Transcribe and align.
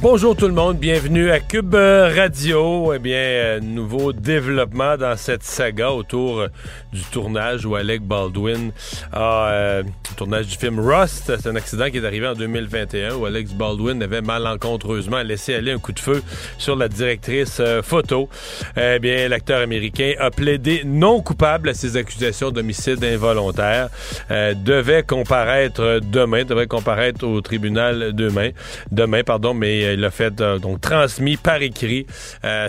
Bonjour 0.00 0.36
tout 0.36 0.46
le 0.46 0.54
monde, 0.54 0.78
bienvenue 0.78 1.32
à 1.32 1.40
Cube 1.40 1.74
Radio. 1.74 2.94
Eh 2.94 3.00
bien, 3.00 3.16
euh, 3.16 3.60
nouveau 3.60 4.12
développement 4.12 4.96
dans 4.96 5.16
cette 5.16 5.42
saga 5.42 5.90
autour 5.90 6.38
euh, 6.38 6.48
du 6.92 7.02
tournage 7.02 7.66
où 7.66 7.74
Alec 7.74 8.02
Baldwin 8.02 8.70
a 9.12 9.48
euh, 9.48 9.82
tournage 10.16 10.46
du 10.46 10.56
film 10.56 10.78
Rust. 10.78 11.32
C'est 11.40 11.48
un 11.48 11.56
accident 11.56 11.90
qui 11.90 11.96
est 11.96 12.04
arrivé 12.04 12.28
en 12.28 12.34
2021 12.34 13.16
où 13.16 13.26
Alex 13.26 13.52
Baldwin 13.54 14.00
avait 14.00 14.20
malencontreusement 14.20 15.20
laissé 15.22 15.56
aller 15.56 15.72
un 15.72 15.78
coup 15.78 15.90
de 15.90 15.98
feu 15.98 16.22
sur 16.58 16.76
la 16.76 16.86
directrice 16.86 17.60
photo. 17.82 18.28
Eh 18.76 19.00
bien, 19.00 19.28
l'acteur 19.28 19.60
américain 19.60 20.12
a 20.20 20.30
plaidé 20.30 20.82
non 20.84 21.22
coupable 21.22 21.70
à 21.70 21.74
ses 21.74 21.96
accusations 21.96 22.52
d'homicide 22.52 23.02
involontaire. 23.04 23.88
devait 24.30 25.02
comparaître 25.02 26.00
demain, 26.02 26.44
devrait 26.44 26.68
comparaître 26.68 27.26
au 27.26 27.40
tribunal 27.40 28.12
demain, 28.12 28.50
demain 28.92 29.22
pardon, 29.24 29.54
mais 29.54 29.87
il 29.94 30.04
a 30.04 30.10
fait 30.10 30.40
euh, 30.40 30.58
donc 30.58 30.80
transmis 30.80 31.36
par 31.36 31.62
écrit 31.62 32.06
euh, 32.44 32.68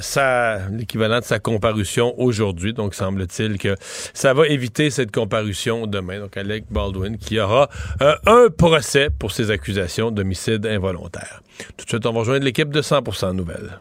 l'équivalent 0.71 1.19
de 1.19 1.25
sa 1.25 1.39
comparution 1.39 2.13
aujourd'hui. 2.17 2.73
Donc 2.73 2.95
semble-t-il 2.95 3.57
que 3.57 3.75
ça 4.13 4.33
va 4.33 4.47
éviter 4.47 4.89
cette 4.89 5.11
comparution 5.11 5.87
demain. 5.87 6.19
Donc 6.19 6.37
Alec 6.37 6.65
Baldwin 6.69 7.17
qui 7.17 7.39
aura 7.39 7.69
euh, 8.01 8.15
un 8.25 8.47
procès 8.49 9.09
pour 9.09 9.31
ses 9.31 9.51
accusations 9.51 10.11
d'homicide 10.11 10.65
involontaire. 10.65 11.41
Tout 11.77 11.85
de 11.85 11.89
suite, 11.89 12.05
on 12.05 12.13
va 12.13 12.19
rejoindre 12.19 12.45
l'équipe 12.45 12.69
de 12.69 12.81
100% 12.81 13.33
Nouvelles. 13.33 13.79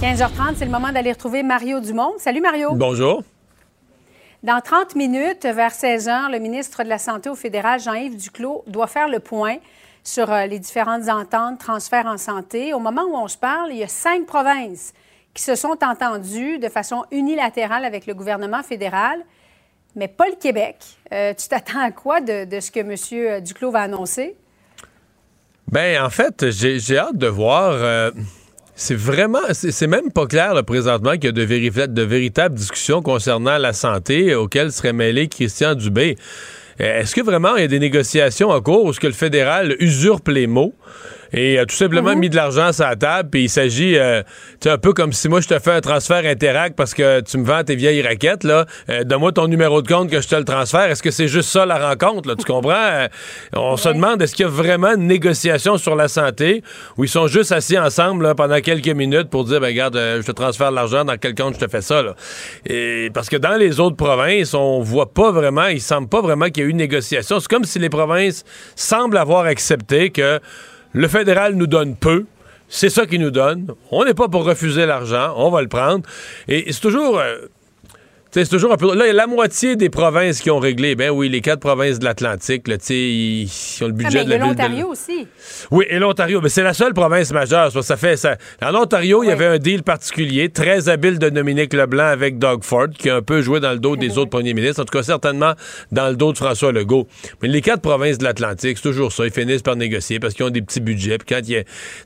15h30, 0.00 0.56
c'est 0.56 0.64
le 0.66 0.70
moment 0.70 0.92
d'aller 0.92 1.12
retrouver 1.12 1.42
Mario 1.42 1.80
Dumont. 1.80 2.12
Salut 2.18 2.40
Mario. 2.40 2.74
Bonjour. 2.74 3.22
Dans 4.42 4.60
30 4.60 4.94
minutes, 4.94 5.44
vers 5.44 5.72
16h, 5.72 6.30
le 6.30 6.38
ministre 6.38 6.84
de 6.84 6.88
la 6.88 6.98
Santé 6.98 7.30
au 7.30 7.34
fédéral, 7.34 7.80
Jean-Yves 7.80 8.16
Duclos, 8.16 8.62
doit 8.66 8.86
faire 8.86 9.08
le 9.08 9.18
point 9.18 9.56
sur 10.06 10.32
euh, 10.32 10.46
les 10.46 10.60
différentes 10.60 11.08
ententes, 11.08 11.58
transferts 11.58 12.06
en 12.06 12.16
santé. 12.16 12.72
Au 12.72 12.78
moment 12.78 13.02
où 13.02 13.16
on 13.16 13.28
se 13.28 13.36
parle, 13.36 13.72
il 13.72 13.78
y 13.78 13.82
a 13.82 13.88
cinq 13.88 14.24
provinces 14.24 14.92
qui 15.34 15.42
se 15.42 15.56
sont 15.56 15.76
entendues 15.82 16.58
de 16.58 16.68
façon 16.68 17.04
unilatérale 17.10 17.84
avec 17.84 18.06
le 18.06 18.14
gouvernement 18.14 18.62
fédéral, 18.62 19.18
mais 19.96 20.08
pas 20.08 20.28
le 20.28 20.36
Québec. 20.36 20.76
Euh, 21.12 21.34
tu 21.34 21.48
t'attends 21.48 21.80
à 21.80 21.90
quoi 21.90 22.20
de, 22.20 22.60
ce 22.60 22.70
que 22.70 22.80
M. 22.80 23.42
Duclos 23.42 23.72
va 23.72 23.80
annoncer? 23.80 24.36
Bien, 25.70 26.04
en 26.04 26.10
fait, 26.10 26.50
j'ai 26.50 26.98
hâte 26.98 27.18
de 27.18 27.26
voir. 27.26 27.72
Euh, 27.72 28.12
c'est 28.76 28.94
vraiment, 28.94 29.40
c'est 29.52 29.86
même 29.88 30.12
pas 30.12 30.26
clair 30.26 30.54
là, 30.54 30.62
présentement 30.62 31.12
qu'il 31.14 31.24
y 31.24 31.28
a 31.28 31.32
de, 31.32 31.86
de 31.86 32.02
véritables 32.02 32.54
discussions 32.54 33.02
concernant 33.02 33.58
la 33.58 33.72
santé 33.72 34.36
auxquelles 34.36 34.70
serait 34.70 34.92
mêlé 34.92 35.26
Christian 35.28 35.74
Dubé. 35.74 36.16
Est-ce 36.78 37.14
que 37.14 37.22
vraiment 37.22 37.56
il 37.56 37.62
y 37.62 37.64
a 37.64 37.68
des 37.68 37.78
négociations 37.78 38.50
en 38.50 38.60
cours 38.60 38.84
où 38.84 38.92
ce 38.92 39.00
que 39.00 39.06
le 39.06 39.12
fédéral 39.12 39.76
usurpe 39.80 40.28
les 40.28 40.46
mots? 40.46 40.74
Et 41.32 41.58
a 41.58 41.66
tout 41.66 41.74
simplement 41.74 42.12
mhm. 42.12 42.20
mis 42.20 42.30
de 42.30 42.36
l'argent 42.36 42.72
sur 42.72 42.84
la 42.84 42.96
table. 42.96 43.30
Puis 43.30 43.44
il 43.44 43.48
s'agit, 43.48 43.96
euh, 43.96 44.22
tu 44.60 44.68
un 44.68 44.78
peu 44.78 44.92
comme 44.92 45.12
si 45.12 45.28
moi 45.28 45.40
je 45.40 45.48
te 45.48 45.58
fais 45.58 45.72
un 45.72 45.80
transfert 45.80 46.24
Interact 46.24 46.76
parce 46.76 46.94
que 46.94 47.20
tu 47.20 47.38
me 47.38 47.44
vends 47.44 47.62
tes 47.64 47.76
vieilles 47.76 48.02
raquettes, 48.02 48.44
là. 48.44 48.66
Euh, 48.88 49.04
donne-moi 49.04 49.32
ton 49.32 49.46
numéro 49.46 49.82
de 49.82 49.88
compte 49.88 50.10
que 50.10 50.20
je 50.20 50.28
te 50.28 50.34
le 50.34 50.44
transfère. 50.44 50.90
Est-ce 50.90 51.02
que 51.02 51.10
c'est 51.10 51.28
juste 51.28 51.50
ça 51.50 51.66
la 51.66 51.88
rencontre, 51.88 52.28
là? 52.28 52.34
Tu 52.36 52.44
comprends? 52.44 52.72
Euh, 52.74 53.08
on 53.54 53.76
se 53.76 53.88
demande 53.88 54.20
est-ce 54.22 54.34
qu'il 54.34 54.44
y 54.44 54.48
a 54.48 54.50
vraiment 54.50 54.94
une 54.94 55.06
négociation 55.06 55.78
sur 55.78 55.96
la 55.96 56.08
santé 56.08 56.62
où 56.96 57.04
ils 57.04 57.10
sont 57.10 57.26
juste 57.26 57.52
assis 57.52 57.78
ensemble 57.78 58.24
là, 58.24 58.34
pendant 58.34 58.60
quelques 58.60 58.88
minutes 58.88 59.30
pour 59.30 59.44
dire, 59.44 59.60
ben 59.60 59.68
regarde, 59.68 59.96
je 59.96 60.22
te 60.22 60.32
transfère 60.32 60.70
l'argent 60.70 61.04
dans 61.04 61.16
quel 61.16 61.34
compte 61.34 61.54
je 61.54 61.64
te 61.64 61.70
fais 61.70 61.82
ça, 61.82 62.02
là. 62.02 62.14
Et 62.66 63.10
parce 63.12 63.28
que 63.28 63.36
dans 63.36 63.56
les 63.56 63.80
autres 63.80 63.96
provinces, 63.96 64.54
on 64.54 64.80
voit 64.80 65.12
pas 65.12 65.30
vraiment, 65.30 65.66
il 65.66 65.80
semble 65.80 66.08
pas 66.08 66.20
vraiment 66.20 66.46
qu'il 66.46 66.58
y 66.58 66.66
ait 66.66 66.68
eu 66.68 66.70
une 66.70 66.76
négociation. 66.76 67.40
C'est 67.40 67.48
comme 67.48 67.64
si 67.64 67.78
les 67.78 67.88
provinces 67.88 68.44
semblent 68.74 69.16
avoir 69.16 69.44
accepté 69.44 70.10
que 70.10 70.40
le 70.96 71.08
fédéral 71.08 71.54
nous 71.56 71.66
donne 71.66 71.94
peu. 71.94 72.24
C'est 72.68 72.88
ça 72.88 73.04
qu'il 73.04 73.20
nous 73.20 73.30
donne. 73.30 73.74
On 73.90 74.06
n'est 74.06 74.14
pas 74.14 74.28
pour 74.28 74.44
refuser 74.44 74.86
l'argent. 74.86 75.34
On 75.36 75.50
va 75.50 75.60
le 75.60 75.68
prendre. 75.68 76.08
Et 76.48 76.72
c'est 76.72 76.80
toujours. 76.80 77.18
Euh, 77.18 77.36
c'est 78.44 78.50
toujours 78.50 78.72
un 78.72 78.76
peu. 78.76 78.94
Là, 78.94 79.04
il 79.04 79.08
y 79.08 79.10
a 79.10 79.14
la 79.14 79.26
moitié 79.26 79.76
des 79.76 79.88
provinces 79.88 80.40
qui 80.40 80.50
ont 80.50 80.58
réglé. 80.58 80.94
Ben 80.94 81.10
oui, 81.10 81.28
les 81.28 81.40
quatre 81.40 81.60
provinces 81.60 81.98
de 81.98 82.04
l'Atlantique, 82.04 82.68
là, 82.68 82.76
ils, 82.90 83.48
ont 83.82 83.86
le 83.86 83.92
budget 83.92 84.20
ah, 84.20 84.24
de 84.24 84.30
la 84.30 84.36
ville. 84.38 84.46
l'Ontario 84.46 84.88
aussi. 84.88 85.26
Oui, 85.70 85.86
et 85.88 85.98
l'Ontario. 85.98 86.40
Mais 86.40 86.48
c'est 86.48 86.62
la 86.62 86.74
seule 86.74 86.92
province 86.92 87.32
majeure. 87.32 87.70
Ça, 87.82 87.96
fait 87.96 88.16
ça. 88.16 88.36
En 88.62 88.74
Ontario, 88.74 89.22
il 89.22 89.28
y 89.28 89.30
avait 89.30 89.46
un 89.46 89.58
deal 89.58 89.82
particulier, 89.82 90.50
très 90.50 90.88
habile 90.88 91.18
de 91.18 91.28
Dominique 91.28 91.72
Leblanc 91.72 92.04
avec 92.04 92.38
Doug 92.38 92.62
Ford, 92.62 92.88
qui 92.96 93.10
a 93.10 93.16
un 93.16 93.22
peu 93.22 93.40
joué 93.42 93.60
dans 93.60 93.72
le 93.72 93.78
dos 93.78 93.96
des 93.96 94.18
autres 94.18 94.30
premiers 94.30 94.54
ministres. 94.54 94.82
En 94.82 94.84
tout 94.84 94.96
cas, 94.96 95.02
certainement 95.02 95.54
dans 95.92 96.08
le 96.08 96.16
dos 96.16 96.32
de 96.32 96.38
François 96.38 96.72
Legault. 96.72 97.08
Mais 97.42 97.48
les 97.48 97.60
quatre 97.60 97.80
provinces 97.82 98.18
de 98.18 98.24
l'Atlantique, 98.24 98.76
c'est 98.76 98.88
toujours 98.88 99.12
ça. 99.12 99.24
Ils 99.24 99.32
finissent 99.32 99.62
par 99.62 99.76
négocier 99.76 100.20
parce 100.20 100.34
qu'ils 100.34 100.44
ont 100.44 100.50
des 100.50 100.62
petits 100.62 100.80
budgets. 100.80 101.18
Puis 101.18 101.34
quand 101.34 101.40
il 101.42 101.52
y 101.52 101.56
a, 101.56 101.62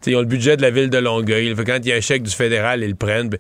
ils 0.06 0.16
ont 0.16 0.20
le 0.20 0.26
budget 0.26 0.56
de 0.56 0.62
la 0.62 0.70
ville 0.70 0.90
de 0.90 0.98
Longueuil, 0.98 1.54
quand 1.66 1.78
il 1.82 1.88
y 1.88 1.92
a 1.92 1.96
un 1.96 2.00
chèque 2.00 2.22
du 2.22 2.34
fédéral, 2.34 2.82
ils 2.82 2.90
le 2.90 2.94
prennent. 2.94 3.30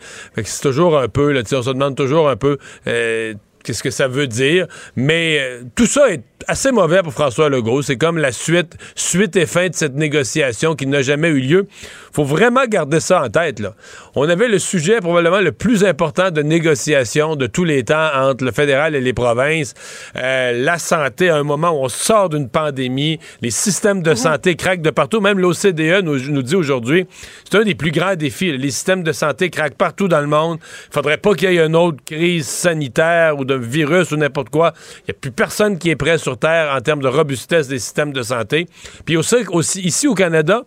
c'est 0.42 0.62
toujours 0.62 0.98
un 0.98 1.08
peu, 1.08 1.32
là, 1.32 1.42
on 1.52 1.62
se 1.62 1.70
demande 1.70 1.96
toujours 1.96 2.28
un 2.28 2.36
peu 2.36 2.58
euh, 2.86 3.34
qu'est-ce 3.62 3.82
que 3.82 3.90
ça 3.90 4.08
veut 4.08 4.26
dire? 4.26 4.66
Mais 4.96 5.38
euh, 5.40 5.62
tout 5.74 5.86
ça 5.86 6.10
est 6.10 6.22
assez 6.48 6.72
mauvais 6.72 7.02
pour 7.02 7.12
François 7.12 7.48
Legault. 7.48 7.82
C'est 7.82 7.96
comme 7.96 8.18
la 8.18 8.32
suite, 8.32 8.76
suite 8.94 9.36
et 9.36 9.46
fin 9.46 9.68
de 9.68 9.74
cette 9.74 9.94
négociation 9.94 10.74
qui 10.74 10.86
n'a 10.86 11.02
jamais 11.02 11.28
eu 11.28 11.40
lieu. 11.40 11.66
faut 12.12 12.24
vraiment 12.24 12.64
garder 12.66 13.00
ça 13.00 13.22
en 13.22 13.28
tête. 13.28 13.60
Là. 13.60 13.74
On 14.14 14.28
avait 14.28 14.48
le 14.48 14.58
sujet 14.58 15.00
probablement 15.00 15.40
le 15.40 15.52
plus 15.52 15.84
important 15.84 16.30
de 16.30 16.42
négociation 16.42 17.36
de 17.36 17.46
tous 17.46 17.64
les 17.64 17.84
temps 17.84 18.08
entre 18.14 18.44
le 18.44 18.52
fédéral 18.52 18.94
et 18.94 19.00
les 19.00 19.12
provinces. 19.12 19.74
Euh, 20.16 20.52
la 20.52 20.78
santé, 20.78 21.28
à 21.28 21.36
un 21.36 21.42
moment 21.42 21.70
où 21.70 21.84
on 21.84 21.88
sort 21.88 22.28
d'une 22.28 22.48
pandémie, 22.48 23.18
les 23.42 23.50
systèmes 23.50 24.02
de 24.02 24.14
santé 24.14 24.56
craquent 24.56 24.82
de 24.82 24.90
partout. 24.90 25.20
Même 25.20 25.38
l'OCDE 25.38 26.02
nous, 26.02 26.18
nous 26.30 26.42
dit 26.42 26.56
aujourd'hui, 26.56 27.06
c'est 27.48 27.58
un 27.58 27.64
des 27.64 27.74
plus 27.74 27.90
grands 27.90 28.16
défis. 28.16 28.56
Les 28.56 28.70
systèmes 28.70 29.02
de 29.02 29.12
santé 29.12 29.50
craquent 29.50 29.76
partout 29.76 30.08
dans 30.08 30.20
le 30.20 30.26
monde. 30.26 30.58
Il 30.88 30.94
faudrait 30.94 31.18
pas 31.18 31.34
qu'il 31.34 31.52
y 31.52 31.58
ait 31.58 31.64
une 31.64 31.76
autre 31.76 31.98
crise 32.04 32.46
sanitaire 32.46 33.38
ou 33.38 33.44
de 33.44 33.54
virus 33.54 34.10
ou 34.12 34.16
n'importe 34.16 34.50
quoi. 34.50 34.72
Il 35.00 35.04
n'y 35.08 35.10
a 35.12 35.18
plus 35.20 35.30
personne 35.30 35.78
qui 35.78 35.90
est 35.90 35.96
prêt 35.96 36.18
sur 36.18 36.29
Terre 36.36 36.74
en 36.74 36.80
termes 36.80 37.02
de 37.02 37.08
robustesse 37.08 37.68
des 37.68 37.78
systèmes 37.78 38.12
de 38.12 38.22
santé. 38.22 38.66
Puis 39.04 39.16
aussi, 39.16 39.36
ici 39.80 40.08
au 40.08 40.14
Canada, 40.14 40.62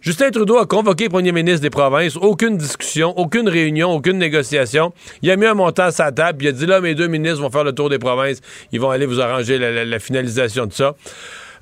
Justin 0.00 0.30
Trudeau 0.30 0.56
a 0.56 0.64
convoqué 0.64 1.04
le 1.04 1.10
premier 1.10 1.32
ministre 1.32 1.60
des 1.60 1.70
provinces. 1.70 2.16
Aucune 2.16 2.56
discussion, 2.56 3.12
aucune 3.18 3.48
réunion, 3.48 3.90
aucune 3.90 4.16
négociation. 4.16 4.92
Il 5.20 5.30
a 5.30 5.36
mis 5.36 5.44
un 5.44 5.54
montant 5.54 5.84
à 5.84 5.90
sa 5.90 6.10
table. 6.10 6.42
Il 6.42 6.48
a 6.48 6.52
dit 6.52 6.64
là, 6.64 6.80
mes 6.80 6.94
deux 6.94 7.06
ministres 7.06 7.42
vont 7.42 7.50
faire 7.50 7.64
le 7.64 7.74
tour 7.74 7.90
des 7.90 7.98
provinces. 7.98 8.40
Ils 8.72 8.80
vont 8.80 8.90
aller 8.90 9.04
vous 9.04 9.20
arranger 9.20 9.58
la, 9.58 9.98
finalisation 9.98 10.64
de 10.64 10.72
ça. 10.72 10.94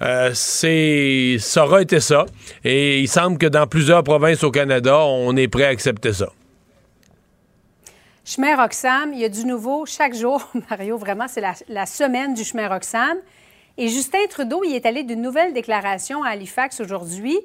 Euh, 0.02 0.30
c'est 0.34 1.36
ça 1.40 1.64
aura 1.64 1.82
été 1.82 1.98
ça. 1.98 2.26
Et 2.62 3.00
il 3.00 3.08
semble 3.08 3.38
que 3.38 3.46
dans 3.46 3.66
plusieurs 3.66 4.04
provinces 4.04 4.44
au 4.44 4.52
Canada, 4.52 4.98
on 4.98 5.36
est 5.36 5.48
prêt 5.48 5.64
à 5.64 5.68
accepter 5.68 6.12
ça. 6.12 6.28
Chemin 8.24 8.56
Roxham, 8.56 9.14
il 9.14 9.20
y 9.20 9.24
a 9.24 9.30
du 9.30 9.46
nouveau 9.46 9.86
chaque 9.86 10.14
jour. 10.14 10.46
Mario, 10.70 10.98
vraiment, 10.98 11.26
c'est 11.28 11.40
la, 11.40 11.86
semaine 11.86 12.34
du 12.34 12.44
chemin 12.44 12.68
Roxham. 12.68 13.16
Et 13.80 13.86
Justin 13.86 14.26
Trudeau, 14.28 14.64
il 14.64 14.74
est 14.74 14.86
allé 14.86 15.04
d'une 15.04 15.22
nouvelle 15.22 15.52
déclaration 15.52 16.24
à 16.24 16.30
Halifax 16.30 16.80
aujourd'hui. 16.80 17.38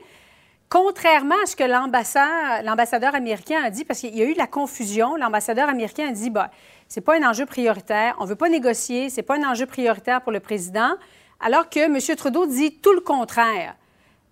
Contrairement 0.68 1.36
à 1.44 1.46
ce 1.46 1.56
que 1.56 1.64
l'ambassadeur 1.64 3.14
américain 3.14 3.62
a 3.64 3.70
dit, 3.70 3.86
parce 3.86 4.00
qu'il 4.00 4.18
y 4.18 4.24
a 4.24 4.26
eu 4.26 4.34
la 4.34 4.48
confusion, 4.48 5.16
l'ambassadeur 5.16 5.70
américain 5.70 6.08
a 6.08 6.12
dit 6.12 6.32
bah, 6.32 6.50
c'est 6.88 7.02
pas 7.02 7.20
un 7.20 7.30
enjeu 7.30 7.46
prioritaire, 7.46 8.16
on 8.20 8.26
veut 8.26 8.36
pas 8.36 8.50
négocier, 8.50 9.12
c'est 9.12 9.22
pas 9.22 9.38
un 9.38 9.48
enjeu 9.48 9.68
prioritaire 9.68 10.22
pour 10.22 10.32
le 10.32 10.40
président, 10.40 10.96
alors 11.40 11.70
que 11.70 11.82
M. 11.82 12.00
Trudeau 12.18 12.48
dit 12.48 12.80
tout 12.80 12.94
le 12.94 13.02
contraire. 13.02 13.76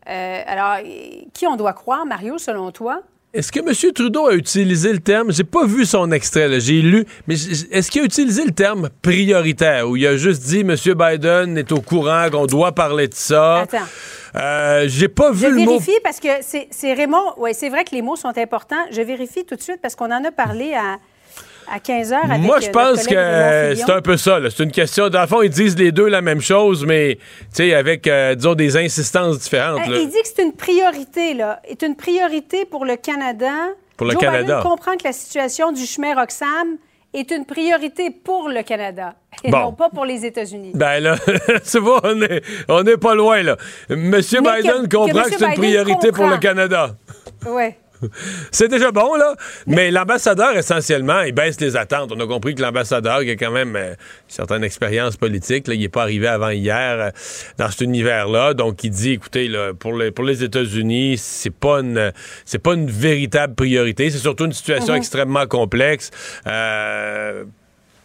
alors, 0.08 0.78
qui 1.34 1.46
on 1.46 1.56
doit 1.56 1.74
croire, 1.74 2.08
Mario, 2.08 2.40
selon 2.40 2.72
toi? 2.72 3.04
Est-ce 3.34 3.50
que 3.50 3.62
M. 3.62 3.94
Trudeau 3.94 4.28
a 4.28 4.34
utilisé 4.34 4.92
le 4.92 5.00
terme, 5.00 5.32
j'ai 5.32 5.46
pas 5.46 5.66
vu 5.66 5.86
son 5.86 6.12
extrait, 6.12 6.60
j'ai 6.60 6.82
lu, 6.82 7.06
mais 7.28 7.36
est-ce 7.36 7.90
qu'il 7.90 8.02
a 8.02 8.04
utilisé 8.04 8.44
le 8.44 8.52
terme 8.52 8.90
prioritaire? 9.02 9.88
Ou 9.88 9.96
il 9.96 10.06
a 10.06 10.18
juste 10.18 10.44
dit 10.44 10.60
M. 10.60 10.76
Biden 10.76 11.58
est 11.58 11.72
au 11.72 11.80
courant 11.80 12.28
qu'on 12.30 12.46
doit 12.46 12.74
parler 12.74 13.08
de 13.08 13.14
ça? 13.14 13.60
Attends. 13.60 13.78
Euh, 14.36 14.86
j'ai 14.90 15.08
pas 15.08 15.32
vu 15.32 15.46
je 15.46 15.48
le 15.48 15.62
mot. 15.62 15.72
vérifie 15.72 15.98
parce 16.04 16.20
que 16.20 16.28
c'est 16.42 16.94
Raymond. 16.94 17.34
Oui, 17.38 17.52
c'est 17.54 17.70
vrai 17.70 17.86
que 17.86 17.96
les 17.96 18.02
mots 18.02 18.18
sont 18.18 18.38
importants. 18.38 18.84
Je 18.92 19.02
vérifie 19.02 19.46
tout 19.46 19.56
de 19.56 19.62
suite 19.62 19.80
parce 19.82 19.96
qu'on 19.96 20.12
en 20.12 20.26
a 20.26 20.32
parlé 20.32 20.74
à, 20.74 20.98
à 21.72 21.80
15 21.80 22.14
heures 22.14 22.26
avec 22.26 22.42
Moi, 22.42 22.60
je 22.60 22.68
euh, 22.68 22.72
pense 22.72 23.08
que 23.08 23.76
c'est 23.76 23.92
un 23.92 24.02
peu 24.02 24.18
ça. 24.18 24.40
C'est 24.50 24.64
une 24.64 24.72
question. 24.72 25.10
Dans 25.10 25.22
le 25.22 25.28
fond, 25.28 25.42
ils 25.42 25.50
disent 25.50 25.78
les 25.78 25.92
deux 25.92 26.08
la 26.08 26.22
même 26.22 26.42
chose, 26.42 26.86
mais 26.86 27.18
avec, 27.60 28.08
euh, 28.08 28.36
disons, 28.36 28.56
des 28.56 28.78
insistances 28.78 29.40
différentes. 29.40 29.82
il 29.88 30.10
dit 30.10 30.22
que 30.22 30.28
c'est 30.36 30.44
une 30.44 30.54
priorité, 30.54 31.34
là. 31.34 31.62
C'est 31.68 31.84
une 31.84 31.96
priorité 31.96 32.66
pour 32.66 32.86
le 32.86 32.96
Canada. 32.98 33.52
Pour 33.96 34.08
le 34.08 34.14
Joe 34.14 34.22
Canada. 34.22 34.58
Biden 34.58 34.70
comprend 34.70 34.98
que 34.98 35.04
la 35.04 35.14
situation 35.14 35.72
du 35.72 35.86
chemin 35.86 36.16
Roxham 36.16 36.78
est 37.14 37.32
une 37.32 37.46
priorité 37.46 38.10
pour 38.10 38.50
le 38.50 38.64
Canada 38.64 39.16
et 39.44 39.52
non 39.52 39.74
pas 39.74 39.90
pour 39.90 40.06
les 40.06 40.26
États-Unis. 40.26 40.72
Ben 40.74 41.00
là, 41.00 41.16
tu 41.72 41.80
vois, 41.80 42.02
on 42.04 42.16
n'est 42.16 42.42
on 42.68 42.84
est 42.86 42.98
pas 42.98 43.16
loin, 43.16 43.44
là. 43.44 43.58
Monsieur 43.90 44.42
Biden 44.42 44.88
comprend 44.90 45.24
que, 45.24 45.38
c'est 45.38 45.46
une 45.46 45.54
priorité 45.54 46.12
pour 46.12 46.28
le 46.28 46.38
Canada. 46.38 46.96
Oui. 47.46 47.74
C'est 48.52 48.68
déjà 48.68 48.92
bon, 48.92 49.16
là. 49.16 49.36
Mais 49.68 49.92
l'ambassadeur, 49.92 50.56
essentiellement, 50.58 51.22
il 51.22 51.34
baisse 51.34 51.60
les 51.60 51.76
attentes. 51.76 52.12
On 52.12 52.20
a 52.20 52.28
compris 52.28 52.56
que 52.56 52.62
l'ambassadeur, 52.62 53.22
qui 53.22 53.32
a 53.32 53.36
quand 53.36 53.52
même 53.52 53.76
euh, 53.76 53.92
une 53.92 53.96
certaine 54.28 54.64
expérience 54.64 55.18
politique, 55.18 55.68
là, 55.68 55.74
il 55.74 55.82
n'est 55.82 55.90
pas 55.90 56.04
arrivé 56.04 56.28
avant 56.28 56.50
hier 56.50 57.00
euh, 57.00 57.10
dans 57.58 57.70
cet 57.70 57.82
univers-là. 57.82 58.54
Donc, 58.54 58.84
il 58.84 58.92
dit, 58.92 59.12
écoutez, 59.12 59.48
là, 59.48 59.74
pour 59.74 59.94
les, 59.94 60.12
pour 60.12 60.26
les 60.26 60.44
États-Unis, 60.44 61.18
c'est 61.18 61.54
pas 61.54 61.80
une, 61.80 62.12
c'est 62.46 62.60
pas 62.60 62.74
une 62.74 62.90
véritable 62.90 63.56
priorité. 63.56 64.10
C'est 64.10 64.18
surtout 64.18 64.46
une 64.46 64.54
situation 64.54 64.94
mm-hmm. 64.94 64.98
extrêmement 64.98 65.48
complexe. 65.48 66.12
Euh, 66.48 67.46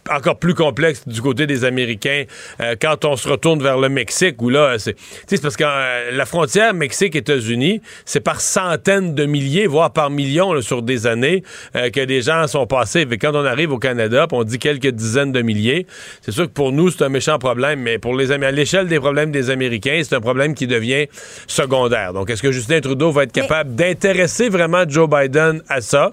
encore 0.09 0.37
plus 0.37 0.53
complexe 0.53 1.07
du 1.07 1.21
côté 1.21 1.47
des 1.47 1.65
Américains 1.65 2.23
euh, 2.59 2.75
quand 2.79 3.05
on 3.05 3.15
se 3.15 3.27
retourne 3.27 3.61
vers 3.61 3.77
le 3.77 3.89
Mexique, 3.89 4.41
où 4.41 4.49
là, 4.49 4.77
c'est 4.77 4.95
parce 5.41 5.55
que 5.55 5.63
euh, 5.63 6.11
la 6.11 6.25
frontière 6.25 6.73
Mexique-États-Unis, 6.73 7.81
c'est 8.05 8.19
par 8.19 8.41
centaines 8.41 9.15
de 9.15 9.25
milliers, 9.25 9.67
voire 9.67 9.91
par 9.91 10.09
millions 10.09 10.59
sur 10.61 10.81
des 10.81 11.07
années 11.07 11.43
euh, 11.75 11.89
que 11.89 12.01
des 12.01 12.21
gens 12.21 12.47
sont 12.47 12.67
passés. 12.67 13.05
Mais 13.05 13.17
quand 13.17 13.31
on 13.33 13.45
arrive 13.45 13.71
au 13.71 13.79
Canada, 13.79 14.27
on 14.31 14.43
dit 14.43 14.59
quelques 14.59 14.89
dizaines 14.89 15.31
de 15.31 15.41
milliers, 15.41 15.87
c'est 16.21 16.31
sûr 16.31 16.45
que 16.45 16.51
pour 16.51 16.71
nous, 16.71 16.89
c'est 16.89 17.03
un 17.03 17.09
méchant 17.09 17.39
problème, 17.39 17.81
mais 17.81 17.97
pour 17.97 18.15
les 18.15 18.31
à 18.31 18.51
l'échelle 18.51 18.87
des 18.87 18.99
problèmes 18.99 19.31
des 19.31 19.49
Américains, 19.49 20.01
c'est 20.03 20.15
un 20.15 20.21
problème 20.21 20.53
qui 20.53 20.67
devient 20.67 21.07
secondaire. 21.47 22.13
Donc, 22.13 22.29
est-ce 22.29 22.41
que 22.43 22.51
Justin 22.51 22.81
Trudeau 22.81 23.11
va 23.11 23.23
être 23.23 23.31
capable 23.31 23.73
d'intéresser 23.73 24.49
vraiment 24.49 24.83
Joe 24.87 25.09
Biden 25.09 25.61
à 25.69 25.81
ça? 25.81 26.11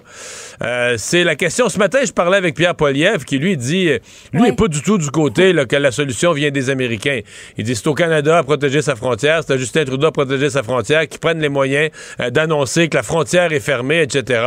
c'est 0.97 1.23
la 1.23 1.35
question. 1.35 1.69
Ce 1.69 1.77
matin, 1.77 1.99
je 2.05 2.11
parlais 2.11 2.37
avec 2.37 2.55
Pierre 2.55 2.75
Poliev 2.75 3.25
qui 3.25 3.37
lui 3.37 3.57
dit 3.57 3.84
lui, 4.33 4.41
n'est 4.41 4.53
pas 4.53 4.67
du 4.67 4.81
tout 4.81 4.97
du 4.97 5.09
côté 5.09 5.53
que 5.67 5.75
la 5.75 5.91
solution 5.91 6.33
vient 6.33 6.51
des 6.51 6.69
Américains. 6.69 7.21
Il 7.57 7.63
dit 7.63 7.75
c'est 7.75 7.87
au 7.87 7.93
Canada 7.93 8.37
à 8.37 8.43
protéger 8.43 8.81
sa 8.81 8.95
frontière, 8.95 9.41
c'est 9.45 9.53
à 9.53 9.57
Justin 9.57 9.85
Trudeau 9.85 10.07
à 10.07 10.11
protéger 10.11 10.49
sa 10.49 10.63
frontière, 10.63 11.07
qui 11.07 11.17
prennent 11.17 11.39
les 11.39 11.49
moyens 11.49 11.91
euh, 12.19 12.29
d'annoncer 12.29 12.89
que 12.89 12.97
la 12.97 13.03
frontière 13.03 13.51
est 13.51 13.59
fermée, 13.59 14.01
etc. 14.01 14.43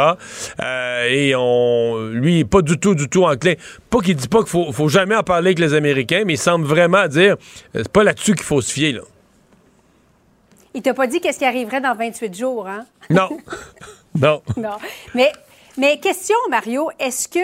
Euh, 0.63 1.09
et 1.09 1.35
on, 1.37 2.09
lui, 2.11 2.45
pas 2.45 2.63
du 2.63 2.79
tout, 2.79 2.95
du 2.95 3.09
tout 3.09 3.25
enclin. 3.25 3.55
Pas 3.91 4.01
qu'il 4.01 4.17
dit 4.17 4.29
pas 4.29 4.39
qu'il 4.39 4.49
faut, 4.49 4.73
faut 4.73 4.89
jamais 4.89 5.17
en 5.17 5.23
parler 5.23 5.49
avec 5.49 5.59
les 5.59 5.75
Américains, 5.75 6.23
mais 6.27 6.35
il 6.35 6.39
semble 6.39 6.67
vraiment 6.67 7.07
dire 7.09 7.37
euh, 7.75 7.83
c'est 7.83 7.93
pas 7.93 8.05
là-dessus 8.05 8.35
qu'il 8.35 8.45
faut 8.45 8.61
se 8.61 8.73
fier, 8.73 8.93
là. 8.93 9.03
Il 10.75 10.83
t'a 10.83 10.95
pas 10.95 11.07
dit 11.07 11.21
qu'est-ce 11.21 11.39
qui 11.39 11.45
arriverait 11.45 11.81
dans 11.81 11.95
28 11.95 12.37
jours, 12.37 12.69
hein? 12.69 12.85
Non. 13.11 13.31
non. 14.15 14.43
Non. 14.57 14.77
Mais, 15.15 15.33
mais 15.77 15.99
question, 15.99 16.37
Mario, 16.51 16.91
est-ce 17.01 17.27
que 17.27 17.41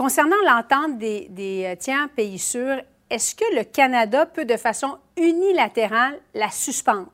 Concernant 0.00 0.36
l'entente 0.46 0.96
des, 0.96 1.28
euh, 1.66 1.76
tiers 1.76 2.08
pays 2.16 2.38
sûrs, 2.38 2.80
est-ce 3.10 3.34
que 3.34 3.44
le 3.54 3.64
Canada 3.64 4.24
peut 4.24 4.46
de 4.46 4.56
façon 4.56 4.96
unilatérale 5.18 6.14
la 6.34 6.50
suspendre? 6.50 7.12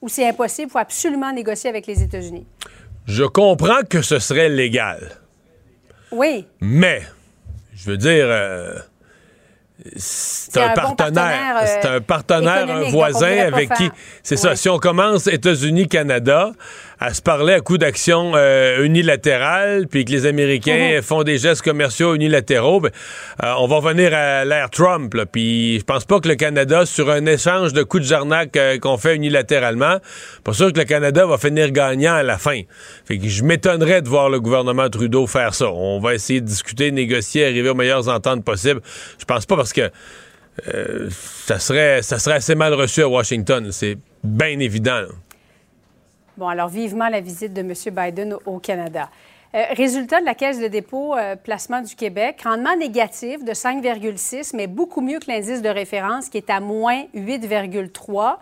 Ou 0.00 0.08
c'est 0.08 0.26
impossible, 0.26 0.68
il 0.70 0.72
faut 0.72 0.78
absolument 0.78 1.30
négocier 1.30 1.68
avec 1.68 1.86
les 1.86 2.02
États-Unis? 2.02 2.46
Je 3.06 3.24
comprends 3.24 3.82
que 3.86 4.00
ce 4.00 4.18
serait 4.18 4.48
légal. 4.48 5.10
Oui. 6.10 6.46
Mais, 6.62 7.02
je 7.74 7.90
veux 7.90 7.98
dire, 7.98 8.24
euh, 8.30 8.78
c'est 9.94 10.58
un, 10.58 10.70
partenaire, 10.70 11.66
c'est 11.66 11.86
un 11.86 12.00
partenaire, 12.00 12.70
un 12.70 12.90
voisin 12.90 13.40
avec 13.40 13.74
qui, 13.74 13.90
c'est 14.22 14.38
ça. 14.38 14.56
Si 14.56 14.70
on 14.70 14.78
commence 14.78 15.26
États-Unis-Canada, 15.26 16.52
à 16.98 17.12
se 17.12 17.20
parler 17.20 17.52
à 17.52 17.60
coup 17.60 17.76
d'action 17.76 18.32
euh, 18.34 18.82
unilatérale, 18.82 19.86
puis 19.86 20.04
que 20.04 20.12
les 20.12 20.26
Américains 20.26 20.96
mhm. 20.96 21.02
font 21.02 21.22
des 21.24 21.38
gestes 21.38 21.62
commerciaux 21.62 22.14
unilatéraux, 22.14 22.80
ben, 22.80 22.90
euh, 23.42 23.52
on 23.58 23.66
va 23.66 23.76
revenir 23.76 24.14
à 24.14 24.44
l'ère 24.44 24.70
Trump. 24.70 25.14
Puis 25.30 25.78
je 25.78 25.84
pense 25.84 26.04
pas 26.04 26.20
que 26.20 26.28
le 26.28 26.36
Canada, 26.36 26.86
sur 26.86 27.10
un 27.10 27.26
échange 27.26 27.72
de 27.72 27.82
coups 27.82 28.04
de 28.04 28.08
jarnac 28.08 28.56
euh, 28.56 28.78
qu'on 28.78 28.96
fait 28.96 29.14
unilatéralement, 29.14 29.98
pas 30.42 30.52
sûr 30.54 30.72
que 30.72 30.78
le 30.78 30.84
Canada 30.84 31.26
va 31.26 31.36
finir 31.36 31.70
gagnant 31.70 32.14
à 32.14 32.22
la 32.22 32.38
fin. 32.38 32.62
Fait 33.04 33.18
que 33.18 33.28
je 33.28 33.44
m'étonnerais 33.44 34.00
de 34.00 34.08
voir 34.08 34.30
le 34.30 34.40
gouvernement 34.40 34.88
Trudeau 34.88 35.26
faire 35.26 35.54
ça. 35.54 35.70
On 35.70 36.00
va 36.00 36.14
essayer 36.14 36.40
de 36.40 36.46
discuter, 36.46 36.90
négocier, 36.92 37.44
arriver 37.44 37.68
aux 37.68 37.74
meilleures 37.74 38.08
ententes 38.08 38.44
possibles. 38.44 38.80
Je 39.18 39.24
pense 39.24 39.44
pas 39.44 39.56
parce 39.56 39.72
que 39.72 39.90
ça 41.10 41.58
serait 41.58 42.00
ça 42.00 42.18
serait 42.18 42.36
assez 42.36 42.54
mal 42.54 42.72
reçu 42.72 43.02
à 43.02 43.08
Washington. 43.08 43.68
C'est 43.72 43.98
bien 44.24 44.58
évident. 44.58 45.02
Bon, 46.36 46.48
alors 46.48 46.68
vivement 46.68 47.08
la 47.08 47.20
visite 47.20 47.52
de 47.54 47.60
M. 47.60 47.72
Biden 47.94 48.36
au 48.44 48.58
Canada. 48.58 49.08
Euh, 49.54 49.62
résultat 49.70 50.20
de 50.20 50.26
la 50.26 50.34
Caisse 50.34 50.60
de 50.60 50.66
dépôt 50.66 51.16
euh, 51.16 51.34
placement 51.34 51.80
du 51.80 51.94
Québec, 51.96 52.42
rendement 52.44 52.76
négatif 52.76 53.42
de 53.42 53.52
5,6, 53.52 54.54
mais 54.54 54.66
beaucoup 54.66 55.00
mieux 55.00 55.18
que 55.18 55.30
l'indice 55.30 55.62
de 55.62 55.68
référence 55.68 56.28
qui 56.28 56.36
est 56.36 56.50
à 56.50 56.60
moins 56.60 57.04
8,3. 57.14 58.36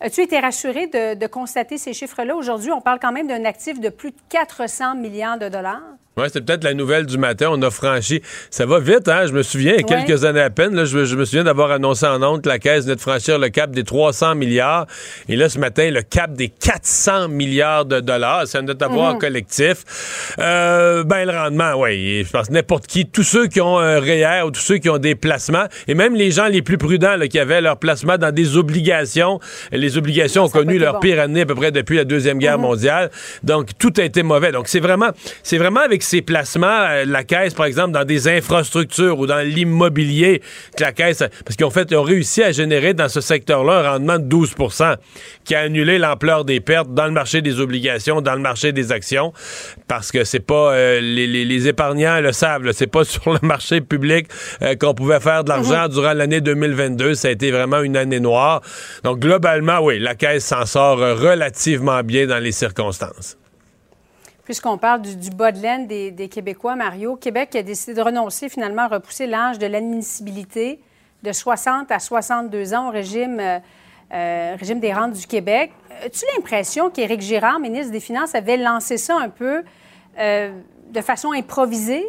As-tu 0.00 0.22
été 0.22 0.38
rassuré 0.38 0.86
de, 0.86 1.14
de 1.14 1.26
constater 1.26 1.76
ces 1.76 1.92
chiffres-là? 1.92 2.34
Aujourd'hui, 2.34 2.72
on 2.72 2.80
parle 2.80 2.98
quand 2.98 3.12
même 3.12 3.26
d'un 3.26 3.44
actif 3.44 3.78
de 3.78 3.90
plus 3.90 4.12
de 4.12 4.16
400 4.30 4.94
milliards 4.94 5.38
de 5.38 5.48
dollars. 5.48 5.82
Oui, 6.16 6.26
c'était 6.26 6.42
peut-être 6.42 6.62
la 6.62 6.74
nouvelle 6.74 7.06
du 7.06 7.18
matin. 7.18 7.48
On 7.50 7.60
a 7.62 7.70
franchi. 7.70 8.22
Ça 8.48 8.66
va 8.66 8.78
vite, 8.78 9.08
hein? 9.08 9.26
Je 9.26 9.32
me 9.32 9.42
souviens, 9.42 9.72
il 9.72 9.80
y 9.80 9.92
a 9.92 10.04
quelques 10.04 10.24
années 10.24 10.40
à 10.40 10.50
peine, 10.50 10.72
là, 10.72 10.84
je, 10.84 10.96
me 10.96 11.24
souviens 11.24 11.42
d'avoir 11.42 11.72
annoncé 11.72 12.06
en 12.06 12.22
honte 12.22 12.42
que 12.42 12.48
la 12.48 12.60
Caisse 12.60 12.84
venait 12.84 12.94
de 12.94 13.00
franchir 13.00 13.36
le 13.40 13.48
cap 13.48 13.72
des 13.72 13.82
300 13.82 14.36
milliards. 14.36 14.86
Et 15.28 15.34
là, 15.34 15.48
ce 15.48 15.58
matin, 15.58 15.90
le 15.90 16.02
cap 16.02 16.32
des 16.32 16.50
400 16.50 17.28
milliards 17.28 17.84
de 17.84 17.98
dollars. 17.98 18.46
C'est 18.46 18.58
un 18.58 18.68
avoir 18.80 19.14
mhm. 19.14 19.18
collectif. 19.18 20.30
Euh, 20.38 21.02
ben, 21.02 21.24
le 21.24 21.32
rendement, 21.32 21.72
oui. 21.76 22.22
Je 22.24 22.30
pense 22.30 22.48
n'importe 22.48 22.86
qui, 22.86 23.06
tous 23.06 23.24
ceux 23.24 23.48
qui 23.48 23.60
ont 23.60 23.78
un 23.78 23.98
REER 23.98 24.42
ou 24.46 24.52
tous 24.52 24.60
ceux 24.60 24.78
qui 24.78 24.88
ont 24.88 24.98
des 24.98 25.16
placements, 25.16 25.66
et 25.88 25.94
même 25.94 26.14
les 26.14 26.30
gens 26.30 26.46
les 26.46 26.62
plus 26.62 26.78
prudents 26.78 27.16
là, 27.16 27.26
qui 27.26 27.40
avaient 27.40 27.60
leur 27.60 27.78
placement 27.78 28.18
dans 28.18 28.32
des 28.32 28.56
obligations. 28.56 29.40
Les 29.72 29.98
obligations 29.98 30.44
ont 30.44 30.48
connu 30.48 30.78
leur 30.78 31.00
pire 31.00 31.20
année 31.20 31.40
à 31.40 31.46
peu 31.46 31.54
près 31.54 31.72
depuis 31.72 31.96
la 31.96 32.04
Deuxième 32.04 32.38
Guerre 32.38 32.58
mhm. 32.58 32.66
mondiale. 32.66 33.10
Donc, 33.42 33.70
tout 33.78 33.92
a 33.96 34.02
été 34.02 34.22
mauvais. 34.22 34.52
Donc, 34.52 34.68
c'est 34.68 34.80
vraiment, 34.80 35.10
c'est 35.42 35.58
vraiment 35.58 35.80
avec 35.80 36.03
ses 36.04 36.22
placements, 36.22 36.66
euh, 36.66 37.04
la 37.06 37.24
caisse, 37.24 37.54
par 37.54 37.66
exemple, 37.66 37.92
dans 37.92 38.04
des 38.04 38.28
infrastructures 38.28 39.18
ou 39.18 39.26
dans 39.26 39.40
l'immobilier, 39.40 40.40
que 40.76 40.82
la 40.82 40.92
caisse, 40.92 41.18
parce 41.44 41.56
qu'ils 41.56 41.66
ont 41.66 41.70
fait, 41.70 41.92
ont 41.94 42.02
réussi 42.02 42.42
à 42.42 42.52
générer 42.52 42.94
dans 42.94 43.08
ce 43.08 43.20
secteur-là 43.20 43.80
un 43.80 43.90
rendement 43.92 44.18
de 44.18 44.24
12% 44.24 44.96
qui 45.44 45.54
a 45.54 45.60
annulé 45.60 45.98
l'ampleur 45.98 46.44
des 46.44 46.60
pertes 46.60 46.92
dans 46.92 47.06
le 47.06 47.12
marché 47.12 47.42
des 47.42 47.60
obligations, 47.60 48.20
dans 48.20 48.34
le 48.34 48.40
marché 48.40 48.72
des 48.72 48.92
actions, 48.92 49.32
parce 49.88 50.12
que 50.12 50.24
c'est 50.24 50.40
pas, 50.40 50.74
euh, 50.74 51.00
les, 51.00 51.68
épargnants 51.68 52.20
le 52.20 52.32
savent, 52.32 52.70
c'est 52.72 52.86
pas 52.86 53.04
sur 53.04 53.32
le 53.32 53.38
marché 53.42 53.80
public 53.80 54.26
euh, 54.62 54.74
qu'on 54.76 54.94
pouvait 54.94 55.20
faire 55.20 55.44
de 55.44 55.48
l'argent 55.48 55.84
mhm. 55.84 55.88
durant 55.88 56.12
l'année 56.12 56.40
2022. 56.40 57.14
Ça 57.14 57.28
a 57.28 57.30
été 57.30 57.50
vraiment 57.50 57.80
une 57.80 57.96
année 57.96 58.20
noire. 58.20 58.60
Donc, 59.02 59.20
globalement, 59.20 59.80
oui, 59.80 59.98
la 59.98 60.14
caisse 60.14 60.44
s'en 60.44 60.66
sort 60.66 60.98
relativement 60.98 62.02
bien 62.02 62.26
dans 62.26 62.38
les 62.38 62.52
circonstances. 62.52 63.36
Puisqu'on 64.44 64.76
parle 64.76 65.00
du, 65.00 65.30
bas 65.30 65.52
de 65.52 65.60
laine 65.60 65.86
des, 65.86 66.28
Québécois, 66.28 66.76
Mario, 66.76 67.16
Québec 67.16 67.56
a 67.56 67.62
décidé 67.62 67.94
de 67.94 68.02
renoncer 68.02 68.50
finalement 68.50 68.82
à 68.82 68.88
repousser 68.88 69.26
l'âge 69.26 69.58
de 69.58 69.66
l'admissibilité 69.66 70.80
de 71.22 71.32
60 71.32 71.90
à 71.90 71.98
62 71.98 72.74
ans 72.74 72.88
au 72.88 72.90
régime, 72.90 73.40
euh, 73.40 73.58
euh, 74.12 74.56
régime 74.58 74.80
des 74.80 74.92
rentes 74.92 75.14
du 75.14 75.26
Québec. 75.26 75.72
As-tu 76.04 76.26
l'impression 76.36 76.90
qu'Éric 76.90 77.22
Girard, 77.22 77.58
ministre 77.58 77.90
des 77.90 78.00
Finances, 78.00 78.34
avait 78.34 78.58
lancé 78.58 78.98
ça 78.98 79.16
un 79.16 79.30
peu 79.30 79.64
euh, 80.18 80.52
de 80.90 81.00
façon 81.00 81.32
improvisée? 81.32 82.04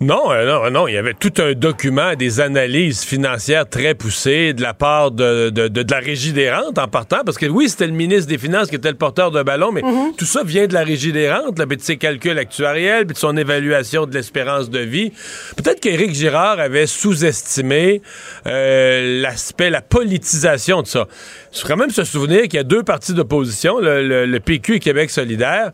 Non, 0.00 0.32
euh, 0.32 0.44
non, 0.44 0.70
non. 0.70 0.88
Il 0.88 0.94
y 0.94 0.96
avait 0.96 1.14
tout 1.14 1.32
un 1.38 1.52
document, 1.52 2.14
des 2.14 2.40
analyses 2.40 3.04
financières 3.04 3.68
très 3.68 3.94
poussées 3.94 4.52
de 4.52 4.60
la 4.60 4.74
part 4.74 5.12
de, 5.12 5.50
de, 5.50 5.84
la 5.88 5.98
Régie 6.00 6.32
des 6.32 6.50
rentes 6.50 6.78
en 6.78 6.88
partant. 6.88 7.22
Parce 7.24 7.38
que 7.38 7.46
oui, 7.46 7.68
c'était 7.68 7.86
le 7.86 7.92
ministre 7.92 8.28
des 8.28 8.36
Finances 8.36 8.68
qui 8.68 8.74
était 8.74 8.90
le 8.90 8.96
porteur 8.96 9.30
de 9.30 9.42
ballon, 9.42 9.70
mais 9.70 9.82
mhm. 9.82 10.14
tout 10.16 10.24
ça 10.24 10.42
vient 10.42 10.66
de 10.66 10.74
la 10.74 10.82
Régie 10.82 11.12
des 11.12 11.30
rentes, 11.30 11.58
là, 11.58 11.66
de 11.66 11.76
ses 11.78 11.96
calculs 11.96 12.38
actuariels, 12.38 13.06
puis 13.06 13.14
de 13.14 13.18
son 13.18 13.36
évaluation 13.36 14.06
de 14.06 14.12
l'espérance 14.12 14.68
de 14.68 14.80
vie. 14.80 15.12
Peut-être 15.56 15.80
qu'Éric 15.80 16.12
Girard 16.12 16.58
avait 16.58 16.86
sous-estimé 16.86 18.02
euh, 18.46 19.22
l'aspect, 19.22 19.70
la 19.70 19.82
politisation 19.82 20.82
de 20.82 20.88
ça. 20.88 21.06
Il 21.52 21.60
faut 21.60 21.68
quand 21.68 21.76
même 21.76 21.90
se 21.90 22.04
souvenir 22.04 22.42
qu'il 22.42 22.54
y 22.54 22.58
a 22.58 22.64
deux 22.64 22.82
partis 22.82 23.14
d'opposition, 23.14 23.78
le, 23.78 24.26
le 24.26 24.40
PQ 24.40 24.74
et 24.74 24.80
Québec 24.80 25.10
solidaire 25.10 25.72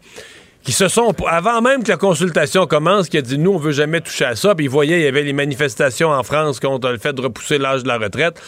qui 0.62 0.72
se 0.72 0.88
sont, 0.88 1.14
avant 1.26 1.62
même 1.62 1.82
que 1.82 1.88
la 1.88 1.96
consultation 1.96 2.66
commence, 2.66 3.08
qui 3.08 3.16
a 3.16 3.22
dit 3.22 3.38
nous, 3.38 3.52
on 3.52 3.58
veut 3.58 3.72
jamais 3.72 4.00
toucher 4.00 4.26
à 4.26 4.36
ça. 4.36 4.54
Puis 4.54 4.66
ils 4.66 4.70
voyaient, 4.70 5.00
il 5.00 5.04
y 5.04 5.08
avait 5.08 5.22
les 5.22 5.32
manifestations 5.32 6.10
en 6.10 6.22
France 6.22 6.60
contre 6.60 6.90
le 6.90 6.98
fait 6.98 7.12
de 7.12 7.22
repousser 7.22 7.58
l'âge 7.58 7.82
de 7.82 7.88
la 7.88 7.98
retraite. 7.98 8.40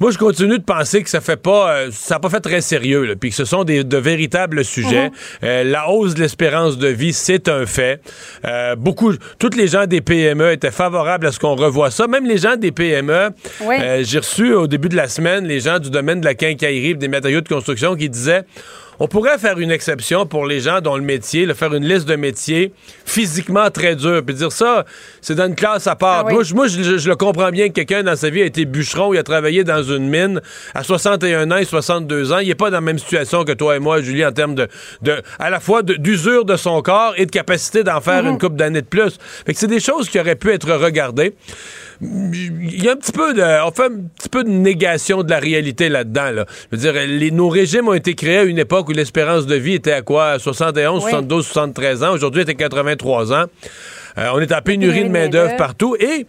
Moi, 0.00 0.10
je 0.10 0.16
continue 0.16 0.58
de 0.58 0.64
penser 0.64 1.02
que 1.02 1.10
ça 1.10 1.20
fait 1.20 1.36
pas, 1.36 1.72
euh, 1.72 1.88
ça 1.92 2.14
n'a 2.14 2.20
pas 2.20 2.30
fait 2.30 2.40
très 2.40 2.62
sérieux, 2.62 3.04
là, 3.04 3.16
puis 3.16 3.28
que 3.28 3.36
ce 3.36 3.44
sont 3.44 3.64
des, 3.64 3.84
de 3.84 3.96
véritables 3.98 4.64
sujets. 4.64 5.08
Mhm. 5.08 5.14
Euh, 5.44 5.64
la 5.64 5.90
hausse 5.90 6.14
de 6.14 6.20
l'espérance 6.20 6.78
de 6.78 6.88
vie, 6.88 7.12
c'est 7.12 7.48
un 7.48 7.66
fait. 7.66 8.00
Euh, 8.46 8.76
beaucoup, 8.76 9.12
toutes 9.38 9.56
les 9.56 9.66
gens 9.66 9.86
des 9.86 10.00
PME 10.00 10.52
étaient 10.52 10.70
favorables 10.70 11.26
à 11.26 11.32
ce 11.32 11.38
qu'on 11.38 11.54
revoie 11.54 11.90
ça. 11.90 12.06
Même 12.06 12.26
les 12.26 12.38
gens 12.38 12.56
des 12.56 12.72
PME, 12.72 13.30
j'ai 14.00 14.18
reçu 14.18 14.54
au 14.54 14.66
début 14.66 14.88
de 14.88 14.96
la 14.96 15.08
semaine 15.08 15.44
les 15.44 15.60
gens 15.60 15.78
du 15.78 15.90
domaine 15.90 16.20
de 16.20 16.24
la 16.24 16.34
quincaillerie, 16.34 16.94
des 16.94 17.08
matériaux 17.08 17.42
de 17.42 17.48
construction 17.48 17.94
qui 17.94 18.08
disaient 18.08 18.44
on 19.00 19.08
pourrait 19.08 19.38
faire 19.38 19.58
une 19.58 19.70
exception 19.70 20.26
pour 20.26 20.46
les 20.46 20.60
gens 20.60 20.82
dont 20.82 20.94
le 20.94 21.02
métier, 21.02 21.46
le 21.46 21.54
faire 21.54 21.74
une 21.74 21.86
liste 21.86 22.06
de 22.06 22.16
métiers 22.16 22.74
physiquement 23.06 23.70
très 23.70 23.96
dur, 23.96 24.22
puis 24.24 24.34
dire 24.34 24.52
ça, 24.52 24.84
c'est 25.22 25.34
dans 25.34 25.46
une 25.46 25.54
classe 25.54 25.86
à 25.86 25.96
part. 25.96 26.26
Ah 26.28 26.32
moi, 26.32 26.42
je, 26.66 27.08
le 27.08 27.16
comprends 27.16 27.50
bien 27.50 27.68
que 27.68 27.72
quelqu'un 27.72 28.02
dans 28.02 28.14
sa 28.14 28.28
vie 28.28 28.42
a 28.42 28.44
été 28.44 28.66
bûcheron, 28.66 29.14
il 29.14 29.18
a 29.18 29.22
travaillé 29.22 29.64
dans 29.64 29.82
une 29.82 30.08
mine 30.08 30.42
à 30.74 30.84
61 30.84 31.50
ans 31.50 31.56
et 31.56 31.64
62 31.64 32.32
ans. 32.32 32.38
Il 32.40 32.48
n'est 32.48 32.54
pas 32.54 32.70
dans 32.70 32.76
la 32.76 32.82
même 32.82 32.98
situation 32.98 33.44
que 33.44 33.52
toi 33.52 33.76
et 33.76 33.78
moi, 33.78 34.02
Julie, 34.02 34.24
en 34.24 34.32
termes 34.32 34.54
de, 34.54 34.68
de 35.00 35.22
à 35.38 35.48
la 35.48 35.60
fois 35.60 35.82
d'usure 35.82 36.44
de, 36.44 36.56
son 36.56 36.82
corps 36.82 37.14
et 37.16 37.24
de 37.24 37.30
capacité 37.30 37.82
d'en 37.82 38.02
faire 38.02 38.22
mhm. 38.22 38.32
une 38.32 38.38
coupe 38.38 38.56
d'années 38.56 38.82
de 38.82 38.86
plus. 38.86 39.16
Fait 39.46 39.54
que 39.54 39.58
c'est 39.58 39.66
des 39.66 39.80
choses 39.80 40.10
qui 40.10 40.20
auraient 40.20 40.36
pu 40.36 40.52
être 40.52 40.70
regardées 40.70 41.34
il 42.02 42.82
y 42.82 42.88
a 42.88 42.92
un 42.92 42.96
petit 42.96 43.12
peu 43.12 43.34
de, 43.34 43.42
on 43.66 43.70
fait 43.72 43.84
un 43.84 44.00
petit 44.16 44.28
peu 44.30 44.42
de 44.42 44.48
négation 44.48 45.22
de 45.22 45.30
la 45.30 45.38
réalité 45.38 45.88
là-dedans. 45.88 46.30
Là. 46.30 46.46
Je 46.70 46.76
veux 46.76 46.82
dire, 46.82 46.94
les, 47.06 47.30
nos 47.30 47.48
régimes 47.48 47.88
ont 47.88 47.94
été 47.94 48.14
créés 48.14 48.38
à 48.38 48.42
une 48.44 48.58
époque 48.58 48.88
où 48.88 48.92
l'espérance 48.92 49.46
de 49.46 49.54
vie 49.54 49.74
était 49.74 49.92
à 49.92 50.02
quoi? 50.02 50.38
71, 50.38 51.02
72, 51.02 51.46
73 51.46 52.04
ans. 52.04 52.12
Aujourd'hui, 52.12 52.42
elle 52.42 52.50
était 52.50 52.54
83 52.54 53.32
ans. 53.32 53.44
Euh, 54.18 54.28
on 54.34 54.40
est 54.40 54.52
en 54.52 54.62
pénurie 54.62 55.04
de 55.04 55.08
main-d'œuvre 55.08 55.56
partout. 55.56 55.94
Et 55.96 56.26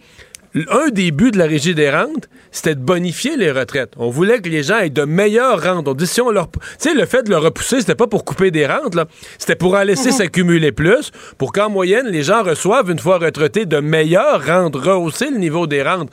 un 0.54 0.88
des 0.90 1.10
buts 1.10 1.30
de 1.30 1.38
la 1.38 1.46
Régie 1.46 1.74
des 1.74 1.90
rentes, 1.90 2.28
c'était 2.50 2.74
de 2.74 2.80
bonifier 2.80 3.36
les 3.36 3.50
retraites. 3.50 3.92
On 3.96 4.10
voulait 4.10 4.40
que 4.40 4.48
les 4.48 4.62
gens 4.62 4.78
aient 4.78 4.90
de 4.90 5.04
meilleures 5.04 5.62
rentes. 5.62 5.88
On 5.88 5.94
dit 5.94 6.06
si 6.06 6.20
on 6.20 6.30
leur. 6.30 6.50
Tu 6.50 6.60
sais, 6.78 6.94
le 6.94 7.06
fait 7.06 7.22
de 7.22 7.30
le 7.30 7.38
repousser, 7.38 7.80
c'était 7.80 7.94
pas 7.94 8.06
pour 8.06 8.24
couper 8.24 8.50
des 8.50 8.66
rentes, 8.66 8.94
là. 8.94 9.06
C'était 9.38 9.56
pour 9.56 9.74
en 9.74 9.82
laisser 9.82 10.10
mhm. 10.10 10.16
s'accumuler 10.16 10.72
plus, 10.72 11.10
pour 11.38 11.52
qu'en 11.52 11.70
moyenne, 11.70 12.06
les 12.06 12.22
gens 12.22 12.42
reçoivent, 12.42 12.90
une 12.90 12.98
fois 12.98 13.18
retraités, 13.18 13.64
de 13.64 13.78
meilleures 13.78 14.44
rentes, 14.44 14.76
rehausser 14.76 15.30
le 15.30 15.38
niveau 15.38 15.66
des 15.66 15.82
rentes. 15.82 16.10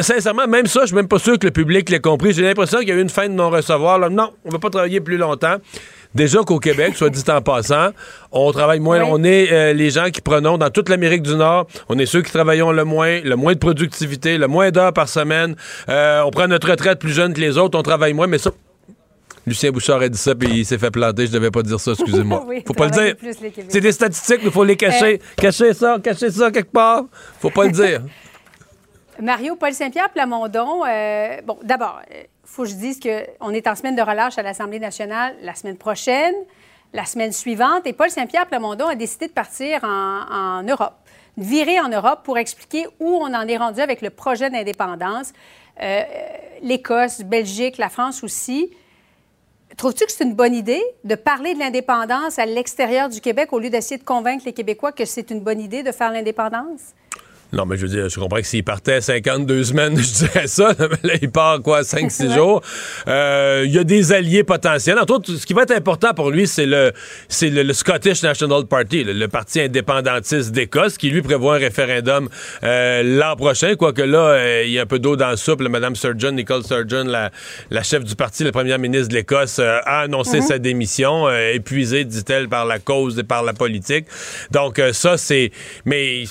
sincèrement, 0.00 0.46
même 0.46 0.66
ça, 0.66 0.80
je 0.82 0.86
suis 0.86 0.96
même 0.96 1.08
pas 1.08 1.18
sûr 1.18 1.38
que 1.38 1.46
le 1.46 1.52
public 1.52 1.90
l'ait 1.90 2.00
compris. 2.00 2.32
J'ai 2.32 2.42
l'impression 2.42 2.78
qu'il 2.78 2.88
y 2.88 2.92
a 2.92 2.96
eu 2.96 3.02
une 3.02 3.10
fin 3.10 3.28
de 3.28 3.34
non-recevoir. 3.34 4.10
Non, 4.10 4.32
on 4.44 4.50
va 4.50 4.58
pas 4.58 4.70
travailler 4.70 5.00
plus 5.00 5.18
longtemps. 5.18 5.56
Déjà 6.16 6.42
qu'au 6.44 6.58
Québec, 6.58 6.96
soit 6.96 7.10
dit 7.10 7.22
en 7.28 7.42
passant, 7.42 7.90
on 8.32 8.50
travaille 8.50 8.80
moins. 8.80 9.02
On 9.02 9.22
est 9.22 9.52
euh, 9.52 9.74
les 9.74 9.90
gens 9.90 10.08
qui 10.08 10.22
prenons 10.22 10.56
dans 10.56 10.70
toute 10.70 10.88
l'Amérique 10.88 11.20
du 11.20 11.36
Nord. 11.36 11.66
On 11.90 11.98
est 11.98 12.06
ceux 12.06 12.22
qui 12.22 12.32
travaillons 12.32 12.72
le 12.72 12.84
moins, 12.86 13.20
le 13.20 13.36
moins 13.36 13.52
de 13.52 13.58
productivité, 13.58 14.38
le 14.38 14.46
moins 14.46 14.70
d'heures 14.70 14.94
par 14.94 15.10
semaine. 15.10 15.56
Euh, 15.90 16.22
on 16.22 16.30
prend 16.30 16.48
notre 16.48 16.70
retraite 16.70 17.00
plus 17.00 17.12
jeune 17.12 17.34
que 17.34 17.40
les 17.42 17.58
autres. 17.58 17.78
On 17.78 17.82
travaille 17.82 18.14
moins, 18.14 18.28
mais 18.28 18.38
ça. 18.38 18.50
Lucien 19.46 19.70
Bouchard 19.70 20.00
a 20.00 20.08
dit 20.08 20.16
ça, 20.16 20.34
puis 20.34 20.48
il 20.60 20.64
s'est 20.64 20.78
fait 20.78 20.90
planter. 20.90 21.26
Je 21.26 21.32
devais 21.32 21.50
pas 21.50 21.62
dire 21.62 21.78
ça, 21.78 21.90
excusez-moi. 21.90 22.46
faut 22.66 22.72
pas 22.72 22.86
le 22.86 22.92
dire. 22.92 23.32
C'est 23.68 23.82
des 23.82 23.92
statistiques, 23.92 24.40
il 24.42 24.50
faut 24.50 24.64
les 24.64 24.76
cacher. 24.76 25.20
Euh, 25.20 25.36
cacher 25.36 25.74
ça, 25.74 25.98
cacher 26.02 26.30
ça 26.30 26.50
quelque 26.50 26.72
part. 26.72 27.02
Faut 27.40 27.50
pas 27.50 27.66
le 27.66 27.72
dire. 27.72 28.00
Mario, 29.22 29.54
Paul 29.56 29.74
Saint-Pierre 29.74 30.08
Plamondon, 30.08 30.80
bon, 31.46 31.58
d'abord, 31.62 32.00
faut 32.46 32.62
que 32.62 32.68
je 32.68 32.74
dise 32.74 33.00
qu'on 33.00 33.50
est 33.50 33.66
en 33.66 33.74
semaine 33.74 33.96
de 33.96 34.02
relâche 34.02 34.38
à 34.38 34.42
l'Assemblée 34.42 34.78
nationale 34.78 35.34
la 35.42 35.54
semaine 35.54 35.76
prochaine, 35.76 36.34
la 36.92 37.04
semaine 37.04 37.32
suivante, 37.32 37.86
et 37.86 37.92
Paul 37.92 38.08
Saint-Pierre 38.08 38.46
Plamondon 38.46 38.86
a 38.86 38.94
décidé 38.94 39.26
de 39.26 39.32
partir 39.32 39.84
en, 39.84 40.62
Europe, 40.62 40.94
de 41.36 41.44
virer 41.44 41.80
en 41.80 41.88
Europe 41.88 42.20
pour 42.24 42.38
expliquer 42.38 42.86
où 43.00 43.18
on 43.20 43.34
en 43.34 43.46
est 43.48 43.56
rendu 43.56 43.80
avec 43.80 44.00
le 44.00 44.10
projet 44.10 44.48
d'indépendance. 44.48 45.32
Euh, 45.82 46.02
L'Écosse, 46.62 47.20
Belgique, 47.20 47.76
la 47.76 47.90
France 47.90 48.24
aussi. 48.24 48.70
Trouves-tu 49.76 50.06
que 50.06 50.12
c'est 50.12 50.24
une 50.24 50.34
bonne 50.34 50.54
idée 50.54 50.82
de 51.04 51.16
parler 51.16 51.52
de 51.52 51.58
l'indépendance 51.58 52.38
à 52.38 52.46
l'extérieur 52.46 53.10
du 53.10 53.20
Québec 53.20 53.52
au 53.52 53.58
lieu 53.58 53.68
d'essayer 53.68 53.98
de 53.98 54.04
convaincre 54.04 54.44
les 54.46 54.54
Québécois 54.54 54.92
que 54.92 55.04
c'est 55.04 55.30
une 55.30 55.40
bonne 55.40 55.60
idée 55.60 55.82
de 55.82 55.92
faire 55.92 56.10
l'indépendance? 56.10 56.94
Non, 57.52 57.64
mais 57.64 57.76
je 57.76 57.86
veux 57.86 57.88
dire, 57.88 58.08
je 58.08 58.18
comprends 58.18 58.40
que 58.40 58.46
s'il 58.46 58.64
partait 58.64 59.00
52 59.00 59.64
semaines, 59.64 59.96
je 60.00 60.26
dirais 60.26 60.46
ça. 60.48 60.74
Mais 60.78 61.08
là, 61.08 61.14
il 61.22 61.30
part, 61.30 61.62
quoi, 61.62 61.82
5-6 61.82 62.34
jours? 62.34 62.60
Euh, 63.06 63.62
il 63.64 63.72
y 63.72 63.78
a 63.78 63.84
des 63.84 64.12
alliés 64.12 64.42
potentiels. 64.42 64.98
Entre 64.98 65.14
autres, 65.14 65.32
ce 65.32 65.46
qui 65.46 65.54
va 65.54 65.62
être 65.62 65.72
important 65.72 66.12
pour 66.12 66.30
lui, 66.30 66.48
c'est 66.48 66.66
le, 66.66 66.92
c'est 67.28 67.50
le, 67.50 67.72
Scottish 67.72 68.22
National 68.22 68.66
Party, 68.66 69.04
le, 69.04 69.28
parti 69.28 69.60
indépendantiste 69.60 70.50
d'Écosse, 70.50 70.98
qui 70.98 71.10
lui 71.10 71.22
prévoit 71.22 71.56
un 71.56 71.58
référendum 71.58 72.28
euh, 72.64 73.02
l'an 73.02 73.36
prochain. 73.36 73.76
Quoique 73.76 74.02
là, 74.02 74.18
euh, 74.18 74.62
il 74.66 74.72
y 74.72 74.78
a 74.78 74.82
un 74.82 74.86
peu 74.86 74.98
d'eau 74.98 75.14
dans 75.14 75.30
le 75.30 75.36
soupe. 75.36 75.60
Mme 75.60 75.94
Sturgeon, 75.94 76.32
Nicole 76.32 76.64
Sturgeon, 76.64 77.04
la, 77.04 77.30
la, 77.70 77.82
chef 77.82 78.02
du 78.02 78.16
parti, 78.16 78.42
la 78.42 78.52
première 78.52 78.78
ministre 78.78 79.08
de 79.08 79.14
l'Écosse, 79.14 79.60
a 79.60 80.00
annoncé 80.00 80.40
sa 80.40 80.58
démission, 80.58 81.30
épuisée, 81.30 82.04
dit-elle, 82.04 82.48
par 82.48 82.64
la 82.64 82.78
cause 82.78 83.18
et 83.18 83.24
par 83.24 83.44
la 83.44 83.52
politique. 83.52 84.06
Donc, 84.50 84.80
ça, 84.92 85.16
c'est... 85.16 85.52
Mais 85.84 86.24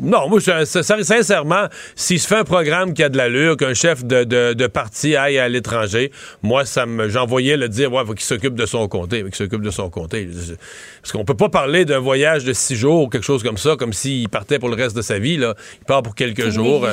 non, 0.00 0.28
moi, 0.28 0.38
je 0.38 0.59
sincèrement, 0.64 1.66
s'il 1.94 2.20
se 2.20 2.26
fait 2.26 2.36
un 2.36 2.44
programme 2.44 2.94
qui 2.94 3.02
a 3.02 3.08
de 3.08 3.16
l'allure, 3.16 3.56
qu'un 3.56 3.74
chef 3.74 4.04
de, 4.04 4.66
parti 4.66 5.16
aille 5.16 5.38
à 5.38 5.48
l'étranger, 5.48 6.10
moi, 6.42 6.64
ça 6.64 6.86
me, 6.86 7.08
j'envoyais 7.08 7.56
le 7.56 7.68
dire, 7.68 7.92
ouais, 7.92 8.04
faut 8.06 8.14
qu'il 8.14 8.24
s'occupe 8.24 8.54
de 8.54 8.66
son 8.66 8.88
comté, 8.88 9.22
qu'il 9.22 9.34
s'occupe 9.34 9.62
de 9.62 9.70
son 9.70 9.90
comté. 9.90 10.28
Parce 11.02 11.12
qu'on 11.12 11.24
peut 11.24 11.34
pas 11.34 11.48
parler 11.48 11.84
d'un 11.84 11.98
voyage 11.98 12.44
de 12.44 12.52
six 12.52 12.76
jours 12.76 13.04
ou 13.04 13.08
quelque 13.08 13.24
chose 13.24 13.42
comme 13.42 13.58
ça, 13.58 13.76
comme 13.76 13.92
s'il 13.92 14.28
partait 14.28 14.58
pour 14.58 14.68
le 14.68 14.76
reste 14.76 14.96
de 14.96 15.02
sa 15.02 15.18
vie, 15.18 15.36
là. 15.36 15.54
Il 15.80 15.84
part 15.84 16.02
pour 16.02 16.14
quelques 16.14 16.50
jours. 16.50 16.86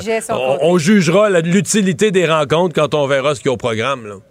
On, 0.61 0.77
jugera 0.77 1.29
l'utilité 1.41 2.11
des 2.11 2.25
rencontres 2.25 2.75
quand 2.75 2.93
on 2.93 3.07
verra 3.07 3.35
ce 3.35 3.39
qu'il 3.39 3.47
y 3.47 3.49
a 3.49 3.53
au 3.53 3.57
programme, 3.57 4.21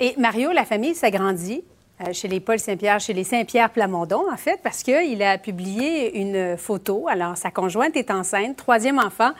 Et 0.00 0.14
Mario, 0.18 0.52
la 0.52 0.64
famille 0.64 0.94
s'agrandit. 0.94 1.62
Euh, 2.00 2.12
chez 2.12 2.28
les 2.28 2.38
Paul 2.38 2.60
Saint-Pierre, 2.60 3.00
chez 3.00 3.12
les 3.12 3.24
Saint-Pierre 3.24 3.70
Plamondon, 3.70 4.22
en 4.30 4.36
fait, 4.36 4.60
parce 4.62 4.84
qu'il 4.84 5.20
a 5.20 5.36
publié 5.36 6.20
une 6.20 6.56
photo. 6.56 7.08
Alors, 7.08 7.36
sa 7.36 7.50
conjointe 7.50 7.96
est 7.96 8.12
enceinte, 8.12 8.56
troisième 8.56 9.00
enfant, 9.00 9.32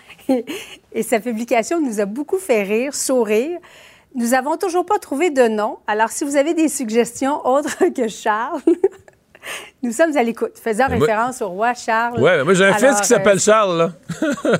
et 0.92 1.02
sa 1.04 1.20
publication 1.20 1.80
nous 1.80 2.00
a 2.00 2.04
beaucoup 2.04 2.38
fait 2.38 2.64
rire, 2.64 2.94
sourire. 2.94 3.60
Nous 4.16 4.30
n'avons 4.30 4.56
toujours 4.56 4.84
pas 4.84 4.98
trouvé 4.98 5.30
de 5.30 5.46
nom. 5.46 5.78
Alors, 5.86 6.10
si 6.10 6.24
vous 6.24 6.36
avez 6.36 6.52
des 6.52 6.68
suggestions 6.68 7.46
autres 7.46 7.84
que 7.94 8.08
Charles, 8.08 8.62
Nous 9.80 9.92
sommes 9.92 10.16
à 10.16 10.24
l'écoute, 10.24 10.54
faisant 10.60 10.88
référence 10.88 11.40
au 11.40 11.50
roi 11.50 11.72
Charles. 11.72 12.16
Oui, 12.18 12.30
moi 12.44 12.52
j'ai 12.52 12.64
un 12.64 12.74
fils 12.74 13.00
qui 13.00 13.06
s'appelle 13.06 13.36
euh, 13.36 13.40
Charles, 13.40 13.78
là. 13.78 13.90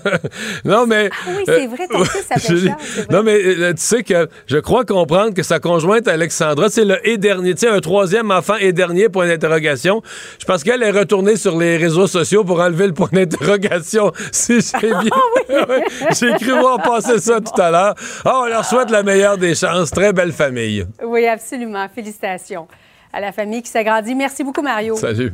non, 0.64 0.87
mais. 0.87 1.11
Ah 1.12 1.30
oui, 1.37 1.42
c'est 1.45 1.66
vrai, 1.66 1.88
ton 1.88 2.04
fils 2.04 2.25
s'appelle 2.25 2.59
Charles. 2.68 3.07
Non, 3.11 3.25
mais 3.25 3.35
euh, 3.35 3.73
tu 3.73 3.83
sais 3.83 4.04
que 4.04 4.28
je 4.47 4.59
crois 4.59 4.85
comprendre 4.85 5.35
que 5.35 5.42
sa 5.42 5.59
conjointe 5.59 6.07
Alexandra, 6.07 6.68
c'est 6.68 6.85
le 6.85 7.04
et 7.09 7.18
dernier, 7.18 7.54
tu 7.54 7.66
sais, 7.66 7.68
un 7.68 7.80
troisième 7.80 8.30
enfant 8.30 8.54
et 8.61 8.73
dernier, 8.73 9.09
point 9.09 9.26
d'interrogation. 9.26 10.02
Je 10.38 10.45
pense 10.45 10.62
qu'elle 10.62 10.85
est 10.85 10.92
retournée 10.92 11.35
sur 11.35 11.59
les 11.59 11.76
réseaux 11.78 12.07
sociaux 12.07 12.45
pour 12.45 12.61
enlever 12.61 12.87
le 12.87 12.95
point 12.95 13.09
d'interrogation, 13.11 14.12
si 14.33 14.61
j'ai 14.61 14.88
bien. 14.88 15.11
Ah 15.12 15.64
oui. 15.68 15.76
j'ai 16.16 16.33
cru 16.35 16.61
voir 16.61 16.80
passer 16.80 17.18
ça 17.18 17.40
tout 17.40 17.61
à 17.61 17.73
l'heure. 17.73 17.95
Ah, 18.25 18.42
on 18.45 18.47
leur 18.47 18.64
souhaite 18.64 18.90
la 18.90 19.02
meilleure 19.02 19.37
des 19.37 19.57
chances. 19.57 19.90
Très 19.90 20.12
belle 20.12 20.33
famille. 20.33 20.87
Oui, 21.02 21.26
absolument. 21.26 21.88
Félicitations 21.92 22.68
à 23.12 23.20
la 23.20 23.32
famille 23.32 23.62
qui 23.62 23.70
s'agrandit. 23.70 24.14
Merci 24.14 24.44
beaucoup, 24.44 24.62
Mario. 24.62 24.96
Salut. 24.96 25.32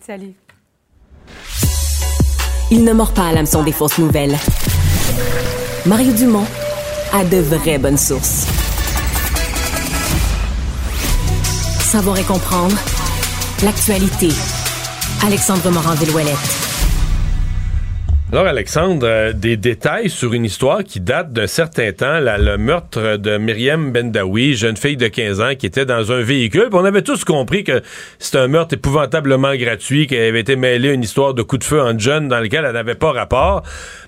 Salut. 0.00 0.34
Il 2.70 2.84
ne 2.84 2.92
mord 2.92 3.12
pas 3.12 3.28
à 3.28 3.32
l'hameçon 3.32 3.62
des 3.62 3.72
fausses 3.72 3.98
nouvelles. 3.98 4.36
Mario 5.86 6.12
Dumont 6.12 6.46
a 7.12 7.24
de 7.24 7.36
vraies 7.36 7.78
bonnes 7.78 7.98
sources. 7.98 8.46
Savoir 11.80 12.18
et 12.18 12.24
comprendre 12.24 12.76
l'actualité. 13.62 14.28
Alexandre 15.24 15.70
Morand-Villouellette. 15.70 16.73
Alors, 18.34 18.48
Alexandre, 18.48 19.06
euh, 19.06 19.32
des 19.32 19.56
détails 19.56 20.10
sur 20.10 20.34
une 20.34 20.44
histoire 20.44 20.82
qui 20.82 20.98
date 20.98 21.32
d'un 21.32 21.46
certain 21.46 21.92
temps, 21.92 22.18
le 22.18 22.56
meurtre 22.56 23.16
de 23.16 23.38
Myriam 23.38 23.92
Bendawi, 23.92 24.56
jeune 24.56 24.76
fille 24.76 24.96
de 24.96 25.06
15 25.06 25.40
ans 25.40 25.54
qui 25.56 25.66
était 25.66 25.86
dans 25.86 26.10
un 26.10 26.20
véhicule. 26.20 26.68
on 26.72 26.84
avait 26.84 27.02
tous 27.02 27.22
compris 27.22 27.62
que 27.62 27.80
c'était 28.18 28.38
un 28.38 28.48
meurtre 28.48 28.74
épouvantablement 28.74 29.54
gratuit, 29.54 30.08
qu'elle 30.08 30.30
avait 30.30 30.40
été 30.40 30.56
mêlée 30.56 30.88
à 30.88 30.92
une 30.94 31.04
histoire 31.04 31.32
de 31.34 31.42
coup 31.42 31.58
de 31.58 31.62
feu 31.62 31.80
en 31.80 31.96
jeune 31.96 32.26
dans 32.26 32.40
lequel 32.40 32.64
elle 32.64 32.72
n'avait 32.72 32.96
pas 32.96 33.12
rapport. 33.12 33.62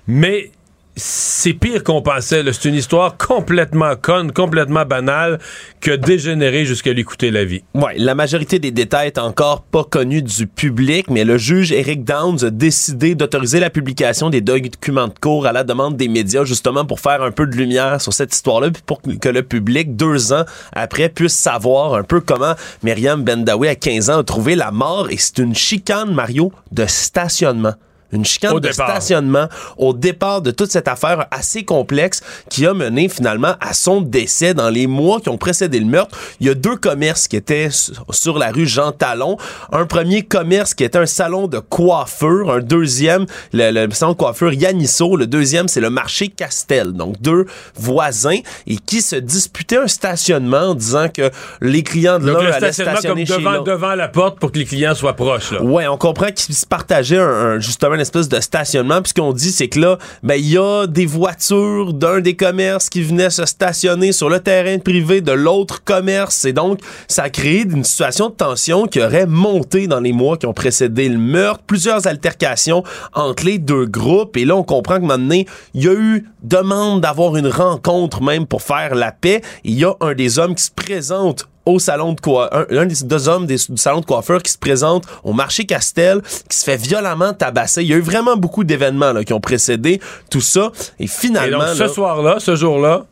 Mais 0.07 0.51
c'est 0.97 1.53
pire 1.53 1.83
qu'on 1.83 2.01
pensait. 2.01 2.43
C'est 2.51 2.67
une 2.67 2.75
histoire 2.75 3.17
complètement 3.17 3.95
conne, 3.95 4.31
complètement 4.31 4.85
banale, 4.85 5.39
que 5.79 5.91
dégénérée 5.91 6.65
jusqu'à 6.65 6.91
l'écouter 6.91 7.31
la 7.31 7.45
vie. 7.45 7.63
Ouais, 7.75 7.93
la 7.97 8.15
majorité 8.15 8.59
des 8.59 8.71
détails 8.71 9.07
est 9.07 9.19
encore 9.19 9.61
pas 9.61 9.83
connus 9.83 10.23
du 10.23 10.47
public, 10.47 11.09
mais 11.09 11.23
le 11.23 11.37
juge 11.37 11.71
Eric 11.71 12.03
Downs 12.03 12.43
a 12.43 12.49
décidé 12.49 13.15
d'autoriser 13.15 13.59
la 13.59 13.69
publication 13.69 14.29
des 14.29 14.41
documents 14.41 15.07
de 15.07 15.13
cours 15.19 15.45
à 15.45 15.53
la 15.53 15.63
demande 15.63 15.95
des 15.95 16.07
médias, 16.07 16.43
justement 16.43 16.83
pour 16.83 16.99
faire 16.99 17.21
un 17.21 17.31
peu 17.31 17.45
de 17.45 17.55
lumière 17.55 18.01
sur 18.01 18.13
cette 18.13 18.33
histoire-là, 18.33 18.71
puis 18.71 18.81
pour 18.85 19.01
que 19.01 19.29
le 19.29 19.43
public, 19.43 19.95
deux 19.95 20.33
ans 20.33 20.45
après, 20.73 21.09
puisse 21.09 21.33
savoir 21.33 21.93
un 21.93 22.03
peu 22.03 22.21
comment 22.21 22.53
Myriam 22.83 23.23
Bendawi, 23.23 23.67
à 23.67 23.75
15 23.75 24.09
ans, 24.09 24.19
a 24.19 24.23
trouvé 24.23 24.55
la 24.55 24.71
mort. 24.71 25.09
Et 25.11 25.17
c'est 25.17 25.37
une 25.37 25.53
chicane, 25.55 26.13
Mario, 26.13 26.51
de 26.71 26.85
stationnement 26.87 27.73
une 28.11 28.25
chicane 28.25 28.59
de 28.59 28.71
stationnement 28.71 29.47
au 29.77 29.93
départ 29.93 30.41
de 30.41 30.51
toute 30.51 30.71
cette 30.71 30.87
affaire 30.87 31.27
assez 31.31 31.63
complexe 31.63 32.21
qui 32.49 32.65
a 32.65 32.73
mené 32.73 33.09
finalement 33.09 33.55
à 33.59 33.73
son 33.73 34.01
décès 34.01 34.53
dans 34.53 34.69
les 34.69 34.87
mois 34.87 35.19
qui 35.19 35.29
ont 35.29 35.37
précédé 35.37 35.79
le 35.79 35.85
meurtre. 35.85 36.17
Il 36.39 36.47
y 36.47 36.49
a 36.49 36.53
deux 36.53 36.75
commerces 36.75 37.27
qui 37.27 37.35
étaient 37.35 37.69
sur 38.11 38.37
la 38.37 38.51
rue 38.51 38.65
Jean 38.65 38.91
Talon. 38.91 39.37
Un 39.71 39.85
premier 39.85 40.23
commerce 40.23 40.73
qui 40.73 40.83
était 40.83 40.97
un 40.97 41.05
salon 41.05 41.47
de 41.47 41.59
coiffure, 41.59 42.51
un 42.51 42.59
deuxième 42.59 43.25
le, 43.53 43.87
salon 43.91 44.13
de 44.13 44.17
coiffure 44.17 44.53
Yanisso, 44.53 45.15
le 45.15 45.27
deuxième 45.27 45.67
c'est 45.67 45.81
le 45.81 45.89
marché 45.89 46.29
Castel. 46.29 46.93
Donc 46.93 47.21
deux 47.21 47.45
voisins 47.75 48.39
et 48.67 48.77
qui 48.77 49.01
se 49.01 49.15
disputaient 49.15 49.77
un 49.77 49.87
stationnement 49.87 50.69
en 50.69 50.75
disant 50.75 51.09
que 51.09 51.29
les 51.61 51.83
clients 51.83 52.19
de 52.19 52.31
l'un 52.31 52.39
allaient 52.39 52.71
stationner 52.71 53.25
comme 53.25 53.43
devant, 53.43 53.63
devant 53.63 53.95
la 53.95 54.07
porte 54.07 54.39
pour 54.39 54.51
que 54.51 54.59
les 54.59 54.65
clients 54.65 54.95
soient 54.95 55.15
proches 55.15 55.51
là. 55.51 55.61
Ouais, 55.61 55.87
on 55.87 55.97
comprend 55.97 56.27
qu'ils 56.27 56.55
se 56.55 56.65
partageaient 56.65 57.19
un, 57.19 57.59
justement 57.59 57.96
une 57.97 58.01
espèce 58.01 58.29
de 58.29 58.39
stationnement. 58.39 59.01
Puis 59.01 59.09
ce 59.09 59.13
qu'on 59.21 59.33
dit, 59.33 59.51
c'est 59.51 59.67
que 59.67 59.79
là, 59.79 59.97
ben, 60.23 60.35
il 60.35 60.49
y 60.49 60.57
a 60.57 60.87
des 60.87 61.05
voitures 61.05 61.93
d'un 61.93 62.21
des 62.21 62.35
commerces 62.35 62.89
qui 62.89 63.01
venaient 63.01 63.29
se 63.29 63.45
stationner 63.45 64.11
sur 64.11 64.29
le 64.29 64.39
terrain 64.39 64.77
privé 64.79 65.21
de 65.21 65.31
l'autre 65.31 65.83
commerce. 65.83 66.45
Et 66.45 66.53
donc, 66.53 66.79
ça 67.07 67.23
a 67.23 67.29
créé 67.29 67.63
une 67.63 67.83
situation 67.83 68.29
de 68.29 68.35
tension 68.35 68.87
qui 68.87 69.01
aurait 69.01 69.25
monté 69.25 69.87
dans 69.87 69.99
les 69.99 70.13
mois 70.13 70.37
qui 70.37 70.45
ont 70.45 70.53
précédé 70.53 71.09
le 71.09 71.17
meurtre. 71.17 71.63
Plusieurs 71.65 72.07
altercations 72.07 72.83
entre 73.13 73.45
les 73.45 73.57
deux 73.57 73.85
groupes. 73.85 74.37
Et 74.37 74.45
là, 74.45 74.55
on 74.55 74.63
comprend 74.63 74.99
que 74.99 75.05
maintenant, 75.05 75.41
il 75.73 75.83
y 75.83 75.87
a 75.87 75.93
eu 75.93 76.25
demande 76.43 77.01
d'avoir 77.01 77.35
une 77.35 77.47
rencontre 77.47 78.21
même 78.21 78.45
pour 78.45 78.61
faire 78.61 78.95
la 78.95 79.11
paix. 79.11 79.41
Il 79.63 79.77
y 79.77 79.85
a 79.85 79.93
un 80.01 80.13
des 80.13 80.39
hommes 80.39 80.55
qui 80.55 80.63
se 80.63 80.71
présente 80.71 81.47
au 81.67 81.79
salon 81.79 82.13
de 82.13 82.77
un, 82.77 82.85
des 82.85 82.95
deux 83.03 83.27
hommes 83.27 83.45
du 83.45 83.57
salon 83.75 83.99
de 83.99 84.05
coiffeur 84.05 84.41
qui 84.41 84.51
se 84.51 84.57
présente 84.57 85.03
au 85.23 85.33
marché 85.33 85.65
Castel, 85.65 86.21
qui 86.49 86.57
se 86.57 86.63
fait 86.63 86.77
violemment 86.77 87.33
tabasser. 87.33 87.83
Il 87.83 87.89
y 87.89 87.93
a 87.93 87.97
eu 87.97 88.01
vraiment 88.01 88.37
beaucoup 88.37 88.63
d'événements 88.63 89.13
qui 89.23 89.33
ont 89.33 89.41
précédé 89.41 89.99
tout 90.31 90.41
ça. 90.41 90.71
Et 90.99 91.07
finalement... 91.07 91.65
Et 91.65 91.77
donc, 91.77 91.77
ce 91.77 91.87
soir-là, 91.87 92.37
ce 92.39 92.55
jour-là, 92.55 93.05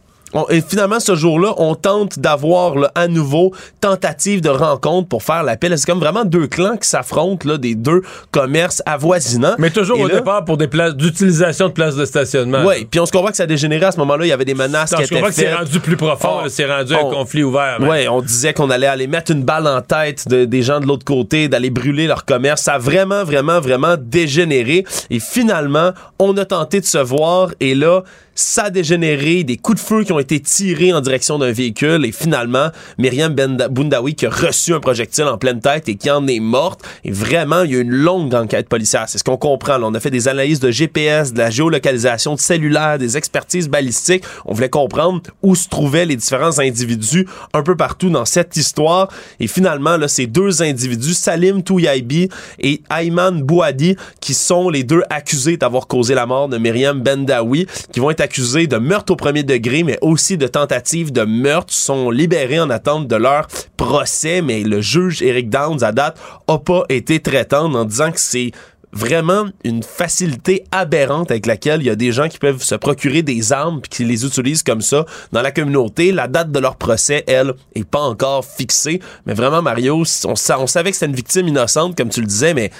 et 0.49 0.61
finalement, 0.61 0.99
ce 0.99 1.15
jour-là, 1.15 1.53
on 1.57 1.75
tente 1.75 2.19
d'avoir 2.19 2.91
à 2.95 3.07
nouveau 3.07 3.53
tentative 3.81 4.41
de 4.41 4.49
rencontre 4.49 5.07
pour 5.07 5.23
faire 5.23 5.43
l'appel. 5.43 5.77
C'est 5.77 5.85
comme 5.85 5.99
vraiment 5.99 6.25
deux 6.25 6.47
clans 6.47 6.77
qui 6.77 6.87
s'affrontent, 6.87 7.47
là, 7.47 7.57
des 7.57 7.75
deux 7.75 8.01
commerces 8.31 8.81
avoisinants. 8.85 9.55
Mais 9.57 9.69
toujours 9.69 9.99
au 9.99 10.09
départ 10.09 10.45
pour 10.45 10.57
des 10.57 10.67
places 10.67 10.95
d'utilisation 10.95 11.67
de 11.67 11.73
places 11.73 11.95
de 11.95 12.05
stationnement. 12.05 12.63
Oui, 12.65 12.85
puis 12.89 12.99
on 12.99 13.05
se 13.05 13.11
comprend 13.11 13.31
que 13.31 13.37
ça 13.37 13.43
a 13.43 13.47
dégénéré 13.47 13.85
à 13.85 13.91
ce 13.91 13.97
moment-là. 13.99 14.25
Il 14.25 14.29
y 14.29 14.33
avait 14.33 14.45
des 14.45 14.53
menaces 14.53 14.93
qui 14.93 15.03
étaient 15.03 15.21
faites. 15.21 15.33
c'est 15.33 15.53
rendu 15.53 15.79
plus 15.79 15.97
profond. 15.97 16.41
c'est 16.47 16.65
rendu 16.65 16.93
un 16.93 17.09
conflit 17.09 17.43
ouvert. 17.43 17.77
Oui, 17.79 18.07
on 18.07 18.21
disait 18.21 18.53
qu'on 18.53 18.69
allait 18.69 18.87
aller 18.87 19.07
mettre 19.07 19.31
une 19.31 19.43
balle 19.43 19.67
en 19.67 19.81
tête 19.81 20.27
des 20.27 20.61
gens 20.61 20.79
de 20.79 20.85
l'autre 20.85 21.05
côté, 21.05 21.47
d'aller 21.47 21.69
brûler 21.69 22.07
leur 22.07 22.25
commerce. 22.25 22.61
Ça 22.63 22.73
a 22.73 22.77
vraiment, 22.77 23.23
vraiment, 23.23 23.59
vraiment 23.59 23.95
dégénéré. 23.97 24.85
Et 25.09 25.19
finalement, 25.19 25.91
on 26.19 26.35
a 26.37 26.45
tenté 26.45 26.79
de 26.79 26.85
se 26.85 26.97
voir. 26.97 27.49
Et 27.59 27.75
là, 27.75 28.03
ça 28.35 28.65
a 28.65 28.69
dégénéré, 28.69 29.45
des 29.45 29.55
coups 29.55 29.81
de 29.81 29.85
feu 29.87 30.03
qui 30.03 30.11
ont 30.11 30.19
été 30.19 30.41
tirés 30.41 30.91
en 30.91 30.99
direction 30.99 31.39
d'un 31.39 31.53
véhicule 31.53 32.05
et 32.05 32.11
finalement, 32.11 32.69
Myriam 32.97 33.33
Bundawi 33.33 34.13
qui 34.13 34.25
a 34.25 34.29
reçu 34.29 34.73
un 34.73 34.81
projectile 34.81 35.23
en 35.23 35.37
pleine 35.37 35.61
tête 35.61 35.87
et 35.87 35.95
qui 35.95 36.11
en 36.11 36.27
est 36.27 36.41
morte. 36.41 36.81
Et 37.05 37.11
vraiment, 37.11 37.63
il 37.63 37.71
y 37.71 37.77
a 37.77 37.79
une 37.79 37.91
longue 37.91 38.35
enquête 38.35 38.67
policière. 38.67 39.05
C'est 39.07 39.17
ce 39.17 39.23
qu'on 39.23 39.37
comprend. 39.37 39.81
on 39.81 39.93
a 39.93 39.99
fait 40.01 40.11
des 40.11 40.27
analyses 40.27 40.59
de 40.59 40.69
GPS, 40.69 41.31
de 41.31 41.37
la 41.39 41.49
géolocalisation 41.49 42.35
de 42.35 42.39
cellulaire, 42.39 42.97
des 42.97 43.15
expertises 43.15 43.69
balistiques. 43.69 44.25
On 44.45 44.53
voulait 44.53 44.69
comprendre 44.69 45.21
où 45.41 45.55
se 45.55 45.69
trouvaient 45.69 46.05
les 46.05 46.17
différents 46.17 46.59
individus 46.59 47.27
un 47.53 47.63
peu 47.63 47.77
partout 47.77 48.09
dans 48.09 48.25
cette 48.25 48.57
histoire. 48.57 49.09
Et 49.39 49.47
finalement, 49.47 49.95
là, 49.95 50.09
ces 50.09 50.27
deux 50.27 50.61
individus, 50.61 51.13
Salim 51.13 51.63
Touyaibi 51.63 52.27
et 52.59 52.81
Ayman 52.91 53.41
Bouadi, 53.41 53.95
qui 54.19 54.33
sont 54.33 54.69
les 54.69 54.83
deux 54.83 55.03
accusés 55.09 55.55
d'avoir 55.55 55.87
causé 55.87 56.15
la 56.15 56.25
mort 56.25 56.49
de 56.49 56.57
Myriam 56.57 56.99
Bendawi, 57.01 57.65
qui 57.93 58.01
vont 58.01 58.11
être 58.11 58.24
accusés 58.25 58.67
de 58.67 58.77
meurtre 58.77 59.13
au 59.13 59.15
premier 59.15 59.43
degré, 59.43 59.83
mais 59.83 59.97
aussi 60.01 60.37
de 60.37 60.47
tentative 60.47 61.11
de 61.11 61.23
meurtre, 61.23 61.73
sont 61.73 62.09
libérés 62.09 62.59
en 62.59 62.69
attente 62.69 63.07
de 63.07 63.15
leur 63.15 63.47
procès. 63.77 64.41
Mais 64.41 64.63
le 64.63 64.81
juge 64.81 65.21
Eric 65.21 65.49
Downs, 65.49 65.83
à 65.83 65.91
date, 65.91 66.19
a 66.47 66.57
pas 66.57 66.83
été 66.89 67.19
traitant 67.19 67.73
en 67.73 67.85
disant 67.85 68.11
que 68.11 68.19
c'est 68.19 68.51
vraiment 68.91 69.47
une 69.63 69.83
facilité 69.83 70.63
aberrante 70.71 71.29
avec 71.29 71.45
laquelle 71.45 71.81
il 71.81 71.85
y 71.85 71.89
a 71.89 71.95
des 71.95 72.13
gens 72.13 72.29
qui 72.29 72.39
peuvent 72.39 72.63
se 72.63 72.75
procurer 72.75 73.21
des 73.21 73.51
armes 73.51 73.81
puis 73.81 73.89
qui 73.89 74.05
les 74.05 74.25
utilisent 74.25 74.63
comme 74.63 74.81
ça 74.81 75.05
dans 75.31 75.41
la 75.41 75.51
communauté. 75.51 76.11
La 76.11 76.27
date 76.27 76.51
de 76.51 76.59
leur 76.59 76.77
procès, 76.77 77.23
elle, 77.27 77.53
est 77.75 77.87
pas 77.87 77.99
encore 77.99 78.43
fixée. 78.45 79.01
Mais 79.25 79.33
vraiment, 79.33 79.61
Mario, 79.61 80.03
on, 80.25 80.31
on 80.31 80.67
savait 80.67 80.91
que 80.91 80.95
c'était 80.95 81.11
une 81.11 81.15
victime 81.15 81.47
innocente, 81.47 81.95
comme 81.97 82.09
tu 82.09 82.21
le 82.21 82.27
disais, 82.27 82.53
mais 82.53 82.71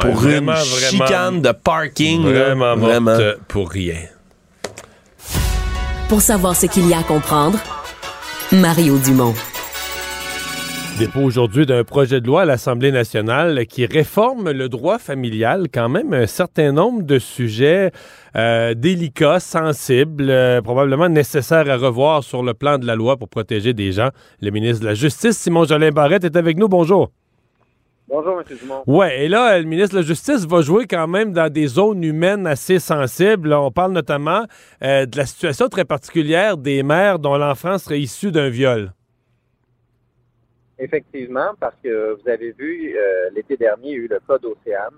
pour 0.00 0.26
une 0.26 0.52
chicane 0.90 1.40
de 1.40 1.52
parking, 1.52 2.22
vraiment, 2.22 2.76
vraiment 2.76 3.16
pour 3.48 3.70
rien. 3.70 3.98
Pour 6.14 6.22
savoir 6.22 6.54
ce 6.54 6.66
qu'il 6.66 6.88
y 6.88 6.94
a 6.94 7.00
à 7.00 7.02
comprendre, 7.02 7.58
Mario 8.52 8.98
Dumont. 8.98 9.34
Dépôt 10.96 11.22
aujourd'hui 11.22 11.66
d'un 11.66 11.82
projet 11.82 12.20
de 12.20 12.26
loi 12.28 12.42
à 12.42 12.44
l'Assemblée 12.44 12.92
nationale 12.92 13.66
qui 13.66 13.84
réforme 13.84 14.52
le 14.52 14.68
droit 14.68 15.00
familial, 15.00 15.66
quand 15.74 15.88
même 15.88 16.14
un 16.14 16.28
certain 16.28 16.70
nombre 16.70 17.02
de 17.02 17.18
sujets 17.18 17.90
euh, 18.36 18.74
délicats, 18.74 19.40
sensibles, 19.40 20.30
euh, 20.30 20.62
probablement 20.62 21.08
nécessaires 21.08 21.68
à 21.68 21.76
revoir 21.76 22.22
sur 22.22 22.44
le 22.44 22.54
plan 22.54 22.78
de 22.78 22.86
la 22.86 22.94
loi 22.94 23.16
pour 23.16 23.28
protéger 23.28 23.74
des 23.74 23.90
gens. 23.90 24.10
Le 24.40 24.52
ministre 24.52 24.82
de 24.82 24.86
la 24.86 24.94
Justice, 24.94 25.36
Simon 25.36 25.64
Jolin 25.64 25.90
Barrette, 25.90 26.22
est 26.22 26.36
avec 26.36 26.56
nous. 26.58 26.68
Bonjour. 26.68 27.10
Bonjour, 28.06 28.38
M. 28.38 28.56
Dumont. 28.58 28.82
Ouais, 28.86 29.24
et 29.24 29.28
là, 29.28 29.58
le 29.58 29.64
ministre 29.64 29.94
de 29.94 30.00
la 30.00 30.06
Justice 30.06 30.46
va 30.46 30.60
jouer 30.60 30.86
quand 30.86 31.08
même 31.08 31.32
dans 31.32 31.50
des 31.50 31.66
zones 31.66 32.04
humaines 32.04 32.46
assez 32.46 32.78
sensibles. 32.78 33.52
on 33.54 33.70
parle 33.70 33.92
notamment 33.92 34.44
euh, 34.82 35.06
de 35.06 35.16
la 35.16 35.24
situation 35.24 35.68
très 35.68 35.86
particulière 35.86 36.58
des 36.58 36.82
mères 36.82 37.18
dont 37.18 37.36
l'enfant 37.38 37.78
serait 37.78 38.00
issu 38.00 38.30
d'un 38.30 38.50
viol. 38.50 38.92
Effectivement, 40.78 41.52
parce 41.58 41.76
que 41.82 42.18
vous 42.20 42.28
avez 42.28 42.52
vu, 42.52 42.94
euh, 42.94 43.30
l'été 43.34 43.56
dernier, 43.56 43.88
il 43.88 43.92
y 43.92 43.94
a 43.94 43.98
eu 43.98 44.08
le 44.08 44.20
cas 44.28 44.36
d'Océane, 44.36 44.94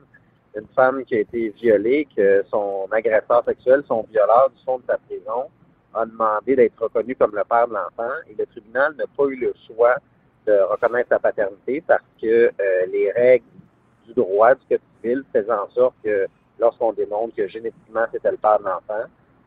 une 0.57 0.67
femme 0.75 1.05
qui 1.05 1.15
a 1.15 1.21
été 1.21 1.51
violée, 1.51 2.09
que 2.17 2.43
son 2.51 2.89
agresseur 2.91 3.45
sexuel, 3.45 3.85
son 3.87 4.05
violeur 4.11 4.51
du 4.57 4.65
fond 4.65 4.79
de 4.79 4.85
sa 4.89 4.99
prison, 4.99 5.49
a 5.95 6.05
demandé 6.07 6.57
d'être 6.57 6.83
reconnu 6.83 7.15
comme 7.15 7.37
le 7.37 7.45
père 7.45 7.69
de 7.69 7.75
l'enfant 7.75 8.13
et 8.29 8.35
le 8.37 8.47
tribunal 8.47 8.95
n'a 8.97 9.05
pas 9.17 9.25
eu 9.27 9.37
le 9.37 9.55
choix 9.67 9.97
de 10.47 10.59
reconnaître 10.71 11.09
sa 11.09 11.19
paternité 11.19 11.83
parce 11.87 12.03
que 12.21 12.27
euh, 12.27 12.87
les 12.89 13.11
règles 13.13 13.45
du 14.07 14.15
droit 14.15 14.55
du 14.55 14.61
Code 14.69 14.81
civil 15.03 15.25
faisaient 15.33 15.53
en 15.53 15.69
sorte 15.71 15.95
que 16.05 16.27
lorsqu'on 16.59 16.93
démontre 16.93 17.35
que 17.35 17.47
génétiquement 17.49 18.05
c'était 18.13 18.31
le 18.31 18.37
père 18.37 18.59
de 18.59 18.65
l'enfant, 18.65 19.05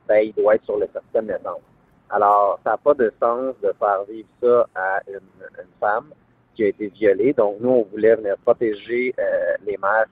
ben, 0.07 0.19
il 0.23 0.33
doit 0.33 0.55
être 0.55 0.65
sur 0.65 0.77
le 0.77 0.87
certificat 0.91 1.21
de 1.21 1.27
naissance. 1.27 1.61
Alors, 2.09 2.59
ça 2.63 2.71
n'a 2.71 2.77
pas 2.77 2.93
de 2.95 3.13
sens 3.21 3.55
de 3.61 3.71
faire 3.77 4.03
vivre 4.09 4.27
ça 4.41 4.67
à 4.75 5.01
une, 5.07 5.19
femme 5.79 6.09
qui 6.55 6.63
a 6.63 6.67
été 6.67 6.87
violée. 6.87 7.33
Donc, 7.33 7.57
nous, 7.59 7.69
on 7.69 7.83
voulait 7.83 8.15
venir 8.15 8.35
protéger 8.43 9.13
euh, 9.19 9.55
les 9.65 9.77
mères 9.77 10.07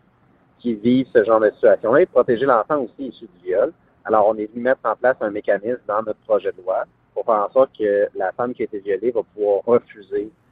qui 0.60 0.76
vivent 0.76 1.08
ce 1.14 1.24
genre 1.24 1.40
de 1.40 1.50
situation-là 1.50 2.02
et 2.02 2.06
protéger 2.06 2.46
l'enfant 2.46 2.78
aussi 2.78 3.08
issu 3.08 3.26
du 3.26 3.48
viol. 3.48 3.74
Alors, 4.06 4.28
on 4.28 4.36
est 4.38 4.46
venu 4.46 4.64
mettre 4.64 4.82
en 4.84 4.96
place 4.96 5.18
un 5.22 5.32
mécanisme 5.32 5.82
dans 5.88 6.04
notre 6.04 6.20
projet 6.20 6.52
de 6.52 6.62
loi 6.62 6.86
pour 7.14 7.26
faire 7.26 7.46
en 7.50 7.52
sorte 7.52 7.72
que 7.78 8.08
la 8.16 8.32
femme 8.34 8.54
qui 8.54 8.62
a 8.62 8.66
été 8.66 8.80
violée 8.80 9.12
va 9.12 9.22
pouvoir 9.34 9.62
refuser 9.66 10.26
euh, 10.26 10.47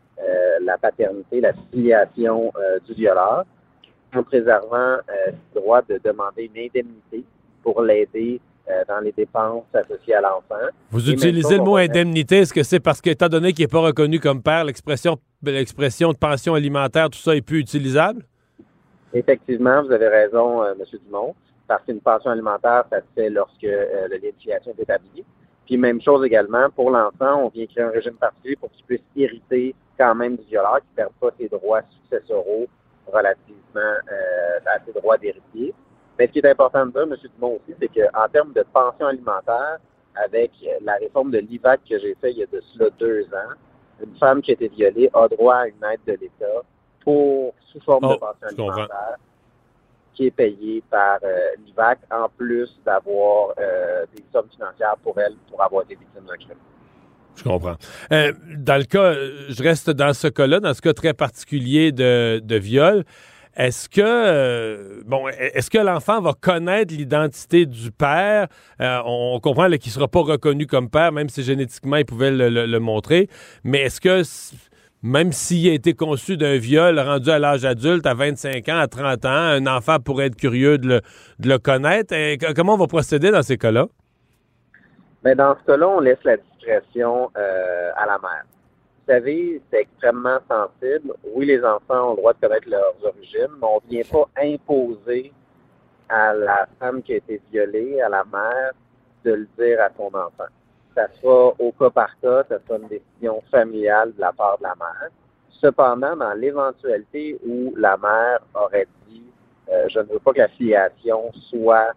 la 0.66 0.78
paternité, 0.78 1.42
la 1.42 1.54
filiation 1.72 2.52
euh, 2.58 2.80
du 2.88 2.94
violeur, 2.94 3.46
en 4.14 4.24
préservant 4.24 4.76
euh, 4.76 5.00
le 5.54 5.62
droit 5.62 5.82
de 5.82 6.00
demander 6.04 6.50
une 6.54 6.64
indemnité 6.64 7.24
pour 7.64 7.82
l'aider 7.82 8.40
dans 8.88 9.00
les 9.00 9.12
dépenses 9.12 9.66
associées 9.76 10.16
à 10.16 10.22
l'enfant. 10.22 10.56
Vous 10.90 11.12
utilisez 11.12 11.58
le 11.58 11.64
mot 11.64 11.76
indemnité, 11.76 12.40
est-ce 12.40 12.52
que 12.52 12.64
c'est 12.64 12.80
parce 12.80 13.00
qu'étant 13.00 13.28
donné 13.30 13.54
qu'il 13.54 13.64
n'est 13.64 13.70
pas 13.70 13.80
reconnu 13.80 14.20
comme 14.20 14.42
père, 14.42 14.64
l'expression 14.64 15.18
l'expression 15.44 16.12
de 16.12 16.18
pension 16.18 16.56
alimentaire, 16.56 17.12
tout 17.12 17.20
ça 17.20 17.36
est 17.36 17.44
plus 17.44 17.60
utilisable? 17.60 18.24
Effectivement, 19.14 19.84
vous 19.84 19.92
avez 19.92 20.08
raison, 20.08 20.66
M. 20.66 20.84
Dumont. 21.06 21.36
parce 21.68 21.84
qu'une 21.84 22.02
pension 22.02 22.32
alimentaire, 22.32 22.86
ça 22.90 23.02
se 23.02 23.06
fait 23.14 23.30
lorsque 23.30 23.64
euh, 23.64 24.08
le 24.10 24.16
lien 24.18 24.30
de 24.30 24.42
filiation 24.42 24.74
est 24.78 24.82
établi. 24.82 25.24
Puis 25.66 25.78
même 25.78 26.02
chose 26.02 26.26
également, 26.26 26.70
pour 26.72 26.90
l'enfant, 26.90 27.44
on 27.44 27.50
vient 27.50 27.66
créer 27.68 27.84
un 27.84 27.90
régime 27.90 28.16
particulier 28.16 28.56
pour 28.56 28.72
qu'il 28.72 28.86
puisse 28.86 29.02
hériter 29.16 29.76
quand 29.98 30.16
même 30.16 30.36
du 30.36 30.44
violeur, 30.44 30.78
qui 30.78 30.88
ne 30.92 30.96
perd 30.96 31.12
pas 31.20 31.30
ses 31.40 31.50
droits 31.50 31.82
successoraux 31.90 32.68
relativement 33.08 33.60
euh, 33.76 34.60
à 34.66 34.80
ses 34.86 34.94
droits 34.94 35.18
d'héritier. 35.18 35.74
Mais 36.18 36.28
ce 36.28 36.32
qui 36.32 36.40
est 36.40 36.50
important 36.50 36.86
de 36.86 36.92
dire, 36.92 37.02
M. 37.04 37.16
Dumont 37.36 37.56
aussi, 37.56 37.76
c'est 37.80 37.88
qu'en 37.88 38.28
termes 38.30 38.54
de 38.54 38.64
pension 38.74 39.08
alimentaire, 39.08 39.80
avec 40.16 40.52
la 40.82 40.96
réforme 40.96 41.32
de 41.32 41.40
l'IVAC 41.40 41.82
que 41.90 42.00
j'ai 42.00 42.16
fait 42.16 42.32
il 42.32 42.38
y 42.38 42.44
a 42.44 42.46
de 42.46 42.62
cela 42.74 42.90
deux 42.98 43.26
ans, 43.34 43.54
une 44.02 44.16
femme 44.18 44.42
qui 44.42 44.52
a 44.52 44.54
été 44.54 44.70
violée 44.70 45.10
a 45.14 45.28
droit 45.28 45.56
à 45.56 45.68
une 45.68 45.84
aide 45.84 46.00
de 46.08 46.14
l'État 46.14 46.62
pour 47.02 47.54
sous 47.72 47.80
forme 47.82 48.04
de 48.04 48.14
Oh, 48.14 48.18
pension 48.18 48.70
alimentaire 48.70 49.18
qui 50.16 50.28
est 50.28 50.32
payée 50.32 50.82
par 50.90 51.20
euh, 51.24 51.38
l'IVAC 51.66 52.00
en 52.10 52.30
plus 52.30 52.74
d'avoir 52.86 53.54
euh, 53.60 54.06
des 54.16 54.24
sommes 54.32 54.50
financières 54.50 54.96
pour 55.04 55.20
elle 55.20 55.36
pour 55.50 55.62
avoir 55.62 55.84
été 55.84 55.96
victime 55.96 56.24
d'un 56.26 56.38
crime. 56.38 56.58
Je 57.36 57.44
comprends. 57.44 57.76
Euh, 58.12 58.34
dans 58.58 58.78
le 58.78 58.86
cas, 58.86 59.14
je 59.50 59.64
reste 59.64 59.90
dans 59.90 60.14
ce 60.14 60.28
cas-là, 60.28 60.60
dans 60.60 60.74
ce 60.74 60.82
cas 60.82 60.94
très 60.94 61.14
particulier 61.14 61.92
de, 61.92 62.56
viol. 62.56 63.04
Est-ce 63.58 63.88
que 63.88 64.02
euh, 64.04 65.02
bon, 65.06 65.30
est-ce 65.30 65.70
que 65.70 65.78
l'enfant 65.78 66.20
va 66.20 66.34
connaître 66.34 66.94
l'identité 66.94 67.66
du 67.66 67.90
père? 67.92 68.48
Euh, 68.82 69.00
On 69.06 69.40
comprend 69.40 69.70
qu'il 69.70 69.92
sera 69.92 70.10
pas 70.10 70.22
reconnu 70.22 70.68
comme 70.68 70.90
père, 70.90 71.14
même 71.14 71.30
si 71.30 71.42
génétiquement 71.42 71.96
il 71.96 72.06
pouvait 72.06 72.32
le, 72.32 72.80
montrer. 72.80 73.30
Mais 73.64 73.80
est-ce 73.84 74.02
que 74.02 74.24
même 75.04 75.32
s'il 75.32 75.70
a 75.70 75.74
été 75.74 75.94
conçu 75.94 76.36
d'un 76.36 76.58
viol 76.58 77.00
rendu 77.00 77.30
à 77.30 77.40
l'âge 77.40 77.64
adulte, 77.64 78.06
à 78.06 78.14
25 78.14 78.68
ans, 78.70 78.78
à 78.78 78.88
30 78.88 79.26
ans, 79.26 79.30
un 79.30 79.68
enfant 79.68 80.00
pourrait 80.00 80.28
être 80.28 80.36
curieux 80.36 80.78
de 80.78 81.02
le, 81.42 81.58
connaître? 81.58 82.14
Comment 82.56 82.74
on 82.74 82.78
va 82.78 82.88
procéder 82.88 83.32
dans 83.32 83.44
ces 83.44 83.58
cas-là? 83.58 83.88
Mais 85.24 85.34
dans 85.34 85.56
ce 85.58 85.66
cas-là, 85.66 85.88
on 85.88 86.02
laisse 86.02 86.24
la 86.26 86.36
euh, 86.68 87.92
à 87.96 88.06
la 88.06 88.20
mère. 88.20 88.46
Vous 88.46 89.14
savez, 89.14 89.62
c'est 89.70 89.82
extrêmement 89.82 90.40
sensible. 90.50 91.14
Oui, 91.34 91.46
les 91.46 91.64
enfants 91.64 92.10
ont 92.10 92.12
le 92.12 92.18
droit 92.18 92.34
de 92.34 92.40
connaître 92.40 92.70
leurs 92.70 92.96
origines, 93.04 93.54
mais 93.60 93.68
on 93.68 93.82
ne 93.86 93.90
vient 93.90 94.04
pas 94.12 94.28
imposer 94.42 95.32
à 96.10 96.34
la 96.34 96.68
femme 96.80 97.02
qui 97.04 97.14
a 97.14 97.18
été 97.18 97.42
violée, 97.52 98.02
à 98.02 98.10
la 98.10 98.24
mère, 98.24 98.72
de 99.24 99.34
le 99.34 99.48
dire 99.58 99.82
à 99.82 99.90
son 99.96 100.08
enfant. 100.08 100.50
Ça 100.96 101.08
sera 101.22 101.54
au 101.60 101.72
cas 101.72 101.90
par 101.90 102.20
cas, 102.20 102.44
ça 102.50 102.58
sera 102.66 102.80
une 102.80 102.88
décision 102.88 103.42
familiale 103.52 104.14
de 104.16 104.22
la 104.22 104.32
part 104.32 104.58
de 104.58 104.64
la 104.64 104.76
mère. 104.76 105.10
Cependant, 105.50 106.16
dans 106.16 106.34
l'éventualité 106.34 107.40
où 107.46 107.74
la 107.76 107.98
mère 107.98 108.40
aurait 108.54 108.88
dit 109.08 109.24
euh, 109.72 109.88
je 109.90 110.00
ne 110.00 110.06
veux 110.06 110.20
pas 110.20 110.34
que 110.34 110.40
la 110.40 110.48
filiation 110.50 111.32
soit 111.50 111.92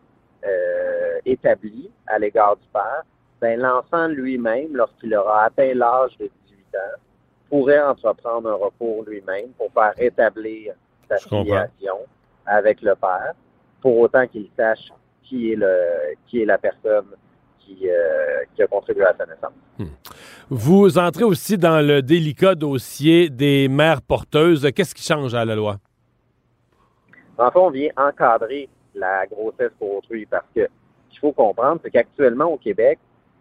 euh, 0.45 1.19
établie 1.27 1.91
à 2.07 2.19
l'égard 2.19 2.57
du 2.57 2.67
père, 2.73 3.03
ben, 3.41 3.61
l'enfant 3.61 4.09
lui-même, 4.09 4.75
lorsqu'il 4.75 5.15
aura 5.15 5.45
atteint 5.45 5.73
l'âge 5.75 6.17
de 6.19 6.31
18 6.47 6.57
ans, 6.77 6.99
pourrait 7.49 7.81
entreprendre 7.81 8.51
un 8.51 8.55
recours 8.55 9.05
lui-même 9.07 9.51
pour 9.57 9.73
faire 9.73 9.93
établir 9.99 10.75
sa 11.09 11.17
Je 11.17 11.25
comprends. 11.29 11.45
filiation 11.45 11.99
avec 12.47 12.83
le 12.83 12.95
père, 12.95 13.33
pour 13.81 13.99
autant 13.99 14.27
qu'il 14.27 14.49
sache 14.57 14.91
qui 15.23 15.53
est 15.53 15.57
le 15.57 15.77
qui 16.27 16.43
est 16.43 16.47
la 16.47 16.59
personne 16.59 17.07
qui, 17.61 17.89
euh, 17.89 18.45
qui 18.55 18.63
a 18.63 18.67
contribué 18.67 19.05
à 19.05 19.15
sa 19.15 19.27
naissance. 19.27 19.53
Vous 20.49 20.99
entrez 20.99 21.25
aussi 21.25 21.59
dans 21.59 21.87
le 21.87 22.01
délicat 22.01 22.55
dossier 22.55 23.29
des 23.29 23.69
mères 23.69 24.01
porteuses. 24.01 24.67
Qu'est-ce 24.75 24.95
qui 24.95 25.03
change 25.05 25.35
à 25.35 25.45
la 25.45 25.55
loi? 25.55 25.77
En 27.37 27.51
fait, 27.51 27.59
on 27.59 27.71
vient 27.71 27.91
encadrer 27.97 28.69
la 28.95 29.27
grossesse 29.27 29.71
pour 29.79 29.99
autrui 29.99 30.27
parce 30.27 30.47
que 30.55 30.63
ce 30.63 31.11
qu'il 31.11 31.21
faut 31.21 31.33
comprendre, 31.33 31.81
c'est 31.85 31.91
qu'actuellement 31.91 32.47
au 32.47 32.57
Québec, 32.57 32.99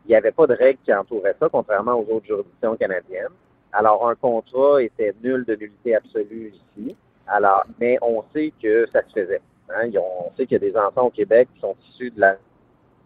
il 0.08 0.12
n'y 0.12 0.16
avait 0.16 0.32
pas 0.32 0.48
de 0.48 0.54
règles 0.54 0.80
qui 0.86 0.94
entouraient 0.94 1.36
ça, 1.38 1.50
contrairement 1.52 1.96
aux 1.96 2.16
autres 2.16 2.28
juridictions 2.28 2.78
canadiennes. 2.78 3.34
Alors, 3.74 4.08
un 4.08 4.16
contrat 4.16 4.82
était 4.82 5.14
nul 5.22 5.44
de 5.44 5.56
nullité 5.56 5.96
absolue 5.96 6.54
ici. 6.78 6.96
Alors, 7.28 7.66
mais 7.78 7.98
on 8.02 8.24
sait 8.34 8.54
que 8.62 8.88
ça 8.94 9.02
se 9.08 9.14
faisait. 9.14 9.42
Hein? 9.70 9.90
On 9.98 10.32
sait 10.38 10.46
qu'il 10.46 10.54
y 10.54 10.66
a 10.68 10.72
des 10.72 10.78
enfants 10.78 11.08
au 11.08 11.10
Québec 11.10 11.50
qui 11.54 11.60
sont 11.60 11.76
issus 11.90 12.10
de 12.12 12.22
la 12.22 12.38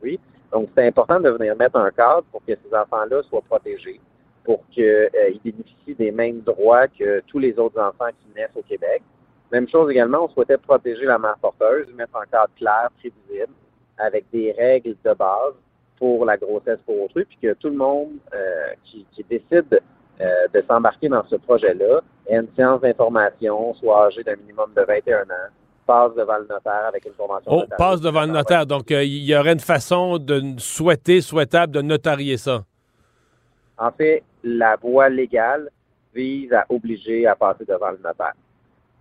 oui. 0.03 0.19
Donc, 0.51 0.69
c'est 0.75 0.85
important 0.85 1.19
de 1.19 1.29
venir 1.29 1.55
mettre 1.55 1.77
un 1.77 1.89
cadre 1.89 2.23
pour 2.31 2.45
que 2.45 2.53
ces 2.53 2.75
enfants-là 2.75 3.23
soient 3.23 3.41
protégés, 3.41 3.99
pour 4.43 4.63
qu'ils 4.69 5.09
bénéficient 5.43 5.95
des 5.95 6.11
mêmes 6.11 6.41
droits 6.41 6.87
que 6.87 7.21
tous 7.27 7.39
les 7.39 7.57
autres 7.57 7.81
enfants 7.81 8.09
qui 8.09 8.35
naissent 8.35 8.55
au 8.55 8.61
Québec. 8.61 9.01
Même 9.51 9.67
chose 9.67 9.89
également, 9.89 10.25
on 10.25 10.29
souhaitait 10.29 10.57
protéger 10.57 11.05
la 11.05 11.17
mère 11.17 11.37
porteuse, 11.41 11.87
mettre 11.95 12.15
un 12.15 12.25
cadre 12.25 12.53
clair, 12.57 12.89
prévisible, 12.99 13.53
avec 13.97 14.25
des 14.31 14.51
règles 14.51 14.95
de 15.03 15.13
base 15.13 15.53
pour 16.01 16.25
la 16.25 16.35
grossesse 16.35 16.79
pour 16.83 16.99
autrui, 17.03 17.25
puis 17.25 17.37
que 17.39 17.53
tout 17.53 17.69
le 17.69 17.75
monde 17.75 18.09
euh, 18.33 18.73
qui, 18.85 19.05
qui 19.11 19.23
décide 19.29 19.79
euh, 20.19 20.47
de 20.51 20.63
s'embarquer 20.67 21.09
dans 21.09 21.23
ce 21.27 21.35
projet-là 21.35 22.01
ait 22.25 22.37
une 22.37 22.47
séance 22.55 22.81
d'information, 22.81 23.75
soit 23.75 24.07
âgé 24.07 24.23
d'un 24.23 24.35
minimum 24.35 24.71
de 24.75 24.81
21 24.81 25.21
ans, 25.21 25.49
passe 25.85 26.15
devant 26.15 26.39
le 26.39 26.47
notaire 26.49 26.87
avec 26.87 27.05
une 27.05 27.13
convention 27.13 27.51
Oh, 27.51 27.63
passe 27.77 28.01
devant 28.01 28.21
le 28.21 28.31
notaire. 28.31 28.65
Donc, 28.65 28.89
euh, 28.89 29.03
il 29.03 29.23
y 29.25 29.35
aurait 29.35 29.53
une 29.53 29.59
façon 29.59 30.17
de 30.17 30.41
souhaiter, 30.57 31.21
souhaitable, 31.21 31.71
de 31.71 31.83
notarier 31.83 32.37
ça. 32.37 32.63
En 33.77 33.91
fait, 33.91 34.23
la 34.43 34.77
voie 34.77 35.07
légale 35.07 35.69
vise 36.15 36.51
à 36.51 36.65
obliger 36.69 37.27
à 37.27 37.35
passer 37.35 37.63
devant 37.65 37.91
le 37.91 37.99
notaire. 38.03 38.33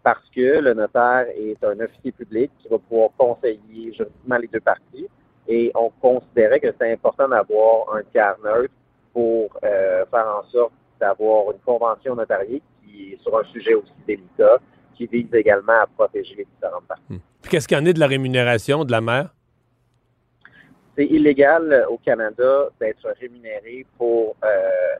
Parce 0.03 0.29
que 0.37 0.61
le 0.61 0.75
notaire 0.75 1.29
est 1.35 1.65
un 1.65 1.81
officier 1.81 2.13
public 2.13 2.51
qui 2.61 2.69
va 2.69 2.77
pouvoir 2.79 3.09
conseiller 3.17 3.95
juridiquement 3.95 4.37
les 4.37 4.49
deux 4.49 4.61
parties. 4.61 5.09
Et 5.49 5.73
on 5.75 5.91
considérait 6.01 6.61
que 6.61 6.73
c'est 6.79 6.93
important 6.93 7.29
d'avoir 7.29 7.95
un 7.95 8.03
tiers 8.13 8.37
neutre 8.45 8.73
pour 9.13 9.57
euh, 9.65 10.05
faire 10.07 10.27
en 10.27 10.49
sorte 10.51 10.73
d'avoir 11.01 11.51
une 11.51 11.59
convention 11.59 12.15
notariée 12.15 12.63
qui 12.85 13.13
est 13.15 13.23
sur 13.23 13.37
un 13.39 13.45
sujet 13.45 13.75
aussi 13.75 13.93
délicat, 14.07 14.59
qui 14.95 15.07
vise 15.07 15.33
également 15.33 15.81
à 15.81 15.87
protéger 15.87 16.35
les 16.37 16.45
différentes 16.45 16.85
parties. 16.87 17.21
Puis 17.43 17.51
qu'est-ce 17.51 17.67
qu'il 17.67 17.79
y 17.79 17.81
en 17.81 17.87
est 17.87 17.95
de 17.95 18.01
la 18.01 18.07
rémunération 18.07 18.85
de 18.85 18.93
la 18.93 19.01
mère? 19.01 19.31
c'est 21.01 21.07
illégal 21.07 21.73
euh, 21.73 21.89
au 21.89 21.97
Canada 21.99 22.69
d'être 22.79 23.09
rémunéré 23.21 23.87
pour 23.97 24.37
euh, 24.45 24.49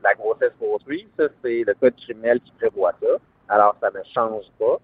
la 0.03 0.15
grossesse 0.15 0.53
pour 0.59 0.73
autrui. 0.73 1.07
Ça, 1.19 1.25
c'est 1.43 1.63
le 1.67 1.75
code 1.75 1.95
criminel 1.97 2.41
qui 2.41 2.53
prévoit 2.53 2.93
ça. 3.03 3.19
Alors, 3.49 3.77
ça 3.81 3.91
ne 3.91 4.03
change 4.15 4.47
pas. 4.59 4.81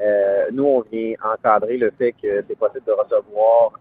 Euh, 0.00 0.46
nous, 0.52 0.64
on 0.64 0.80
vient 0.82 1.14
encadrer 1.24 1.78
le 1.78 1.90
fait 1.96 2.12
que 2.12 2.44
c'est 2.46 2.58
possible 2.58 2.84
de 2.86 2.92
recevoir 2.92 3.72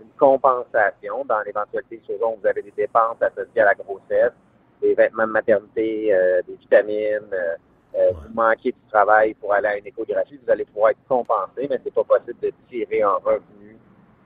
une 0.00 0.10
compensation 0.18 1.24
dans 1.24 1.40
l'éventualité 1.44 2.00
où 2.08 2.40
vous 2.40 2.46
avez 2.46 2.62
des 2.62 2.72
dépenses 2.76 3.20
associées 3.20 3.62
à 3.62 3.66
la 3.66 3.74
grossesse, 3.74 4.32
des 4.80 4.94
vêtements 4.94 5.26
de 5.26 5.32
maternité, 5.32 6.12
euh, 6.14 6.42
des 6.46 6.54
vitamines, 6.54 7.32
euh, 7.32 7.54
euh, 7.96 8.12
vous 8.12 8.34
manquez 8.34 8.72
du 8.72 8.78
travail 8.90 9.34
pour 9.34 9.52
aller 9.52 9.66
à 9.66 9.78
une 9.78 9.86
échographie, 9.86 10.38
vous 10.44 10.50
allez 10.50 10.64
pouvoir 10.64 10.90
être 10.90 11.04
compensé, 11.08 11.66
mais 11.68 11.80
c'est 11.82 11.92
pas 11.92 12.04
possible 12.04 12.38
de 12.40 12.52
tirer 12.68 13.02
un 13.02 13.18
revenu 13.24 13.76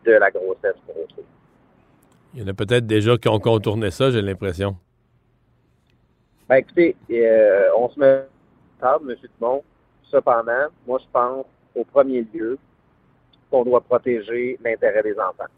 de 0.04 0.12
la 0.12 0.30
grossesse 0.30 0.76
pour 0.87 1.02
autrui. 1.02 1.24
Il 2.34 2.42
y 2.42 2.44
en 2.44 2.48
a 2.48 2.54
peut-être 2.54 2.87
déjà 2.87 3.16
qui 3.16 3.28
ont 3.28 3.38
contourné 3.38 3.90
ça, 3.90 4.10
j'ai 4.10 4.20
l'impression. 4.20 4.76
Ben 6.48 6.56
écoutez, 6.56 6.94
euh, 7.10 7.70
on 7.78 7.88
se 7.88 7.98
met 7.98 8.26
table, 8.78 9.12
M. 9.12 9.28
Dumont. 9.38 9.62
Cependant, 10.10 10.66
moi 10.87 10.98
je 11.02 11.06
pense 11.10 11.46
au 11.74 11.84
premier 11.84 12.26
lieu 12.34 12.58
qu'on 13.50 13.64
doit 13.64 13.80
protéger 13.80 14.58
l'intérêt 14.62 15.02
des 15.02 15.18
enfants. 15.18 15.50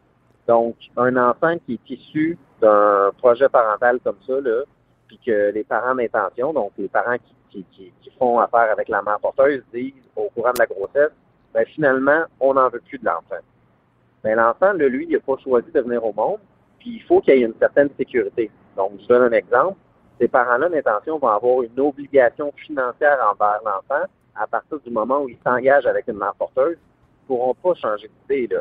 Donc, 0.47 0.77
un 0.97 1.17
enfant 1.17 1.57
qui 1.65 1.75
est 1.75 1.91
issu 1.91 2.39
d'un 2.61 3.11
projet 3.19 3.49
parental 3.49 3.99
comme 4.03 4.19
ça, 4.27 4.41
là, 4.41 4.63
puis 5.09 5.19
que 5.25 5.53
les 5.53 5.65
parents 5.65 5.95
d'intention, 5.95 6.53
donc 6.53 6.73
les 6.79 6.89
parents 6.89 7.17
qui, 7.51 7.65
qui, 7.73 7.93
qui, 8.03 8.11
font 8.19 8.39
affaire 8.39 8.71
avec 8.73 8.89
la 8.89 9.03
mère 9.03 9.19
porteuse, 9.21 9.63
disent 9.75 9.93
au 10.15 10.31
courant 10.35 10.53
de 10.53 10.59
la 10.59 10.67
grossesse, 10.67 11.13
ben 11.53 11.67
finalement, 11.67 12.25
on 12.41 12.55
n'en 12.55 12.69
veut 12.71 12.81
plus 12.81 12.99
de 12.99 13.05
l'enfant. 13.05 13.43
Ben 14.25 14.37
l'enfant, 14.37 14.73
là, 14.73 14.89
lui, 14.89 15.07
il 15.09 15.13
n'a 15.13 15.21
pas 15.21 15.37
choisi 15.43 15.71
de 15.71 15.81
venir 15.81 16.03
au 16.05 16.13
monde, 16.13 16.39
puis 16.79 16.97
il 16.97 17.03
faut 17.03 17.21
qu'il 17.21 17.37
y 17.37 17.43
ait 17.43 17.47
une 17.47 17.59
certaine 17.59 17.91
sécurité. 17.99 18.51
Donc, 18.77 18.93
je 19.03 19.07
donne 19.07 19.23
un 19.23 19.37
exemple 19.37 19.77
ces 20.19 20.29
parents-là 20.29 20.69
d'intention 20.69 21.19
vont 21.19 21.29
avoir 21.29 21.63
une 21.63 21.79
obligation 21.79 22.53
financière 22.57 23.19
envers 23.31 23.61
l'enfant 23.65 24.05
à 24.35 24.47
partir 24.47 24.79
du 24.81 24.91
moment 24.91 25.23
où 25.23 25.29
ils 25.29 25.39
s'engagent 25.45 25.87
avec 25.87 26.09
une 26.09 26.17
mère 26.17 26.35
porteuse. 26.35 26.77
Ils 26.77 27.33
ne 27.33 27.37
pourront 27.37 27.55
pas 27.55 27.75
changer 27.75 28.11
d'idée. 28.29 28.57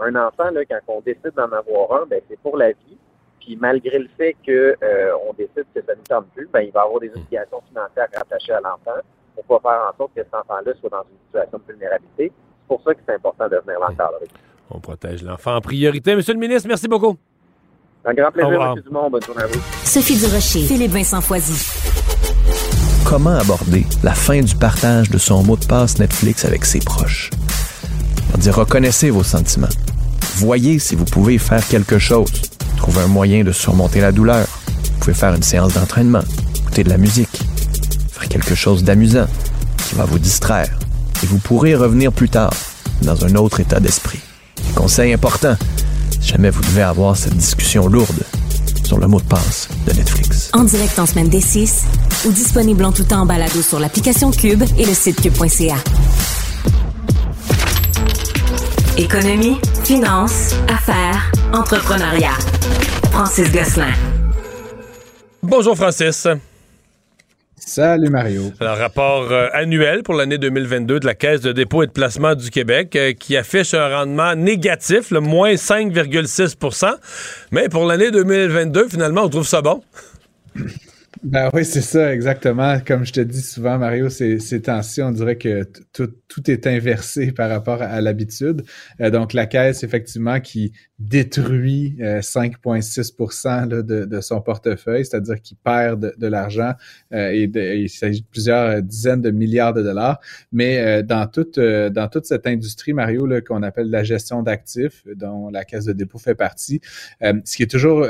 Un 0.00 0.14
enfant, 0.14 0.50
là, 0.50 0.64
quand 0.64 0.78
on 0.88 1.00
décide 1.00 1.32
d'en 1.36 1.50
avoir 1.50 2.02
un, 2.02 2.06
ben, 2.06 2.20
c'est 2.28 2.38
pour 2.40 2.56
la 2.56 2.68
vie. 2.68 2.98
Puis 3.40 3.56
malgré 3.60 3.98
le 3.98 4.08
fait 4.16 4.34
qu'on 4.44 4.52
euh, 4.52 5.12
on 5.28 5.32
décide 5.32 5.64
que 5.74 5.80
ça 5.84 5.94
ne 5.94 6.02
tombe 6.02 6.26
plus, 6.34 6.48
ben, 6.52 6.60
il 6.60 6.72
va 6.72 6.82
avoir 6.82 7.00
des 7.00 7.10
obligations 7.10 7.62
financières 7.68 8.08
rattachées 8.14 8.52
à 8.52 8.60
l'enfant 8.60 9.00
pour 9.46 9.60
pas 9.60 9.70
faire 9.70 9.90
en 9.90 9.96
sorte 9.96 10.14
que 10.14 10.22
cet 10.22 10.34
enfant-là 10.34 10.72
soit 10.80 10.90
dans 10.90 11.02
une 11.02 11.18
situation 11.26 11.58
de 11.58 11.72
vulnérabilité. 11.72 12.32
C'est 12.32 12.68
pour 12.68 12.82
ça 12.84 12.94
que 12.94 13.00
c'est 13.06 13.14
important 13.14 13.48
de 13.48 13.56
venir 13.56 13.80
l'encadrer. 13.80 14.28
On 14.70 14.80
protège 14.80 15.22
l'enfant 15.22 15.56
en 15.56 15.60
priorité. 15.60 16.14
Monsieur 16.14 16.34
le 16.34 16.40
ministre, 16.40 16.68
merci 16.68 16.88
beaucoup. 16.88 17.16
Un 18.04 18.14
grand 18.14 18.30
plaisir. 18.30 18.62
M. 18.62 18.80
Dumont. 18.82 19.10
Bonne 19.10 19.22
journée 19.22 19.42
à 19.42 19.46
vous. 19.46 19.60
Sophie 19.84 20.18
Durocher. 20.18 20.60
Philippe 20.60 20.92
Vincent 20.92 21.20
Foisy. 21.20 21.88
Comment 23.08 23.38
aborder 23.38 23.84
la 24.04 24.12
fin 24.12 24.40
du 24.40 24.54
partage 24.54 25.10
de 25.10 25.18
son 25.18 25.42
mot 25.42 25.56
de 25.56 25.64
passe 25.66 25.98
Netflix 25.98 26.44
avec 26.44 26.64
ses 26.64 26.80
proches? 26.80 27.30
On 28.34 28.38
dit 28.38 28.50
reconnaissez 28.50 29.10
vos 29.10 29.22
sentiments. 29.22 29.68
Voyez 30.36 30.78
si 30.78 30.94
vous 30.94 31.04
pouvez 31.04 31.38
faire 31.38 31.66
quelque 31.66 31.98
chose. 31.98 32.30
Trouvez 32.76 33.00
un 33.02 33.08
moyen 33.08 33.44
de 33.44 33.52
surmonter 33.52 34.00
la 34.00 34.12
douleur. 34.12 34.46
Vous 34.76 34.98
pouvez 35.00 35.14
faire 35.14 35.34
une 35.34 35.42
séance 35.42 35.74
d'entraînement, 35.74 36.22
écouter 36.56 36.84
de 36.84 36.90
la 36.90 36.98
musique, 36.98 37.40
faire 38.12 38.28
quelque 38.28 38.54
chose 38.54 38.84
d'amusant 38.84 39.26
qui 39.88 39.94
va 39.94 40.04
vous 40.04 40.18
distraire. 40.18 40.78
Et 41.22 41.26
vous 41.26 41.38
pourrez 41.38 41.74
revenir 41.74 42.12
plus 42.12 42.28
tard 42.28 42.52
dans 43.02 43.24
un 43.24 43.34
autre 43.34 43.60
état 43.60 43.80
d'esprit. 43.80 44.20
Conseil 44.74 45.12
important, 45.12 45.56
si 46.20 46.28
jamais 46.28 46.50
vous 46.50 46.62
devez 46.62 46.82
avoir 46.82 47.16
cette 47.16 47.36
discussion 47.36 47.88
lourde 47.88 48.22
sur 48.84 48.98
le 48.98 49.06
mot 49.06 49.20
de 49.20 49.26
passe 49.26 49.68
de 49.86 49.92
Netflix. 49.92 50.50
En 50.52 50.64
direct 50.64 50.98
en 50.98 51.06
semaine 51.06 51.28
des 51.28 51.40
6 51.40 51.84
ou 52.26 52.32
disponible 52.32 52.84
en 52.84 52.92
tout 52.92 53.04
temps 53.04 53.20
en 53.20 53.26
balado 53.26 53.60
sur 53.60 53.78
l'application 53.78 54.30
Cube 54.30 54.62
et 54.78 54.86
le 54.86 54.94
site 54.94 55.20
cube.ca. 55.20 55.76
Économie, 58.98 59.58
finance, 59.84 60.56
affaires, 60.68 61.30
entrepreneuriat. 61.52 62.36
Francis 63.12 63.52
Gosselin. 63.52 63.92
Bonjour 65.40 65.76
Francis. 65.76 66.26
Salut 67.54 68.10
Mario. 68.10 68.50
Alors, 68.58 68.76
rapport 68.76 69.30
euh, 69.30 69.46
annuel 69.52 70.02
pour 70.02 70.14
l'année 70.14 70.36
2022 70.38 70.98
de 70.98 71.06
la 71.06 71.14
Caisse 71.14 71.42
de 71.42 71.52
dépôt 71.52 71.84
et 71.84 71.86
de 71.86 71.92
placement 71.92 72.34
du 72.34 72.50
Québec 72.50 72.96
euh, 72.96 73.12
qui 73.12 73.36
affiche 73.36 73.72
un 73.72 73.88
rendement 73.88 74.34
négatif, 74.34 75.12
le 75.12 75.20
moins 75.20 75.54
5,6% 75.54 76.92
Mais 77.52 77.68
pour 77.68 77.86
l'année 77.86 78.10
2022, 78.10 78.88
finalement, 78.88 79.22
on 79.22 79.28
trouve 79.28 79.46
ça 79.46 79.62
bon. 79.62 79.80
Ben 81.22 81.50
oui, 81.52 81.64
c'est 81.64 81.80
ça, 81.82 82.14
exactement. 82.14 82.78
Comme 82.86 83.04
je 83.04 83.12
te 83.12 83.20
dis 83.20 83.42
souvent, 83.42 83.78
Mario, 83.78 84.08
ces, 84.08 84.38
ces 84.38 84.62
temps-ci, 84.62 85.02
on 85.02 85.10
dirait 85.10 85.36
que 85.36 85.64
tout, 85.92 86.08
tout 86.28 86.50
est 86.50 86.66
inversé 86.66 87.32
par 87.32 87.50
rapport 87.50 87.82
à, 87.82 88.00
l'habitude. 88.00 88.62
Euh, 89.00 89.10
donc, 89.10 89.32
la 89.32 89.46
caisse, 89.46 89.82
effectivement, 89.82 90.38
qui 90.40 90.72
détruit 90.98 91.96
5,6 92.00 93.72
euh, 93.72 93.82
de, 93.82 94.04
de, 94.04 94.20
son 94.20 94.40
portefeuille, 94.40 95.04
c'est-à-dire 95.04 95.40
qu'il 95.40 95.56
perd 95.56 96.14
de, 96.18 96.26
l'argent 96.26 96.72
euh, 97.12 97.30
et, 97.30 97.50
il 97.78 97.88
s'agit 97.88 98.22
de 98.22 98.26
plusieurs 98.26 98.82
dizaines 98.82 99.22
de 99.22 99.30
milliards 99.30 99.74
de 99.74 99.82
dollars. 99.82 100.20
Mais 100.52 101.02
dans, 101.02 101.26
toute, 101.26 101.58
dans 101.58 102.08
toute 102.08 102.24
cette 102.26 102.46
industrie, 102.46 102.92
Mario, 102.92 103.28
qu'on 103.46 103.62
appelle 103.62 103.90
la 103.90 104.04
gestion 104.04 104.42
d'actifs, 104.42 105.04
dont 105.14 105.50
la 105.50 105.64
caisse 105.64 105.84
de 105.84 105.92
dépôt 105.92 106.18
fait 106.18 106.34
partie, 106.34 106.80
ce 107.20 107.56
qui 107.56 107.62
est 107.62 107.70
toujours 107.70 108.06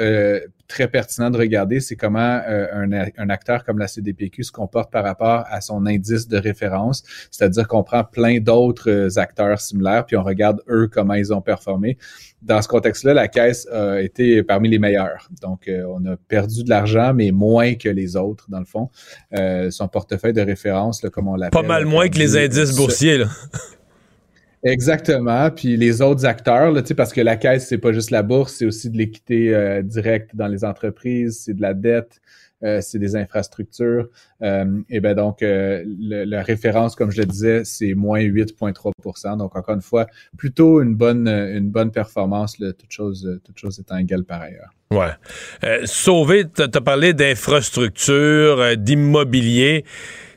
très 0.67 0.89
pertinent 0.89 1.31
de 1.31 1.39
regarder, 1.39 1.81
c'est 1.81 1.97
comment 1.97 2.41
un, 2.47 2.93
un 2.93 3.31
acteur 3.31 3.65
comme 3.65 3.79
la 3.79 3.89
CDPQ 3.89 4.45
se 4.45 4.53
comporte 4.53 4.91
par 4.91 5.05
rapport 5.05 5.45
à 5.49 5.61
son 5.61 5.87
indice 5.87 6.29
de 6.29 6.37
référence, 6.39 7.03
c'est-à-dire 7.31 7.67
qu'on 7.69 7.83
prend 7.83 8.05
plein 8.05 8.41
d'autres 8.41 8.91
euh, 8.91 9.09
acteurs 9.19 9.61
similaires, 9.61 10.05
puis 10.07 10.17
on 10.17 10.23
regarde 10.23 10.63
eux 10.69 10.89
comment 10.93 11.15
ils 11.15 11.33
ont 11.33 11.41
performé. 11.41 11.99
Dans 12.41 12.63
ce 12.63 12.69
contexte-là, 12.69 13.15
la 13.15 13.29
caisse 13.29 13.67
a 13.67 14.01
été 14.01 14.43
parmi 14.43 14.69
les 14.69 14.79
meilleurs. 14.79 15.29
Donc, 15.43 15.67
euh, 15.67 15.83
on 15.89 16.05
a 16.07 16.17
perdu 16.17 16.63
de 16.63 16.71
l'argent, 16.71 17.13
mais 17.13 17.33
moins 17.33 17.75
que 17.75 17.89
les 17.89 18.17
autres, 18.17 18.47
dans 18.49 18.61
le 18.61 18.65
fond. 18.65 18.91
Euh, 19.37 19.71
son 19.71 19.89
portefeuille 19.89 20.33
de 20.33 20.41
référence, 20.41 21.03
là, 21.03 21.11
comme 21.11 21.27
on 21.27 21.35
l'appelle. 21.35 21.61
Pas 21.61 21.67
mal 21.67 21.85
moins 21.85 22.09
que 22.09 22.19
les 22.19 22.37
indices 22.37 22.77
boursiers, 22.77 23.19
là. 23.19 23.27
Exactement. 24.65 25.51
Puis 25.51 25.77
les 25.77 26.03
autres 26.03 26.27
acteurs, 26.27 26.73
là, 26.73 26.83
parce 26.97 27.13
que 27.13 27.21
la 27.21 27.37
caisse, 27.37 27.69
c'est 27.69 27.79
pas 27.79 27.93
juste 27.93 28.11
la 28.11 28.23
bourse, 28.23 28.55
c'est 28.55 28.67
aussi 28.67 28.91
de 28.91 28.99
l'équité 28.99 29.81
directe 29.85 30.35
dans 30.35 30.49
les 30.49 30.65
entreprises, 30.65 31.43
c'est 31.45 31.55
de 31.55 31.63
la 31.63 31.75
dette, 31.75 32.21
euh, 32.65 32.81
c'est 32.81 32.99
des 32.99 33.15
infrastructures. 33.15 34.09
Euh, 34.43 34.81
et 34.91 34.99
ben 34.99 35.15
donc, 35.15 35.43
euh, 35.43 35.85
la 35.87 36.43
référence, 36.43 36.97
comme 36.97 37.11
je 37.11 37.21
le 37.21 37.27
disais, 37.27 37.63
c'est 37.65 37.95
moins 37.95 38.21
8,3% 38.21 39.37
Donc, 39.39 39.55
encore 39.55 39.75
une 39.75 39.81
fois, 39.81 40.07
plutôt 40.37 40.81
une 40.83 40.97
bonne, 40.97 41.29
une 41.29 41.71
bonne 41.71 41.93
performance, 41.93 42.59
là, 42.59 42.73
toute, 42.73 42.91
chose, 42.91 43.41
toute 43.45 43.59
chose 43.59 43.79
étant 43.79 43.97
égale 43.97 44.25
par 44.25 44.43
ailleurs. 44.43 44.71
Ouais. 44.91 45.85
sauver, 45.85 46.47
tu 46.49 46.63
as 46.63 46.81
parlé 46.81 47.13
d'infrastructures, 47.13 48.77
d'immobilier 48.77 49.85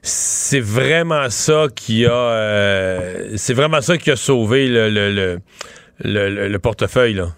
c'est 0.03 0.59
vraiment 0.59 1.29
ça 1.29 1.67
qui 1.75 2.07
a 2.07 3.27
c'est 3.35 3.53
vraiment 3.53 3.81
ça 3.81 3.99
qui 3.99 4.09
a 4.09 4.15
sauvé 4.15 4.67
le, 4.67 4.89
le, 4.89 5.39
le, 5.99 6.47
le 6.47 6.59
portefeuille 6.59 7.13
là. 7.13 7.35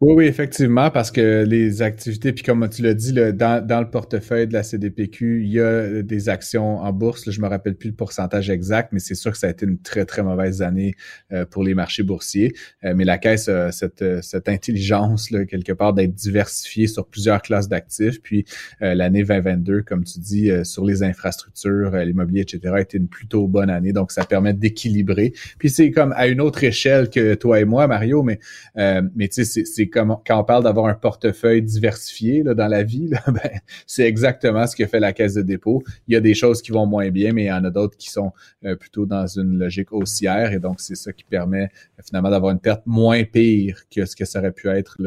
Oui, 0.00 0.12
oui, 0.14 0.24
effectivement, 0.26 0.92
parce 0.92 1.10
que 1.10 1.44
les 1.44 1.82
activités, 1.82 2.32
puis 2.32 2.44
comme 2.44 2.68
tu 2.68 2.82
l'as 2.82 2.94
dit, 2.94 3.12
dans, 3.12 3.66
dans, 3.66 3.80
le 3.80 3.90
portefeuille 3.90 4.46
de 4.46 4.52
la 4.52 4.62
CDPQ, 4.62 5.42
il 5.42 5.50
y 5.50 5.58
a 5.58 6.02
des 6.04 6.28
actions 6.28 6.78
en 6.78 6.92
bourse. 6.92 7.26
Là, 7.26 7.32
je 7.32 7.40
me 7.40 7.48
rappelle 7.48 7.74
plus 7.74 7.88
le 7.88 7.96
pourcentage 7.96 8.48
exact, 8.48 8.92
mais 8.92 9.00
c'est 9.00 9.16
sûr 9.16 9.32
que 9.32 9.38
ça 9.38 9.48
a 9.48 9.50
été 9.50 9.66
une 9.66 9.80
très, 9.80 10.04
très 10.04 10.22
mauvaise 10.22 10.62
année 10.62 10.94
euh, 11.32 11.44
pour 11.46 11.64
les 11.64 11.74
marchés 11.74 12.04
boursiers. 12.04 12.52
Euh, 12.84 12.94
mais 12.94 13.04
la 13.04 13.18
Caisse 13.18 13.48
a 13.48 13.72
cette, 13.72 14.04
cette 14.22 14.48
intelligence, 14.48 15.32
là, 15.32 15.44
quelque 15.44 15.72
part, 15.72 15.94
d'être 15.94 16.14
diversifiée 16.14 16.86
sur 16.86 17.08
plusieurs 17.08 17.42
classes 17.42 17.68
d'actifs. 17.68 18.22
Puis 18.22 18.44
euh, 18.82 18.94
l'année 18.94 19.24
2022, 19.24 19.82
comme 19.82 20.04
tu 20.04 20.20
dis, 20.20 20.48
sur 20.62 20.84
les 20.84 21.02
infrastructures, 21.02 21.90
l'immobilier, 21.96 22.42
etc., 22.42 22.60
a 22.72 22.80
été 22.80 22.98
une 22.98 23.08
plutôt 23.08 23.48
bonne 23.48 23.68
année. 23.68 23.92
Donc, 23.92 24.12
ça 24.12 24.24
permet 24.24 24.54
d'équilibrer. 24.54 25.32
Puis 25.58 25.70
c'est 25.70 25.90
comme 25.90 26.12
à 26.12 26.28
une 26.28 26.40
autre 26.40 26.62
échelle 26.62 27.10
que 27.10 27.34
toi 27.34 27.58
et 27.58 27.64
moi, 27.64 27.88
Mario, 27.88 28.22
mais, 28.22 28.38
mais 28.76 29.26
tu 29.26 29.44
sais, 29.44 29.64
c'est 29.64 29.87
quand 29.90 30.20
on 30.30 30.44
parle 30.44 30.64
d'avoir 30.64 30.86
un 30.86 30.94
portefeuille 30.94 31.62
diversifié 31.62 32.42
dans 32.42 32.68
la 32.68 32.82
vie, 32.82 33.10
ben, 33.26 33.60
c'est 33.86 34.04
exactement 34.04 34.66
ce 34.66 34.76
que 34.76 34.86
fait 34.86 35.00
la 35.00 35.12
caisse 35.12 35.34
de 35.34 35.42
dépôt. 35.42 35.82
Il 36.06 36.14
y 36.14 36.16
a 36.16 36.20
des 36.20 36.34
choses 36.34 36.62
qui 36.62 36.72
vont 36.72 36.86
moins 36.86 37.10
bien, 37.10 37.32
mais 37.32 37.44
il 37.44 37.48
y 37.48 37.52
en 37.52 37.64
a 37.64 37.70
d'autres 37.70 37.96
qui 37.96 38.10
sont 38.10 38.32
euh, 38.64 38.76
plutôt 38.76 39.06
dans 39.06 39.26
une 39.26 39.58
logique 39.58 39.92
haussière. 39.92 40.52
Et 40.52 40.58
donc, 40.58 40.80
c'est 40.80 40.96
ça 40.96 41.12
qui 41.12 41.24
permet 41.24 41.64
euh, 41.64 42.02
finalement 42.04 42.30
d'avoir 42.30 42.52
une 42.52 42.60
perte 42.60 42.82
moins 42.86 43.24
pire 43.24 43.82
que 43.94 44.04
ce 44.04 44.14
que 44.14 44.24
ça 44.24 44.38
aurait 44.38 44.52
pu 44.52 44.68
être 44.68 44.98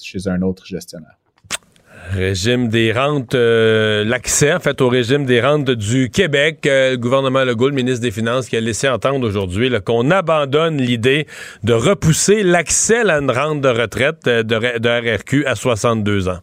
chez 0.00 0.28
un 0.28 0.42
autre 0.42 0.64
gestionnaire. 0.66 1.19
Régime 2.08 2.68
des 2.68 2.92
rentes, 2.92 3.34
euh, 3.34 4.04
l'accès 4.04 4.52
en 4.52 4.58
fait 4.58 4.80
au 4.80 4.88
régime 4.88 5.26
des 5.26 5.40
rentes 5.40 5.70
du 5.70 6.10
Québec. 6.10 6.66
Euh, 6.66 6.92
le 6.92 6.96
gouvernement 6.96 7.44
Legault, 7.44 7.68
le 7.68 7.74
ministre 7.74 8.00
des 8.00 8.10
Finances, 8.10 8.48
qui 8.48 8.56
a 8.56 8.60
laissé 8.60 8.88
entendre 8.88 9.26
aujourd'hui 9.26 9.70
qu'on 9.84 10.10
abandonne 10.10 10.78
l'idée 10.78 11.26
de 11.62 11.72
repousser 11.72 12.42
l'accès 12.42 13.08
à 13.08 13.18
une 13.18 13.30
rente 13.30 13.60
de 13.60 13.68
retraite 13.68 14.26
euh, 14.26 14.42
de, 14.42 14.78
de 14.78 14.88
RRQ 14.88 15.46
à 15.46 15.54
62 15.54 16.28
ans. 16.28 16.40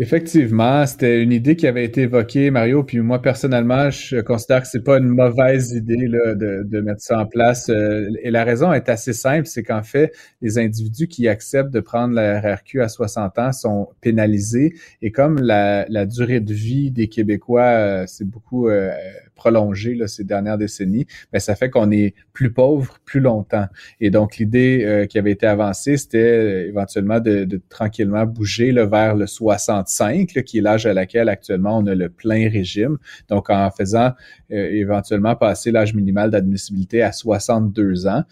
Effectivement, 0.00 0.86
c'était 0.86 1.20
une 1.20 1.32
idée 1.32 1.56
qui 1.56 1.66
avait 1.66 1.84
été 1.84 2.02
évoquée, 2.02 2.52
Mario, 2.52 2.84
puis 2.84 3.00
moi 3.00 3.20
personnellement, 3.20 3.90
je 3.90 4.20
considère 4.20 4.62
que 4.62 4.68
c'est 4.68 4.84
pas 4.84 4.98
une 4.98 5.08
mauvaise 5.08 5.72
idée 5.72 6.06
de, 6.06 6.80
mettre 6.80 7.00
ça 7.00 7.18
en 7.18 7.26
place. 7.26 7.68
Euh, 7.68 8.08
et 8.22 8.30
la 8.30 8.44
raison 8.44 8.72
est 8.72 8.88
assez 8.88 9.12
simple, 9.12 9.46
c'est 9.46 9.64
qu'en 9.64 9.82
fait, 9.82 10.12
les 10.40 10.56
individus 10.56 11.08
qui 11.08 11.26
acceptent 11.26 11.72
de 11.72 11.80
prendre 11.80 12.14
la 12.14 12.40
RRQ 12.40 12.80
à 12.80 12.88
60 12.88 13.40
ans 13.40 13.52
sont 13.52 13.88
pénalisés. 14.00 14.72
Et 15.02 15.10
comme 15.10 15.40
la, 15.40 15.84
la 15.88 16.06
durée 16.06 16.38
de 16.38 16.54
vie 16.54 16.92
des 16.92 17.08
Québécois, 17.08 17.62
euh, 17.62 18.04
c'est 18.06 18.24
beaucoup 18.24 18.68
euh, 18.68 18.92
prolongé 19.38 19.94
là, 19.94 20.06
ces 20.06 20.24
dernières 20.24 20.58
décennies, 20.58 21.06
mais 21.32 21.38
ça 21.38 21.54
fait 21.54 21.70
qu'on 21.70 21.90
est 21.90 22.14
plus 22.34 22.52
pauvre 22.52 22.98
plus 23.06 23.20
longtemps. 23.20 23.66
Et 24.00 24.10
donc 24.10 24.36
l'idée 24.36 24.84
euh, 24.84 25.06
qui 25.06 25.18
avait 25.18 25.30
été 25.30 25.46
avancée, 25.46 25.96
c'était 25.96 26.18
euh, 26.18 26.68
éventuellement 26.68 27.20
de, 27.20 27.60
tranquillement 27.70 28.26
bouger 28.26 28.72
là, 28.72 28.84
vers 28.84 29.16
le 29.16 29.26
65, 29.26 30.34
là, 30.34 30.42
qui 30.42 30.58
est 30.58 30.60
l'âge 30.60 30.84
à 30.84 30.92
laquelle 30.92 31.30
actuellement 31.30 31.78
on 31.78 31.86
a 31.86 31.94
le 31.94 32.10
plein 32.10 32.50
régime. 32.50 32.98
Donc 33.28 33.48
en 33.48 33.70
faisant 33.70 34.12
euh, 34.52 34.70
éventuellement 34.70 35.36
passer 35.36 35.70
l'âge 35.70 35.94
minimal 35.94 36.30
d'admissibilité 36.30 37.02
à 37.02 37.12
62 37.12 38.06
ans 38.06 38.24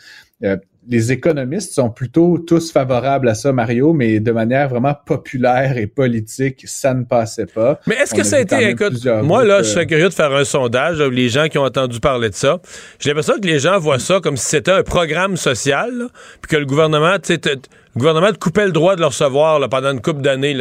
les 0.89 1.13
économistes 1.13 1.73
sont 1.73 1.91
plutôt 1.91 2.39
tous 2.39 2.71
favorables 2.71 3.29
à 3.29 3.35
ça, 3.35 3.53
Mario, 3.53 3.93
mais 3.93 4.21
de 4.21 4.33
manière 4.33 4.69
vraiment 4.69 4.95
populaire 4.95 5.77
et 5.77 5.87
politique, 5.87 6.63
ça 6.67 6.95
ne 6.95 7.05
passait 7.05 7.47
pas. 7.47 7.81
Mais 7.87 7.97
est-ce 7.97 8.15
que 8.15 8.23
ça 8.23 8.37
a 8.37 8.41
été, 8.41 8.71
écoute, 8.71 9.05
moi 9.23 9.45
là, 9.45 9.63
je 9.63 9.69
serais 9.71 9.85
euh, 9.85 9.87
curieux 9.87 10.09
de 10.09 10.15
faire 10.15 10.33
un 10.33 10.45
sondage, 10.45 11.01
les 11.01 11.29
gens 11.29 11.49
qui 11.49 11.59
ont 11.59 11.65
entendu 11.65 12.01
parler 12.01 12.31
de 12.31 12.35
ça. 12.35 12.61
J'ai 12.99 13.11
l'impression 13.11 13.35
que 13.41 13.47
les 13.47 13.59
gens 13.59 13.79
voient 13.79 13.99
ça 13.99 14.21
comme 14.21 14.37
si 14.37 14.47
c'était 14.47 14.73
un 14.73 14.83
programme 14.83 15.37
social, 15.37 16.09
puis 16.41 16.51
que 16.51 16.57
le 16.57 16.67
gouvernement, 16.67 17.19
tu 17.19 17.35
sais, 17.35 17.57
le 17.97 18.01
gouvernement 18.01 18.29
coupait 18.39 18.67
le 18.67 18.73
droit 18.73 18.95
de 18.95 19.01
le 19.01 19.07
recevoir 19.07 19.67
pendant 19.71 19.91
une 19.91 20.03
couple 20.03 20.21
d'années, 20.21 20.55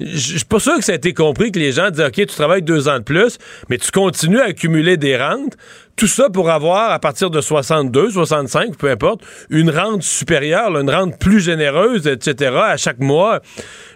je 0.00 0.18
suis 0.18 0.44
pas 0.44 0.58
sûr 0.58 0.76
que 0.76 0.84
ça 0.84 0.92
a 0.92 0.94
été 0.96 1.14
compris 1.14 1.52
que 1.52 1.58
les 1.58 1.72
gens 1.72 1.90
disent 1.90 2.04
OK, 2.04 2.14
tu 2.14 2.26
travailles 2.26 2.62
deux 2.62 2.88
ans 2.88 2.98
de 2.98 3.04
plus, 3.04 3.38
mais 3.68 3.78
tu 3.78 3.90
continues 3.90 4.40
à 4.40 4.46
accumuler 4.46 4.96
des 4.96 5.16
rentes. 5.16 5.56
Tout 5.96 6.06
ça 6.06 6.30
pour 6.30 6.48
avoir, 6.48 6.92
à 6.92 6.98
partir 6.98 7.28
de 7.28 7.42
62, 7.42 8.10
65, 8.10 8.78
peu 8.78 8.90
importe, 8.90 9.20
une 9.50 9.68
rente 9.68 10.02
supérieure, 10.02 10.74
une 10.78 10.88
rente 10.88 11.18
plus 11.18 11.40
généreuse, 11.40 12.06
etc., 12.06 12.56
à 12.56 12.78
chaque 12.78 13.00
mois. 13.00 13.40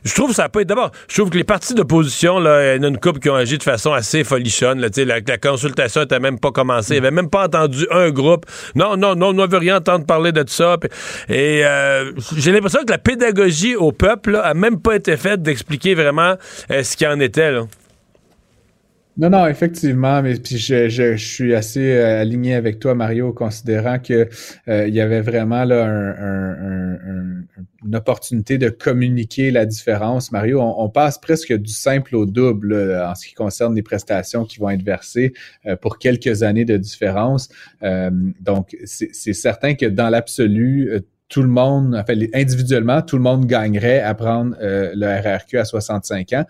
Je 0.05 0.12
trouve 0.12 0.29
que 0.29 0.37
ça 0.37 0.51
pas 0.51 0.61
été... 0.61 0.67
D'abord, 0.67 0.90
je 1.09 1.14
trouve 1.14 1.31
que 1.31 1.38
les 1.38 1.45
partis 1.45 1.73
d'opposition, 1.73 2.40
il 2.40 2.45
y 2.45 2.79
en 2.79 2.83
a 2.83 2.88
une 2.88 2.99
couple 2.99 3.21
qui 3.21 3.31
ont 3.31 3.37
agi 3.37 3.57
de 3.57 3.62
façon 3.62 3.95
assez 3.95 4.23
folichonne. 4.23 4.81
La, 4.81 5.21
la 5.27 5.38
consultation 5.38 6.03
n'était 6.03 6.21
même 6.21 6.38
pas 6.38 6.51
commencée. 6.51 6.97
Il 6.97 6.99
avait 6.99 7.11
même 7.11 7.31
pas 7.31 7.47
entendu 7.47 7.87
un 7.90 8.11
groupe. 8.11 8.45
Non, 8.75 8.99
non, 8.99 9.14
non, 9.14 9.29
on 9.29 9.33
ne 9.33 9.47
veut 9.47 9.57
rien 9.57 9.79
entendre 9.79 10.05
parler 10.05 10.33
de 10.33 10.45
ça. 10.47 10.77
Et 11.31 11.62
euh, 11.64 12.12
j'ai 12.45 12.53
l'impression 12.53 12.81
que 12.85 12.93
la 12.93 12.99
pédagogie 12.99 13.75
au 13.75 13.91
peuple 13.91 14.33
n'a 14.33 14.53
même 14.53 14.79
pas 14.79 14.97
été 14.97 15.17
faite 15.17 15.41
d'expliquer 15.41 15.95
vraiment 15.95 16.35
euh, 16.71 16.83
ce 16.83 16.95
qu'il 16.95 17.07
en 17.07 17.19
était. 17.19 17.51
Là. 17.51 17.67
Non, 19.17 19.31
non, 19.31 19.47
effectivement, 19.47 20.21
mais 20.21 20.35
puis 20.35 20.59
je, 20.59 20.89
je, 20.91 21.17
suis 21.17 21.55
assez 21.55 21.93
euh, 21.93 22.21
aligné 22.21 22.55
avec 22.55 22.81
toi, 22.81 22.95
Mario, 22.95 23.33
considérant 23.33 23.99
que 23.99 24.29
euh, 24.69 24.89
il 24.89 24.95
y 24.95 25.01
avait 25.01 25.23
vraiment 25.23 25.65
là 25.65 25.87
un, 25.87 26.51
un, 26.51 27.45
une 27.87 27.97
opportunité 27.97 28.59
de 28.59 28.69
communiquer 28.69 29.51
la 29.51 29.65
différence. 29.65 30.31
Mario, 30.31 30.61
on, 30.61 30.91
passe 30.91 31.17
presque 31.17 31.55
du 31.55 31.73
simple 31.73 32.15
au 32.15 32.27
double 32.27 32.75
en 32.75 33.15
ce 33.15 33.29
qui 33.29 33.35
concerne 33.35 33.75
les 33.75 33.83
prestations 33.83 34.45
qui 34.45 34.59
vont 34.59 34.69
être 34.69 34.83
versées 34.83 35.33
euh, 35.65 35.77
pour 35.77 35.99
quelques 35.99 36.43
années 36.43 36.67
de 36.67 36.77
différence. 36.77 37.49
donc, 38.41 38.77
c'est 38.85 39.33
certain 39.33 39.75
que 39.77 39.87
dans 39.87 40.11
l'absolu, 40.11 40.91
tout 41.29 41.43
le 41.43 41.49
monde, 41.49 41.95
enfin, 41.95 42.15
individuellement, 42.35 43.01
tout 43.01 43.17
le 43.17 43.23
monde 43.23 43.47
gagnerait 43.47 44.01
à 44.01 44.15
prendre 44.15 44.55
euh, 44.61 44.93
le 44.95 45.07
RRQ 45.07 45.59
à 45.59 45.65
65 45.65 46.33
ans. 46.35 46.45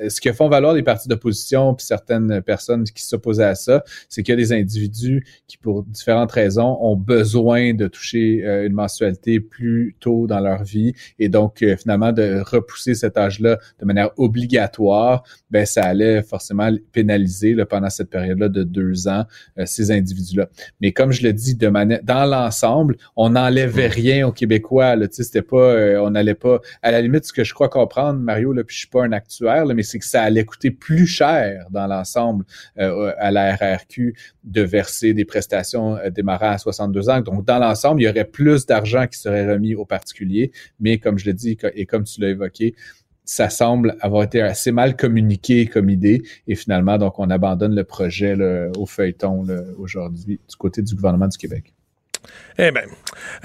Euh, 0.00 0.08
ce 0.08 0.20
que 0.20 0.32
font 0.32 0.48
valoir 0.48 0.72
les 0.72 0.82
partis 0.82 1.08
d'opposition 1.08 1.74
puis 1.74 1.84
certaines 1.84 2.40
personnes 2.40 2.84
qui 2.84 3.02
s'opposaient 3.04 3.44
à 3.44 3.54
ça, 3.56 3.82
c'est 4.08 4.22
qu'il 4.22 4.32
y 4.32 4.38
a 4.38 4.40
des 4.40 4.52
individus 4.52 5.26
qui, 5.48 5.58
pour 5.58 5.82
différentes 5.82 6.30
raisons, 6.30 6.78
ont 6.80 6.96
besoin 6.96 7.74
de 7.74 7.88
toucher 7.88 8.42
euh, 8.44 8.66
une 8.66 8.72
mensualité 8.72 9.40
plus 9.40 9.96
tôt 9.98 10.28
dans 10.28 10.40
leur 10.40 10.62
vie 10.62 10.92
et 11.18 11.28
donc 11.28 11.64
finalement 11.78 12.12
de 12.12 12.40
repousser 12.44 12.94
cet 12.94 13.16
âge-là 13.16 13.58
de 13.80 13.84
manière 13.84 14.10
obligatoire, 14.16 15.24
ben 15.50 15.66
ça 15.66 15.82
allait 15.82 16.22
forcément 16.22 16.70
pénaliser 16.92 17.54
là, 17.54 17.66
pendant 17.66 17.90
cette 17.90 18.10
période-là 18.10 18.48
de 18.48 18.62
deux 18.62 19.08
ans 19.08 19.24
ces 19.64 19.90
individus-là. 19.90 20.48
Mais 20.80 20.92
comme 20.92 21.12
je 21.12 21.22
le 21.22 21.32
dis, 21.32 21.54
de 21.54 21.68
manière 21.68 22.00
dans 22.02 22.24
l'ensemble, 22.24 22.96
on 23.16 23.30
n'enlèvait 23.30 23.88
rien 23.88 24.19
aux 24.24 24.32
Québécois. 24.32 24.96
Là, 24.96 25.06
c'était 25.10 25.42
pas, 25.42 25.56
euh, 25.56 26.00
on 26.00 26.10
n'allait 26.10 26.34
pas. 26.34 26.60
À 26.82 26.90
la 26.90 27.00
limite, 27.00 27.24
ce 27.24 27.32
que 27.32 27.44
je 27.44 27.54
crois 27.54 27.68
comprendre, 27.68 28.20
Mario, 28.20 28.52
là, 28.52 28.64
puis 28.64 28.74
je 28.74 28.80
suis 28.80 28.88
pas 28.88 29.04
un 29.04 29.12
actuaire, 29.12 29.66
mais 29.66 29.82
c'est 29.82 29.98
que 29.98 30.04
ça 30.04 30.22
allait 30.22 30.44
coûter 30.44 30.70
plus 30.70 31.06
cher 31.06 31.66
dans 31.70 31.86
l'ensemble 31.86 32.44
euh, 32.78 33.12
à 33.18 33.30
la 33.30 33.54
RRQ 33.54 34.14
de 34.44 34.62
verser 34.62 35.14
des 35.14 35.24
prestations 35.24 35.96
euh, 35.96 36.10
démarrant 36.10 36.50
à 36.50 36.58
62 36.58 37.10
ans. 37.10 37.20
Donc, 37.20 37.44
dans 37.44 37.58
l'ensemble, 37.58 38.02
il 38.02 38.04
y 38.04 38.08
aurait 38.08 38.24
plus 38.24 38.66
d'argent 38.66 39.06
qui 39.06 39.18
serait 39.18 39.50
remis 39.50 39.74
aux 39.74 39.86
particuliers. 39.86 40.52
Mais 40.78 40.98
comme 40.98 41.18
je 41.18 41.26
l'ai 41.26 41.34
dit 41.34 41.56
et 41.74 41.86
comme 41.86 42.04
tu 42.04 42.20
l'as 42.20 42.28
évoqué, 42.28 42.74
ça 43.24 43.48
semble 43.48 43.96
avoir 44.00 44.24
été 44.24 44.40
assez 44.40 44.72
mal 44.72 44.96
communiqué 44.96 45.66
comme 45.66 45.88
idée. 45.88 46.22
Et 46.48 46.56
finalement, 46.56 46.98
donc, 46.98 47.18
on 47.18 47.30
abandonne 47.30 47.74
le 47.74 47.84
projet 47.84 48.36
au 48.76 48.86
feuilleton 48.86 49.46
aujourd'hui 49.78 50.40
du 50.48 50.56
côté 50.56 50.82
du 50.82 50.94
gouvernement 50.96 51.28
du 51.28 51.38
Québec. 51.38 51.72
Eh 52.62 52.72
bien, 52.72 52.82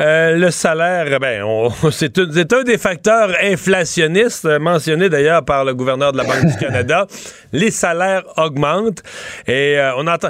euh, 0.02 0.36
le 0.36 0.52
salaire, 0.52 1.20
ben, 1.22 1.42
c'est 1.92 2.54
un, 2.54 2.64
des 2.64 2.78
facteurs 2.78 3.32
inflationnistes 3.42 4.46
mentionnés 4.60 5.08
d'ailleurs 5.08 5.46
par 5.46 5.64
le 5.64 5.74
gouverneur 5.74 6.12
de 6.12 6.18
la 6.18 6.26
Banque 6.26 6.46
du 6.46 6.58
Canada. 6.58 7.08
Les 7.54 7.72
salaires 7.72 8.24
augmentent 8.36 9.04
et 9.48 9.80
euh, 9.80 9.96
on 9.96 10.08
entend, 10.08 10.30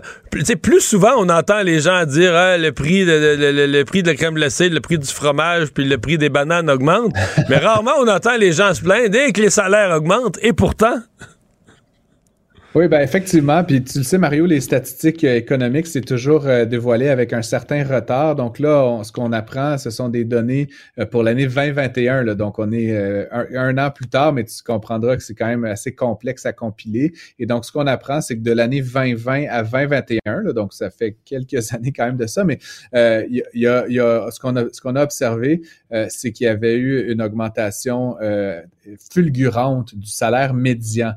plus 0.61 0.81
souvent 0.81 1.13
on 1.17 1.29
entend 1.29 1.63
les 1.63 1.79
gens 1.79 2.05
dire 2.05 2.35
hein, 2.35 2.57
le 2.57 2.71
prix 2.71 3.05
de 3.05 3.37
le, 3.65 3.83
prix 3.83 4.03
de 4.03 4.09
la 4.09 4.15
crème 4.15 4.35
glacée, 4.35 4.69
le 4.69 4.81
prix 4.81 4.99
du 4.99 5.07
fromage, 5.07 5.69
puis 5.69 5.85
le 5.85 5.97
prix 5.97 6.19
des 6.19 6.29
bananes 6.29 6.69
augmente, 6.69 7.13
mais 7.49 7.57
rarement 7.57 7.93
on 7.99 8.07
entend 8.07 8.37
les 8.37 8.51
gens 8.51 8.75
se 8.75 8.81
plaindre 8.81 9.09
dès 9.09 9.31
que 9.31 9.41
les 9.41 9.49
salaires 9.49 9.95
augmentent 9.95 10.37
et 10.43 10.53
pourtant. 10.53 10.99
Oui, 12.75 12.89
ben 12.89 12.99
effectivement. 12.99 13.63
Puis 13.63 13.81
tu 13.85 13.99
le 13.99 14.03
sais, 14.03 14.17
Mario, 14.17 14.45
les 14.45 14.59
statistiques 14.59 15.23
euh, 15.23 15.37
économiques, 15.37 15.87
c'est 15.87 16.01
toujours 16.01 16.45
euh, 16.45 16.65
dévoilé 16.65 17.07
avec 17.07 17.31
un 17.31 17.41
certain 17.41 17.85
retard. 17.85 18.35
Donc 18.35 18.59
là, 18.59 19.01
ce 19.01 19.13
qu'on 19.13 19.31
apprend, 19.31 19.77
ce 19.77 19.89
sont 19.89 20.09
des 20.09 20.25
données 20.25 20.67
euh, 20.99 21.05
pour 21.05 21.23
l'année 21.23 21.47
2021. 21.47 22.23
Là. 22.23 22.35
Donc 22.35 22.59
on 22.59 22.73
est 22.73 22.93
un, 23.31 23.77
an 23.77 23.91
plus 23.91 24.07
tard, 24.07 24.33
mais 24.33 24.43
tu 24.43 24.61
comprendras 24.61 25.15
que 25.15 25.23
c'est 25.23 25.35
quand 25.35 25.47
même 25.47 25.63
assez 25.63 25.95
complexe 25.95 26.45
à 26.45 26.51
compiler. 26.51 27.13
Et 27.39 27.45
donc 27.45 27.63
ce 27.63 27.71
qu'on 27.71 27.87
apprend, 27.87 28.19
c'est 28.19 28.35
que 28.35 28.43
de 28.43 28.51
l'année 28.51 28.81
2020 28.81 29.45
à 29.49 29.63
2021, 29.63 30.41
là, 30.41 30.51
donc 30.51 30.73
ça 30.73 30.89
fait 30.89 31.15
quelques 31.23 31.71
années 31.73 31.93
quand 31.93 32.07
même 32.07 32.17
de 32.17 32.27
ça, 32.27 32.43
mais 32.43 32.59
il 32.93 33.41
y, 33.53 33.67
a, 33.67 33.87
y, 33.87 33.99
a, 34.01 34.29
ce 34.31 34.39
qu'on 34.41 34.57
a, 34.57 34.65
ce 34.69 34.81
qu'on 34.81 34.97
a 34.97 35.03
observé, 35.03 35.61
c'est 36.09 36.33
qu'il 36.33 36.45
y 36.45 36.49
avait 36.49 36.75
eu 36.75 37.09
une 37.09 37.21
augmentation 37.21 38.17
fulgurante 39.11 39.95
du 39.95 40.07
salaire 40.07 40.53
médian. 40.53 41.13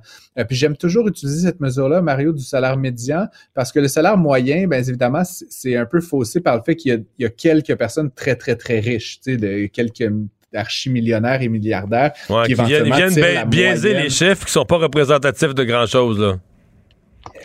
puis 0.46 0.56
j'aime 0.56 0.76
toujours 0.76 1.08
utiliser 1.08 1.47
cette 1.48 1.60
mesure-là, 1.60 2.02
Mario, 2.02 2.32
du 2.32 2.42
salaire 2.42 2.76
médian, 2.76 3.26
parce 3.54 3.72
que 3.72 3.80
le 3.80 3.88
salaire 3.88 4.16
moyen, 4.16 4.66
bien 4.66 4.78
évidemment, 4.78 5.22
c'est 5.24 5.76
un 5.76 5.86
peu 5.86 6.00
faussé 6.00 6.40
par 6.40 6.56
le 6.56 6.62
fait 6.62 6.76
qu'il 6.76 7.04
y, 7.18 7.24
a 7.24 7.28
quelques 7.30 7.74
personnes 7.76 8.10
très, 8.10 8.36
très, 8.36 8.56
très 8.56 8.80
riches, 8.80 9.20
tu 9.20 9.38
sais, 9.38 9.70
quelques 9.72 10.12
archimillionnaires 10.54 11.42
et 11.42 11.48
milliardaires 11.48 12.12
qui, 12.46 12.54
viennent, 12.54 13.48
biaiser 13.48 13.94
les 13.94 14.10
chiffres 14.10 14.46
qui 14.46 14.52
sont 14.52 14.64
pas 14.64 14.78
représentatifs 14.78 15.54
de 15.54 15.64
grand-chose, 15.64 16.18
là. 16.18 16.38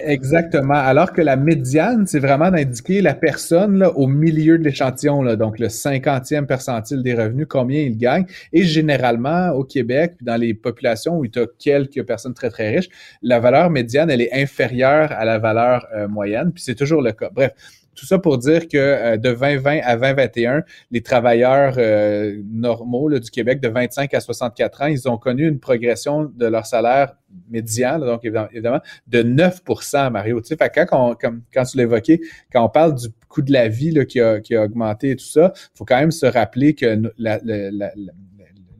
Exactement. 0.05 0.75
Alors 0.75 1.13
que 1.13 1.21
la 1.21 1.35
médiane, 1.35 2.05
c'est 2.07 2.19
vraiment 2.19 2.51
d'indiquer 2.51 3.01
la 3.01 3.13
personne 3.13 3.83
au 3.95 4.07
milieu 4.07 4.57
de 4.57 4.63
l'échantillon, 4.63 5.23
donc 5.35 5.59
le 5.59 5.69
cinquantième 5.69 6.45
percentile 6.45 7.01
des 7.01 7.13
revenus, 7.13 7.47
combien 7.49 7.81
il 7.81 7.97
gagne. 7.97 8.25
Et 8.53 8.63
généralement, 8.63 9.49
au 9.49 9.63
Québec, 9.63 10.13
dans 10.21 10.35
les 10.39 10.53
populations 10.53 11.17
où 11.17 11.25
il 11.25 11.31
y 11.35 11.39
a 11.39 11.47
quelques 11.59 12.03
personnes 12.03 12.33
très, 12.33 12.49
très 12.49 12.69
riches, 12.75 12.89
la 13.21 13.39
valeur 13.39 13.69
médiane, 13.69 14.09
elle 14.09 14.21
est 14.21 14.33
inférieure 14.33 15.11
à 15.11 15.25
la 15.25 15.37
valeur 15.39 15.85
euh, 15.95 16.07
moyenne, 16.07 16.51
puis 16.53 16.63
c'est 16.63 16.75
toujours 16.75 17.01
le 17.01 17.11
cas. 17.11 17.29
Bref, 17.33 17.51
tout 17.95 18.05
ça 18.05 18.19
pour 18.19 18.37
dire 18.37 18.67
que 18.67 18.77
euh, 18.77 19.17
de 19.17 19.33
2020 19.33 19.79
à 19.83 19.95
2021, 19.95 20.63
les 20.91 21.01
travailleurs 21.01 21.75
euh, 21.77 22.41
normaux 22.51 23.09
du 23.09 23.29
Québec 23.29 23.59
de 23.59 23.67
25 23.67 24.13
à 24.13 24.19
64 24.19 24.81
ans, 24.81 24.85
ils 24.87 25.07
ont 25.09 25.17
connu 25.17 25.47
une 25.47 25.59
progression 25.59 26.25
de 26.25 26.45
leur 26.45 26.65
salaire 26.65 27.15
médian, 27.49 27.99
donc 27.99 28.23
évidemment, 28.23 28.81
de 29.07 29.23
9% 29.23 30.11
Mario. 30.11 30.41
Tu 30.41 30.55
sais, 30.55 30.57
quand, 30.87 31.15
quand 31.53 31.63
tu 31.63 31.77
l'évoquais, 31.77 32.19
quand 32.51 32.63
on 32.63 32.69
parle 32.69 32.95
du 32.95 33.07
coût 33.27 33.41
de 33.41 33.51
la 33.51 33.67
vie 33.67 33.91
là, 33.91 34.05
qui, 34.05 34.19
a, 34.19 34.39
qui 34.39 34.55
a 34.55 34.63
augmenté 34.63 35.11
et 35.11 35.15
tout 35.15 35.25
ça, 35.25 35.53
faut 35.73 35.85
quand 35.85 35.99
même 35.99 36.11
se 36.11 36.25
rappeler 36.25 36.75
que 36.75 37.01
la, 37.17 37.39
la, 37.43 37.71
la 37.71 37.91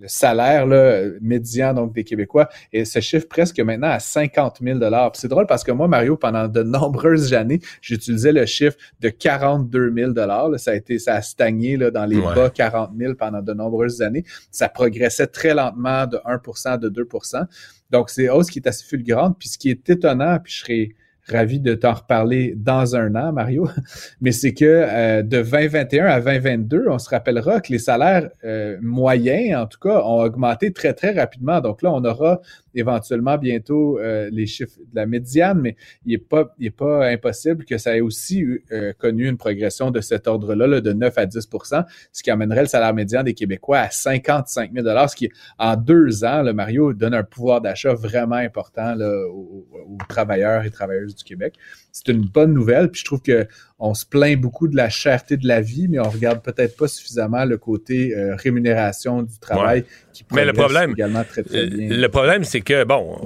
le 0.03 0.09
salaire 0.09 0.65
là, 0.65 1.01
médian 1.21 1.73
donc 1.73 1.93
des 1.93 2.03
Québécois 2.03 2.49
et 2.73 2.83
se 2.83 2.99
chiffre 2.99 3.25
presque 3.25 3.57
maintenant 3.61 3.87
à 3.87 3.99
50 3.99 4.59
000 4.61 4.79
C'est 5.13 5.29
drôle 5.29 5.47
parce 5.47 5.63
que 5.63 5.71
moi, 5.71 5.87
Mario, 5.87 6.17
pendant 6.17 6.49
de 6.49 6.61
nombreuses 6.61 7.33
années, 7.33 7.61
j'utilisais 7.79 8.33
le 8.33 8.45
chiffre 8.45 8.75
de 8.99 9.07
42 9.07 9.93
000 9.95 10.13
Ça 10.57 10.71
a 10.71 10.75
été, 10.75 10.99
ça 10.99 11.15
a 11.15 11.21
stagné 11.21 11.77
là, 11.77 11.89
dans 11.89 12.03
les 12.03 12.19
bas 12.19 12.49
40 12.49 12.91
000 12.97 13.13
pendant 13.15 13.41
de 13.41 13.53
nombreuses 13.53 14.01
années. 14.01 14.25
Ça 14.51 14.67
progressait 14.67 15.27
très 15.27 15.53
lentement 15.53 16.05
de 16.05 16.17
1% 16.17 16.79
de 16.79 16.89
2% 16.89 17.45
Donc, 17.89 18.09
c'est 18.09 18.27
hausse 18.27 18.49
qui 18.49 18.59
est 18.59 18.67
assez 18.67 18.83
fulgurante. 18.83 19.37
Puis 19.39 19.47
ce 19.47 19.57
qui 19.57 19.69
est 19.69 19.89
étonnant, 19.89 20.37
puis 20.43 20.51
je 20.51 20.59
serais 20.59 20.89
ravi 21.27 21.59
de 21.59 21.73
t'en 21.73 21.93
reparler 21.93 22.53
dans 22.55 22.95
un 22.95 23.15
an, 23.15 23.31
Mario. 23.31 23.67
Mais 24.21 24.31
c'est 24.31 24.53
que 24.53 24.65
euh, 24.65 25.23
de 25.23 25.41
2021 25.41 26.05
à 26.05 26.19
2022, 26.19 26.86
on 26.89 26.99
se 26.99 27.09
rappellera 27.09 27.62
que 27.62 27.71
les 27.71 27.79
salaires 27.79 28.29
euh, 28.43 28.77
moyens, 28.81 29.57
en 29.57 29.67
tout 29.67 29.79
cas, 29.79 30.01
ont 30.01 30.21
augmenté 30.21 30.71
très, 30.73 30.93
très 30.93 31.12
rapidement. 31.12 31.62
Donc 31.62 31.81
là, 31.81 31.91
on 31.91 32.03
aura 32.03 32.41
éventuellement 32.75 33.38
bientôt 33.38 33.99
euh, 33.99 34.29
les 34.31 34.45
chiffres 34.45 34.77
de 34.79 34.95
la 34.95 35.05
médiane, 35.05 35.59
mais 35.62 35.75
il 36.05 36.13
n'est 36.13 36.17
pas, 36.17 36.53
est 36.59 36.69
pas 36.69 37.07
impossible 37.07 37.65
que 37.65 37.77
ça 37.77 37.95
ait 37.95 38.01
aussi 38.01 38.45
euh, 38.71 38.93
connu 38.97 39.27
une 39.27 39.38
progression 39.38 39.91
de 39.91 40.01
cet 40.01 40.27
ordre-là, 40.27 40.81
de 40.81 40.93
9 40.93 41.17
à 41.17 41.25
10% 41.25 41.86
ce 42.12 42.23
qui 42.23 42.31
amènerait 42.31 42.62
le 42.62 42.67
salaire 42.67 42.93
médian 42.93 43.23
des 43.23 43.33
Québécois 43.33 43.79
à 43.79 43.89
55 43.89 44.71
000 44.73 45.07
ce 45.07 45.15
qui, 45.15 45.29
en 45.59 45.75
deux 45.75 46.23
ans, 46.23 46.41
le 46.41 46.53
Mario, 46.53 46.93
donne 46.93 47.13
un 47.13 47.23
pouvoir 47.23 47.62
d'achat 47.62 47.93
vraiment 47.93 48.36
important 48.36 48.95
là, 48.95 49.27
aux, 49.29 49.67
aux, 49.71 49.97
travailleurs 50.07 50.63
et 50.65 50.71
travailleuses 50.71 51.12
du 51.13 51.23
Québec. 51.23 51.56
C'est 51.91 52.10
une 52.10 52.21
bonne 52.21 52.54
nouvelle, 52.54 52.89
puis 52.89 53.02
je 53.02 53.06
trouve 53.06 53.21
que 53.21 53.47
on 53.80 53.93
se 53.93 54.06
plaint 54.06 54.39
beaucoup 54.39 54.67
de 54.67 54.76
la 54.76 54.89
cherté 54.89 55.38
de 55.38 55.47
la 55.47 55.62
vie, 55.62 55.88
mais 55.88 55.99
on 55.99 56.10
regarde 56.10 56.41
peut-être 56.41 56.78
pas 56.78 56.88
suffisamment 56.88 57.45
le 57.45 57.58
côté 57.58 58.15
euh, 58.15 58.36
rémunération 58.36 59.23
du 59.23 59.38
travail 59.39 59.84
qui 60.13 60.26
mais 60.32 60.45
le 60.45 60.54
problème, 60.54 60.91
également 60.91 61.23
très, 61.23 61.43
très 61.43 61.67
bien. 61.67 61.89
Le 61.89 62.08
problème, 62.08 62.43
c'est 62.43 62.62
que, 62.62 62.84
bon, 62.84 63.19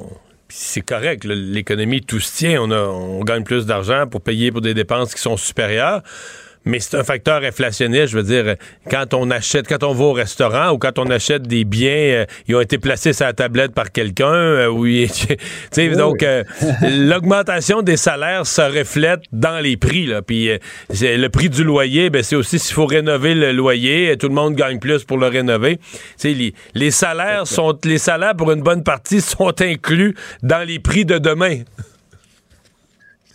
c'est 0.49 0.81
correct, 0.81 1.25
l'économie, 1.25 2.01
tout 2.01 2.19
se 2.19 2.37
tient, 2.37 2.61
on, 2.61 2.71
a, 2.71 2.79
on 2.79 3.23
gagne 3.23 3.43
plus 3.43 3.65
d'argent 3.65 4.07
pour 4.07 4.21
payer 4.21 4.51
pour 4.51 4.61
des 4.61 4.73
dépenses 4.73 5.13
qui 5.13 5.21
sont 5.21 5.37
supérieures 5.37 6.03
mais 6.67 6.79
c'est 6.79 6.97
un 6.97 7.03
facteur 7.03 7.43
inflationniste. 7.43 8.07
Je 8.07 8.17
veux 8.17 8.23
dire, 8.23 8.55
quand 8.89 9.13
on 9.13 9.31
achète, 9.31 9.67
quand 9.67 9.83
on 9.83 9.93
va 9.93 10.03
au 10.05 10.13
restaurant 10.13 10.71
ou 10.71 10.77
quand 10.77 10.99
on 10.99 11.09
achète 11.09 11.43
des 11.43 11.63
biens, 11.63 11.89
euh, 11.89 12.25
ils 12.47 12.55
ont 12.55 12.61
été 12.61 12.77
placés 12.77 13.13
sur 13.13 13.25
la 13.25 13.33
tablette 13.33 13.73
par 13.73 13.91
quelqu'un. 13.91 14.33
Euh, 14.33 14.67
oui, 14.67 15.09
donc 15.97 16.23
euh, 16.23 16.43
l'augmentation 16.81 17.81
des 17.81 17.97
salaires 17.97 18.45
se 18.45 18.61
reflète 18.61 19.21
dans 19.31 19.59
les 19.59 19.77
prix. 19.77 20.05
Là. 20.05 20.21
Puis 20.21 20.49
le 20.89 21.27
prix 21.27 21.49
du 21.49 21.63
loyer, 21.63 22.09
ben, 22.09 22.23
c'est 22.23 22.35
aussi 22.35 22.59
s'il 22.59 22.75
faut 22.75 22.85
rénover 22.85 23.33
le 23.33 23.51
loyer, 23.51 24.15
tout 24.17 24.27
le 24.27 24.35
monde 24.35 24.55
gagne 24.55 24.79
plus 24.79 25.03
pour 25.03 25.17
le 25.17 25.27
rénover. 25.27 25.79
Les, 26.23 26.53
les 26.73 26.91
salaires 26.91 27.47
sont, 27.47 27.77
les 27.83 27.97
salaires 27.97 28.35
pour 28.35 28.51
une 28.51 28.61
bonne 28.61 28.83
partie 28.83 29.21
sont 29.27 29.61
inclus 29.61 30.15
dans 30.43 30.67
les 30.67 30.79
prix 30.79 31.05
de 31.05 31.17
demain. 31.17 31.59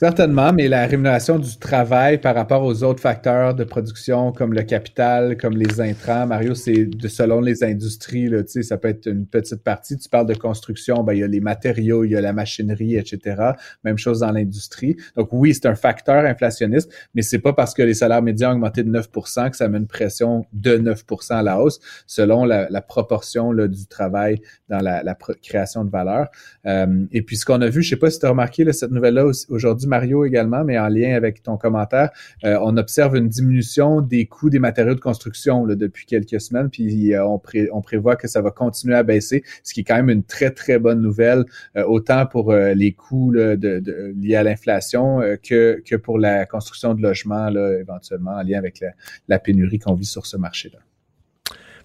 Certainement, 0.03 0.53
mais 0.53 0.67
la 0.67 0.85
rémunération 0.89 1.39
du 1.39 1.57
travail 1.59 2.21
par 2.21 2.35
rapport 2.35 2.65
aux 2.65 2.83
autres 2.83 2.99
facteurs 2.99 3.55
de 3.55 3.63
production 3.63 4.33
comme 4.33 4.53
le 4.53 4.65
capital, 4.65 5.37
comme 5.37 5.57
les 5.57 5.81
intrants, 5.81 6.27
Mario, 6.27 6.57
c'est 6.57 6.91
selon 7.07 7.41
les 7.41 7.63
industries, 7.63 8.29
là, 8.29 8.39
ça 8.45 8.79
peut 8.79 8.89
être 8.89 9.07
une 9.07 9.27
petite 9.27 9.63
partie. 9.63 9.97
Tu 9.97 10.09
parles 10.09 10.27
de 10.27 10.35
construction, 10.35 11.05
ben, 11.05 11.13
il 11.13 11.21
y 11.21 11.23
a 11.23 11.29
les 11.29 11.39
matériaux, 11.39 12.03
il 12.03 12.11
y 12.11 12.17
a 12.17 12.21
la 12.21 12.33
machinerie, 12.33 12.97
etc. 12.97 13.53
Même 13.85 13.97
chose 13.97 14.19
dans 14.19 14.33
l'industrie. 14.33 14.97
Donc 15.15 15.29
oui, 15.31 15.55
c'est 15.55 15.67
un 15.67 15.77
facteur 15.77 16.25
inflationniste, 16.25 16.93
mais 17.15 17.23
c'est 17.23 17.39
pas 17.39 17.53
parce 17.53 17.73
que 17.73 17.83
les 17.83 17.95
salaires 17.95 18.23
médians 18.23 18.51
ont 18.51 18.55
augmenté 18.55 18.83
de 18.83 18.91
9 18.91 19.09
que 19.53 19.57
ça 19.57 19.69
met 19.69 19.79
une 19.79 19.87
pression 19.87 20.47
de 20.53 20.79
9 20.79 21.05
à 21.31 21.45
la 21.45 21.61
hausse, 21.61 21.79
selon 22.09 22.45
la, 22.45 22.81
proportion 22.81 23.53
là, 23.53 23.69
du 23.69 23.87
travail 23.87 24.41
dans 24.69 24.81
la, 24.81 25.17
création 25.41 25.85
de 25.85 25.91
valeur. 25.93 26.27
Euh, 26.67 27.05
et 27.13 27.23
puis 27.23 27.37
ce 27.37 27.47
qu'on 27.47 27.61
a 27.61 27.69
vu, 27.69 27.85
je 27.85 27.91
sais 27.91 27.97
pas 27.97 28.11
si 28.11 28.19
tu 28.19 28.27
as 28.27 28.31
remarqué 28.31 28.65
là, 28.65 28.73
cette 28.73 28.91
nouvelle-là 28.91 29.31
aujourd'hui, 29.49 29.92
Mario 29.93 30.25
également, 30.25 30.65
mais 30.65 30.79
en 30.79 30.89
lien 30.89 31.15
avec 31.15 31.43
ton 31.43 31.59
commentaire, 31.59 32.11
euh, 32.45 32.59
on 32.63 32.79
observe 32.79 33.15
une 33.17 33.29
diminution 33.29 34.01
des 34.01 34.25
coûts 34.27 34.49
des 34.49 34.59
matériaux 34.59 34.95
de 34.95 35.01
construction 35.01 35.67
depuis 35.67 36.07
quelques 36.07 36.41
semaines, 36.41 36.71
puis 36.71 37.15
euh, 37.15 37.27
on, 37.27 37.41
on, 37.73 37.83
prévoit 37.83 38.17
que 38.17 38.27
ça 38.27 38.41
va 38.41 38.51
continuer 38.51 38.95
à 38.95 39.03
baisser, 39.03 39.45
ce 39.63 39.75
qui 39.75 39.81
est 39.81 39.85
quand 39.85 39.97
même 39.97 40.09
une 40.09 40.25
très, 40.25 40.51
très 40.51 40.79
bonne 40.79 41.03
nouvelle, 41.03 41.45
euh, 41.77 41.85
autant 41.85 42.25
pour 42.27 42.55
les 42.55 42.93
coûts 42.93 43.33
de, 43.33 44.15
liés 44.17 44.37
à 44.37 44.43
l'inflation 44.43 45.21
que, 45.43 45.83
que 45.85 45.97
pour 45.97 46.19
la 46.19 46.47
construction 46.47 46.95
de 46.95 47.03
logements, 47.03 47.51
là, 47.51 47.79
éventuellement, 47.79 48.33
en 48.33 48.43
lien 48.43 48.59
avec 48.59 48.81
la, 48.81 48.93
la 49.29 49.39
pénurie 49.39 49.79
qu'on 49.79 49.95
vit 49.95 50.07
sur 50.07 50.25
ce 50.27 50.37
marché-là. 50.37 50.79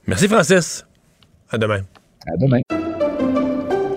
Merci, 0.08 0.28
Francis. 0.28 0.86
À 1.50 1.58
demain. 1.58 1.82
À 2.26 2.38
demain. 2.38 2.87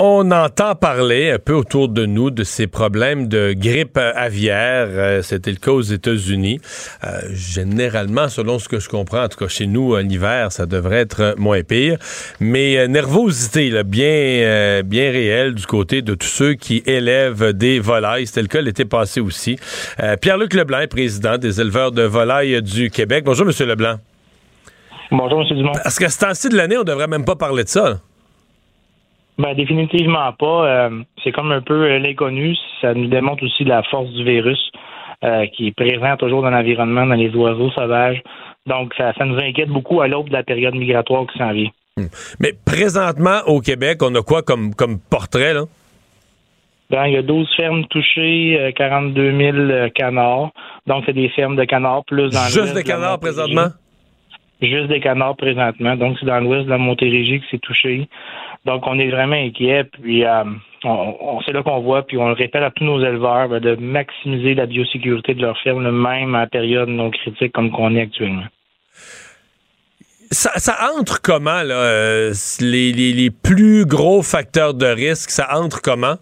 On 0.00 0.30
entend 0.30 0.76
parler 0.76 1.32
un 1.32 1.40
peu 1.40 1.54
autour 1.54 1.88
de 1.88 2.06
nous 2.06 2.30
de 2.30 2.44
ces 2.44 2.68
problèmes 2.68 3.26
de 3.26 3.52
grippe 3.52 3.98
aviaire. 3.98 4.86
Euh, 4.90 5.22
c'était 5.22 5.50
le 5.50 5.56
cas 5.56 5.72
aux 5.72 5.82
États-Unis. 5.82 6.60
Euh, 7.02 7.18
généralement, 7.32 8.28
selon 8.28 8.60
ce 8.60 8.68
que 8.68 8.78
je 8.78 8.88
comprends, 8.88 9.24
en 9.24 9.28
tout 9.28 9.38
cas 9.38 9.48
chez 9.48 9.66
nous, 9.66 9.96
l'hiver, 9.96 10.52
ça 10.52 10.66
devrait 10.66 10.98
être 11.00 11.34
moins 11.36 11.64
pire. 11.64 11.98
Mais 12.38 12.78
euh, 12.78 12.86
nervosité 12.86 13.70
là, 13.70 13.82
bien, 13.82 14.82
bien 14.84 15.10
réelle 15.10 15.54
du 15.54 15.66
côté 15.66 16.00
de 16.00 16.14
tous 16.14 16.28
ceux 16.28 16.54
qui 16.54 16.80
élèvent 16.86 17.52
des 17.52 17.80
volailles. 17.80 18.28
C'était 18.28 18.42
le 18.42 18.46
cas 18.46 18.60
l'été 18.60 18.84
passé 18.84 19.20
aussi. 19.20 19.58
Pierre-Luc 20.20 20.54
Leblanc, 20.54 20.86
président 20.88 21.38
des 21.38 21.60
éleveurs 21.60 21.90
de 21.90 22.02
volailles 22.02 22.62
du 22.62 22.88
Québec. 22.90 23.24
Bonjour, 23.24 23.46
Monsieur 23.46 23.66
Leblanc. 23.66 23.96
Bonjour, 25.10 25.40
M. 25.40 25.56
Dumont. 25.56 25.72
Parce 25.82 25.98
que 25.98 26.08
ce 26.08 26.20
temps-ci 26.20 26.50
de 26.50 26.56
l'année, 26.56 26.78
on 26.78 26.84
devrait 26.84 27.08
même 27.08 27.24
pas 27.24 27.34
parler 27.34 27.64
de 27.64 27.68
ça. 27.68 27.98
Ben 29.38 29.54
définitivement 29.54 30.32
pas. 30.32 30.66
Euh, 30.66 31.02
c'est 31.22 31.30
comme 31.30 31.52
un 31.52 31.60
peu 31.60 31.84
euh, 31.84 31.98
l'inconnu. 32.00 32.56
Ça 32.80 32.92
nous 32.92 33.06
démontre 33.06 33.44
aussi 33.44 33.64
la 33.64 33.84
force 33.84 34.10
du 34.10 34.24
virus 34.24 34.58
euh, 35.24 35.46
qui 35.46 35.68
est 35.68 35.76
présent 35.76 36.16
toujours 36.16 36.42
dans 36.42 36.50
l'environnement, 36.50 37.06
dans 37.06 37.14
les 37.14 37.32
oiseaux 37.34 37.70
sauvages. 37.70 38.20
Donc 38.66 38.92
ça, 38.98 39.12
ça 39.16 39.24
nous 39.24 39.38
inquiète 39.38 39.68
beaucoup 39.68 40.00
à 40.00 40.08
l'aube 40.08 40.28
de 40.28 40.32
la 40.32 40.42
période 40.42 40.74
migratoire 40.74 41.24
qui 41.28 41.38
s'en 41.38 41.52
vient. 41.52 41.70
Hmm. 41.96 42.06
Mais 42.40 42.52
présentement 42.66 43.40
au 43.46 43.60
Québec, 43.60 44.02
on 44.02 44.12
a 44.16 44.22
quoi 44.22 44.42
comme, 44.42 44.74
comme 44.74 44.98
portrait 44.98 45.54
là? 45.54 45.62
Ben, 46.90 47.04
il 47.04 47.12
y 47.12 47.16
a 47.18 47.22
12 47.22 47.46
fermes 47.54 47.84
touchées, 47.88 48.72
42 48.74 49.36
000 49.36 49.90
canards. 49.94 50.52
Donc, 50.86 51.04
c'est 51.04 51.12
des 51.12 51.28
fermes 51.28 51.54
de 51.54 51.64
canards 51.64 52.02
plus 52.06 52.30
dans 52.30 52.48
Juste 52.48 52.72
des 52.72 52.82
canards 52.82 53.20
présentement? 53.20 53.68
Juste 54.62 54.88
des 54.88 55.00
canards 55.00 55.36
présentement. 55.36 55.96
Donc, 55.96 56.16
c'est 56.18 56.24
dans 56.24 56.40
l'ouest 56.40 56.64
de 56.64 56.70
la 56.70 56.78
Montérégie 56.78 57.40
que 57.40 57.46
c'est 57.50 57.60
touché. 57.60 58.08
Donc, 58.64 58.86
on 58.86 58.98
est 58.98 59.10
vraiment 59.10 59.36
inquiet. 59.36 59.84
Puis, 59.84 60.24
euh, 60.24 60.44
on, 60.84 61.40
c'est 61.44 61.52
là 61.52 61.62
qu'on 61.62 61.80
voit, 61.80 62.02
puis 62.02 62.18
on 62.18 62.28
le 62.28 62.34
répète 62.34 62.62
à 62.62 62.70
tous 62.70 62.84
nos 62.84 63.00
éleveurs, 63.00 63.48
ben, 63.48 63.60
de 63.60 63.76
maximiser 63.76 64.54
la 64.54 64.66
biosécurité 64.66 65.34
de 65.34 65.42
leur 65.42 65.58
ferme, 65.58 65.90
même 65.90 66.34
en 66.34 66.46
période 66.46 66.88
non 66.88 67.10
critique 67.10 67.52
comme 67.52 67.70
qu'on 67.70 67.94
est 67.96 68.02
actuellement. 68.02 68.46
Ça, 70.30 70.76
entre 70.98 71.22
comment, 71.22 71.62
là, 71.62 71.74
euh, 71.74 72.34
les, 72.60 72.92
les, 72.92 73.30
plus 73.30 73.86
gros 73.86 74.20
facteurs 74.22 74.74
de 74.74 74.84
risque, 74.84 75.30
ça 75.30 75.58
entre 75.58 75.80
comment? 75.80 76.16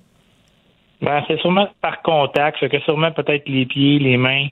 Ben, 1.02 1.24
c'est 1.26 1.38
sûrement 1.40 1.68
par 1.82 2.02
contact, 2.02 2.58
c'est 2.60 2.68
que 2.68 2.78
sûrement 2.80 3.10
peut-être 3.10 3.48
les 3.48 3.66
pieds, 3.66 3.98
les 3.98 4.16
mains, 4.16 4.46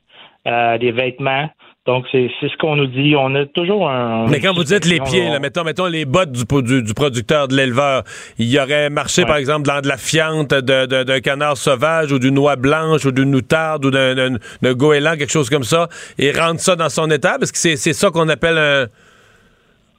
euh, 0.49 0.77
des 0.79 0.91
vêtements. 0.91 1.49
Donc, 1.87 2.07
c'est 2.11 2.31
ce 2.41 2.57
qu'on 2.57 2.77
nous 2.77 2.87
dit. 2.87 3.15
On 3.15 3.35
a 3.35 3.45
toujours 3.45 3.91
un. 3.91 4.27
Mais 4.29 4.41
quand 4.41 4.55
vous 4.55 4.65
dites 4.65 4.87
les 4.87 5.01
pieds, 5.01 5.29
là, 5.29 5.39
mettons, 5.39 5.65
mettons 5.65 5.85
les 5.87 6.07
bottes 6.07 6.33
du, 6.33 6.45
du, 6.83 6.95
producteur, 6.95 7.47
de 7.47 7.55
l'éleveur, 7.55 8.05
il 8.39 8.51
y 8.51 8.59
aurait 8.59 8.89
marché, 8.89 9.27
par 9.27 9.37
exemple, 9.37 9.67
dans 9.67 9.83
de 9.83 9.89
la 9.89 9.99
fiente 9.99 10.55
d'un 10.55 11.21
canard 11.21 11.59
sauvage 11.59 12.11
ou 12.11 12.19
d'une 12.19 12.35
noix 12.35 12.57
blanche 12.57 13.05
ou 13.05 13.13
d'une 13.13 13.31
moutarde 13.31 13.85
ou 13.85 13.91
d'un 13.91 14.39
goéland, 14.73 15.17
quelque 15.17 15.31
chose 15.31 15.51
comme 15.51 15.63
ça, 15.63 15.89
et 16.19 16.33
rendre 16.33 16.59
ça 16.59 16.75
dans 16.75 16.89
son 16.89 17.11
état? 17.11 17.37
Parce 17.39 17.53
que 17.53 17.59
c'est 17.59 17.93
ça 17.93 18.11
qu'on 18.11 18.31
appelle 18.31 18.57
un, 18.57 18.87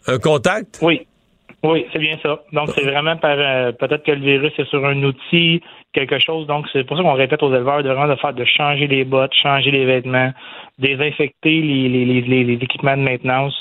un 0.07 0.17
contact? 0.17 0.79
Oui. 0.81 1.05
Oui, 1.63 1.85
c'est 1.91 1.99
bien 1.99 2.17
ça. 2.21 2.41
Donc, 2.53 2.69
c'est 2.75 2.83
vraiment 2.83 3.17
par 3.17 3.37
euh, 3.37 3.71
peut-être 3.71 4.03
que 4.03 4.11
le 4.11 4.21
virus 4.21 4.53
est 4.57 4.69
sur 4.69 4.85
un 4.85 5.01
outil, 5.03 5.61
quelque 5.95 6.19
chose. 6.19 6.45
Donc, 6.45 6.67
c'est 6.71 6.83
pour 6.83 6.97
ça 6.97 7.03
qu'on 7.03 7.13
répète 7.13 7.41
aux 7.41 7.53
éleveurs 7.53 7.81
de 7.81 7.89
vraiment 7.89 8.13
de 8.13 8.19
faire 8.19 8.33
de 8.33 8.45
changer 8.45 8.87
les 8.87 9.03
bottes, 9.03 9.33
changer 9.33 9.71
les 9.71 9.85
vêtements, 9.85 10.31
désinfecter 10.77 11.61
les, 11.61 11.89
les, 11.89 12.21
les, 12.21 12.53
équipements 12.53 12.97
de 12.97 13.01
maintenance. 13.01 13.59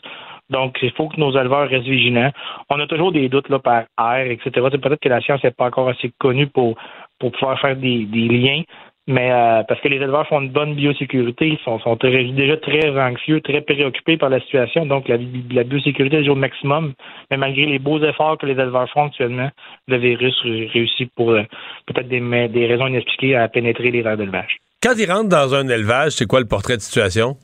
Donc, 0.51 0.76
il 0.82 0.93
faut 0.93 1.09
que 1.09 1.18
nos 1.18 1.32
éleveurs 1.39 1.68
restent 1.68 1.87
vigilants. 1.87 2.32
On 2.68 2.78
a 2.80 2.87
toujours 2.87 3.12
des 3.12 3.28
doutes 3.28 3.49
là, 3.49 3.59
par 3.59 3.85
air, 3.99 4.30
etc. 4.30 4.51
Peut-être 4.53 5.01
que 5.01 5.09
la 5.09 5.22
science 5.22 5.43
n'est 5.43 5.53
pas 5.53 5.66
encore 5.66 5.89
assez 5.89 6.12
connue 6.18 6.49
pour, 6.49 6.74
pour 7.18 7.32
pouvoir 7.32 7.59
faire 7.61 7.76
des 7.76 8.05
liens, 8.05 8.62
mais 9.07 9.31
euh, 9.31 9.63
parce 9.69 9.81
que 9.83 9.89
les 9.89 9.97
éleveurs 9.97 10.27
font 10.27 10.41
une 10.41 10.51
bonne 10.51 10.75
biosécurité, 10.75 11.49
ils 11.49 11.59
sont, 11.59 11.79
sont 11.81 11.97
déjà 11.97 12.57
très 12.57 12.89
anxieux, 12.99 13.41
très 13.43 13.61
préoccupés 13.61 14.17
par 14.17 14.31
la 14.31 14.41
situation, 14.41 14.87
donc 14.87 15.09
la, 15.09 15.19
la 15.51 15.65
biosécurité 15.65 16.17
est 16.17 16.21
toujours 16.21 16.37
au 16.37 16.41
maximum. 16.41 16.95
Mais 17.31 17.37
malgré 17.37 17.67
les 17.67 17.79
beaux 17.79 18.03
efforts 18.03 18.39
que 18.39 18.47
les 18.47 18.53
éleveurs 18.53 18.89
font 18.91 19.07
actuellement, 19.07 19.51
le 19.89 19.99
virus 19.99 20.35
réussit 20.43 21.11
pour 21.15 21.33
euh, 21.33 21.43
peut-être 21.87 22.09
des, 22.09 22.49
des 22.49 22.67
raisons 22.67 22.87
inexpliquées 22.87 23.37
à 23.37 23.49
pénétrer 23.49 23.91
les 23.91 24.01
aires 24.01 24.17
d'élevage. 24.17 24.57
Quand 24.83 24.95
ils 24.97 25.11
rentrent 25.11 25.29
dans 25.29 25.55
un 25.55 25.69
élevage, 25.69 26.13
c'est 26.13 26.27
quoi 26.27 26.41
le 26.41 26.47
portrait 26.47 26.77
de 26.77 26.83
situation? 26.83 27.37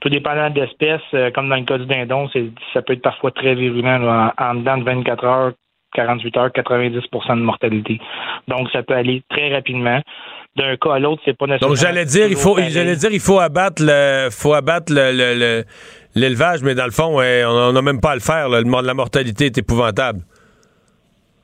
Tout 0.00 0.10
dépendant 0.10 0.50
d'espèces, 0.50 1.00
euh, 1.14 1.30
comme 1.30 1.48
dans 1.48 1.56
le 1.56 1.64
cas 1.64 1.78
du 1.78 1.86
dindon, 1.86 2.28
ça 2.74 2.82
peut 2.82 2.92
être 2.92 3.02
parfois 3.02 3.30
très 3.30 3.54
virulent 3.54 4.02
en, 4.02 4.32
en 4.36 4.54
dedans 4.56 4.76
de 4.76 4.84
24 4.84 5.24
heures, 5.24 5.52
48 5.94 6.36
heures, 6.36 6.48
90% 6.48 7.36
de 7.36 7.42
mortalité. 7.42 8.00
Donc, 8.48 8.68
ça 8.72 8.82
peut 8.82 8.94
aller 8.94 9.22
très 9.28 9.52
rapidement 9.52 10.00
d'un 10.56 10.76
cas 10.76 10.94
à 10.94 10.98
l'autre, 10.98 11.22
c'est 11.24 11.36
pas 11.36 11.46
nécessaire. 11.46 11.68
Donc 11.68 11.78
j'allais 11.78 12.04
dire, 12.04 12.26
il 12.28 12.36
faut, 12.36 12.58
j'allais 12.58 12.96
dire, 12.96 13.10
il 13.10 13.20
faut 13.20 13.40
abattre 13.40 13.82
le, 13.82 14.28
faut 14.30 14.52
abattre 14.52 14.92
le, 14.92 15.64
l'élevage, 16.14 16.62
mais 16.62 16.74
dans 16.74 16.84
le 16.84 16.90
fond, 16.90 17.18
on 17.18 17.72
n'a 17.72 17.82
même 17.82 18.00
pas 18.00 18.10
à 18.10 18.14
le 18.14 18.20
faire. 18.20 18.48
la 18.48 18.94
mortalité 18.94 19.46
est 19.46 19.58
épouvantable. 19.58 20.20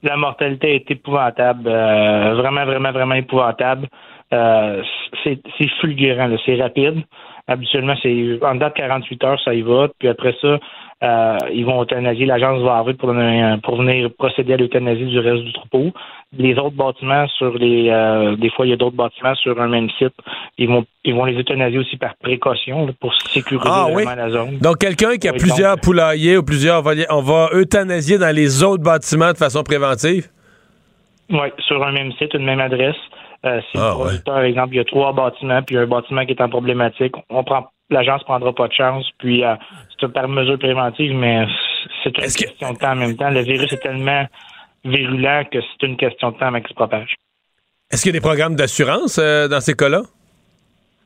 La 0.03 0.17
mortalité 0.17 0.77
est 0.77 0.91
épouvantable, 0.91 1.67
euh, 1.67 2.35
vraiment, 2.35 2.65
vraiment, 2.65 2.93
vraiment 2.93 3.15
épouvantable. 3.17 3.89
Euh, 4.33 4.83
c'est, 5.25 5.41
fulgurant, 5.81 6.31
c'est 6.45 6.61
rapide. 6.61 7.03
Habituellement, 7.49 7.95
c'est 8.03 8.39
en 8.43 8.55
date 8.57 8.75
48 8.75 9.25
heures, 9.25 9.41
ça 9.43 9.55
y 9.55 9.63
va. 9.63 9.89
Puis 9.99 10.09
après 10.09 10.37
ça, 10.41 10.59
euh, 11.01 11.39
ils 11.53 11.65
vont 11.65 11.83
euthanasier. 11.83 12.27
L'agence 12.27 12.61
va 12.63 12.77
arriver 12.77 12.95
pour, 12.95 13.15
pour 13.63 13.77
venir 13.77 14.11
procéder 14.19 14.55
à 14.55 14.57
l'euthanasie 14.57 15.07
du 15.07 15.19
reste 15.21 15.45
du 15.45 15.53
troupeau. 15.53 15.93
Les 16.37 16.55
autres 16.57 16.77
bâtiments 16.77 17.27
sur 17.29 17.57
les 17.57 17.89
euh, 17.89 18.35
des 18.37 18.51
fois 18.51 18.67
il 18.67 18.71
y 18.71 18.73
a 18.73 18.77
d'autres 18.77 18.97
bâtiments 18.97 19.35
sur 19.37 19.61
un 19.61 19.69
même 19.69 19.89
site. 19.99 20.15
Ils 20.59 20.69
vont 20.69 20.85
ils 21.05 21.15
vont 21.15 21.25
les 21.25 21.39
euthanasier 21.39 21.79
aussi 21.79 21.97
par 21.97 22.17
précaution 22.17 22.89
pour 23.01 23.15
sécuriser 23.15 23.71
ah, 23.71 23.87
vraiment 23.93 24.15
la 24.17 24.31
zone. 24.31 24.59
Donc 24.59 24.79
quelqu'un 24.79 25.17
qui 25.17 25.29
a 25.29 25.33
plusieurs 25.33 25.79
poulaillers 25.79 26.37
ou 26.37 26.43
plusieurs 26.43 26.83
on 27.11 27.23
va 27.23 27.51
euthanasier 27.53 28.19
dans 28.19 28.35
les 28.35 28.65
autres 28.65 28.83
bâtiments 28.83 29.33
de 29.33 29.39
façon 29.39 29.63
préventive? 29.63 30.29
Oui, 31.31 31.49
sur 31.67 31.83
un 31.85 31.93
même 31.93 32.13
site, 32.13 32.35
une 32.35 32.45
même 32.45 32.61
adresse. 32.61 32.97
Euh, 33.47 33.61
si 33.71 33.77
le 33.77 33.85
ah, 33.85 33.93
producteur, 33.95 34.35
par 34.35 34.43
exemple, 34.43 34.75
il 34.75 34.79
y 34.79 34.81
a 34.81 34.85
trois 34.85 35.13
bâtiments, 35.13 35.63
puis 35.63 35.77
un 35.77 35.87
bâtiment 35.87 36.25
qui 36.25 36.33
est 36.33 36.41
en 36.41 36.49
problématique, 36.49 37.15
on 37.31 37.45
prend 37.45 37.69
l'agence 37.91 38.23
prendra 38.25 38.53
pas 38.53 38.69
de 38.69 38.73
chance, 38.73 39.09
puis 39.19 39.45
euh, 39.45 39.55
par 40.07 40.29
mesure 40.29 40.59
préventive, 40.59 41.15
mais 41.15 41.47
c'est 42.03 42.17
une 42.17 42.25
question 42.25 42.73
de 42.73 42.79
temps 42.79 42.93
en 42.93 42.97
même 42.97 43.17
temps. 43.17 43.31
Le 43.31 43.43
virus 43.43 43.73
est 43.73 43.83
tellement 43.83 44.27
virulent 44.85 45.45
que 45.51 45.59
c'est 45.61 45.87
une 45.87 45.97
question 45.97 46.31
de 46.31 46.37
temps 46.39 46.47
avant 46.47 46.61
qu'il 46.61 46.69
se 46.69 46.75
propage. 46.75 47.15
Est-ce 47.91 48.03
qu'il 48.03 48.15
y 48.15 48.17
a 48.17 48.21
des 48.21 48.27
programmes 48.27 48.55
d'assurance 48.55 49.19
euh, 49.19 49.49
dans 49.49 49.61
ces 49.61 49.75
cas-là? 49.75 50.03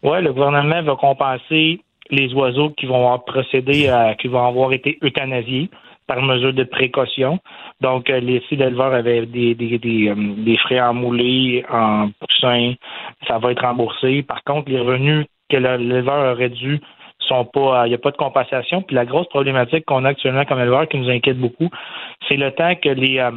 Oui, 0.03 0.21
le 0.21 0.33
gouvernement 0.33 0.83
va 0.83 0.97
compenser 0.97 1.81
les 2.11 2.33
oiseaux 2.35 2.71
qui 2.71 2.87
vont 2.87 2.97
avoir 2.97 3.25
procédé 3.25 3.89
à, 3.89 4.15
qui 4.15 4.29
vont 4.29 4.47
avoir 4.47 4.73
été 4.73 4.99
euthanasiés 5.03 5.71
par 6.07 6.21
mesure 6.21 6.53
de 6.53 6.65
précaution. 6.65 7.39
Donc, 7.81 8.11
euh, 8.11 8.21
les 8.21 8.43
sites 8.49 8.59
d'éleveurs 8.59 8.93
avaient 8.93 9.27
des, 9.27 9.55
des, 9.55 9.79
des, 9.79 10.09
euh, 10.09 10.15
des, 10.39 10.57
frais 10.59 10.81
en 10.81 10.93
moulé, 10.93 11.65
en 11.71 12.11
poussin, 12.19 12.75
ça 13.29 13.39
va 13.39 13.53
être 13.53 13.63
remboursé. 13.63 14.23
Par 14.23 14.43
contre, 14.43 14.71
les 14.71 14.81
revenus 14.81 15.27
que 15.49 15.57
l'éleveur 15.57 16.35
aurait 16.35 16.51
dû 16.51 16.81
sont 17.29 17.45
pas, 17.45 17.87
il 17.87 17.91
n'y 17.91 17.95
a 17.95 17.99
pas 17.99 18.11
de 18.11 18.17
compensation. 18.17 18.83
Puis 18.83 18.97
la 18.97 19.05
grosse 19.05 19.29
problématique 19.29 19.85
qu'on 19.85 20.05
a 20.05 20.11
actuellement 20.11 20.45
comme 20.45 20.61
éleveur 20.61 20.89
qui 20.89 20.99
nous 20.99 21.11
inquiète 21.11 21.39
beaucoup, 21.39 21.69
c'est 22.29 22.37
le 22.37 22.51
temps 22.53 22.75
que 22.75 22.89
les, 22.89 23.19
euh, 23.19 23.31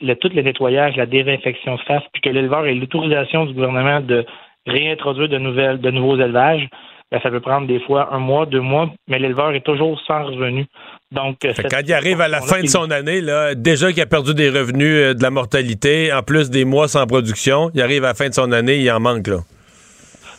le, 0.00 0.14
tout 0.14 0.30
le 0.34 0.42
nettoyage, 0.42 0.96
la 0.96 1.06
désinfection 1.06 1.78
se 1.78 1.84
fasse, 1.84 2.02
puis 2.12 2.22
que 2.22 2.30
l'éleveur 2.30 2.66
ait 2.66 2.74
l'autorisation 2.74 3.46
du 3.46 3.54
gouvernement 3.54 4.00
de 4.00 4.24
réintroduire 4.66 5.28
de 5.28 5.38
nouvelles, 5.38 5.80
de 5.80 5.90
nouveaux 5.90 6.16
élevages. 6.16 6.68
Ben, 7.12 7.20
ça 7.22 7.30
peut 7.30 7.40
prendre 7.40 7.68
des 7.68 7.80
fois 7.80 8.12
un 8.12 8.18
mois, 8.18 8.46
deux 8.46 8.62
mois, 8.62 8.90
mais 9.08 9.18
l'éleveur 9.18 9.52
est 9.52 9.60
toujours 9.60 10.00
sans 10.06 10.24
revenu. 10.24 10.66
Donc, 11.12 11.44
euh, 11.44 11.52
quand 11.70 11.82
il 11.86 11.92
arrive 11.92 12.20
à 12.20 12.28
la 12.28 12.40
fin 12.40 12.60
de 12.60 12.66
son 12.66 12.90
année, 12.90 13.20
là, 13.20 13.54
déjà 13.54 13.92
qu'il 13.92 14.02
a 14.02 14.06
perdu 14.06 14.34
des 14.34 14.48
revenus 14.48 14.96
euh, 14.96 15.14
de 15.14 15.22
la 15.22 15.30
mortalité, 15.30 16.12
en 16.12 16.22
plus 16.22 16.50
des 16.50 16.64
mois 16.64 16.88
sans 16.88 17.06
production, 17.06 17.70
il 17.74 17.82
arrive 17.82 18.04
à 18.04 18.08
la 18.08 18.14
fin 18.14 18.28
de 18.28 18.34
son 18.34 18.50
année, 18.50 18.78
il 18.78 18.90
en 18.90 19.00
manque 19.00 19.28
là. 19.28 19.36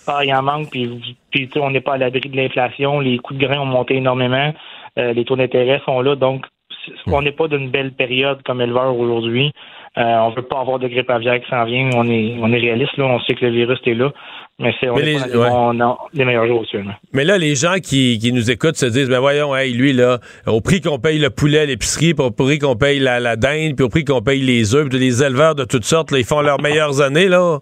Ah, 0.08 0.24
il 0.24 0.34
en 0.34 0.44
manque, 0.44 0.70
puis, 0.70 1.18
puis 1.32 1.50
on 1.56 1.72
n'est 1.72 1.82
pas 1.82 1.94
à 1.94 1.98
l'abri 1.98 2.30
de 2.30 2.36
l'inflation, 2.36 3.00
les 3.00 3.18
coûts 3.18 3.34
de 3.34 3.46
grains 3.46 3.60
ont 3.60 3.66
monté 3.66 3.96
énormément, 3.96 4.54
euh, 4.98 5.14
les 5.14 5.26
taux 5.26 5.36
d'intérêt 5.36 5.82
sont 5.86 6.02
là, 6.02 6.16
donc 6.16 6.46
on 7.08 7.22
n'est 7.22 7.32
pas 7.32 7.48
d'une 7.48 7.70
belle 7.70 7.94
période 7.94 8.42
comme 8.44 8.62
éleveur 8.62 8.98
aujourd'hui. 8.98 9.52
Euh, 9.98 10.02
on 10.02 10.32
veut 10.32 10.42
pas 10.42 10.60
avoir 10.60 10.78
de 10.78 10.88
grippe 10.90 11.10
aviaire 11.10 11.40
qui 11.42 11.50
s'en 11.50 11.64
vient. 11.64 11.90
On 11.96 12.10
est, 12.10 12.36
on 12.42 12.52
est 12.52 12.60
réaliste, 12.60 12.98
là. 12.98 13.06
On 13.06 13.20
sait 13.22 13.34
que 13.34 13.46
le 13.46 13.52
virus 13.52 13.80
est 13.86 13.94
là. 13.94 14.12
Mais 14.60 14.74
c'est 14.80 14.90
on 14.90 14.96
les, 14.98 15.18
les 16.14 16.26
meilleurs 16.26 16.48
jours 16.48 16.62
actuellement. 16.64 16.94
Mais 17.14 17.24
là, 17.24 17.38
les 17.38 17.56
gens 17.56 17.76
qui, 17.82 18.20
qui 18.20 18.34
nous 18.34 18.52
écoutent 18.52 18.76
se 18.76 18.86
disent, 18.86 19.10
ben 19.10 19.20
voyons, 19.20 19.56
hey, 19.56 19.74
lui, 19.74 19.94
là, 19.94 20.20
au 20.48 20.60
prix 20.60 20.82
qu'on 20.82 21.00
paye 21.00 21.18
le 21.18 21.30
poulet 21.30 21.60
à 21.60 21.66
l'épicerie, 21.66 22.14
puis 22.14 22.26
au 22.26 22.32
prix 22.32 22.60
qu'on 22.60 22.76
paye 22.76 23.00
la, 23.00 23.20
la 23.20 23.38
dinde, 23.38 23.76
puis 23.76 23.86
au 23.86 23.90
prix 23.90 24.04
qu'on 24.04 24.22
paye 24.22 24.42
les 24.42 24.76
œufs, 24.76 24.90
puis 24.90 25.00
les 25.00 25.24
éleveurs 25.24 25.56
de 25.56 25.64
toutes 25.64 25.86
sortes, 25.86 26.12
là, 26.12 26.20
ils 26.20 26.26
font 26.26 26.42
leurs 26.42 26.62
meilleures 26.62 27.02
années, 27.02 27.28
là. 27.28 27.60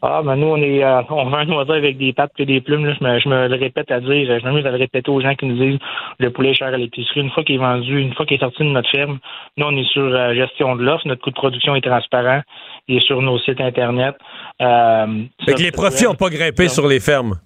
Ah, 0.00 0.22
ben 0.24 0.36
nous, 0.36 0.46
on 0.46 0.56
est 0.58 0.84
euh, 0.84 1.02
on 1.10 1.28
veut 1.28 1.36
un 1.36 1.48
oiseau 1.50 1.72
avec 1.72 1.98
des 1.98 2.12
pattes 2.12 2.32
et 2.38 2.46
des 2.46 2.60
plumes. 2.60 2.86
Là. 2.86 2.94
Je, 2.98 3.04
me, 3.04 3.18
je 3.18 3.28
me 3.28 3.48
le 3.48 3.56
répète 3.56 3.90
à 3.90 4.00
dire, 4.00 4.38
je 4.38 4.44
m'amuse 4.44 4.64
à 4.66 4.70
le 4.70 4.76
répéter 4.76 5.10
aux 5.10 5.20
gens 5.20 5.34
qui 5.34 5.46
nous 5.46 5.56
disent 5.56 5.78
le 6.18 6.30
poulet 6.30 6.50
est 6.50 6.54
cher 6.54 6.68
à 6.68 6.76
l'épicerie. 6.76 7.20
Une 7.20 7.30
fois 7.30 7.42
qu'il 7.42 7.56
est 7.56 7.58
vendu, 7.58 8.00
une 8.00 8.14
fois 8.14 8.24
qu'il 8.24 8.36
est 8.36 8.40
sorti 8.40 8.62
de 8.62 8.68
notre 8.68 8.90
ferme, 8.90 9.18
nous, 9.56 9.66
on 9.66 9.76
est 9.76 9.88
sur 9.90 10.02
euh, 10.02 10.34
gestion 10.34 10.76
de 10.76 10.84
l'offre. 10.84 11.06
Notre 11.06 11.22
coût 11.22 11.30
de 11.30 11.34
production 11.34 11.74
est 11.74 11.80
transparent. 11.80 12.42
Il 12.86 12.98
est 12.98 13.06
sur 13.06 13.20
nos 13.20 13.38
sites 13.40 13.60
Internet. 13.60 14.14
Euh, 14.62 15.24
fait 15.44 15.54
que 15.54 15.62
les 15.62 15.72
profits 15.72 16.04
n'ont 16.04 16.14
pas 16.14 16.30
grimpé 16.30 16.68
sur 16.68 16.86
les 16.86 17.00
fermes. 17.00 17.38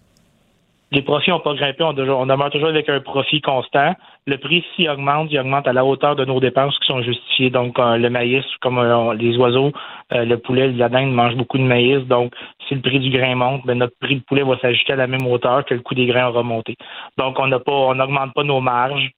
Les 0.92 1.02
profits 1.02 1.30
n'ont 1.30 1.40
pas 1.40 1.54
grimpé. 1.54 1.82
On, 1.82 1.92
demeure 1.94 2.50
toujours 2.50 2.68
avec 2.68 2.88
un 2.88 3.00
profit 3.00 3.40
constant 3.40 3.94
le 4.26 4.36
prix, 4.36 4.64
s'il 4.76 4.88
augmente, 4.88 5.28
il 5.32 5.38
augmente 5.40 5.66
à 5.66 5.72
la 5.72 5.84
hauteur 5.84 6.14
de 6.14 6.24
nos 6.24 6.38
dépenses 6.38 6.78
qui 6.78 6.86
sont 6.86 7.02
justifiées. 7.02 7.50
Donc, 7.50 7.78
euh, 7.78 7.96
le 7.96 8.08
maïs, 8.08 8.44
comme 8.60 8.78
euh, 8.78 9.14
les 9.14 9.36
oiseaux, 9.36 9.72
euh, 10.12 10.24
le 10.24 10.38
poulet, 10.38 10.70
la 10.70 10.88
dinde 10.88 11.12
mangent 11.12 11.34
beaucoup 11.34 11.58
de 11.58 11.64
maïs. 11.64 12.06
Donc, 12.06 12.32
si 12.68 12.74
le 12.74 12.80
prix 12.80 13.00
du 13.00 13.10
grain 13.10 13.34
monte, 13.34 13.66
ben, 13.66 13.78
notre 13.78 13.96
prix 13.98 14.16
de 14.16 14.22
poulet 14.22 14.42
va 14.42 14.56
s'ajuster 14.58 14.92
à 14.92 14.96
la 14.96 15.08
même 15.08 15.26
hauteur 15.26 15.64
que 15.64 15.74
le 15.74 15.80
coût 15.80 15.94
des 15.94 16.06
grains 16.06 16.28
aura 16.28 16.44
monté. 16.44 16.76
Donc, 17.18 17.38
on 17.40 17.50
on 17.50 17.94
n'augmente 17.94 18.32
pas 18.34 18.44
nos 18.44 18.60
marges. 18.60 19.10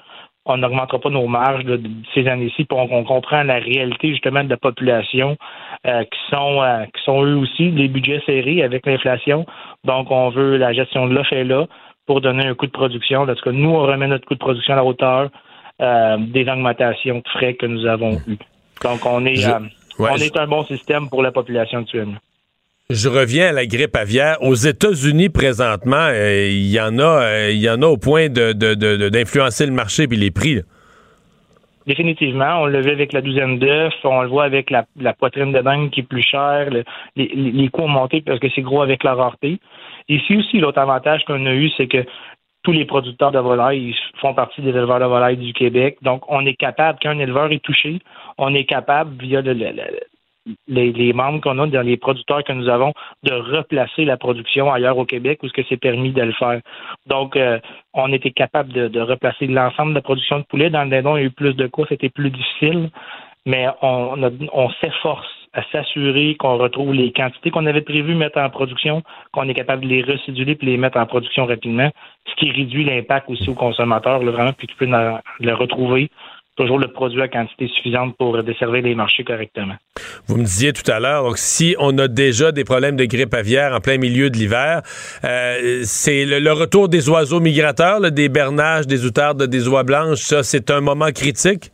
On 0.46 0.58
n'augmentera 0.58 0.98
pas 0.98 1.10
nos 1.10 1.26
marges 1.26 1.64
de, 1.64 1.80
ces 2.14 2.28
années-ci. 2.28 2.64
Puis 2.64 2.78
on, 2.78 3.04
comprend 3.04 3.42
la 3.44 3.54
réalité 3.54 4.10
justement 4.10 4.44
de 4.44 4.50
la 4.50 4.56
population 4.56 5.36
qui 5.84 6.18
sont 6.30 6.86
qui 6.94 7.02
sont 7.02 7.24
eux 7.24 7.36
aussi 7.36 7.70
des 7.70 7.88
budgets 7.88 8.22
serrés 8.26 8.62
avec 8.62 8.84
l'inflation. 8.86 9.46
Donc, 9.84 10.10
on 10.10 10.30
veut 10.30 10.56
la 10.56 10.72
gestion 10.72 11.06
de 11.06 11.14
l'offre 11.14 11.32
est 11.32 11.44
là 11.44 11.66
pour 12.06 12.20
donner 12.20 12.46
un 12.46 12.54
coût 12.54 12.66
de 12.66 12.72
production. 12.72 13.26
Parce 13.26 13.40
que 13.40 13.50
nous, 13.50 13.70
on 13.70 13.82
remet 13.82 14.06
notre 14.06 14.26
coût 14.26 14.34
de 14.34 14.38
production 14.38 14.74
à 14.74 14.76
la 14.76 14.84
hauteur 14.84 15.30
euh, 15.82 16.16
des 16.18 16.48
augmentations 16.48 17.16
de 17.16 17.28
frais 17.30 17.54
que 17.54 17.66
nous 17.66 17.86
avons 17.86 18.12
eues. 18.26 18.38
Donc, 18.82 19.04
on 19.06 19.24
est, 19.26 19.46
euh, 19.46 19.60
on 19.98 20.16
est 20.16 20.36
un 20.36 20.46
bon 20.46 20.64
système 20.64 21.08
pour 21.08 21.22
la 21.22 21.32
population 21.32 21.80
actuelle. 21.80 22.18
Je 22.90 23.08
reviens 23.08 23.48
à 23.48 23.52
la 23.52 23.64
grippe 23.64 23.96
aviaire. 23.96 24.36
Aux 24.42 24.54
États-Unis, 24.54 25.30
présentement, 25.30 25.96
euh, 25.96 26.48
il 26.50 26.70
y 26.70 26.78
en 26.78 26.98
a, 26.98 27.48
il 27.48 27.58
y 27.58 27.70
en 27.70 27.80
a 27.80 27.86
au 27.86 27.96
point 27.96 28.28
de, 28.28 28.52
d'influencer 29.08 29.64
le 29.64 29.72
marché 29.72 30.02
et 30.02 30.16
les 30.16 30.30
prix. 30.30 30.60
Définitivement. 31.86 32.60
On 32.60 32.66
le 32.66 32.82
vu 32.82 32.90
avec 32.90 33.14
la 33.14 33.22
douzaine 33.22 33.58
d'œufs, 33.58 33.92
on 34.04 34.22
le 34.22 34.28
voit 34.28 34.44
avec 34.44 34.70
la, 34.70 34.84
poitrine 35.14 35.52
de 35.52 35.60
dingue 35.60 35.90
qui 35.90 36.00
est 36.00 36.04
plus 36.08 36.22
chère, 36.22 36.68
les, 37.16 37.68
coûts 37.68 37.82
ont 37.82 37.88
monté 37.88 38.20
parce 38.20 38.38
que 38.38 38.48
c'est 38.54 38.62
gros 38.62 38.82
avec 38.82 39.02
la 39.02 39.14
rareté. 39.14 39.60
Ici 40.10 40.36
aussi, 40.36 40.58
l'autre 40.58 40.78
avantage 40.78 41.24
qu'on 41.24 41.46
a 41.46 41.54
eu, 41.54 41.70
c'est 41.76 41.86
que 41.86 42.04
tous 42.64 42.72
les 42.72 42.84
producteurs 42.84 43.32
de 43.32 43.38
volailles 43.38 43.94
font 44.20 44.34
partie 44.34 44.60
des 44.60 44.70
éleveurs 44.70 45.00
de 45.00 45.04
volailles 45.04 45.36
du 45.36 45.52
Québec. 45.52 45.98
Donc, 46.02 46.22
on 46.30 46.44
est 46.44 46.56
capable, 46.56 46.98
quand 47.02 47.10
un 47.10 47.18
éleveur 47.18 47.50
est 47.52 47.62
touché, 47.62 48.00
on 48.36 48.54
est 48.54 48.64
capable, 48.64 49.22
via 49.22 49.42
les, 50.68 51.12
membres 51.12 51.40
qu'on 51.40 51.58
a 51.58 51.82
les 51.82 51.96
producteurs 51.96 52.44
que 52.44 52.52
nous 52.52 52.68
avons, 52.68 52.92
de 53.22 53.32
replacer 53.32 54.04
la 54.04 54.16
production 54.16 54.72
ailleurs 54.72 54.98
au 54.98 55.04
Québec 55.04 55.40
où 55.42 55.48
ce 55.48 55.52
que 55.52 55.62
c'est 55.68 55.76
permis 55.76 56.12
de 56.12 56.22
le 56.22 56.32
faire. 56.32 56.60
Donc, 57.06 57.36
euh, 57.36 57.58
on 57.92 58.12
était 58.12 58.30
capable 58.30 58.72
de, 58.72 59.00
replacer 59.00 59.46
l'ensemble 59.46 59.90
de 59.90 59.96
la 59.96 60.02
production 60.02 60.38
de 60.38 60.44
poulet. 60.44 60.70
Dans 60.70 60.84
le 60.84 60.90
dindon, 60.90 61.16
il 61.16 61.20
y 61.20 61.22
a 61.24 61.26
eu 61.26 61.30
plus 61.30 61.54
de 61.54 61.66
coûts, 61.66 61.86
c'était 61.88 62.08
plus 62.08 62.30
difficile, 62.30 62.90
mais 63.46 63.66
on, 63.82 64.70
s'efforce 64.80 65.28
à 65.52 65.62
s'assurer 65.70 66.34
qu'on 66.34 66.56
retrouve 66.56 66.94
les 66.94 67.12
quantités 67.12 67.50
qu'on 67.50 67.66
avait 67.66 67.82
prévues 67.82 68.14
mettre 68.14 68.38
en 68.38 68.50
production, 68.50 69.02
qu'on 69.32 69.48
est 69.48 69.54
capable 69.54 69.82
de 69.82 69.88
les 69.88 70.02
residuer 70.02 70.56
puis 70.56 70.66
les 70.66 70.76
mettre 70.76 70.98
en 70.98 71.06
production 71.06 71.46
rapidement, 71.46 71.90
ce 72.26 72.34
qui 72.34 72.50
réduit 72.50 72.84
l'impact 72.84 73.30
aussi 73.30 73.48
au 73.48 73.54
consommateur, 73.54 74.20
vraiment, 74.20 74.52
puis 74.52 74.66
tu 74.66 74.74
peux 74.74 74.86
le 74.86 75.54
retrouver 75.54 76.10
toujours 76.56 76.78
le 76.78 76.88
produit 76.88 77.20
à 77.22 77.28
quantité 77.28 77.68
suffisante 77.68 78.16
pour 78.16 78.42
desservir 78.42 78.82
les 78.82 78.94
marchés 78.94 79.24
correctement. 79.24 79.74
Vous 80.26 80.36
me 80.36 80.44
disiez 80.44 80.72
tout 80.72 80.88
à 80.90 81.00
l'heure, 81.00 81.24
donc 81.24 81.38
si 81.38 81.74
on 81.78 81.96
a 81.98 82.08
déjà 82.08 82.52
des 82.52 82.64
problèmes 82.64 82.96
de 82.96 83.04
grippe 83.04 83.34
aviaire 83.34 83.74
en 83.74 83.80
plein 83.80 83.98
milieu 83.98 84.30
de 84.30 84.36
l'hiver, 84.36 84.82
euh, 85.24 85.80
c'est 85.82 86.24
le, 86.24 86.52
retour 86.52 86.88
des 86.88 87.08
oiseaux 87.08 87.40
migrateurs, 87.40 88.00
des 88.10 88.28
bernages, 88.28 88.86
des 88.86 89.04
outardes, 89.04 89.42
des 89.42 89.68
oies 89.68 89.82
blanches, 89.82 90.20
ça 90.20 90.42
c'est 90.42 90.70
un 90.70 90.80
moment 90.80 91.10
critique? 91.10 91.70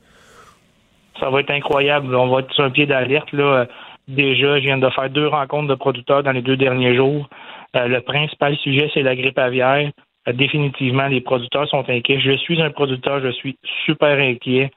ça 1.21 1.31
va 1.31 1.41
être 1.41 1.51
incroyable. 1.51 2.15
On 2.15 2.29
va 2.29 2.41
être 2.41 2.53
sur 2.53 2.65
un 2.65 2.71
pied 2.71 2.87
d'alerte. 2.87 3.31
Là. 3.33 3.67
Déjà, 4.09 4.59
je 4.59 4.65
viens 4.65 4.79
de 4.79 4.89
faire 4.91 5.11
deux 5.11 5.29
rencontres 5.29 5.69
de 5.69 5.75
producteurs 5.75 6.23
dans 6.23 6.33
les 6.33 6.43
deux 6.43 6.57
derniers 6.57 6.97
jours. 6.97 7.29
Euh, 7.77 7.87
le 7.87 8.01
principal 8.01 8.57
sujet, 8.57 8.91
c'est 8.93 9.03
la 9.03 9.15
grippe 9.15 9.39
aviaire. 9.39 9.91
Définitivement, 10.27 11.07
les 11.07 11.21
producteurs 11.23 11.67
sont 11.69 11.89
inquiets. 11.89 12.21
Je 12.21 12.37
suis 12.37 12.61
un 12.61 12.71
producteur, 12.71 13.21
je 13.21 13.31
suis 13.31 13.57
super 13.87 14.19
inquiet. 14.19 14.71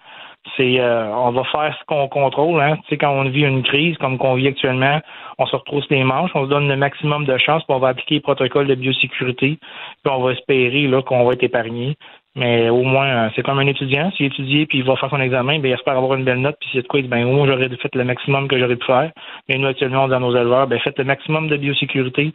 C'est 0.58 0.80
euh, 0.80 1.10
on 1.10 1.32
va 1.32 1.44
faire 1.46 1.76
ce 1.80 1.86
qu'on 1.86 2.08
contrôle. 2.10 2.62
Hein. 2.62 2.76
Tu 2.84 2.90
sais, 2.90 2.98
quand 2.98 3.12
on 3.12 3.30
vit 3.30 3.44
une 3.44 3.64
crise 3.64 3.98
comme 3.98 4.18
qu'on 4.18 4.36
vit 4.36 4.48
actuellement, 4.48 5.00
on 5.38 5.46
se 5.46 5.56
retrousse 5.56 5.86
les 5.90 6.04
manches, 6.04 6.32
on 6.34 6.46
se 6.46 6.50
donne 6.50 6.68
le 6.68 6.76
maximum 6.76 7.26
de 7.26 7.38
chance, 7.38 7.64
puis 7.64 7.74
on 7.74 7.80
va 7.80 7.90
appliquer 7.90 8.16
les 8.16 8.22
protocoles 8.22 8.68
de 8.68 8.76
biosécurité, 8.76 9.58
puis 10.04 10.14
on 10.14 10.22
va 10.22 10.32
espérer 10.32 10.88
là, 10.88 11.02
qu'on 11.02 11.24
va 11.24 11.34
être 11.34 11.44
épargné. 11.44 11.96
Mais 12.36 12.70
au 12.70 12.84
moins, 12.84 13.08
euh, 13.08 13.30
c'est 13.36 13.44
comme 13.44 13.60
un 13.60 13.68
étudiant. 13.68 14.12
S'il 14.12 14.26
étudie 14.26 14.66
puis 14.66 14.80
il 14.80 14.84
va 14.84 14.96
faire 14.96 15.10
son 15.10 15.22
examen, 15.22 15.60
ben, 15.60 15.70
il 15.70 15.74
espère 15.74 15.98
avoir 15.98 16.16
une 16.16 16.26
belle 16.26 16.42
note. 16.42 16.58
Puis 16.60 16.70
c'est 16.74 16.82
de 16.82 16.88
quoi, 16.88 17.00
il 17.00 17.04
dit, 17.04 17.10
ben, 17.10 17.24
j'aurais 17.46 17.70
fait 17.70 17.96
le 17.96 18.04
maximum 18.04 18.48
que 18.48 18.58
j'aurais 18.58 18.76
pu 18.76 18.86
faire. 18.86 19.12
Mais 19.48 19.58
nous, 19.58 19.68
actuellement, 19.68 20.08
dans 20.08 20.20
nos 20.20 20.36
éleveurs, 20.36 20.68
ben, 20.68 20.80
faites 20.80 20.98
le 20.98 21.06
maximum 21.06 21.48
de 21.48 21.58
biosécurité. 21.58 22.34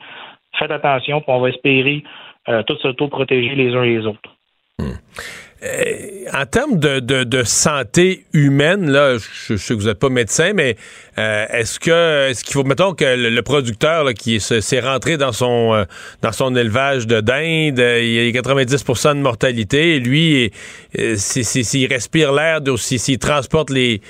Faites 0.59 0.71
attention, 0.71 1.21
puis 1.21 1.31
on 1.31 1.41
va 1.41 1.51
espérer 1.51 2.05
euh, 2.49 2.63
tous 2.65 2.77
s'auto-protéger 2.79 3.55
les 3.55 3.75
uns 3.75 3.85
les 3.85 4.07
autres. 4.07 4.35
Hmm. 4.79 4.93
Euh, 5.65 6.27
en 6.33 6.47
termes 6.47 6.79
de, 6.79 7.01
de, 7.01 7.43
santé 7.43 8.25
humaine, 8.33 8.89
là, 8.93 9.17
je, 9.17 9.57
sais 9.57 9.75
que 9.75 9.81
vous 9.81 9.89
n'êtes 9.89 9.99
pas 9.99 10.09
médecin, 10.09 10.53
mais 10.55 10.77
euh, 11.19 11.47
est-ce 11.49 11.81
que 11.81 12.31
est-ce 12.31 12.45
qu'il 12.45 12.53
faut 12.53 12.63
mettons 12.63 12.95
que 12.95 13.05
le, 13.05 13.43
producteur 13.43 14.05
là, 14.05 14.13
qui 14.13 14.39
s'est 14.39 14.81
rentré 14.81 15.17
dans 15.17 15.33
son 15.33 15.75
euh, 15.75 15.85
dans 16.23 16.31
son 16.31 16.55
élevage 16.55 17.09
de 17.09 17.21
dinde, 17.21 17.81
il 17.81 18.31
y 18.31 18.39
a 18.39 18.41
90% 18.41 19.17
de 19.17 19.21
mortalité, 19.21 19.97
et 19.97 19.99
lui, 19.99 20.53
s'il 21.17 21.93
respire 21.93 22.33
l'air, 22.33 22.61
s'il 22.77 23.19
transporte 23.19 23.71
les, 23.71 24.01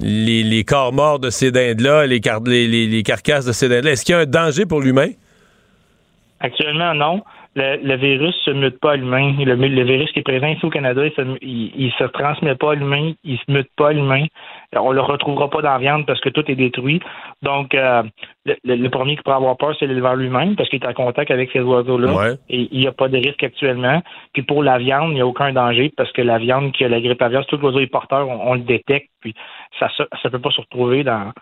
les, 0.00 0.42
les 0.42 0.64
corps 0.64 0.92
morts 0.92 1.20
de 1.20 1.30
ces 1.30 1.50
dindes-là, 1.50 2.06
les, 2.06 2.20
les, 2.44 2.86
les, 2.86 3.02
carcasses 3.02 3.46
de 3.46 3.52
ces 3.52 3.70
dindes-là, 3.70 3.92
est-ce 3.92 4.04
qu'il 4.04 4.14
y 4.14 4.18
a 4.18 4.20
un 4.20 4.26
danger 4.26 4.66
pour 4.66 4.82
l'humain? 4.82 5.08
Actuellement, 6.40 6.94
non. 6.94 7.22
Le, 7.54 7.96
virus 7.96 8.34
se 8.44 8.50
mute 8.50 8.78
pas 8.80 8.92
à 8.92 8.96
l'humain. 8.96 9.34
Le, 9.38 9.54
le, 9.54 9.82
virus 9.84 10.10
qui 10.12 10.20
est 10.20 10.22
présent 10.22 10.46
ici 10.46 10.64
au 10.64 10.70
Canada, 10.70 11.04
il 11.04 11.12
se, 11.12 11.44
il, 11.44 11.92
se 11.98 12.04
transmet 12.04 12.54
pas 12.54 12.72
à 12.72 12.74
l'humain, 12.74 13.12
il 13.24 13.38
se 13.38 13.50
mute 13.50 13.70
pas 13.76 13.88
à 13.88 13.92
l'humain. 13.92 14.26
On 14.74 14.92
le 14.92 15.00
retrouvera 15.00 15.50
pas 15.50 15.62
dans 15.62 15.72
la 15.72 15.78
viande 15.78 16.06
parce 16.06 16.20
que 16.20 16.28
tout 16.28 16.48
est 16.50 16.54
détruit. 16.54 17.00
Donc, 17.42 17.74
euh, 17.74 18.02
le, 18.44 18.88
premier 18.88 19.16
qui 19.16 19.22
pourrait 19.22 19.36
avoir 19.36 19.56
peur, 19.56 19.74
c'est 19.78 19.86
l'éleveur 19.86 20.16
lui-même 20.16 20.56
parce 20.56 20.68
qu'il 20.68 20.82
est 20.82 20.86
en 20.86 20.94
contact 20.94 21.30
avec 21.30 21.50
ces 21.52 21.60
oiseaux-là. 21.60 22.34
Et 22.48 22.68
il 22.70 22.80
n'y 22.80 22.86
a 22.86 22.92
pas 22.92 23.08
de 23.08 23.16
risque 23.16 23.42
actuellement. 23.42 24.02
Puis 24.32 24.42
pour 24.42 24.62
la 24.62 24.78
viande, 24.78 25.10
il 25.10 25.14
n'y 25.14 25.20
a 25.20 25.26
aucun 25.26 25.52
danger 25.52 25.92
parce 25.96 26.12
que 26.12 26.22
la 26.22 26.38
viande 26.38 26.72
qui 26.72 26.84
a 26.84 26.88
la 26.88 27.00
grippe 27.00 27.22
aviaire, 27.22 27.46
tout 27.46 27.56
l'oiseau 27.56 27.80
est 27.80 27.86
porteur, 27.86 28.28
on, 28.28 28.54
le 28.54 28.60
détecte. 28.60 29.08
Puis 29.20 29.34
ça 29.78 29.88
ne 30.24 30.30
peut 30.30 30.38
pas 30.38 30.50
se 30.50 30.60
retrouver 30.60 31.02
dans, 31.02 31.32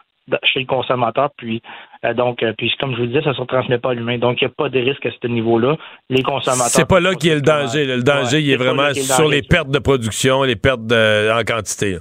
chez 0.45 0.61
le 0.61 0.67
consommateur. 0.67 1.31
Puis, 1.37 1.63
euh, 2.05 2.15
donc, 2.15 2.43
euh, 2.43 2.53
puis 2.57 2.73
comme 2.81 2.95
je 2.95 3.01
vous 3.01 3.07
disais, 3.07 3.23
ça 3.23 3.31
ne 3.31 3.35
se 3.35 3.43
transmet 3.43 3.79
pas 3.79 3.91
à 3.91 3.95
l'humain. 3.95 4.19
Donc, 4.19 4.41
il 4.41 4.45
n'y 4.45 4.51
a 4.51 4.55
pas 4.57 4.69
de 4.69 4.79
risque 4.79 5.07
à 5.07 5.11
ce 5.11 5.27
niveau-là. 5.27 5.77
Les 6.11 6.23
consommateurs. 6.23 6.67
C'est 6.69 6.89
pas 6.89 7.01
là 7.01 7.15
qu'il 7.15 7.31
y 7.31 7.33
a 7.33 7.37
le 7.37 7.43
danger. 7.43 7.85
Le 7.85 8.03
danger, 8.03 8.41
il 8.41 8.51
est, 8.51 8.57
vraiment 8.57 8.93
sur 8.95 9.29
les 9.29 9.43
pertes 9.43 9.71
de 9.71 9.79
production, 9.79 10.43
les 10.43 10.57
pertes 10.57 10.93
en 10.93 11.43
quantité. 11.47 11.99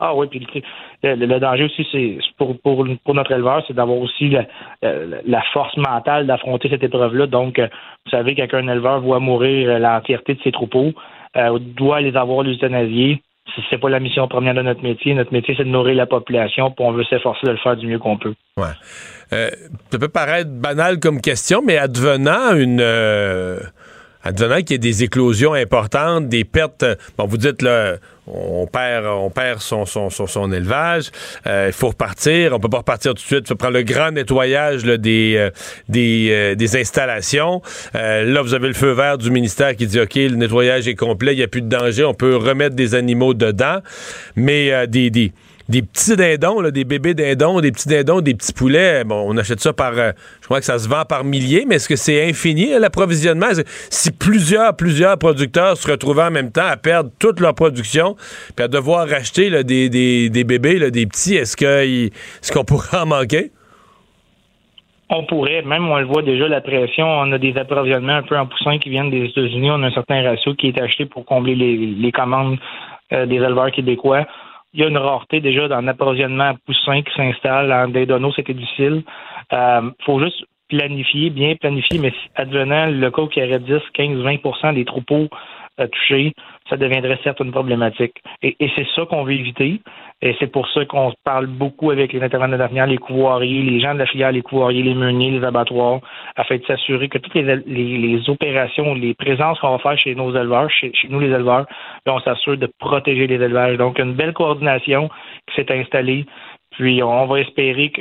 Ah 0.00 0.14
oui, 0.14 0.26
puis 0.26 0.46
le, 1.02 1.38
danger 1.38 1.64
aussi, 1.64 1.86
c'est 1.90 2.18
pour, 2.36 2.58
pour, 2.60 2.86
pour, 3.04 3.14
notre 3.14 3.32
éleveur, 3.32 3.62
c'est 3.66 3.74
d'avoir 3.74 3.98
aussi 3.98 4.28
la, 4.28 4.44
la, 4.82 5.42
force 5.52 5.76
mentale 5.76 6.26
d'affronter 6.26 6.68
cette 6.68 6.82
épreuve-là. 6.82 7.26
Donc, 7.26 7.58
euh, 7.58 7.68
vous 8.04 8.10
savez, 8.10 8.34
qu'un 8.34 8.68
éleveur 8.68 9.00
voit 9.00 9.20
mourir 9.20 9.78
l'entièreté 9.78 10.34
de 10.34 10.42
ses 10.42 10.52
troupeaux, 10.52 10.92
doit 11.76 12.00
les 12.00 12.16
avoir 12.16 12.42
l'euthanasier 12.42 13.22
c'est 13.70 13.78
pas 13.78 13.88
la 13.88 14.00
mission 14.00 14.26
première 14.28 14.54
de 14.54 14.62
notre 14.62 14.82
métier. 14.82 15.14
Notre 15.14 15.32
métier, 15.32 15.54
c'est 15.56 15.64
de 15.64 15.68
nourrir 15.68 15.94
la 15.94 16.06
population, 16.06 16.70
puis 16.70 16.84
on 16.84 16.92
veut 16.92 17.04
s'efforcer 17.04 17.46
de 17.46 17.52
le 17.52 17.58
faire 17.58 17.76
du 17.76 17.86
mieux 17.86 17.98
qu'on 17.98 18.16
peut. 18.16 18.34
Ouais. 18.56 18.66
Euh, 19.32 19.50
ça 19.90 19.98
peut 19.98 20.08
paraître 20.08 20.50
banal 20.50 20.98
comme 20.98 21.20
question, 21.20 21.62
mais 21.64 21.76
advenant 21.76 22.54
une 22.54 22.80
euh, 22.80 23.60
advenant 24.22 24.58
qu'il 24.58 24.72
y 24.72 24.74
ait 24.74 24.78
des 24.78 25.04
éclosions 25.04 25.52
importantes, 25.52 26.28
des 26.28 26.44
pertes, 26.44 26.84
bon, 27.18 27.26
vous 27.26 27.36
dites 27.36 27.62
là, 27.62 27.96
on 28.26 28.66
perd, 28.66 29.06
on 29.06 29.30
perd 29.30 29.60
son, 29.60 30.52
élevage, 30.52 31.10
euh, 31.46 31.66
il 31.68 31.72
faut 31.72 31.88
repartir, 31.88 32.54
on 32.54 32.60
peut 32.60 32.68
pas 32.68 32.78
repartir 32.78 33.12
tout 33.12 33.22
de 33.22 33.26
suite, 33.26 33.46
il 33.50 33.56
faut 33.60 33.70
le 33.70 33.82
grand 33.82 34.12
nettoyage 34.12 34.84
des, 34.84 35.34
euh, 35.36 35.50
euh, 35.94 36.54
des, 36.54 36.76
installations. 36.76 37.60
là, 37.92 38.42
vous 38.42 38.54
avez 38.54 38.68
le 38.68 38.74
feu 38.74 38.92
vert 38.92 39.18
du 39.18 39.30
ministère 39.30 39.76
qui 39.76 39.86
dit, 39.86 40.00
OK, 40.00 40.14
le 40.14 40.36
nettoyage 40.36 40.88
est 40.88 40.94
complet, 40.94 41.34
il 41.34 41.38
n'y 41.38 41.42
a 41.42 41.48
plus 41.48 41.62
de 41.62 41.68
danger, 41.68 42.04
on 42.04 42.14
peut 42.14 42.36
remettre 42.36 42.74
des 42.74 42.94
animaux 42.94 43.34
dedans, 43.34 43.78
mais 44.36 44.86
des, 44.86 45.10
des 45.10 45.32
des 45.68 45.82
petits 45.82 46.16
dindons, 46.16 46.62
des 46.70 46.84
bébés 46.84 47.14
dindons, 47.14 47.60
des 47.60 47.72
petits 47.72 47.88
dindons, 47.88 48.20
des 48.20 48.34
petits 48.34 48.52
poulets. 48.52 49.04
Bon, 49.04 49.24
on 49.26 49.36
achète 49.36 49.60
ça 49.60 49.72
par, 49.72 49.92
euh, 49.96 50.12
je 50.40 50.46
crois 50.46 50.60
que 50.60 50.66
ça 50.66 50.78
se 50.78 50.88
vend 50.88 51.04
par 51.04 51.24
milliers, 51.24 51.64
mais 51.66 51.76
est-ce 51.76 51.88
que 51.88 51.96
c'est 51.96 52.28
infini 52.28 52.78
l'approvisionnement? 52.78 53.46
Si 53.90 54.12
plusieurs, 54.12 54.76
plusieurs 54.76 55.18
producteurs 55.18 55.76
se 55.76 55.90
retrouvaient 55.90 56.24
en 56.24 56.30
même 56.30 56.52
temps 56.52 56.66
à 56.66 56.76
perdre 56.76 57.10
toute 57.18 57.40
leur 57.40 57.54
production, 57.54 58.16
puis 58.54 58.64
à 58.64 58.68
devoir 58.68 59.08
racheter 59.08 59.64
des, 59.64 59.88
des, 59.88 60.44
bébés, 60.44 60.90
des 60.90 61.06
petits, 61.06 61.36
est-ce 61.36 62.52
qu'on 62.52 62.64
pourrait 62.64 62.98
en 62.98 63.06
manquer? 63.06 63.50
On 65.10 65.24
pourrait, 65.24 65.62
même 65.62 65.86
on 65.88 65.98
le 65.98 66.06
voit 66.06 66.22
déjà, 66.22 66.48
la 66.48 66.60
pression, 66.60 67.06
on 67.06 67.30
a 67.32 67.38
des 67.38 67.56
approvisionnements 67.56 68.16
un 68.16 68.22
peu 68.22 68.36
en 68.36 68.46
poussin 68.46 68.78
qui 68.78 68.88
viennent 68.88 69.10
des 69.10 69.26
États-Unis, 69.26 69.70
on 69.70 69.82
a 69.82 69.86
un 69.86 69.92
certain 69.92 70.22
ratio 70.22 70.54
qui 70.54 70.68
est 70.68 70.80
acheté 70.80 71.04
pour 71.04 71.24
combler 71.26 71.54
les, 71.54 72.12
commandes 72.12 72.58
euh, 73.12 73.26
des 73.26 73.36
éleveurs 73.36 73.70
québécois 73.70 74.26
il 74.74 74.80
y 74.80 74.84
a 74.84 74.88
une 74.88 74.98
rareté 74.98 75.40
déjà 75.40 75.68
dans 75.68 75.80
l'approvisionnement 75.80 76.50
à 76.50 76.54
poussin 76.66 77.02
qui 77.02 77.14
s'installe. 77.14 77.72
En 77.72 77.88
des 77.88 78.06
donos, 78.06 78.34
c'était 78.34 78.54
difficile. 78.54 79.04
Il 79.52 79.56
euh, 79.56 79.90
faut 80.04 80.20
juste 80.20 80.44
planifier, 80.68 81.30
bien 81.30 81.54
planifier, 81.54 81.98
mais 81.98 82.12
advenant 82.34 82.86
le 82.86 83.10
cas 83.10 83.26
qui 83.28 83.40
aurait 83.40 83.60
10, 83.60 83.80
15, 83.92 84.18
20% 84.18 84.74
des 84.74 84.84
troupeaux 84.84 85.28
euh, 85.78 85.86
touchés, 85.86 86.32
ça 86.68 86.76
deviendrait 86.76 87.18
certes 87.22 87.40
une 87.40 87.52
problématique. 87.52 88.14
Et, 88.42 88.56
c'est 88.74 88.86
ça 88.96 89.06
qu'on 89.06 89.24
veut 89.24 89.32
éviter. 89.32 89.80
Et 90.22 90.34
c'est 90.38 90.46
pour 90.46 90.66
ça 90.68 90.84
qu'on 90.86 91.12
parle 91.22 91.46
beaucoup 91.46 91.90
avec 91.90 92.12
les 92.12 92.22
intervenants 92.22 92.56
d'avenir, 92.56 92.86
les 92.86 92.96
couvoiriers, 92.96 93.62
les 93.62 93.80
gens 93.80 93.92
de 93.92 93.98
la 93.98 94.06
filière, 94.06 94.32
les 94.32 94.42
couvoiriers, 94.42 94.82
les 94.82 94.94
meuniers, 94.94 95.32
les 95.32 95.44
abattoirs, 95.44 96.00
afin 96.36 96.56
de 96.56 96.64
s'assurer 96.64 97.08
que 97.08 97.18
toutes 97.18 97.34
les, 97.34 98.30
opérations, 98.30 98.94
les 98.94 99.12
présences 99.14 99.58
qu'on 99.60 99.72
va 99.72 99.78
faire 99.78 99.98
chez 99.98 100.14
nos 100.14 100.34
éleveurs, 100.34 100.70
chez, 100.70 100.92
nous 101.10 101.20
les 101.20 101.28
éleveurs, 101.30 101.66
ben, 102.06 102.12
on 102.12 102.20
s'assure 102.20 102.56
de 102.56 102.68
protéger 102.78 103.26
les 103.26 103.34
élevages. 103.34 103.76
Donc, 103.76 103.98
une 103.98 104.14
belle 104.14 104.32
coordination 104.32 105.10
qui 105.48 105.56
s'est 105.56 105.70
installée. 105.72 106.24
Puis, 106.70 107.02
on 107.02 107.26
va 107.26 107.40
espérer 107.40 107.92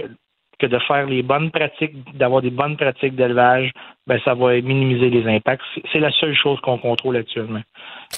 que 0.59 0.67
de 0.67 0.79
faire 0.79 1.05
les 1.07 1.23
bonnes 1.23 1.51
pratiques, 1.51 1.95
d'avoir 2.15 2.41
des 2.41 2.51
bonnes 2.51 2.77
pratiques 2.77 3.15
d'élevage, 3.15 3.71
ben 4.05 4.19
ça 4.25 4.33
va 4.33 4.59
minimiser 4.61 5.09
les 5.09 5.25
impacts. 5.27 5.63
C'est 5.91 5.99
la 5.99 6.11
seule 6.11 6.35
chose 6.35 6.59
qu'on 6.61 6.77
contrôle 6.77 7.15
actuellement. 7.15 7.61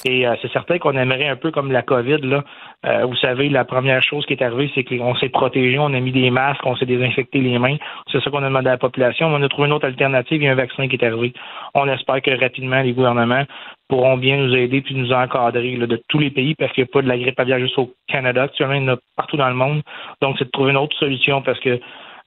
Et 0.04 0.28
euh, 0.28 0.36
c'est 0.42 0.52
certain 0.52 0.80
qu'on 0.80 0.98
aimerait 0.98 1.28
un 1.28 1.36
peu 1.36 1.52
comme 1.52 1.72
la 1.72 1.84
COVID, 1.84 2.18
là. 2.22 2.44
Euh, 2.86 3.06
vous 3.06 3.16
savez, 3.16 3.50
la 3.50 3.66
première 3.66 4.02
chose 4.02 4.26
qui 4.26 4.34
est 4.34 4.44
arrivée, 4.44 4.72
c'est 4.76 4.84
qu'on 4.84 5.16
s'est 5.16 5.30
protégé, 5.30 5.78
on 5.80 5.94
a 5.94 6.00
mis 6.00 6.12
des 6.12 6.30
masques, 6.32 6.66
on 6.66 6.76
s'est 6.76 6.86
désinfecté 6.86 7.40
les 7.40 7.58
mains. 7.60 7.78
C'est 8.12 8.22
ça 8.22 8.30
qu'on 8.30 8.44
a 8.44 8.48
demandé 8.48 8.68
à 8.68 8.74
la 8.74 8.78
population. 8.78 9.28
On 9.28 9.42
a 9.42 9.50
trouvé 9.50 9.68
une 9.68 9.74
autre 9.74 9.86
alternative, 9.86 10.42
il 10.42 10.46
y 10.46 10.48
a 10.48 10.52
un 10.52 10.56
vaccin 10.56 10.88
qui 10.88 10.96
est 10.96 11.06
arrivé. 11.06 11.34
On 11.74 11.88
espère 11.88 12.22
que 12.22 12.32
rapidement, 12.40 12.82
les 12.82 12.94
gouvernements 12.94 13.44
pourront 13.88 14.18
bien 14.18 14.38
nous 14.38 14.56
aider 14.56 14.82
puis 14.82 14.96
nous 14.96 15.12
encadrer 15.12 15.78
de 15.78 16.02
tous 16.10 16.20
les 16.20 16.32
pays 16.32 16.56
parce 16.56 16.72
qu'il 16.74 16.84
n'y 16.84 16.90
a 16.90 16.94
pas 16.94 17.02
de 17.02 17.08
la 17.08 17.18
grippe 17.18 17.40
aviaire 17.40 17.60
juste 17.60 17.78
au 17.78 17.92
Canada. 18.08 18.44
Actuellement, 18.44 18.76
il 18.76 18.84
y 18.84 18.90
en 18.90 18.94
a 18.94 18.98
partout 19.16 19.38
dans 19.38 19.50
le 19.50 19.56
monde. 19.56 19.82
Donc, 20.22 20.36
c'est 20.40 20.46
de 20.46 20.52
trouver 20.52 20.72
une 20.72 20.78
autre 20.78 20.98
solution 20.98 21.42
parce 21.42 21.60
que 21.60 21.80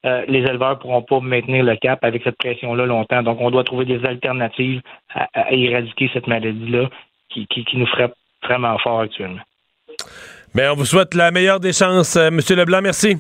euh, 0.07 0.25
les 0.29 0.41
éleveurs 0.41 0.71
ne 0.71 0.75
pourront 0.77 1.03
pas 1.03 1.21
maintenir 1.21 1.65
le 1.65 1.77
cap 1.77 1.99
avec 2.03 2.23
cette 2.23 2.37
pression-là 2.37 2.87
longtemps. 2.87 3.23
Donc, 3.23 3.39
on 3.41 3.51
doit 3.51 3.65
trouver 3.65 3.85
des 3.85 4.05
alternatives 4.05 4.81
à, 5.13 5.53
éradiquer 5.53 6.09
cette 6.13 6.27
maladie-là 6.27 6.89
qui, 7.31 7.47
nous 7.75 7.87
frappe 7.87 8.15
vraiment 8.45 8.79
fort 8.79 9.01
actuellement. 9.01 9.43
Bien, 10.55 10.73
on 10.73 10.77
vous 10.77 10.85
souhaite 10.85 11.15
la 11.15 11.31
meilleure 11.31 11.61
des 11.61 11.73
chances, 11.73 12.17
euh, 12.17 12.29
M. 12.29 12.41
Leblanc. 12.49 12.81
Merci. 12.83 13.17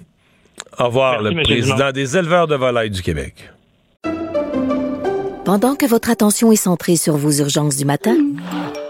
Au 0.79 0.87
revoir, 0.87 1.23
le 1.23 1.43
président 1.43 1.91
des 1.93 2.17
éleveurs 2.17 2.47
de 2.47 2.55
volailles 2.55 2.91
du 2.91 3.03
Québec. 3.03 3.35
Pendant 5.45 5.77
que 5.77 5.87
votre 5.87 6.11
attention 6.11 6.53
est 6.53 6.57
centrée 6.57 6.97
sur 6.97 7.17
vos 7.17 7.33
urgences 7.33 7.77
du 7.77 7.85
matin, 7.85 8.17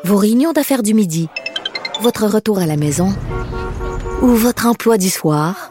vos 0.05 0.17
réunions 0.17 0.53
d'affaires 0.53 0.83
du 0.83 0.93
midi, 0.93 1.29
votre 2.01 2.27
retour 2.27 2.59
à 2.59 2.67
la 2.67 2.77
maison 2.77 3.09
ou 4.23 4.29
votre 4.29 4.67
emploi 4.67 4.99
du 4.99 5.09
soir, 5.09 5.71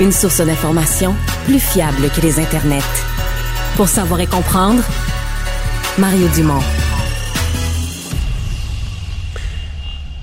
Une 0.00 0.12
source 0.12 0.40
d'information 0.40 1.16
plus 1.44 1.58
fiable 1.58 2.08
que 2.14 2.20
les 2.20 2.38
internets. 2.38 2.78
Pour 3.76 3.88
savoir 3.88 4.20
et 4.20 4.28
comprendre, 4.28 4.84
Mario 5.98 6.28
Dumont. 6.36 6.62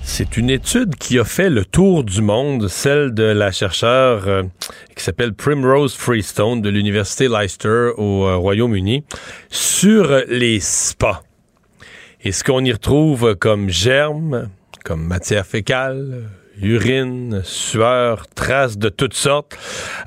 C'est 0.02 0.38
une 0.38 0.50
étude 0.50 0.96
qui 0.96 1.20
a 1.20 1.26
fait 1.26 1.50
le 1.50 1.66
tour 1.66 2.06
du 2.06 2.22
monde, 2.22 2.70
celle 2.70 3.14
de 3.14 3.24
la 3.24 3.52
chercheure 3.52 4.30
euh, 4.30 4.44
qui 4.96 5.04
s'appelle 5.04 5.34
Primrose 5.34 5.94
Freestone 5.94 6.62
de 6.62 6.70
l'Université 6.70 7.28
Leicester 7.28 7.90
au 7.98 8.26
euh, 8.26 8.38
Royaume-Uni 8.38 9.04
sur 9.50 10.22
les 10.30 10.62
spas. 10.62 11.22
Et 12.24 12.32
ce 12.32 12.46
qu'on 12.46 12.64
y 12.64 12.72
retrouve 12.72 13.36
comme 13.36 13.70
germes, 13.70 14.48
comme 14.86 15.06
matière 15.06 15.46
fécale, 15.46 16.30
urine, 16.62 17.42
sueur, 17.44 18.28
traces 18.36 18.78
de 18.78 18.90
toutes 18.90 19.14
sortes. 19.14 19.58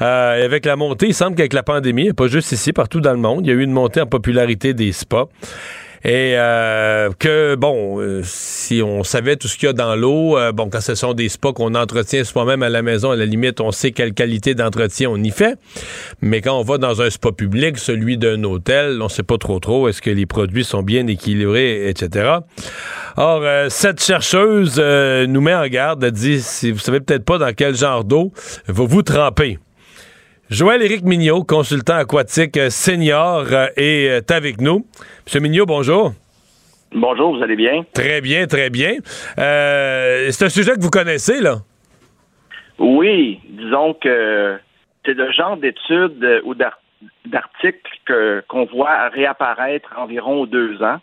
Euh, 0.00 0.44
avec 0.44 0.64
la 0.64 0.76
montée, 0.76 1.06
il 1.08 1.14
semble 1.14 1.36
qu'avec 1.36 1.52
la 1.52 1.62
pandémie, 1.62 2.12
pas 2.12 2.28
juste 2.28 2.52
ici, 2.52 2.72
partout 2.72 3.00
dans 3.00 3.12
le 3.12 3.18
monde, 3.18 3.46
il 3.46 3.48
y 3.48 3.52
a 3.52 3.54
eu 3.54 3.62
une 3.62 3.72
montée 3.72 4.00
en 4.00 4.06
popularité 4.06 4.74
des 4.74 4.92
spas. 4.92 5.28
Et 6.04 6.34
euh, 6.36 7.10
que, 7.18 7.56
bon, 7.56 8.00
euh, 8.00 8.20
si 8.22 8.82
on 8.82 9.02
savait 9.02 9.36
tout 9.36 9.48
ce 9.48 9.56
qu'il 9.56 9.66
y 9.66 9.70
a 9.70 9.72
dans 9.72 9.96
l'eau, 9.96 10.38
euh, 10.38 10.52
bon, 10.52 10.70
quand 10.70 10.80
ce 10.80 10.94
sont 10.94 11.12
des 11.12 11.28
spas 11.28 11.52
qu'on 11.52 11.74
entretient 11.74 12.22
soi-même 12.22 12.62
à 12.62 12.68
la 12.68 12.82
maison, 12.82 13.10
à 13.10 13.16
la 13.16 13.26
limite, 13.26 13.60
on 13.60 13.72
sait 13.72 13.90
quelle 13.90 14.14
qualité 14.14 14.54
d'entretien 14.54 15.10
on 15.10 15.16
y 15.16 15.30
fait. 15.30 15.58
Mais 16.20 16.40
quand 16.40 16.58
on 16.58 16.62
va 16.62 16.78
dans 16.78 17.02
un 17.02 17.10
spa 17.10 17.32
public, 17.32 17.78
celui 17.78 18.16
d'un 18.16 18.44
hôtel, 18.44 19.02
on 19.02 19.08
sait 19.08 19.24
pas 19.24 19.38
trop 19.38 19.58
trop, 19.58 19.88
est-ce 19.88 20.00
que 20.00 20.10
les 20.10 20.26
produits 20.26 20.64
sont 20.64 20.82
bien 20.82 21.06
équilibrés, 21.08 21.88
etc. 21.88 22.38
Or, 23.16 23.42
cette 23.68 24.02
chercheuse 24.02 24.78
nous 24.78 25.40
met 25.40 25.54
en 25.54 25.66
garde, 25.66 26.04
elle 26.04 26.12
dit, 26.12 26.40
si 26.40 26.70
vous 26.70 26.78
savez 26.78 27.00
peut-être 27.00 27.24
pas 27.24 27.38
dans 27.38 27.52
quel 27.52 27.74
genre 27.74 28.04
d'eau, 28.04 28.32
va 28.68 28.84
vous 28.84 29.02
tremper. 29.02 29.58
Joël-Éric 30.50 31.02
Mignot, 31.02 31.44
consultant 31.44 31.96
aquatique 31.96 32.58
senior, 32.70 33.44
euh, 33.52 33.66
est 33.76 34.30
avec 34.30 34.62
nous. 34.62 34.86
Monsieur 35.26 35.40
Mignot, 35.40 35.66
bonjour. 35.66 36.12
Bonjour, 36.90 37.36
vous 37.36 37.42
allez 37.42 37.54
bien? 37.54 37.84
Très 37.92 38.22
bien, 38.22 38.46
très 38.46 38.70
bien. 38.70 38.94
Euh, 39.38 40.28
c'est 40.30 40.46
un 40.46 40.48
sujet 40.48 40.72
que 40.72 40.80
vous 40.80 40.88
connaissez, 40.88 41.42
là? 41.42 41.56
Oui, 42.78 43.40
disons 43.44 43.92
que 43.92 44.58
c'est 45.04 45.12
le 45.12 45.30
genre 45.32 45.58
d'études 45.58 46.40
ou 46.44 46.54
d'articles 46.54 48.42
qu'on 48.48 48.64
voit 48.64 49.10
réapparaître 49.10 49.90
environ 49.98 50.46
deux 50.46 50.82
ans. 50.82 50.98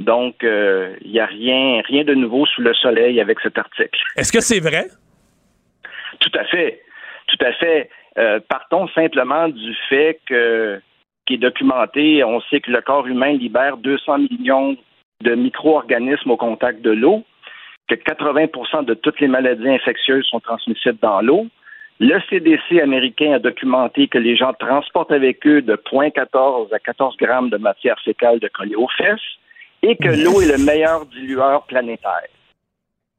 Donc, 0.00 0.34
il 0.42 0.48
euh, 0.48 0.96
n'y 1.02 1.18
a 1.18 1.24
rien, 1.24 1.80
rien 1.86 2.04
de 2.04 2.12
nouveau 2.12 2.44
sous 2.44 2.60
le 2.60 2.74
soleil 2.74 3.22
avec 3.22 3.40
cet 3.40 3.56
article. 3.56 3.98
Est-ce 4.16 4.32
que 4.32 4.40
c'est 4.40 4.60
vrai? 4.60 4.88
Tout 6.20 6.38
à 6.38 6.44
fait. 6.44 6.82
Tout 7.26 7.44
à 7.44 7.52
fait. 7.52 7.90
Euh, 8.18 8.40
partons 8.48 8.88
simplement 8.88 9.48
du 9.48 9.74
fait 9.88 10.20
que, 10.26 10.80
qui 11.26 11.34
est 11.34 11.38
documenté, 11.38 12.24
on 12.24 12.40
sait 12.42 12.60
que 12.60 12.70
le 12.70 12.80
corps 12.80 13.06
humain 13.06 13.32
libère 13.32 13.76
200 13.76 14.18
millions 14.30 14.76
de 15.22 15.34
micro-organismes 15.34 16.30
au 16.30 16.36
contact 16.36 16.80
de 16.82 16.90
l'eau, 16.90 17.24
que 17.88 17.94
80% 17.94 18.84
de 18.84 18.94
toutes 18.94 19.20
les 19.20 19.28
maladies 19.28 19.68
infectieuses 19.68 20.26
sont 20.26 20.40
transmissibles 20.40 20.98
dans 21.00 21.20
l'eau. 21.20 21.46
Le 21.98 22.20
CDC 22.28 22.80
américain 22.80 23.32
a 23.32 23.38
documenté 23.38 24.06
que 24.08 24.18
les 24.18 24.36
gens 24.36 24.52
transportent 24.52 25.12
avec 25.12 25.46
eux 25.46 25.62
de 25.62 25.76
0,14 25.76 26.74
à 26.74 26.78
14 26.78 27.16
grammes 27.16 27.48
de 27.48 27.56
matière 27.56 27.98
fécale 28.00 28.38
de 28.38 28.48
coller 28.48 28.74
aux 28.74 28.88
fesses 28.88 29.20
et 29.82 29.96
que 29.96 30.08
l'eau 30.08 30.42
est 30.42 30.58
le 30.58 30.62
meilleur 30.62 31.06
dilueur 31.06 31.62
planétaire. 31.64 32.28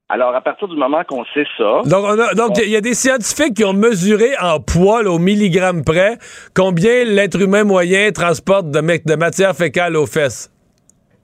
Alors, 0.10 0.34
à 0.34 0.41
partir 0.41 0.70
du 0.70 0.78
moment 0.78 1.03
qu'on 1.03 1.26
sait 1.34 1.45
ça. 1.58 1.82
Donc, 1.86 2.58
il 2.64 2.70
y 2.70 2.78
a 2.78 2.82
des 2.82 2.93
scientifiques 2.93 3.55
qui 3.55 3.66
ont 3.66 3.74
mesuré 3.74 4.38
en 4.41 4.62
poids, 4.62 5.01
au 5.01 5.20
milligramme 5.20 5.84
près, 5.84 6.18
combien 6.55 7.03
l'être 7.03 7.41
humain 7.41 7.66
moyen 7.66 8.12
transporte 8.12 8.72
de, 8.72 8.80
de 8.80 9.16
matière 9.16 9.53
fécale 9.53 9.97
aux 9.97 10.05
fesses. 10.05 10.49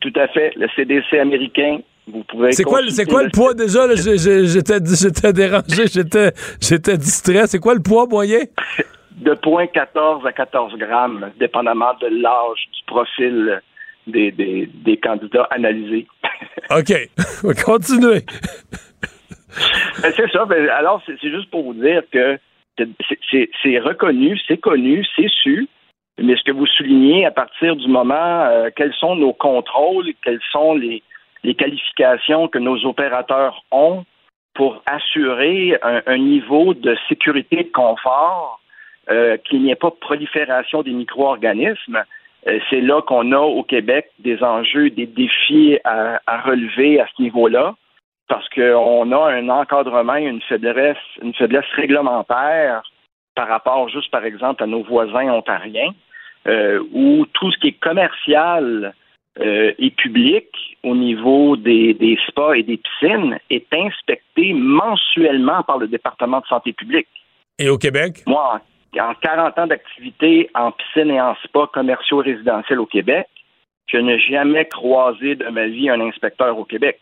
Tout 0.02 0.12
à 0.16 0.28
fait. 0.28 0.52
Le 0.58 0.68
CDC 0.76 1.18
américain 1.18 1.80
vous 2.08 2.24
pouvez 2.26 2.52
c'est 2.52 2.64
quoi, 2.64 2.82
c'est 2.90 3.06
quoi 3.06 3.24
le 3.24 3.30
poids 3.30 3.54
déjà? 3.54 3.88
J'étais 3.96 5.34
dérangé, 5.34 5.86
j'étais 5.88 6.98
distrait. 6.98 7.48
C'est 7.48 7.60
quoi 7.60 7.76
le 7.76 7.82
poids 7.82 8.08
moyen? 8.08 8.40
De 9.18 9.36
0.14 9.36 10.28
à 10.28 10.32
14 10.34 10.74
grammes, 10.76 11.30
dépendamment 11.40 11.94
de 12.02 12.08
l'âge, 12.08 12.68
du 12.74 12.84
profil 12.88 13.62
des, 14.08 14.32
des, 14.32 14.70
des 14.74 14.98
candidats 14.98 15.48
analysés. 15.52 16.08
OK. 16.70 17.56
Continuez. 17.66 18.22
Ben, 20.02 20.12
c'est 20.16 20.32
ça. 20.32 20.46
Ben, 20.46 20.68
alors, 20.70 21.00
c'est 21.06 21.20
juste 21.22 21.52
pour 21.52 21.64
vous 21.64 21.76
dire 21.76 22.02
que 22.12 22.40
c'est 22.76 23.80
reconnu, 23.80 24.36
c'est 24.48 24.58
connu, 24.58 25.06
c'est 25.16 25.30
su. 25.30 25.68
Mais 26.18 26.36
ce 26.36 26.44
que 26.44 26.52
vous 26.52 26.66
soulignez 26.66 27.26
à 27.26 27.32
partir 27.32 27.76
du 27.76 27.88
moment, 27.88 28.46
euh, 28.46 28.70
quels 28.76 28.94
sont 28.94 29.16
nos 29.16 29.34
contrôles, 29.34 30.12
quelles 30.24 30.42
sont 30.52 30.74
les, 30.74 31.04
les 31.44 31.56
qualifications 31.56 32.48
que 32.48 32.60
nos 32.60 32.84
opérateurs 32.86 33.64
ont 33.72 34.06
pour 34.54 34.84
assurer 34.86 35.78
un, 35.82 36.18
niveau 36.18 36.76
de 36.76 36.96
sécurité 37.10 37.62
et 37.62 37.64
de 37.64 37.72
confort, 37.72 38.60
euh, 39.10 39.38
qu'il 39.38 39.64
n'y 39.64 39.72
ait 39.72 39.76
pas 39.76 39.90
de 39.90 39.96
prolifération 39.96 40.84
des 40.84 40.92
micro-organismes, 40.92 42.04
c'est 42.70 42.82
là 42.82 43.02
qu'on 43.02 43.32
a 43.32 43.40
au 43.40 43.64
Québec 43.64 44.10
des 44.20 44.44
enjeux, 44.44 44.90
des 44.90 45.06
défis 45.06 45.78
à, 45.84 46.20
relever 46.46 47.00
à 47.00 47.08
ce 47.16 47.22
niveau-là, 47.22 47.76
parce 48.28 48.48
qu'on 48.50 49.12
a 49.12 49.32
un 49.32 49.50
encadrement, 49.50 50.16
une 50.16 50.42
faiblesse, 50.42 50.98
une 51.22 51.34
faiblesse 51.34 51.70
réglementaire 51.76 52.84
par 53.36 53.48
rapport 53.48 53.90
juste, 53.90 54.12
par 54.12 54.26
exemple, 54.26 54.64
à 54.64 54.68
nos 54.68 54.84
voisins 54.84 55.30
ontariens, 55.30 55.94
euh, 56.48 56.84
où 56.92 57.26
tout 57.34 57.52
ce 57.52 57.58
qui 57.60 57.70
est 57.70 57.80
commercial 57.80 58.94
euh, 59.40 59.74
et 59.80 59.90
public 59.92 60.46
au 60.84 60.96
niveau 60.96 61.56
des, 61.56 61.94
des 61.94 62.18
spas 62.28 62.54
et 62.54 62.64
des 62.64 62.78
piscines 62.78 63.40
est 63.50 63.66
inspecté 63.74 64.54
mensuellement 64.54 65.64
par 65.64 65.78
le 65.78 65.88
département 65.88 66.42
de 66.42 66.46
santé 66.46 66.74
publique. 66.74 67.08
Et 67.58 67.70
au 67.70 67.78
Québec? 67.78 68.24
Moi, 68.28 68.62
en 69.02 69.14
40 69.16 69.60
ans 69.60 69.68
d'activité 69.68 70.50
en 70.54 70.72
piscine 70.72 71.12
et 71.12 71.22
en 71.22 71.36
spa 71.44 71.68
commerciaux 71.74 72.18
résidentiels 72.18 72.80
au 72.80 72.86
Québec, 72.86 73.28
je 73.88 73.98
n'ai 73.98 74.20
jamais 74.20 74.66
croisé 74.66 75.36
de 75.36 75.48
ma 75.50 75.68
vie 75.68 75.90
un 75.90 76.02
inspecteur 76.02 76.58
au 76.58 76.66
Québec. 76.66 77.00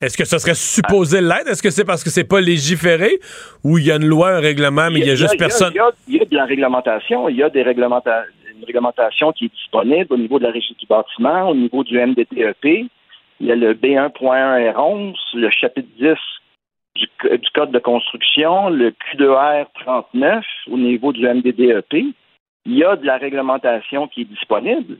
Est-ce 0.00 0.16
que 0.16 0.24
ça 0.24 0.38
serait 0.38 0.54
supposé 0.54 1.20
l'être? 1.20 1.48
Est-ce 1.48 1.62
que 1.62 1.70
c'est 1.70 1.84
parce 1.84 2.04
que 2.04 2.10
c'est 2.10 2.28
pas 2.28 2.40
légiféré 2.40 3.18
ou 3.64 3.78
il 3.78 3.86
y 3.86 3.90
a 3.90 3.96
une 3.96 4.06
loi, 4.06 4.30
un 4.30 4.40
règlement, 4.40 4.88
mais 4.92 5.00
il 5.00 5.06
y 5.06 5.10
a, 5.10 5.16
juste 5.16 5.36
personne? 5.36 5.72
Il 6.06 6.16
y, 6.16 6.20
a, 6.20 6.24
de 6.24 6.36
la 6.36 6.44
réglementation. 6.44 7.28
Il 7.28 7.36
y 7.36 7.42
a 7.42 7.50
des 7.50 7.62
une 7.62 8.64
réglementation 8.64 9.32
qui 9.32 9.46
est 9.46 9.52
disponible 9.52 10.06
au 10.10 10.16
niveau 10.16 10.38
de 10.38 10.44
la 10.44 10.52
régie 10.52 10.76
du 10.78 10.86
bâtiment, 10.86 11.50
au 11.50 11.54
niveau 11.54 11.82
du 11.82 11.98
MDTEP. 11.98 12.64
Il 13.40 13.46
y 13.46 13.50
a 13.50 13.56
le 13.56 13.74
B1.1 13.74 14.72
R11, 14.72 15.14
le 15.34 15.50
chapitre 15.50 15.88
10 15.98 16.16
du, 16.98 17.08
Code 17.54 17.70
de 17.72 17.78
construction, 17.78 18.68
le 18.68 18.90
Q2R 18.90 19.66
39 19.80 20.44
au 20.70 20.76
niveau 20.76 21.12
du 21.12 21.26
MDDEP. 21.26 21.92
Il 22.66 22.76
y 22.76 22.84
a 22.84 22.96
de 22.96 23.06
la 23.06 23.16
réglementation 23.16 24.08
qui 24.08 24.22
est 24.22 24.24
disponible, 24.24 24.98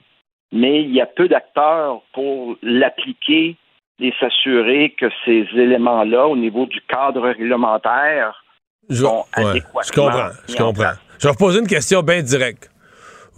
mais 0.53 0.83
il 0.83 0.95
y 0.95 1.01
a 1.01 1.07
peu 1.07 1.29
d'acteurs 1.29 2.01
pour 2.13 2.57
l'appliquer 2.63 3.57
et 4.01 4.13
s'assurer 4.19 4.95
que 4.99 5.07
ces 5.25 5.47
éléments-là, 5.55 6.29
au 6.29 6.37
niveau 6.37 6.67
du 6.67 6.81
cadre 6.83 7.23
réglementaire, 7.23 8.45
sont 8.89 9.25
adéquatement. 9.33 9.83
Je 9.83 9.93
comprends, 9.93 10.29
je 10.49 10.57
comprends. 10.57 10.93
Je 11.19 11.27
vais 11.27 11.33
vous 11.33 11.39
poser 11.39 11.61
une 11.61 11.67
question 11.67 12.03
bien 12.03 12.23
directe. 12.23 12.71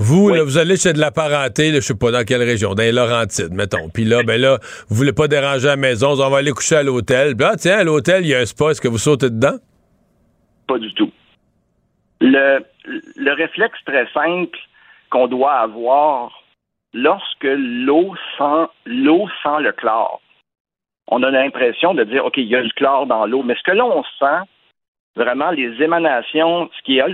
Vous, 0.02 0.32
vous 0.32 0.56
allez 0.56 0.78
chez 0.78 0.94
de 0.94 0.98
la 0.98 1.10
parenté, 1.10 1.74
je 1.74 1.80
sais 1.80 1.94
pas 1.94 2.10
dans 2.10 2.24
quelle 2.24 2.42
région, 2.42 2.72
dans 2.72 2.82
les 2.82 2.90
Laurentides, 2.90 3.52
mettons. 3.52 3.90
Puis 3.92 4.04
là, 4.04 4.22
ben 4.22 4.40
là, 4.40 4.56
vous 4.88 4.96
voulez 4.96 5.12
pas 5.12 5.28
déranger 5.28 5.66
à 5.66 5.72
la 5.72 5.76
maison, 5.76 6.12
on 6.18 6.30
va 6.30 6.38
aller 6.38 6.52
coucher 6.52 6.76
à 6.76 6.82
l'hôtel. 6.82 7.36
Puis 7.36 7.44
là, 7.44 7.56
tiens, 7.58 7.80
à 7.80 7.84
l'hôtel, 7.84 8.24
il 8.24 8.28
y 8.28 8.34
a 8.34 8.38
un 8.38 8.46
spa, 8.46 8.70
est-ce 8.70 8.80
que 8.80 8.88
vous 8.88 8.96
sautez 8.96 9.28
dedans? 9.28 9.58
Pas 10.66 10.78
du 10.78 10.90
tout. 10.94 11.12
Le, 12.22 12.64
le 13.16 13.32
réflexe 13.34 13.78
très 13.84 14.06
simple 14.14 14.58
qu'on 15.10 15.28
doit 15.28 15.52
avoir 15.52 16.32
lorsque 16.94 17.44
l'eau 17.44 18.14
sent 18.38 18.70
l'eau 18.86 19.28
sent 19.42 19.60
le 19.60 19.72
chlore, 19.72 20.22
on 21.08 21.22
a 21.22 21.30
l'impression 21.30 21.92
de 21.92 22.04
dire 22.04 22.24
OK, 22.24 22.38
il 22.38 22.48
y 22.48 22.56
a 22.56 22.62
du 22.62 22.72
chlore 22.72 23.06
dans 23.06 23.26
l'eau, 23.26 23.42
mais 23.42 23.54
ce 23.54 23.70
que 23.70 23.76
l'on 23.76 24.02
sent, 24.18 24.48
vraiment 25.14 25.50
les 25.50 25.82
émanations, 25.82 26.70
ce 26.74 26.82
qui 26.84 26.98
est, 26.98 27.04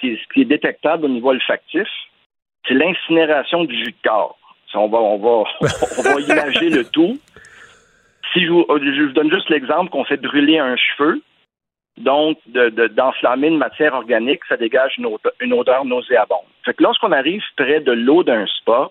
ce 0.00 0.32
qui 0.32 0.42
est 0.42 0.44
détectable 0.44 1.06
au 1.06 1.08
niveau 1.08 1.30
olfactif, 1.30 1.88
c'est 2.66 2.74
l'incinération 2.74 3.64
du 3.64 3.76
jus 3.76 3.92
de 3.92 4.08
corps. 4.08 4.38
On 4.74 4.88
va, 4.88 4.98
on 4.98 5.16
va, 5.16 5.44
on 5.60 6.02
va 6.02 6.20
imaginer 6.28 6.68
le 6.68 6.84
tout. 6.84 7.18
Si 8.32 8.44
je 8.44 8.50
vous, 8.50 8.66
je 8.68 9.02
vous 9.04 9.12
donne 9.12 9.30
juste 9.30 9.48
l'exemple 9.48 9.90
qu'on 9.90 10.04
fait 10.04 10.18
brûler 10.18 10.58
un 10.58 10.76
cheveu, 10.76 11.22
donc 11.96 12.38
d'enflammer 12.46 13.48
de, 13.48 13.52
une 13.52 13.58
matière 13.58 13.94
organique, 13.94 14.44
ça 14.48 14.58
dégage 14.58 14.98
une 14.98 15.06
odeur, 15.06 15.32
une 15.40 15.54
odeur 15.54 15.84
nauséabonde. 15.86 16.44
Fait 16.64 16.74
que 16.74 16.82
lorsqu'on 16.82 17.12
arrive 17.12 17.42
près 17.56 17.80
de 17.80 17.92
l'eau 17.92 18.22
d'un 18.22 18.46
spa 18.46 18.90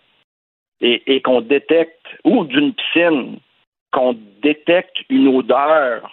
et, 0.82 1.04
et 1.06 1.22
qu'on 1.22 1.42
détecte, 1.42 2.08
ou 2.24 2.46
d'une 2.46 2.74
piscine, 2.74 3.40
qu'on 3.92 4.18
détecte 4.42 4.98
une 5.10 5.28
odeur 5.28 6.10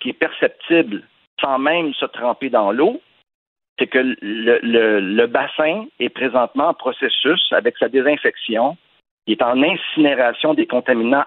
qui 0.00 0.10
est 0.10 0.12
perceptible 0.12 1.02
sans 1.40 1.58
même 1.58 1.94
se 1.94 2.04
tremper 2.04 2.50
dans 2.50 2.72
l'eau, 2.72 3.00
c'est 3.78 3.86
que 3.86 4.16
le, 4.20 5.26
bassin 5.26 5.86
est 6.00 6.08
présentement 6.08 6.68
en 6.68 6.74
processus 6.74 7.52
avec 7.52 7.76
sa 7.78 7.88
désinfection. 7.88 8.76
Il 9.26 9.32
est 9.32 9.42
en 9.42 9.62
incinération 9.62 10.54
des 10.54 10.66
contaminants 10.66 11.24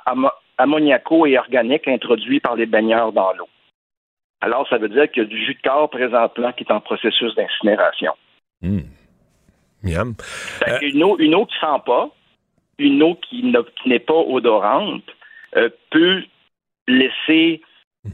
ammoniacaux 0.58 1.26
et 1.26 1.38
organiques 1.38 1.88
introduits 1.88 2.40
par 2.40 2.56
les 2.56 2.66
baigneurs 2.66 3.14
dans 3.14 3.32
l'eau. 3.34 3.48
Alors, 4.42 4.68
ça 4.70 4.78
veut 4.78 4.90
dire 4.90 5.10
qu'il 5.12 5.24
y 5.24 5.26
a 5.26 5.30
du 5.30 5.46
jus 5.46 5.54
de 5.54 5.62
corps 5.62 5.90
présentement 5.90 6.52
qui 6.52 6.64
est 6.64 6.72
en 6.72 6.82
processus 6.82 7.34
d'incinération. 7.36 8.14
Mmh. 8.62 8.80
Une, 9.84 11.04
eau, 11.04 11.18
une 11.20 11.36
eau 11.36 11.46
qui 11.46 11.56
ne 11.56 11.60
sent 11.60 11.82
pas, 11.86 12.10
une 12.78 13.04
eau 13.04 13.16
qui 13.16 13.54
n'est 13.86 14.00
pas 14.00 14.14
odorante, 14.14 15.04
euh, 15.56 15.70
peut 15.92 16.24
laisser 16.88 17.62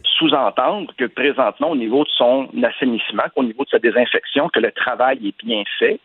sous-entendre 0.04 0.94
que 0.98 1.06
présentement, 1.06 1.72
au 1.72 1.76
niveau 1.76 2.04
de 2.04 2.10
son 2.10 2.50
assainissement, 2.64 3.24
au 3.36 3.44
niveau 3.44 3.64
de 3.64 3.70
sa 3.70 3.80
désinfection, 3.80 4.50
que 4.50 4.60
le 4.60 4.72
travail 4.72 5.28
est 5.28 5.46
bien 5.46 5.64
fait. 5.80 6.00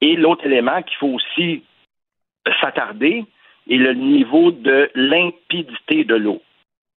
Et 0.00 0.16
l'autre 0.16 0.44
élément 0.44 0.82
qu'il 0.82 0.96
faut 0.98 1.14
aussi 1.14 1.62
s'attarder 2.60 3.24
est 3.70 3.76
le 3.76 3.94
niveau 3.94 4.50
de 4.50 4.90
limpidité 4.94 6.04
de 6.04 6.14
l'eau. 6.14 6.42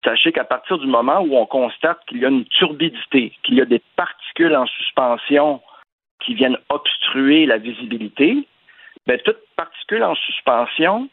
Sachez 0.03 0.31
qu'à 0.31 0.43
partir 0.43 0.77
du 0.77 0.87
moment 0.87 1.19
où 1.19 1.35
on 1.35 1.45
constate 1.45 1.99
qu'il 2.07 2.19
y 2.19 2.25
a 2.25 2.29
une 2.29 2.45
turbidité, 2.45 3.33
qu'il 3.43 3.55
y 3.55 3.61
a 3.61 3.65
des 3.65 3.81
particules 3.95 4.55
en 4.55 4.65
suspension 4.65 5.61
qui 6.23 6.33
viennent 6.33 6.57
obstruer 6.69 7.45
la 7.45 7.57
visibilité, 7.57 8.45
bien, 9.07 9.17
toute 9.23 9.39
particule 9.55 10.03
en 10.03 10.15
suspension 10.15 11.09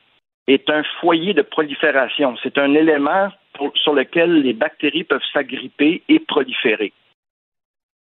est 0.46 0.70
un 0.70 0.82
foyer 1.00 1.34
de 1.34 1.42
prolifération. 1.42 2.36
C'est 2.42 2.58
un 2.58 2.74
élément 2.74 3.28
sur 3.74 3.94
lequel 3.94 4.42
les 4.42 4.52
bactéries 4.52 5.04
peuvent 5.04 5.20
s'agripper 5.32 6.02
et 6.08 6.18
proliférer. 6.20 6.92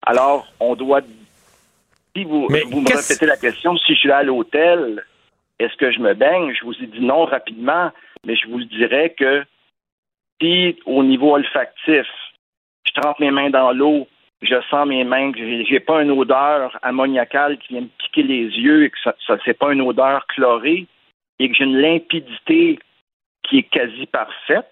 Alors, 0.06 0.46
on 0.60 0.74
doit. 0.74 1.00
Si 2.16 2.24
vous, 2.24 2.48
me 2.48 2.96
répétez 2.96 3.26
la 3.26 3.36
question, 3.36 3.76
si 3.78 3.94
je 3.94 3.98
suis 3.98 4.12
à 4.12 4.22
l'hôtel, 4.22 5.04
Est-ce 5.58 5.76
que 5.76 5.92
je 5.92 6.00
me 6.00 6.14
baigne? 6.14 6.52
Je 6.52 6.64
vous 6.64 6.74
ai 6.82 6.86
dit 6.86 7.00
non 7.00 7.24
rapidement, 7.24 7.90
mais 8.26 8.36
je 8.36 8.48
vous 8.48 8.58
le 8.58 8.64
dirais 8.64 9.14
que 9.16 9.44
si 10.40 10.76
au 10.84 11.02
niveau 11.04 11.34
olfactif, 11.34 12.06
je 12.84 13.00
trempe 13.00 13.20
mes 13.20 13.30
mains 13.30 13.50
dans 13.50 13.72
l'eau, 13.72 14.08
je 14.42 14.60
sens 14.68 14.86
mes 14.86 15.04
mains, 15.04 15.32
que 15.32 15.64
j'ai 15.64 15.80
pas 15.80 16.02
une 16.02 16.10
odeur 16.10 16.76
ammoniacale 16.82 17.58
qui 17.58 17.74
vient 17.74 17.82
me 17.82 17.88
piquer 17.98 18.24
les 18.24 18.46
yeux 18.46 18.84
et 18.84 18.90
que 18.90 18.98
ça, 19.02 19.14
ça 19.26 19.38
c'est 19.44 19.58
pas 19.58 19.72
une 19.72 19.80
odeur 19.80 20.26
chlorée 20.26 20.86
et 21.38 21.48
que 21.48 21.54
j'ai 21.56 21.64
une 21.64 21.78
limpidité 21.78 22.78
qui 23.42 23.58
est 23.58 23.68
quasi 23.70 24.06
parfaite. 24.06 24.66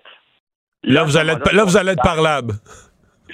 Là, 0.84 1.04
vous 1.04 1.16
allez 1.16 1.32
être, 1.32 1.52
là, 1.54 1.64
vous 1.64 1.76
allez 1.76 1.92
être 1.92 2.02
parlable 2.02 2.54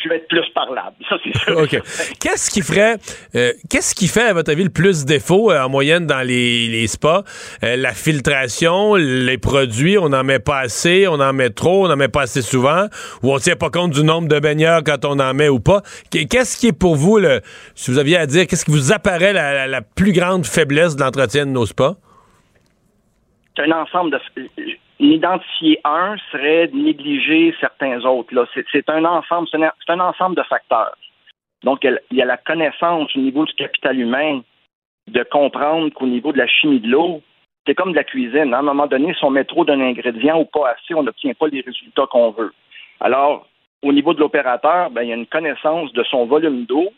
je 0.02 0.08
vais 0.08 0.16
être 0.16 0.28
plus 0.28 0.44
parlable. 0.54 0.96
Ça, 1.08 1.16
c'est 1.24 1.36
sûr. 1.38 1.56
OK. 1.62 1.80
Qu'est-ce 2.20 2.50
qui 2.50 2.62
ferait, 2.62 2.96
euh, 3.34 3.52
qu'est-ce 3.68 3.94
qui 3.94 4.08
fait, 4.08 4.22
à 4.22 4.32
votre 4.32 4.50
avis, 4.50 4.64
le 4.64 4.70
plus 4.70 5.04
défaut 5.04 5.50
euh, 5.50 5.62
en 5.62 5.68
moyenne 5.68 6.06
dans 6.06 6.26
les, 6.26 6.68
les 6.68 6.86
spas? 6.86 7.24
Euh, 7.62 7.76
la 7.76 7.92
filtration, 7.92 8.94
les 8.94 9.38
produits, 9.38 9.98
on 9.98 10.10
n'en 10.10 10.24
met 10.24 10.38
pas 10.38 10.58
assez, 10.58 11.06
on 11.08 11.20
en 11.20 11.32
met 11.32 11.50
trop, 11.50 11.86
on 11.86 11.88
n'en 11.88 11.96
met 11.96 12.08
pas 12.08 12.22
assez 12.22 12.42
souvent, 12.42 12.86
ou 13.22 13.32
on 13.32 13.38
tient 13.38 13.56
pas 13.56 13.70
compte 13.70 13.92
du 13.92 14.04
nombre 14.04 14.28
de 14.28 14.38
baigneurs 14.38 14.82
quand 14.84 15.04
on 15.04 15.18
en 15.18 15.34
met 15.34 15.48
ou 15.48 15.60
pas? 15.60 15.82
Qu'est-ce 16.10 16.56
qui 16.56 16.68
est 16.68 16.72
pour 16.72 16.96
vous, 16.96 17.18
le, 17.18 17.40
si 17.74 17.90
vous 17.90 17.98
aviez 17.98 18.16
à 18.16 18.26
dire, 18.26 18.46
qu'est-ce 18.46 18.64
qui 18.64 18.70
vous 18.70 18.92
apparaît 18.92 19.32
la, 19.32 19.66
la 19.66 19.82
plus 19.82 20.12
grande 20.12 20.46
faiblesse 20.46 20.96
de 20.96 21.02
l'entretien 21.02 21.46
de 21.46 21.50
nos 21.50 21.66
spas? 21.66 21.96
Un 23.58 23.72
ensemble 23.72 24.12
de 24.12 24.20
Identifier 25.00 25.80
un 25.84 26.16
serait 26.30 26.70
négliger 26.72 27.54
certains 27.60 28.04
autres. 28.04 28.34
Là. 28.34 28.46
C'est, 28.54 28.88
un 28.88 29.04
ensemble, 29.04 29.48
c'est 29.50 29.92
un 29.92 30.00
ensemble 30.00 30.36
de 30.36 30.42
facteurs. 30.42 30.96
Donc, 31.64 31.84
il 31.84 32.00
y 32.12 32.22
a 32.22 32.24
la 32.24 32.36
connaissance 32.36 33.14
au 33.16 33.18
niveau 33.18 33.44
du 33.44 33.54
capital 33.54 33.98
humain 33.98 34.42
de 35.08 35.22
comprendre 35.24 35.92
qu'au 35.92 36.06
niveau 36.06 36.32
de 36.32 36.38
la 36.38 36.46
chimie 36.46 36.80
de 36.80 36.88
l'eau, 36.88 37.22
c'est 37.66 37.74
comme 37.74 37.92
de 37.92 37.96
la 37.96 38.04
cuisine. 38.04 38.54
À 38.54 38.58
un 38.58 38.62
moment 38.62 38.86
donné, 38.86 39.14
si 39.14 39.24
on 39.24 39.30
met 39.30 39.44
trop 39.44 39.64
d'un 39.64 39.80
ingrédient 39.80 40.38
ou 40.38 40.44
pas 40.44 40.70
assez, 40.70 40.94
on 40.94 41.02
n'obtient 41.02 41.34
pas 41.34 41.48
les 41.48 41.60
résultats 41.60 42.06
qu'on 42.10 42.30
veut. 42.30 42.52
Alors, 43.00 43.46
au 43.82 43.92
niveau 43.92 44.14
de 44.14 44.20
l'opérateur, 44.20 44.90
ben, 44.90 45.02
il 45.02 45.08
y 45.08 45.12
a 45.12 45.16
une 45.16 45.26
connaissance 45.26 45.92
de 45.92 46.02
son 46.04 46.26
volume 46.26 46.64
d'eau, 46.64 46.92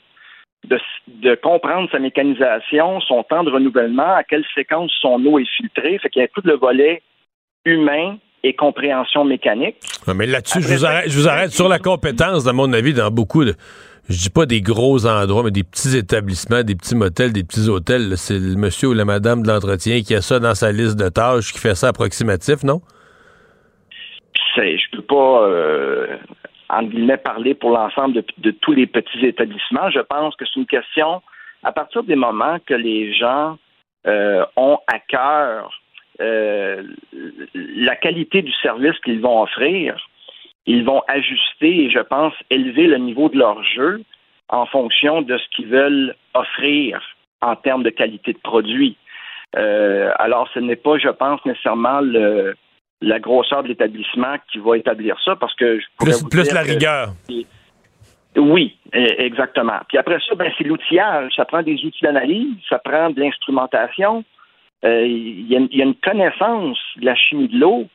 de, 0.69 0.79
de, 1.09 1.35
comprendre 1.35 1.89
sa 1.91 1.99
mécanisation, 1.99 3.01
son 3.01 3.23
temps 3.23 3.45
de 3.45 3.51
renouvellement, 3.51 4.15
à 4.15 4.25
quelle 4.25 4.45
séquence 4.55 4.93
son 5.01 5.25
eau 5.25 5.39
est 5.39 5.49
filtrée. 5.57 5.99
Fait 5.99 6.11
qu'il 6.11 6.23
y 6.23 6.25
a 6.25 6.29
tout 6.29 6.43
le 6.45 6.57
volet 6.57 7.03
humain 7.65 8.19
et 8.43 8.55
compréhension 8.55 9.25
mécanique. 9.25 9.77
mais 10.15 10.27
là-dessus, 10.27 10.63
je, 10.63 10.69
vous 10.69 10.85
arrête, 10.85 11.11
je 11.11 11.19
vous 11.19 11.29
arrête 11.29 11.51
sur 11.51 11.69
la 11.69 11.79
compétence, 11.79 12.47
à 12.47 12.53
mon 12.53 12.73
avis, 12.73 12.95
dans 12.95 13.11
beaucoup 13.11 13.45
de. 13.45 13.55
Je 14.09 14.17
dis 14.17 14.31
pas 14.31 14.47
des 14.47 14.61
gros 14.61 15.07
endroits, 15.07 15.45
mais 15.45 15.51
des 15.51 15.63
petits 15.63 15.97
établissements, 15.97 16.63
des 16.63 16.75
petits 16.75 16.97
motels, 16.97 17.33
des 17.33 17.45
petits 17.45 17.69
hôtels. 17.69 18.17
C'est 18.17 18.39
le 18.39 18.57
monsieur 18.57 18.89
ou 18.89 18.93
la 18.93 19.05
madame 19.05 19.43
de 19.43 19.49
l'entretien 19.49 20.01
qui 20.01 20.15
a 20.15 20.21
ça 20.21 20.41
dans 20.41 20.55
sa 20.55 20.73
liste 20.73 20.97
de 20.97 21.09
tâches, 21.09 21.53
qui 21.53 21.61
fait 21.61 21.77
ça 21.77 21.89
approximatif, 21.89 22.65
non? 22.65 22.81
Je 24.57 24.97
peux 24.97 25.03
pas, 25.03 25.49
euh, 25.49 26.07
en 26.71 26.85
guillemets, 26.85 27.17
parler 27.17 27.55
pour 27.55 27.71
l'ensemble 27.71 28.23
de, 28.39 28.51
tous 28.51 28.73
les 28.73 28.87
petits 28.87 29.27
établissements. 29.27 29.91
Je 29.91 30.01
pense 30.01 30.37
que 30.37 30.45
c'est 30.45 30.61
une 30.61 30.67
question, 30.67 31.21
à 31.63 31.73
partir 31.73 32.03
des 32.05 32.17
moments 32.17 32.59
que 32.65 32.75
les 32.75 33.13
gens 33.15 33.59
euh, 34.07 34.45
ont 34.57 34.79
à 34.87 34.99
cœur 34.99 35.71
euh, 36.21 36.83
la 37.55 37.97
qualité 37.97 38.43
du 38.43 38.53
service 38.63 38.99
qu'ils 39.01 39.21
vont 39.21 39.43
offrir, 39.43 39.97
ils 40.67 40.85
vont 40.85 41.03
ajuster 41.09 41.85
et, 41.85 41.91
je 41.91 42.01
pense, 42.01 42.35
élever 42.51 42.87
le 42.87 42.99
niveau 42.99 43.29
de 43.29 43.39
leur 43.39 43.63
jeu 43.65 44.03
en 44.49 44.67
fonction 44.67 45.23
de 45.23 45.39
ce 45.39 45.49
qu'ils 45.57 45.69
veulent 45.69 46.15
offrir 46.35 47.01
en 47.41 47.57
termes 47.57 47.83
de 47.83 47.91
qualité 47.91 48.33
de 48.35 48.39
produit. 48.39 48.97
Euh, 49.57 50.13
alors, 50.19 50.49
ce 50.53 50.61
n'est 50.61 50.77
pas, 50.77 50.99
je 50.99 51.09
pense, 51.09 51.45
nécessairement 51.47 52.01
le, 52.01 52.55
la 53.01 53.19
grosseur 53.19 53.63
de 53.63 53.69
l'établissement 53.69 54.37
qui 54.53 54.59
va 54.59 54.77
établir 54.77 55.17
ça, 55.25 55.37
parce 55.37 55.55
que... 55.55 55.81
plus, 55.99 56.23
plus 56.29 56.53
la 56.53 56.63
rigueur. 56.63 57.09
oui, 58.37 58.77
e, 58.95 59.23
exactement. 59.23 59.81
Puis 59.89 59.99
après 59.99 60.19
ça, 60.29 60.35
ben, 60.35 60.53
c'est 60.57 60.65
l'outillage. 60.65 61.33
Ça 61.35 61.45
prend 61.45 61.63
des 61.63 61.85
outils 61.85 62.03
d'analyse, 62.03 62.57
ça 62.69 62.79
prend 62.79 63.11
de 63.11 63.21
l'instrumentation, 63.21 64.25
euh, 64.85 65.07
il 65.07 65.47
y, 65.47 65.83
a 65.83 65.85
une 65.85 65.95
connaissance 65.95 66.79
de 66.97 67.05
la 67.05 67.15
chimie 67.15 67.49
de 67.49 67.59
l'eau 67.59 67.87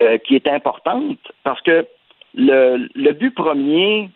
euh, 0.00 0.16
qui 0.18 0.34
est 0.34 0.48
importante 0.48 1.18
parce 1.44 1.60
que 1.60 1.86
le, 2.34 2.88
le, 2.94 3.12
but 3.12 3.34
premier, 3.34 4.08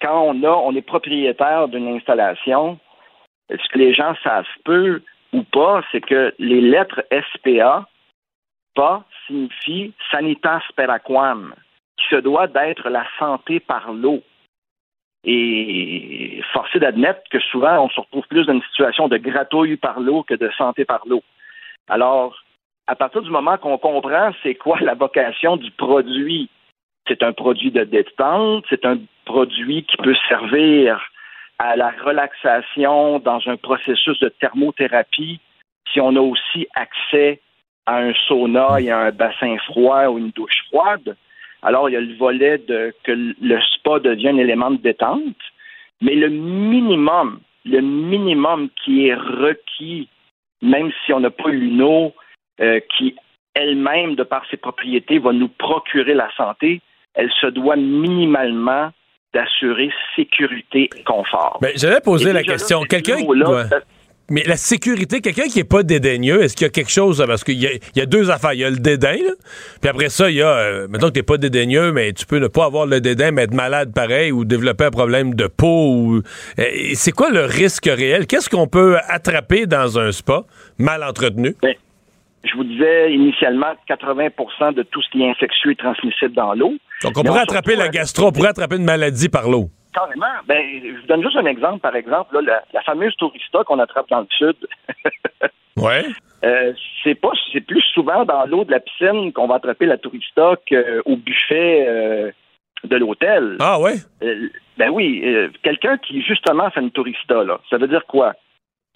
quand 0.00 0.22
on 0.22 0.42
a, 0.42 0.50
on 0.50 0.74
est 0.74 0.82
propriétaire 0.82 1.68
d'une 1.68 1.86
installation, 1.94 2.78
ce 3.48 3.68
que 3.72 3.78
les 3.78 3.94
gens 3.94 4.14
savent 4.24 4.44
peu 4.64 5.02
ou 5.32 5.44
pas, 5.44 5.82
c'est 5.92 6.00
que 6.00 6.34
les 6.38 6.60
lettres 6.60 7.04
SPA, 7.12 7.86
signifie 9.26 9.92
sanitas 10.10 10.62
per 10.76 10.90
aquam, 10.90 11.54
qui 11.96 12.06
se 12.10 12.20
doit 12.20 12.46
d'être 12.46 12.88
la 12.88 13.06
santé 13.18 13.60
par 13.60 13.92
l'eau. 13.92 14.22
Et 15.26 16.42
forcé 16.52 16.78
d'admettre 16.78 17.22
que 17.30 17.40
souvent, 17.40 17.84
on 17.84 17.88
se 17.88 18.00
retrouve 18.00 18.26
plus 18.28 18.44
dans 18.44 18.52
une 18.52 18.62
situation 18.62 19.08
de 19.08 19.16
gratouille 19.16 19.76
par 19.76 20.00
l'eau 20.00 20.22
que 20.22 20.34
de 20.34 20.50
santé 20.58 20.84
par 20.84 21.02
l'eau. 21.06 21.22
Alors, 21.88 22.36
à 22.86 22.94
partir 22.94 23.22
du 23.22 23.30
moment 23.30 23.56
qu'on 23.56 23.78
comprend 23.78 24.32
c'est 24.42 24.54
quoi 24.54 24.78
la 24.80 24.94
vocation 24.94 25.56
du 25.56 25.70
produit, 25.70 26.50
c'est 27.08 27.22
un 27.22 27.32
produit 27.32 27.70
de 27.70 27.84
détente, 27.84 28.64
c'est 28.68 28.84
un 28.84 28.98
produit 29.24 29.84
qui 29.84 29.96
peut 29.96 30.16
servir 30.28 31.02
à 31.58 31.76
la 31.76 31.90
relaxation 31.90 33.18
dans 33.20 33.40
un 33.46 33.56
processus 33.56 34.18
de 34.18 34.28
thermothérapie 34.28 35.40
si 35.92 36.00
on 36.00 36.16
a 36.16 36.20
aussi 36.20 36.66
accès 36.74 37.40
à 37.86 37.98
un 37.98 38.12
sauna 38.26 38.80
et 38.80 38.90
à 38.90 38.98
un 38.98 39.10
bassin 39.10 39.56
froid 39.66 40.06
ou 40.06 40.18
une 40.18 40.30
douche 40.30 40.64
froide. 40.68 41.16
Alors, 41.62 41.88
il 41.88 41.92
y 41.92 41.96
a 41.96 42.00
le 42.00 42.14
volet 42.16 42.58
de 42.58 42.94
que 43.04 43.12
le 43.12 43.60
spa 43.74 43.98
devient 43.98 44.28
un 44.28 44.38
élément 44.38 44.70
de 44.70 44.76
détente, 44.76 45.36
mais 46.00 46.14
le 46.14 46.28
minimum, 46.28 47.40
le 47.64 47.80
minimum 47.80 48.68
qui 48.84 49.08
est 49.08 49.14
requis, 49.14 50.08
même 50.60 50.90
si 51.04 51.12
on 51.12 51.20
n'a 51.20 51.30
pas 51.30 51.50
une 51.50 51.82
eau 51.82 52.12
euh, 52.60 52.80
qui 52.96 53.14
elle-même, 53.54 54.16
de 54.16 54.24
par 54.24 54.44
ses 54.50 54.56
propriétés, 54.56 55.18
va 55.18 55.32
nous 55.32 55.48
procurer 55.48 56.14
la 56.14 56.28
santé, 56.36 56.80
elle 57.14 57.30
se 57.40 57.46
doit 57.46 57.76
minimalement 57.76 58.90
d'assurer 59.32 59.90
sécurité 60.16 60.90
et 60.96 61.02
confort. 61.04 61.58
Ben, 61.60 61.72
J'avais 61.76 62.00
posé 62.00 62.32
la 62.32 62.42
question. 62.42 62.82
Quelqu'un. 62.82 63.16
Mais 64.30 64.42
la 64.46 64.56
sécurité, 64.56 65.20
quelqu'un 65.20 65.48
qui 65.48 65.58
est 65.58 65.68
pas 65.68 65.82
dédaigneux, 65.82 66.42
est-ce 66.42 66.56
qu'il 66.56 66.64
y 66.64 66.68
a 66.68 66.70
quelque 66.70 66.90
chose, 66.90 67.22
parce 67.26 67.44
qu'il 67.44 67.62
y, 67.62 67.80
y, 67.94 68.00
a 68.00 68.06
deux 68.06 68.30
affaires. 68.30 68.54
Il 68.54 68.60
y 68.60 68.64
a 68.64 68.70
le 68.70 68.78
dédain, 68.78 69.12
là, 69.12 69.32
puis 69.82 69.90
après 69.90 70.08
ça, 70.08 70.30
il 70.30 70.36
y 70.36 70.42
a, 70.42 70.48
euh, 70.48 70.88
maintenant 70.88 71.08
que 71.08 71.14
t'es 71.14 71.22
pas 71.22 71.36
dédaigneux, 71.36 71.92
mais 71.92 72.12
tu 72.14 72.24
peux 72.24 72.38
ne 72.38 72.46
pas 72.46 72.64
avoir 72.64 72.86
le 72.86 73.02
dédain, 73.02 73.32
mais 73.32 73.42
être 73.42 73.54
malade 73.54 73.92
pareil, 73.94 74.32
ou 74.32 74.46
développer 74.46 74.84
un 74.84 74.90
problème 74.90 75.34
de 75.34 75.46
peau, 75.46 75.92
ou... 75.92 76.22
Euh, 76.58 76.64
c'est 76.94 77.12
quoi 77.12 77.30
le 77.30 77.44
risque 77.44 77.84
réel? 77.84 78.26
Qu'est-ce 78.26 78.48
qu'on 78.48 78.66
peut 78.66 78.96
attraper 79.08 79.66
dans 79.66 79.98
un 79.98 80.10
spa 80.10 80.44
mal 80.78 81.04
entretenu? 81.04 81.54
Ben, 81.62 81.74
je 82.44 82.54
vous 82.56 82.64
disais 82.64 83.12
initialement 83.12 83.74
80% 83.88 84.74
de 84.74 84.82
tout 84.84 85.02
ce 85.02 85.10
qui 85.10 85.22
est 85.22 85.30
infectieux 85.30 85.72
et 85.72 85.76
transmissible 85.76 86.34
dans 86.34 86.54
l'eau. 86.54 86.74
Donc 87.02 87.18
on 87.18 87.22
pourrait 87.22 87.40
attraper 87.40 87.76
la 87.76 87.88
gastro, 87.88 88.28
on 88.28 88.32
pourrait 88.32 88.50
attraper 88.50 88.76
une 88.76 88.84
maladie 88.84 89.28
par 89.28 89.48
l'eau. 89.48 89.70
Carrément. 89.94 90.26
Ben, 90.46 90.60
je 90.82 91.00
vous 91.00 91.06
donne 91.06 91.22
juste 91.22 91.36
un 91.36 91.46
exemple, 91.46 91.78
par 91.78 91.94
exemple, 91.94 92.40
là, 92.40 92.62
la, 92.72 92.82
fameuse 92.82 93.14
tourista 93.16 93.62
qu'on 93.64 93.78
attrape 93.78 94.08
dans 94.10 94.20
le 94.20 94.26
sud. 94.30 94.56
ouais. 95.76 96.04
Euh, 96.44 96.72
c'est 97.02 97.14
pas, 97.14 97.30
c'est 97.52 97.60
plus 97.60 97.82
souvent 97.94 98.24
dans 98.24 98.44
l'eau 98.46 98.64
de 98.64 98.72
la 98.72 98.80
piscine 98.80 99.32
qu'on 99.32 99.46
va 99.46 99.56
attraper 99.56 99.86
la 99.86 99.96
tourista 99.96 100.56
qu'au 100.68 101.16
buffet 101.16 101.86
euh, 101.88 102.32
de 102.82 102.96
l'hôtel. 102.96 103.56
Ah 103.60 103.80
ouais? 103.80 103.94
Euh, 104.22 104.48
ben 104.76 104.90
oui, 104.90 105.24
quelqu'un 105.62 105.96
qui 105.98 106.22
justement 106.22 106.70
fait 106.70 106.80
une 106.80 106.90
tourista 106.90 107.44
là, 107.44 107.60
ça 107.70 107.78
veut 107.78 107.86
dire 107.86 108.04
quoi? 108.06 108.34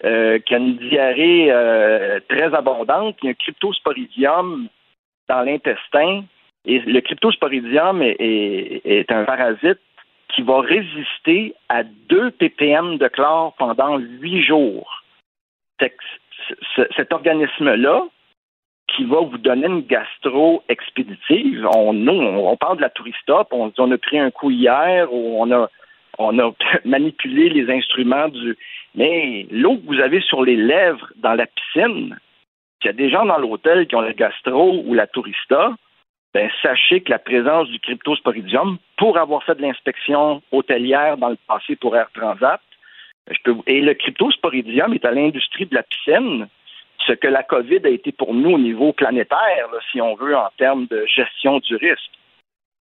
Qui 0.01 0.07
a 0.07 0.57
une 0.57 0.77
diarrhée 0.77 1.51
très 2.27 2.53
abondante, 2.53 3.17
qui 3.17 3.27
a 3.27 3.31
un 3.31 3.33
cryptosporidium 3.33 4.67
dans 5.29 5.41
l'intestin. 5.41 6.23
Et 6.65 6.79
le 6.79 6.99
cryptosporidium 6.99 8.01
est 8.01 9.11
un 9.11 9.23
parasite 9.23 9.79
qui 10.29 10.41
va 10.41 10.61
résister 10.61 11.53
à 11.69 11.83
2 11.83 12.31
ppm 12.31 12.97
de 12.97 13.07
chlore 13.07 13.53
pendant 13.57 13.97
8 13.97 14.43
jours. 14.43 15.03
Cet 16.95 17.13
organisme-là, 17.13 18.05
qui 18.95 19.03
va 19.05 19.21
vous 19.21 19.37
donner 19.37 19.67
une 19.67 19.81
gastro 19.81 20.63
expéditive. 20.67 21.67
On, 21.75 21.93
nous, 21.93 22.13
on 22.13 22.55
parle 22.57 22.77
de 22.77 22.81
la 22.81 22.89
touristop, 22.89 23.47
on 23.51 23.71
on 23.77 23.91
a 23.91 23.97
pris 23.97 24.19
un 24.19 24.31
coup 24.31 24.49
hier 24.49 25.11
ou 25.13 25.41
on 25.41 25.51
a, 25.51 25.69
on 26.17 26.39
a 26.39 26.51
manipulé 26.85 27.49
les 27.49 27.71
instruments 27.73 28.29
du. 28.29 28.57
Mais 28.95 29.45
l'eau 29.51 29.77
que 29.77 29.85
vous 29.85 29.99
avez 29.99 30.21
sur 30.21 30.43
les 30.43 30.55
lèvres 30.55 31.11
dans 31.17 31.33
la 31.33 31.45
piscine, 31.45 32.17
il 32.81 32.87
y 32.87 32.89
a 32.89 32.93
des 32.93 33.09
gens 33.09 33.25
dans 33.25 33.37
l'hôtel 33.37 33.87
qui 33.87 33.95
ont 33.95 34.01
le 34.01 34.13
gastro 34.13 34.81
ou 34.85 34.93
la 34.93 35.05
tourista, 35.05 35.75
ben, 36.33 36.49
sachez 36.61 37.01
que 37.01 37.11
la 37.11 37.19
présence 37.19 37.67
du 37.69 37.79
cryptosporidium, 37.79 38.77
pour 38.97 39.17
avoir 39.17 39.43
fait 39.43 39.55
de 39.55 39.61
l'inspection 39.61 40.41
hôtelière 40.51 41.17
dans 41.17 41.29
le 41.29 41.37
passé 41.47 41.75
pour 41.75 41.95
Air 41.95 42.09
Transat, 42.13 42.61
je 43.29 43.37
peux, 43.43 43.55
et 43.67 43.81
le 43.81 43.93
cryptosporidium 43.93 44.93
est 44.93 45.05
à 45.05 45.11
l'industrie 45.11 45.65
de 45.65 45.75
la 45.75 45.83
piscine 45.83 46.47
ce 47.07 47.13
que 47.13 47.27
la 47.27 47.43
COVID 47.43 47.79
a 47.85 47.89
été 47.89 48.11
pour 48.11 48.33
nous 48.33 48.51
au 48.51 48.59
niveau 48.59 48.93
planétaire, 48.93 49.67
si 49.91 50.01
on 50.01 50.15
veut, 50.15 50.35
en 50.35 50.49
termes 50.57 50.85
de 50.87 51.05
gestion 51.05 51.59
du 51.59 51.75
risque. 51.75 52.11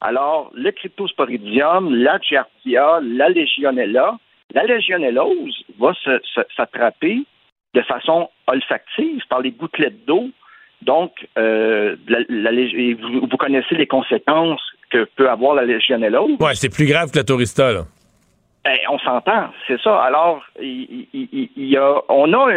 Alors, 0.01 0.51
le 0.53 0.71
cryptosporidium, 0.71 1.95
la 1.95 2.19
giardia, 2.19 2.99
la 3.01 3.29
legionella, 3.29 4.17
la 4.53 4.63
légionellose 4.65 5.63
va 5.79 5.93
s'attraper 6.55 7.23
de 7.73 7.81
façon 7.81 8.29
olfactive 8.47 9.23
par 9.29 9.41
les 9.41 9.51
gouttelettes 9.51 10.05
d'eau. 10.05 10.29
Donc, 10.83 11.11
euh, 11.37 11.95
vous, 12.07 13.37
connaissez 13.37 13.75
les 13.75 13.87
conséquences 13.87 14.61
que 14.89 15.05
peut 15.15 15.29
avoir 15.29 15.55
la 15.55 15.65
légionellose. 15.65 16.37
Oui, 16.39 16.55
c'est 16.55 16.73
plus 16.73 16.85
grave 16.85 17.11
que 17.11 17.17
la 17.17 17.23
tourista, 17.23 17.71
là. 17.71 17.83
Ben, 18.63 18.77
on 18.89 18.97
s'entend, 18.99 19.49
c'est 19.67 19.79
ça. 19.81 20.01
Alors, 20.01 20.41
il, 20.61 21.07
y 21.57 21.75
a, 21.75 22.01
on 22.07 22.33
a, 22.33 22.47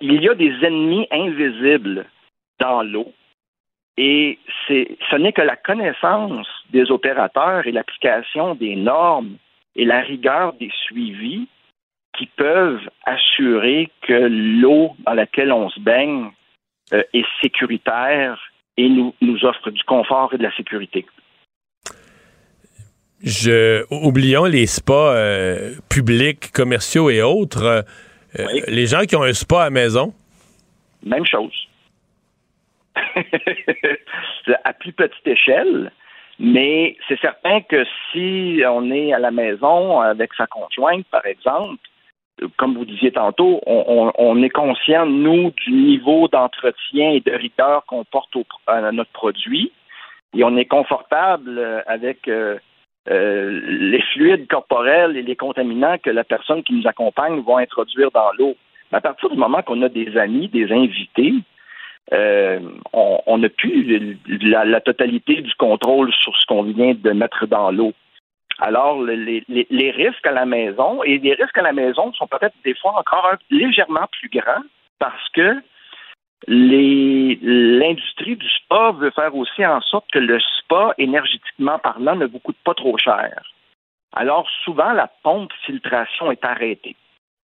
il 0.00 0.22
y 0.22 0.28
a 0.28 0.34
des 0.34 0.54
ennemis 0.62 1.06
invisibles 1.10 2.06
dans 2.60 2.82
l'eau. 2.82 3.12
Et 3.96 4.38
c'est, 4.66 4.96
ce 5.10 5.16
n'est 5.16 5.32
que 5.32 5.42
la 5.42 5.56
connaissance 5.56 6.46
des 6.70 6.90
opérateurs 6.90 7.66
et 7.66 7.72
l'application 7.72 8.54
des 8.54 8.74
normes 8.74 9.36
et 9.76 9.84
la 9.84 10.00
rigueur 10.00 10.54
des 10.54 10.70
suivis 10.86 11.46
qui 12.16 12.26
peuvent 12.26 12.88
assurer 13.04 13.90
que 14.02 14.28
l'eau 14.60 14.96
dans 15.00 15.14
laquelle 15.14 15.52
on 15.52 15.68
se 15.68 15.80
baigne 15.80 16.30
euh, 16.92 17.02
est 17.12 17.24
sécuritaire 17.40 18.38
et 18.76 18.88
nous, 18.88 19.14
nous 19.20 19.44
offre 19.44 19.70
du 19.70 19.82
confort 19.84 20.34
et 20.34 20.38
de 20.38 20.42
la 20.42 20.54
sécurité. 20.54 21.06
Je, 23.22 23.84
oublions 23.90 24.44
les 24.44 24.66
spas 24.66 25.14
euh, 25.14 25.74
publics, 25.88 26.52
commerciaux 26.52 27.08
et 27.08 27.22
autres. 27.22 27.84
Euh, 28.38 28.46
les 28.68 28.86
gens 28.86 29.02
qui 29.02 29.16
ont 29.16 29.22
un 29.22 29.32
spa 29.32 29.64
à 29.64 29.70
maison? 29.70 30.12
Même 31.02 31.24
chose. 31.24 31.54
à 34.64 34.72
plus 34.74 34.92
petite 34.92 35.26
échelle, 35.26 35.90
mais 36.38 36.96
c'est 37.08 37.18
certain 37.20 37.60
que 37.62 37.84
si 38.12 38.62
on 38.68 38.90
est 38.90 39.12
à 39.12 39.18
la 39.18 39.30
maison 39.30 40.00
avec 40.00 40.34
sa 40.34 40.46
conjointe, 40.46 41.06
par 41.06 41.24
exemple, 41.26 41.80
comme 42.56 42.74
vous 42.74 42.84
disiez 42.84 43.12
tantôt, 43.12 43.60
on, 43.66 44.42
est 44.42 44.50
conscient, 44.50 45.06
nous, 45.06 45.52
du 45.64 45.72
niveau 45.72 46.28
d'entretien 46.28 47.10
et 47.10 47.20
de 47.20 47.32
rigueur 47.32 47.84
qu'on 47.86 48.04
porte 48.04 48.34
à 48.66 48.92
notre 48.92 49.12
produit, 49.12 49.72
et 50.36 50.42
on 50.44 50.56
est 50.56 50.64
confortable 50.64 51.84
avec 51.86 52.26
euh, 52.28 52.58
euh, 53.10 53.60
les 53.68 54.02
fluides 54.12 54.48
corporels 54.48 55.16
et 55.16 55.22
les 55.22 55.36
contaminants 55.36 55.98
que 55.98 56.10
la 56.10 56.24
personne 56.24 56.62
qui 56.62 56.72
nous 56.72 56.86
accompagne 56.86 57.40
va 57.42 57.58
introduire 57.58 58.10
dans 58.10 58.32
l'eau. 58.38 58.56
À 58.92 59.00
partir 59.00 59.28
du 59.30 59.36
moment 59.36 59.62
qu'on 59.62 59.82
a 59.82 59.88
des 59.88 60.16
amis, 60.16 60.48
des 60.48 60.72
invités, 60.72 61.34
euh, 62.12 62.60
on 62.92 63.38
n'a 63.38 63.48
plus 63.48 64.08
la, 64.40 64.80
totalité 64.80 65.40
du 65.40 65.52
contrôle 65.54 66.12
sur 66.12 66.36
ce 66.36 66.46
qu'on 66.46 66.62
vient 66.62 66.94
de 66.94 67.10
mettre 67.12 67.46
dans 67.46 67.70
l'eau. 67.70 67.92
Alors, 68.60 69.02
les, 69.02 69.90
risques 69.90 70.26
à 70.26 70.32
la 70.32 70.46
maison, 70.46 71.02
et 71.02 71.18
les 71.18 71.34
risques 71.34 71.58
à 71.58 71.62
la 71.62 71.72
maison 71.72 72.12
sont 72.12 72.26
peut-être 72.26 72.54
des 72.64 72.74
fois 72.74 72.98
encore 72.98 73.32
légèrement 73.50 74.06
plus 74.20 74.28
grands 74.28 74.62
parce 74.98 75.28
que 75.30 75.60
l'industrie 76.46 78.36
du 78.36 78.48
spa 78.48 78.92
veut 78.92 79.10
faire 79.10 79.34
aussi 79.34 79.64
en 79.64 79.80
sorte 79.80 80.06
que 80.12 80.18
le 80.18 80.38
spa, 80.40 80.94
énergétiquement 80.98 81.78
parlant, 81.78 82.16
ne 82.16 82.26
vous 82.26 82.38
coûte 82.38 82.58
pas 82.64 82.74
trop 82.74 82.96
cher. 82.98 83.42
Alors, 84.14 84.48
souvent, 84.62 84.92
la 84.92 85.10
pompe 85.22 85.52
filtration 85.64 86.30
est 86.30 86.44
arrêtée. 86.44 86.96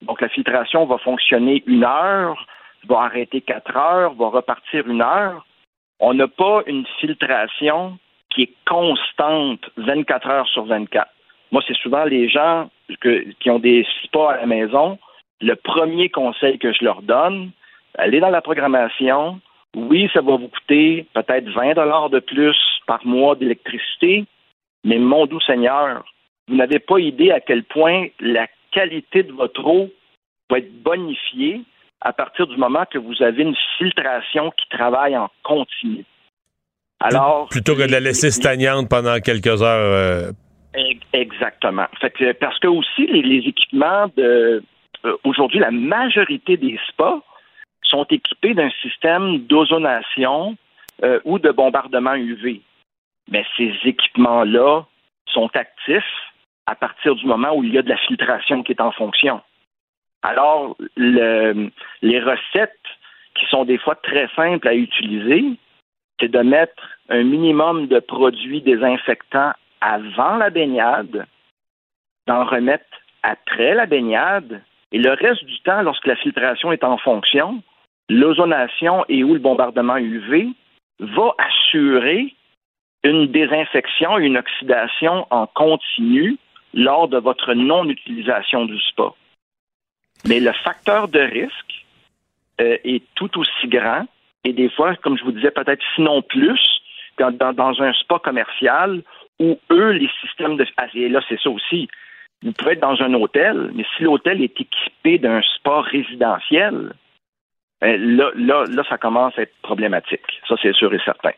Donc, 0.02 0.20
la 0.20 0.28
filtration 0.28 0.86
va 0.86 0.98
fonctionner 0.98 1.62
une 1.66 1.84
heure, 1.84 2.46
va 2.88 3.02
arrêter 3.02 3.40
quatre 3.40 3.76
heures, 3.76 4.14
va 4.14 4.28
repartir 4.28 4.88
une 4.88 5.02
heure. 5.02 5.46
On 6.00 6.14
n'a 6.14 6.28
pas 6.28 6.62
une 6.66 6.86
filtration 6.98 7.98
qui 8.30 8.42
est 8.42 8.54
constante 8.66 9.60
24 9.76 10.28
heures 10.28 10.48
sur 10.48 10.64
24. 10.64 11.08
Moi, 11.52 11.62
c'est 11.66 11.76
souvent 11.76 12.04
les 12.04 12.28
gens 12.28 12.68
qui 13.40 13.50
ont 13.50 13.58
des 13.58 13.86
spas 14.04 14.32
à 14.32 14.36
la 14.38 14.46
maison. 14.46 14.98
Le 15.40 15.54
premier 15.54 16.08
conseil 16.08 16.58
que 16.58 16.72
je 16.72 16.84
leur 16.84 17.02
donne, 17.02 17.50
allez 17.96 18.20
dans 18.20 18.30
la 18.30 18.42
programmation. 18.42 19.40
Oui, 19.74 20.08
ça 20.12 20.22
va 20.22 20.36
vous 20.36 20.48
coûter 20.48 21.06
peut-être 21.14 21.48
20 21.50 21.74
dollars 21.74 22.10
de 22.10 22.18
plus 22.18 22.56
par 22.86 23.04
mois 23.06 23.34
d'électricité, 23.34 24.24
mais 24.84 24.98
mon 24.98 25.26
doux 25.26 25.40
Seigneur, 25.40 26.04
vous 26.48 26.56
n'avez 26.56 26.78
pas 26.78 26.98
idée 26.98 27.30
à 27.30 27.40
quel 27.40 27.64
point 27.64 28.06
la 28.20 28.46
qualité 28.70 29.22
de 29.22 29.32
votre 29.32 29.64
eau 29.66 29.90
va 30.48 30.58
être 30.58 30.82
bonifiée 30.82 31.62
à 32.00 32.12
partir 32.12 32.46
du 32.46 32.56
moment 32.56 32.84
que 32.90 32.98
vous 32.98 33.22
avez 33.22 33.42
une 33.42 33.56
filtration 33.78 34.50
qui 34.52 34.68
travaille 34.68 35.16
en 35.16 35.28
continu. 35.42 36.04
Alors, 37.00 37.48
plutôt 37.48 37.74
que 37.74 37.86
de 37.86 37.92
la 37.92 38.00
laisser 38.00 38.30
stagnante 38.30 38.88
pendant 38.88 39.18
quelques 39.20 39.62
heures. 39.62 40.32
Euh, 40.32 40.32
exactement. 41.12 41.86
parce 42.40 42.58
que 42.58 42.68
aussi 42.68 43.06
les, 43.06 43.48
équipements 43.48 44.06
de 44.16 44.62
euh, 45.04 45.16
aujourd'hui, 45.24 45.58
la 45.58 45.70
majorité 45.70 46.56
des 46.56 46.78
spas 46.88 47.20
sont 47.82 48.04
équipés 48.04 48.54
d'un 48.54 48.70
système 48.82 49.38
d'ozonation 49.46 50.56
euh, 51.02 51.20
ou 51.24 51.38
de 51.38 51.50
bombardement 51.50 52.14
UV. 52.14 52.62
Mais 53.30 53.44
ces 53.56 53.72
équipements-là 53.84 54.84
sont 55.26 55.50
actifs 55.54 56.04
à 56.66 56.74
partir 56.74 57.14
du 57.14 57.26
moment 57.26 57.54
où 57.54 57.62
il 57.62 57.74
y 57.74 57.78
a 57.78 57.82
de 57.82 57.88
la 57.88 57.98
filtration 57.98 58.62
qui 58.62 58.72
est 58.72 58.80
en 58.80 58.92
fonction. 58.92 59.40
Alors, 60.22 60.76
les 60.96 62.20
recettes 62.20 62.72
qui 63.38 63.46
sont 63.46 63.64
des 63.64 63.78
fois 63.78 63.94
très 63.96 64.28
simples 64.34 64.66
à 64.66 64.74
utiliser, 64.74 65.44
c'est 66.20 66.30
de 66.30 66.40
mettre 66.40 66.98
un 67.08 67.22
minimum 67.22 67.86
de 67.86 68.00
produits 68.00 68.62
désinfectants 68.62 69.52
avant 69.80 70.36
la 70.36 70.50
baignade, 70.50 71.26
d'en 72.26 72.44
remettre 72.44 72.84
après 73.22 73.74
la 73.74 73.86
baignade, 73.86 74.62
et 74.92 74.98
le 74.98 75.10
reste 75.10 75.44
du 75.44 75.60
temps, 75.60 75.82
lorsque 75.82 76.06
la 76.06 76.16
filtration 76.16 76.72
est 76.72 76.84
en 76.84 76.96
fonction, 76.98 77.62
l'ozonation 78.08 79.04
et 79.08 79.24
ou 79.24 79.34
le 79.34 79.40
bombardement 79.40 79.96
UV 79.96 80.48
va 81.00 81.34
assurer 81.38 82.34
une 83.02 83.26
désinfection, 83.26 84.18
une 84.18 84.38
oxydation 84.38 85.26
en 85.30 85.46
continu 85.46 86.38
lors 86.74 87.08
de 87.08 87.18
votre 87.18 87.54
non-utilisation 87.54 88.64
du 88.64 88.78
spa. 88.80 89.12
Mais 90.26 90.40
le 90.40 90.52
facteur 90.52 91.08
de 91.08 91.20
risque 91.20 91.84
euh, 92.60 92.78
est 92.84 93.02
tout 93.14 93.38
aussi 93.38 93.68
grand 93.68 94.06
et 94.46 94.52
des 94.52 94.70
fois, 94.70 94.94
comme 95.02 95.18
je 95.18 95.24
vous 95.24 95.32
disais, 95.32 95.50
peut-être 95.50 95.82
sinon 95.96 96.22
plus, 96.22 96.60
dans, 97.18 97.32
dans, 97.32 97.82
un 97.82 97.92
spa 97.94 98.20
commercial 98.20 99.02
où 99.40 99.58
eux, 99.72 99.90
les 99.90 100.08
systèmes 100.20 100.56
de... 100.56 100.64
Ah, 100.76 100.86
et 100.94 101.08
là, 101.08 101.20
c'est 101.28 101.40
ça 101.40 101.50
aussi. 101.50 101.88
Vous 102.44 102.52
pouvez 102.52 102.74
être 102.74 102.80
dans 102.80 103.02
un 103.02 103.12
hôtel, 103.14 103.72
mais 103.74 103.84
si 103.96 104.04
l'hôtel 104.04 104.40
est 104.40 104.60
équipé 104.60 105.18
d'un 105.18 105.40
spa 105.56 105.80
résidentiel, 105.80 106.92
ben, 107.80 108.00
là, 108.16 108.30
là, 108.36 108.64
là, 108.68 108.84
ça 108.88 108.98
commence 108.98 109.36
à 109.36 109.42
être 109.42 109.54
problématique. 109.62 110.22
Ça, 110.48 110.54
c'est 110.62 110.74
sûr 110.74 110.94
et 110.94 111.00
certain. 111.04 111.32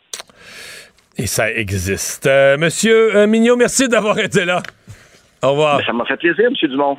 Et 1.16 1.26
ça 1.26 1.50
existe. 1.50 2.26
Euh, 2.26 2.58
monsieur 2.58 3.16
euh, 3.16 3.26
Mignot, 3.26 3.56
merci 3.56 3.88
d'avoir 3.88 4.18
été 4.18 4.44
là. 4.44 4.60
Au 5.42 5.52
revoir. 5.52 5.78
Ben, 5.78 5.86
ça 5.86 5.92
m'a 5.94 6.04
fait 6.04 6.18
plaisir, 6.18 6.50
Monsieur 6.50 6.68
Dumont. 6.68 6.98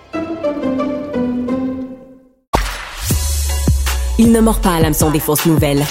Il 4.23 4.31
ne 4.31 4.39
mord 4.39 4.59
pas 4.59 4.75
à 4.75 4.79
l'hameçon 4.79 5.09
des 5.09 5.19
fausses 5.19 5.47
nouvelles. 5.47 5.83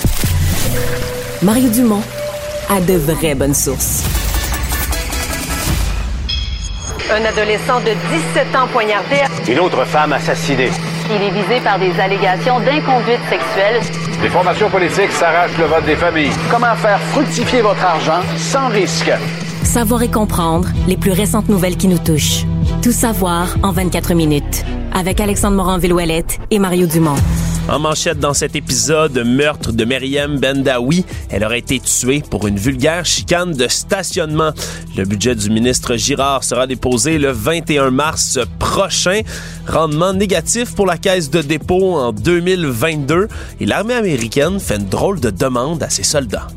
Mario 1.43 1.69
Dumont 1.69 2.01
a 2.69 2.81
de 2.81 2.95
vraies 2.95 3.35
bonnes 3.35 3.55
sources. 3.55 4.05
Un 7.11 7.25
adolescent 7.25 7.81
de 7.81 7.91
17 8.37 8.55
ans 8.55 8.69
poignardé. 8.73 9.17
Une 9.49 9.59
autre 9.59 9.85
femme 9.85 10.13
assassinée. 10.13 10.71
Il 11.13 11.21
est 11.21 11.43
visé 11.43 11.61
par 11.65 11.81
des 11.81 11.91
allégations 11.99 12.61
d'inconduite 12.61 13.19
sexuelle. 13.29 13.81
Les 14.23 14.29
formations 14.29 14.71
politiques 14.71 15.11
s'arrachent 15.11 15.59
le 15.59 15.65
vote 15.65 15.85
des 15.85 15.97
familles. 15.97 16.31
Comment 16.53 16.77
faire 16.77 17.01
fructifier 17.01 17.63
votre 17.63 17.85
argent 17.85 18.21
sans 18.37 18.69
risque? 18.69 19.11
Savoir 19.65 20.05
et 20.05 20.09
comprendre 20.09 20.69
les 20.87 20.97
plus 20.97 21.11
récentes 21.11 21.49
nouvelles 21.49 21.77
qui 21.77 21.89
nous 21.89 21.99
touchent. 21.99 22.45
Tout 22.83 22.93
savoir 22.93 23.57
en 23.63 23.73
24 23.73 24.15
minutes 24.15 24.65
avec 24.95 25.21
Alexandre 25.21 25.55
Morin-Villouellette 25.57 26.39
et 26.51 26.59
Mario 26.59 26.87
Dumont. 26.87 27.17
En 27.69 27.79
manchette 27.79 28.19
dans 28.19 28.33
cet 28.33 28.57
épisode, 28.57 29.23
meurtre 29.23 29.73
de 29.73 29.85
Meriem 29.85 30.39
Bendawi. 30.39 31.05
Elle 31.29 31.45
aurait 31.45 31.59
été 31.59 31.79
tuée 31.79 32.23
pour 32.29 32.47
une 32.47 32.57
vulgaire 32.57 33.05
chicane 33.05 33.53
de 33.53 33.69
stationnement. 33.69 34.53
Le 34.97 35.05
budget 35.05 35.35
du 35.35 35.51
ministre 35.51 35.97
Girard 35.97 36.43
sera 36.43 36.67
déposé 36.67 37.19
le 37.19 37.33
21 37.33 37.91
mars 37.91 38.39
prochain. 38.59 39.21
Rendement 39.69 40.15
négatif 40.15 40.75
pour 40.75 40.87
la 40.87 40.97
caisse 40.97 41.29
de 41.29 41.43
dépôt 41.43 41.99
en 41.99 42.13
2022. 42.13 43.29
Et 43.61 43.67
l'armée 43.67 43.95
américaine 43.95 44.59
fait 44.59 44.77
une 44.77 44.89
drôle 44.89 45.21
de 45.21 45.29
demande 45.29 45.83
à 45.83 45.91
ses 45.91 46.03
soldats. 46.03 46.49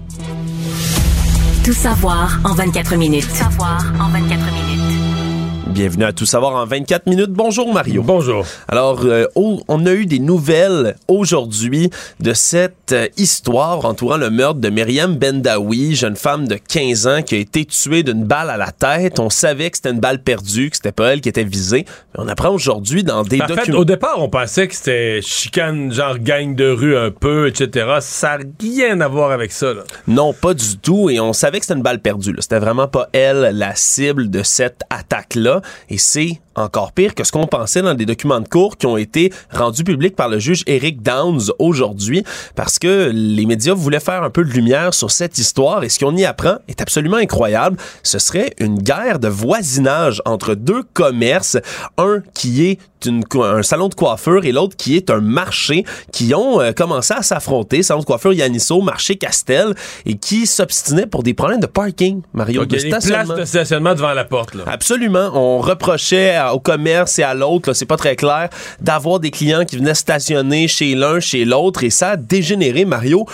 Tout 1.66 1.74
savoir 1.74 2.40
en 2.46 2.54
24 2.54 2.96
minutes. 2.96 3.28
Tout 3.28 3.36
savoir 3.36 3.84
en 4.00 4.08
24 4.08 4.46
minutes. 4.54 4.63
Bienvenue 5.74 6.04
à 6.04 6.14
Tout 6.14 6.28
savoir 6.28 6.54
en 6.54 6.68
24 6.68 7.08
minutes. 7.08 7.32
Bonjour 7.32 7.74
Mario. 7.74 8.04
Bonjour. 8.04 8.46
Alors, 8.68 9.02
euh, 9.06 9.26
oh, 9.34 9.60
on 9.68 9.88
a 9.88 9.94
eu 9.94 10.06
des 10.06 10.20
nouvelles 10.20 10.96
aujourd'hui 11.08 11.90
de 12.20 12.34
cette 12.34 12.92
euh, 12.92 13.08
histoire 13.18 13.84
entourant 13.84 14.18
le 14.18 14.30
meurtre 14.30 14.60
de 14.60 14.70
Myriam 14.70 15.16
Bendawi, 15.16 15.96
jeune 15.96 16.16
femme 16.16 16.48
de 16.48 16.58
15 16.58 17.08
ans 17.08 17.22
qui 17.24 17.34
a 17.34 17.38
été 17.40 17.66
tuée 17.66 18.04
d'une 18.04 18.24
balle 18.24 18.52
à 18.52 18.58
la 18.58 18.72
tête. 18.72 19.20
On 19.20 19.32
savait 19.32 19.72
que 19.72 19.78
c'était 19.78 19.90
une 19.90 20.00
balle 20.00 20.22
perdue, 20.22 20.70
que 20.70 20.76
c'était 20.76 20.92
pas 20.92 21.12
elle 21.12 21.22
qui 21.22 21.30
était 21.30 21.44
visée. 21.44 21.86
Mais 22.14 22.24
on 22.24 22.28
apprend 22.28 22.50
aujourd'hui 22.52 23.04
dans 23.04 23.24
des 23.24 23.42
En 23.42 23.48
fait, 23.48 23.56
documents. 23.56 23.80
au 23.80 23.86
départ, 23.86 24.18
on 24.20 24.30
pensait 24.30 24.68
que 24.68 24.76
c'était 24.76 25.22
chicane, 25.24 25.92
genre 25.92 26.20
gang 26.20 26.54
de 26.54 26.70
rue 26.70 26.96
un 26.96 27.10
peu, 27.10 27.48
etc. 27.48 27.96
Ça 28.02 28.38
n'a 28.38 28.44
rien 28.62 29.02
à 29.02 29.08
voir 29.08 29.32
avec 29.32 29.52
ça. 29.52 29.74
Là. 29.74 29.82
Non, 30.08 30.34
pas 30.34 30.54
du 30.54 30.78
tout. 30.78 31.10
Et 31.10 31.20
on 31.20 31.34
savait 31.34 31.58
que 31.60 31.66
c'était 31.66 31.78
une 31.78 31.84
balle 31.84 32.00
perdue. 32.00 32.36
C'était 32.38 32.60
vraiment 32.60 32.88
pas 32.88 33.10
elle 33.12 33.58
la 33.58 33.74
cible 33.74 34.30
de 34.30 34.44
cette 34.44 34.82
attaque-là. 34.92 35.62
Et 35.90 35.98
c'est 35.98 36.42
encore 36.56 36.92
pire 36.92 37.16
que 37.16 37.24
ce 37.24 37.32
qu'on 37.32 37.48
pensait 37.48 37.82
dans 37.82 37.96
des 37.96 38.06
documents 38.06 38.40
de 38.40 38.48
cours 38.48 38.78
qui 38.78 38.86
ont 38.86 38.98
été 38.98 39.34
rendus 39.52 39.84
publics 39.84 40.16
par 40.16 40.30
le 40.30 40.40
juge 40.40 40.64
Eric 40.68 41.02
Downs 41.02 41.52
aujourd'hui 41.60 42.24
parce 42.56 42.78
que 42.80 43.12
les 43.14 43.46
médias 43.46 43.74
voulaient 43.74 44.00
faire 44.00 44.24
un 44.24 44.30
peu 44.30 44.44
de 44.44 44.52
lumière 44.52 44.94
sur 44.94 45.12
cette 45.12 45.38
histoire 45.38 45.84
et 45.84 45.90
ce 45.90 46.00
qu'on 46.00 46.16
y 46.16 46.26
apprend 46.26 46.58
est 46.68 46.82
absolument 46.82 47.18
incroyable. 47.18 47.78
Ce 48.04 48.20
serait 48.20 48.54
une 48.60 48.80
guerre 48.80 49.20
de 49.20 49.28
voisinage 49.28 50.22
entre 50.26 50.56
deux 50.56 50.84
commerces, 50.94 51.58
un 51.98 52.22
qui 52.34 52.66
est 52.66 52.80
une 53.06 53.24
un 53.36 53.64
salon 53.64 53.88
de 53.90 53.96
coiffure 53.96 54.46
et 54.46 54.52
l'autre 54.52 54.76
qui 54.78 54.96
est 54.96 55.10
un 55.10 55.22
marché 55.22 55.86
qui 56.12 56.34
ont 56.36 56.60
euh, 56.62 56.72
commencé 56.72 57.14
à 57.14 57.22
s'affronter. 57.22 57.84
Salon 57.84 58.02
de 58.02 58.06
coiffure 58.06 58.34
Yanisso, 58.34 58.82
marché 58.82 59.16
Castel 59.16 59.74
et 60.06 60.16
qui 60.18 60.46
s'obstinaient 60.48 61.06
pour 61.08 61.24
des 61.24 61.34
problèmes 61.34 61.60
de 61.60 61.66
parking, 61.68 62.22
Mario, 62.34 62.62
Donc, 62.62 62.70
de 62.70 62.78
y 62.78 62.94
a 62.94 63.00
stationnement. 63.00 63.34
places 63.34 63.40
de 63.40 63.46
stationnement 63.46 63.94
devant 63.96 64.14
la 64.14 64.26
porte. 64.26 64.56
Là. 64.56 64.64
Absolument. 64.68 65.30
On 65.34 65.60
reprochait 65.60 66.36
à- 66.36 66.54
au 66.54 66.60
commerce 66.60 67.20
et 67.20 67.24
à 67.24 67.34
l'autre, 67.34 67.74
c'est 67.74 67.86
pas 67.86 67.98
très 67.98 68.16
clair, 68.16 68.50
d'avoir 68.80 69.20
des 69.20 69.32
clients 69.32 69.66
qui 69.66 69.78
venaient 69.78 69.94
stationner 69.94 70.68
chez 70.68 70.96
l'un, 70.96 71.20
chez 71.20 71.46
l'autre, 71.46 71.84
et 71.84 71.90
ça 71.90 72.12
a 72.12 72.18
dégénéré, 72.18 72.86
Mario. 72.86 73.26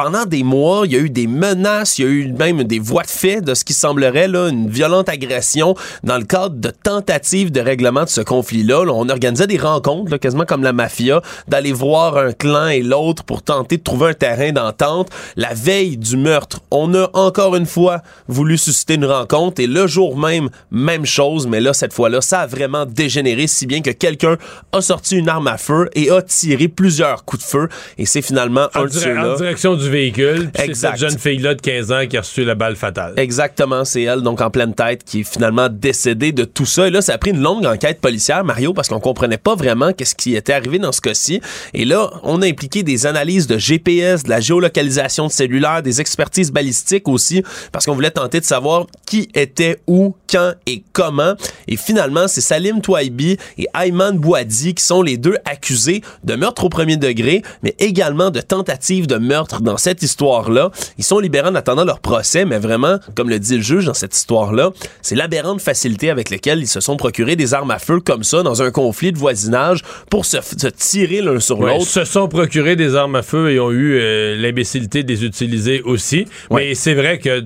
Pendant 0.00 0.26
des 0.26 0.44
mois, 0.44 0.82
il 0.86 0.92
y 0.92 0.96
a 0.96 1.00
eu 1.00 1.10
des 1.10 1.26
menaces, 1.26 1.98
il 1.98 2.04
y 2.04 2.06
a 2.06 2.08
eu 2.08 2.32
même 2.32 2.62
des 2.62 2.78
voies 2.78 3.02
de 3.02 3.08
fait 3.10 3.40
de 3.40 3.52
ce 3.52 3.64
qui 3.64 3.72
semblerait 3.72 4.28
là, 4.28 4.48
une 4.48 4.70
violente 4.70 5.08
agression 5.08 5.74
dans 6.04 6.18
le 6.18 6.24
cadre 6.24 6.54
de 6.54 6.70
tentatives 6.70 7.50
de 7.50 7.60
règlement 7.60 8.04
de 8.04 8.08
ce 8.08 8.20
conflit-là. 8.20 8.84
Là, 8.84 8.92
on 8.94 9.08
organisait 9.08 9.48
des 9.48 9.56
rencontres, 9.58 10.12
là, 10.12 10.18
quasiment 10.20 10.44
comme 10.44 10.62
la 10.62 10.72
mafia, 10.72 11.20
d'aller 11.48 11.72
voir 11.72 12.16
un 12.16 12.30
clan 12.32 12.68
et 12.68 12.80
l'autre 12.82 13.24
pour 13.24 13.42
tenter 13.42 13.78
de 13.78 13.82
trouver 13.82 14.10
un 14.10 14.14
terrain 14.14 14.52
d'entente. 14.52 15.08
La 15.34 15.52
veille 15.52 15.96
du 15.96 16.16
meurtre, 16.16 16.60
on 16.70 16.94
a 16.94 17.10
encore 17.14 17.56
une 17.56 17.66
fois 17.66 18.02
voulu 18.28 18.56
susciter 18.56 18.94
une 18.94 19.04
rencontre 19.04 19.60
et 19.60 19.66
le 19.66 19.88
jour 19.88 20.16
même, 20.16 20.48
même 20.70 21.06
chose, 21.06 21.48
mais 21.48 21.60
là, 21.60 21.72
cette 21.72 21.92
fois-là, 21.92 22.20
ça 22.20 22.42
a 22.42 22.46
vraiment 22.46 22.86
dégénéré, 22.86 23.48
si 23.48 23.66
bien 23.66 23.80
que 23.80 23.90
quelqu'un 23.90 24.36
a 24.70 24.80
sorti 24.80 25.16
une 25.16 25.28
arme 25.28 25.48
à 25.48 25.58
feu 25.58 25.90
et 25.96 26.08
a 26.12 26.22
tiré 26.22 26.68
plusieurs 26.68 27.24
coups 27.24 27.42
de 27.42 27.48
feu 27.48 27.68
et 27.98 28.06
c'est 28.06 28.22
finalement 28.22 28.68
En, 28.76 28.82
un 28.82 28.84
de 28.84 28.90
dire- 28.90 29.00
ceux-là. 29.00 29.32
en 29.32 29.36
direction 29.36 29.74
du 29.74 29.87
véhicule. 29.88 30.50
C'est 30.54 30.74
cette 30.74 30.96
jeune 30.96 31.18
fille-là 31.18 31.54
de 31.54 31.60
15 31.60 31.92
ans 31.92 32.06
qui 32.08 32.16
a 32.16 32.20
reçu 32.20 32.44
la 32.44 32.54
balle 32.54 32.76
fatale. 32.76 33.14
Exactement, 33.16 33.84
c'est 33.84 34.02
elle, 34.02 34.22
donc 34.22 34.40
en 34.40 34.50
pleine 34.50 34.74
tête, 34.74 35.04
qui 35.04 35.20
est 35.20 35.30
finalement 35.30 35.68
décédée 35.68 36.32
de 36.32 36.44
tout 36.44 36.66
ça. 36.66 36.88
Et 36.88 36.90
là, 36.90 37.00
ça 37.00 37.14
a 37.14 37.18
pris 37.18 37.30
une 37.30 37.40
longue 37.40 37.66
enquête 37.66 38.00
policière, 38.00 38.44
Mario, 38.44 38.72
parce 38.72 38.88
qu'on 38.88 39.00
comprenait 39.00 39.38
pas 39.38 39.54
vraiment 39.54 39.92
qu'est-ce 39.92 40.14
qui 40.14 40.36
était 40.36 40.52
arrivé 40.52 40.78
dans 40.78 40.92
ce 40.92 41.00
cas-ci. 41.00 41.40
Et 41.74 41.84
là, 41.84 42.10
on 42.22 42.42
a 42.42 42.46
impliqué 42.46 42.82
des 42.82 43.06
analyses 43.06 43.46
de 43.46 43.58
GPS, 43.58 44.24
de 44.24 44.30
la 44.30 44.40
géolocalisation 44.40 45.26
de 45.26 45.32
cellulaire, 45.32 45.82
des 45.82 46.00
expertises 46.00 46.52
balistiques 46.52 47.08
aussi, 47.08 47.42
parce 47.72 47.86
qu'on 47.86 47.94
voulait 47.94 48.10
tenter 48.10 48.40
de 48.40 48.44
savoir 48.44 48.86
qui 49.06 49.28
était 49.34 49.78
où, 49.86 50.14
quand 50.30 50.52
et 50.66 50.82
comment. 50.92 51.34
Et 51.66 51.76
finalement, 51.76 52.28
c'est 52.28 52.40
Salim 52.40 52.80
Touaibi 52.80 53.38
et 53.56 53.66
Ayman 53.74 54.18
Bouadi 54.18 54.74
qui 54.74 54.84
sont 54.84 55.02
les 55.02 55.16
deux 55.16 55.36
accusés 55.44 56.02
de 56.24 56.34
meurtre 56.34 56.64
au 56.64 56.68
premier 56.68 56.96
degré, 56.96 57.42
mais 57.62 57.74
également 57.78 58.30
de 58.30 58.40
tentative 58.40 59.06
de 59.06 59.16
meurtre 59.16 59.62
dans 59.62 59.77
cette 59.78 60.02
histoire-là. 60.02 60.70
Ils 60.98 61.04
sont 61.04 61.18
libérés 61.18 61.48
en 61.48 61.54
attendant 61.54 61.84
leur 61.84 62.00
procès, 62.00 62.44
mais 62.44 62.58
vraiment, 62.58 62.98
comme 63.14 63.28
le 63.30 63.38
dit 63.38 63.56
le 63.56 63.62
juge 63.62 63.84
dans 63.86 63.94
cette 63.94 64.16
histoire-là, 64.16 64.70
c'est 65.02 65.14
l'aberrante 65.14 65.60
facilité 65.60 66.10
avec 66.10 66.30
laquelle 66.30 66.60
ils 66.60 66.66
se 66.68 66.80
sont 66.80 66.96
procurés 66.96 67.36
des 67.36 67.54
armes 67.54 67.70
à 67.70 67.78
feu 67.78 68.00
comme 68.00 68.24
ça 68.24 68.42
dans 68.42 68.62
un 68.62 68.70
conflit 68.70 69.12
de 69.12 69.18
voisinage 69.18 69.80
pour 70.10 70.24
se, 70.26 70.38
se 70.40 70.66
tirer 70.68 71.20
l'un 71.20 71.40
sur 71.40 71.58
Ouais, 71.60 71.74
l'autre. 71.78 71.86
se 71.90 72.04
sont 72.04 72.28
procurés 72.28 72.76
des 72.76 72.94
armes 72.94 73.16
à 73.16 73.22
feu 73.22 73.50
et 73.50 73.60
ont 73.60 73.70
eu 73.70 73.98
euh, 73.98 74.36
l'imbécilité 74.36 75.02
de 75.02 75.08
les 75.12 75.24
utiliser 75.24 75.82
aussi. 75.82 76.26
Mais 76.50 76.74
c'est 76.74 76.94
vrai 76.94 77.18
que 77.18 77.44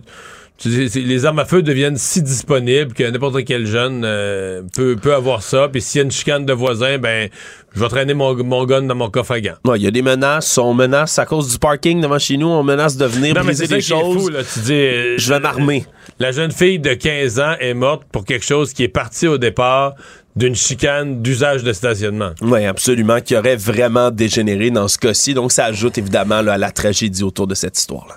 les 0.64 1.26
armes 1.26 1.38
à 1.40 1.44
feu 1.44 1.62
deviennent 1.62 1.96
si 1.96 2.22
disponibles 2.22 2.92
que 2.94 3.04
n'importe 3.04 3.44
quel 3.44 3.66
jeune 3.66 4.02
euh, 4.04 4.62
peut, 4.74 4.96
peut 4.96 5.14
avoir 5.14 5.42
ça. 5.42 5.68
Puis 5.68 5.80
s'il 5.80 5.98
y 5.98 6.02
a 6.02 6.04
une 6.04 6.10
chicane 6.10 6.44
de 6.46 6.52
voisin, 6.52 6.98
ben 6.98 7.28
je 7.74 7.80
vais 7.80 7.88
traîner 7.88 8.14
mon, 8.14 8.34
mon 8.44 8.64
gun 8.64 8.82
dans 8.82 8.94
mon 8.94 9.10
coffre 9.10 9.32
à 9.32 9.40
gants. 9.40 9.54
Ouais, 9.64 9.78
il 9.78 9.82
y 9.82 9.86
a 9.86 9.90
des 9.90 10.02
menaces, 10.02 10.58
on 10.58 10.74
menace 10.74 11.18
à 11.18 11.26
cause 11.26 11.50
du 11.50 11.58
parking 11.58 12.00
devant 12.00 12.18
chez 12.18 12.36
nous, 12.36 12.46
on 12.48 12.62
menace 12.62 12.96
de 12.96 13.06
venir 13.06 13.34
Non, 13.34 13.40
mais 13.40 13.46
briser 13.54 13.66
c'est 13.66 13.80
ça 13.80 13.96
des 13.96 14.02
choses. 14.02 14.22
fou, 14.22 14.28
là. 14.28 14.40
Tu 14.44 14.60
dis, 14.60 14.72
euh, 14.74 15.18
Je 15.18 15.32
vais 15.32 15.40
m'armer. 15.40 15.84
La 16.18 16.32
jeune 16.32 16.52
fille 16.52 16.78
de 16.78 16.94
15 16.94 17.40
ans 17.40 17.54
est 17.58 17.74
morte 17.74 18.02
pour 18.12 18.24
quelque 18.24 18.44
chose 18.44 18.72
qui 18.72 18.84
est 18.84 18.88
parti 18.88 19.26
au 19.26 19.38
départ 19.38 19.94
d'une 20.36 20.54
chicane 20.54 21.20
d'usage 21.22 21.62
de 21.62 21.72
stationnement. 21.72 22.30
Oui, 22.40 22.64
absolument, 22.64 23.20
qui 23.20 23.36
aurait 23.36 23.56
vraiment 23.56 24.10
dégénéré 24.10 24.70
dans 24.70 24.88
ce 24.88 24.96
cas-ci. 24.96 25.34
Donc, 25.34 25.52
ça 25.52 25.66
ajoute 25.66 25.98
évidemment 25.98 26.40
là, 26.40 26.54
à 26.54 26.58
la 26.58 26.70
tragédie 26.70 27.22
autour 27.22 27.46
de 27.46 27.54
cette 27.54 27.78
histoire-là. 27.78 28.16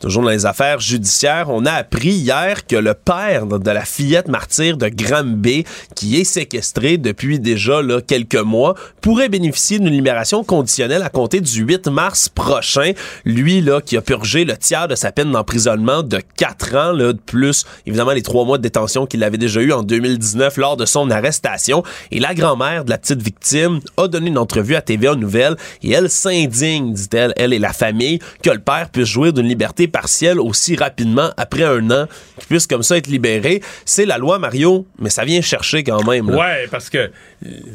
Toujours 0.00 0.22
dans 0.22 0.30
les 0.30 0.46
affaires 0.46 0.78
judiciaires, 0.78 1.46
on 1.48 1.66
a 1.66 1.72
appris 1.72 2.10
hier 2.10 2.66
que 2.68 2.76
le 2.76 2.94
père 2.94 3.46
de 3.46 3.70
la 3.70 3.84
fillette 3.84 4.28
martyre 4.28 4.76
de 4.76 4.88
Granby, 4.88 5.64
qui 5.96 6.20
est 6.20 6.24
séquestrée 6.24 6.98
depuis 6.98 7.40
déjà 7.40 7.82
là, 7.82 8.00
quelques 8.00 8.36
mois, 8.36 8.76
pourrait 9.00 9.28
bénéficier 9.28 9.80
d'une 9.80 9.92
libération 9.92 10.44
conditionnelle 10.44 11.02
à 11.02 11.08
compter 11.08 11.40
du 11.40 11.62
8 11.64 11.88
mars 11.88 12.28
prochain. 12.28 12.92
Lui, 13.24 13.60
là, 13.60 13.80
qui 13.80 13.96
a 13.96 14.00
purgé 14.00 14.44
le 14.44 14.56
tiers 14.56 14.86
de 14.86 14.94
sa 14.94 15.10
peine 15.10 15.32
d'emprisonnement 15.32 16.04
de 16.04 16.20
4 16.36 16.76
ans, 16.76 16.92
là, 16.92 17.12
de 17.12 17.18
plus, 17.18 17.66
évidemment, 17.84 18.12
les 18.12 18.22
trois 18.22 18.44
mois 18.44 18.58
de 18.58 18.62
détention 18.62 19.04
qu'il 19.04 19.24
avait 19.24 19.36
déjà 19.36 19.60
eu 19.60 19.72
en 19.72 19.82
2019 19.82 20.58
lors 20.58 20.76
de 20.76 20.86
son 20.86 21.10
arrestation. 21.10 21.82
Et 22.12 22.20
la 22.20 22.34
grand-mère 22.34 22.84
de 22.84 22.90
la 22.90 22.98
petite 22.98 23.20
victime 23.20 23.80
a 23.96 24.06
donné 24.06 24.28
une 24.28 24.38
entrevue 24.38 24.76
à 24.76 24.80
TVA 24.80 25.16
Nouvelles 25.16 25.56
et 25.82 25.90
elle 25.90 26.08
s'indigne, 26.08 26.92
dit-elle, 26.92 27.32
elle 27.36 27.52
et 27.52 27.58
la 27.58 27.72
famille, 27.72 28.20
que 28.44 28.50
le 28.50 28.60
père 28.60 28.90
puisse 28.90 29.08
jouir 29.08 29.32
d'une 29.32 29.48
liberté 29.48 29.87
partielle 29.88 30.40
aussi 30.40 30.76
rapidement 30.76 31.30
après 31.36 31.64
un 31.64 31.90
an, 31.90 32.06
qu'il 32.38 32.46
puisse 32.48 32.66
comme 32.66 32.82
ça 32.82 32.96
être 32.96 33.06
libéré. 33.08 33.62
C'est 33.84 34.06
la 34.06 34.18
loi, 34.18 34.38
Mario, 34.38 34.86
mais 34.98 35.10
ça 35.10 35.24
vient 35.24 35.40
chercher 35.40 35.84
quand 35.84 36.04
même. 36.08 36.30
là. 36.30 36.36
Ouais, 36.36 36.68
parce 36.70 36.90
que, 36.90 37.10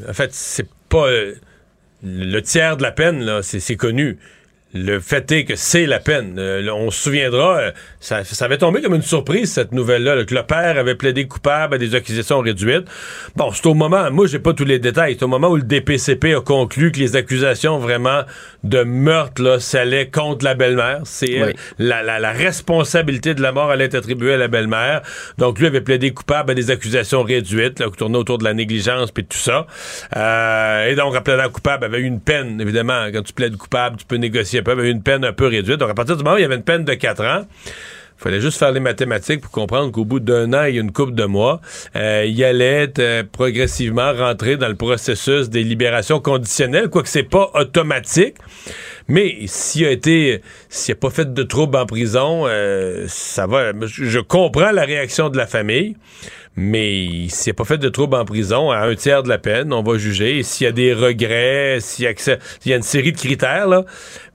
en 0.07 0.14
fait, 0.14 0.34
c'est 0.34 0.68
pas 0.89 1.07
euh, 1.07 1.36
le 2.03 2.39
tiers 2.41 2.78
de 2.78 2.84
la 2.84 2.91
peine, 2.91 3.22
là, 3.24 3.41
c'est 3.41 3.76
connu. 3.76 4.18
Le 4.74 4.99
fait 4.99 5.32
est 5.32 5.45
que 5.45 5.55
c'est 5.55 5.86
la 5.86 5.99
peine. 5.99 6.36
Euh, 6.39 6.67
on 6.74 6.89
se 6.89 7.03
souviendra, 7.03 7.57
euh, 7.59 7.71
ça, 7.99 8.24
ça 8.24 8.45
avait 8.45 8.57
tombé 8.57 8.82
comme 8.82 8.95
une 8.95 9.03
surprise, 9.03 9.51
cette 9.51 9.71
nouvelle-là, 9.71 10.15
là, 10.15 10.26
que 10.26 10.34
le 10.34 10.41
père 10.43 10.78
avait 10.80 10.95
plaidé 10.95 11.28
coupable 11.28 11.76
à 11.76 11.78
des 11.78 11.93
accusations 11.93 12.39
réduites. 12.39 12.88
Bon, 13.36 13.51
c'est 13.51 13.65
au 13.67 13.76
moment, 13.76 14.09
moi, 14.09 14.26
j'ai 14.26 14.39
pas 14.39 14.53
tous 14.53 14.65
les 14.65 14.80
détails, 14.80 15.15
c'est 15.17 15.24
au 15.24 15.28
moment 15.28 15.49
où 15.49 15.57
le 15.57 15.63
DPCP 15.63 16.34
a 16.34 16.41
conclu 16.41 16.91
que 16.91 16.99
les 16.99 17.15
accusations 17.15 17.78
vraiment 17.78 18.24
de 18.63 18.84
meurtre, 18.84 19.43
là, 19.43 19.59
s'allaient 19.59 20.09
contre 20.09 20.43
la 20.43 20.55
belle-mère. 20.55 21.01
C'est. 21.03 21.43
Oui. 21.43 21.53
la, 21.78 22.01
la, 22.01 22.19
la 22.19 22.32
responsabilité 22.32 23.36
de 23.36 23.41
la 23.41 23.51
mort 23.51 23.69
allait 23.69 23.86
être 23.86 23.95
attribuée 23.95 24.34
à 24.34 24.38
la 24.38 24.47
belle-mère. 24.47 25.01
Donc, 25.38 25.59
lui 25.59 25.67
avait 25.67 25.82
plaidé 25.82 26.11
coupable 26.11 26.51
à 26.51 26.55
des 26.55 26.71
accusations 26.71 27.21
réduites, 27.21 27.80
là, 27.80 27.88
qui 27.91 27.97
tournaient 27.97 28.17
autour 28.17 28.39
de 28.39 28.43
la 28.43 28.53
négligence 28.53 29.11
puis 29.11 29.24
tout 29.24 29.38
ça. 29.38 29.67
Euh, 30.15 30.88
et 30.89 30.95
donc, 30.95 31.15
en 31.15 31.21
plaidant 31.21 31.49
coupable, 31.49 31.86
avait 31.86 31.99
eu 31.99 32.05
une 32.05 32.21
peine, 32.21 32.59
évidemment. 32.59 33.07
Quand 33.13 33.21
tu 33.21 33.34
plaides 33.34 33.57
coupable, 33.57 33.97
tu 33.97 34.05
peux 34.05 34.15
négocier 34.15 34.62
un 34.64 34.76
peu, 34.76 34.80
avait 34.80 34.89
eu 34.89 34.91
une 34.91 35.03
peine 35.03 35.26
un 35.26 35.34
peu 35.34 35.47
réduite. 35.47 35.78
Donc, 35.78 35.89
à 35.89 35.93
partir 35.93 36.18
du 36.18 36.24
moment 36.24 36.36
où 36.36 36.39
il 36.39 36.41
y 36.41 36.45
avait 36.45 36.55
une 36.55 36.64
peine 36.64 36.86
de 36.86 36.93
4 36.93 37.24
ans, 37.24 37.45
il 37.66 38.24
fallait 38.24 38.41
juste 38.41 38.57
faire 38.57 38.72
les 38.72 38.80
mathématiques 38.80 39.41
pour 39.41 39.51
comprendre 39.51 39.91
qu'au 39.91 40.05
bout 40.05 40.20
d'un 40.20 40.53
an 40.53 40.66
et 40.66 40.76
une 40.76 40.91
couple 40.91 41.14
de 41.14 41.26
mois, 41.26 41.59
euh, 41.95 42.26
il 42.26 42.41
allait 42.43 42.91
euh, 42.99 43.24
progressivement 43.30 44.14
rentrer 44.14 44.56
dans 44.56 44.69
le 44.69 44.76
processus 44.76 45.49
des 45.49 45.64
libérations 45.64 46.19
conditionnelles, 46.19 46.90
quoique 46.90 47.10
c'est 47.10 47.23
pas 47.23 47.52
automatique. 47.53 48.35
Mais 49.07 49.35
s'il 49.47 49.85
a 49.85 49.91
été, 49.91 50.41
s'il 50.69 50.93
a 50.93 50.95
pas 50.95 51.09
fait 51.09 51.34
de 51.34 51.43
troubles 51.43 51.77
en 51.77 51.85
prison, 51.85 52.43
euh, 52.45 53.05
ça 53.07 53.47
va. 53.47 53.71
Je, 53.81 54.19
comprends 54.19 54.71
la 54.71 54.84
réaction 54.84 55.30
de 55.30 55.38
la 55.38 55.47
famille, 55.47 55.95
Mais 56.55 57.27
s'il 57.30 57.51
n'a 57.51 57.55
pas 57.55 57.65
fait 57.65 57.77
de 57.77 57.89
trouble 57.89 58.15
en 58.15 58.25
prison, 58.25 58.71
à 58.71 58.80
un 58.80 58.95
tiers 58.95 59.23
de 59.23 59.30
la 59.30 59.38
peine, 59.38 59.73
on 59.73 59.84
va 59.84 59.97
juger. 59.97 60.43
S'il 60.43 60.65
y 60.65 60.67
a 60.67 60.71
des 60.71 60.93
regrets, 60.93 61.80
s'il 61.80 62.05
y, 62.05 62.69
y 62.69 62.73
a 62.73 62.75
une 62.75 62.84
série 62.84 63.11
de 63.11 63.17
critères, 63.17 63.67
là, 63.67 63.85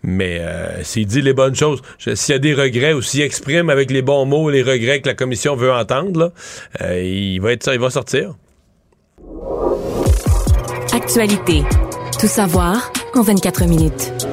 mais 0.03 0.39
euh, 0.41 0.83
s'il 0.85 1.07
dit 1.07 1.23
les 1.23 1.33
bonnes 1.33 1.55
choses, 1.55 1.83
s'il 1.99 2.33
y 2.33 2.37
a 2.37 2.39
des 2.39 2.55
regrets 2.55 2.93
ou 2.93 3.03
s'il 3.03 3.23
exprime 3.23 3.71
avec 3.71 3.91
les 3.91 4.03
bons 4.03 4.27
mots 4.27 4.51
les 4.51 4.63
regrets 4.63 5.01
que 5.01 5.09
la 5.09 5.15
commission 5.15 5.57
veut 5.57 5.73
entendre, 5.73 6.33
euh, 6.83 7.01
il, 7.03 7.41
va 7.41 7.53
être, 7.53 7.73
il 7.73 7.81
va 7.81 7.91
sortir. 7.91 8.35
Actualité. 10.93 11.63
Tout 12.21 12.27
savoir 12.27 12.93
en 13.15 13.23
24 13.23 13.65
minutes. 13.67 14.28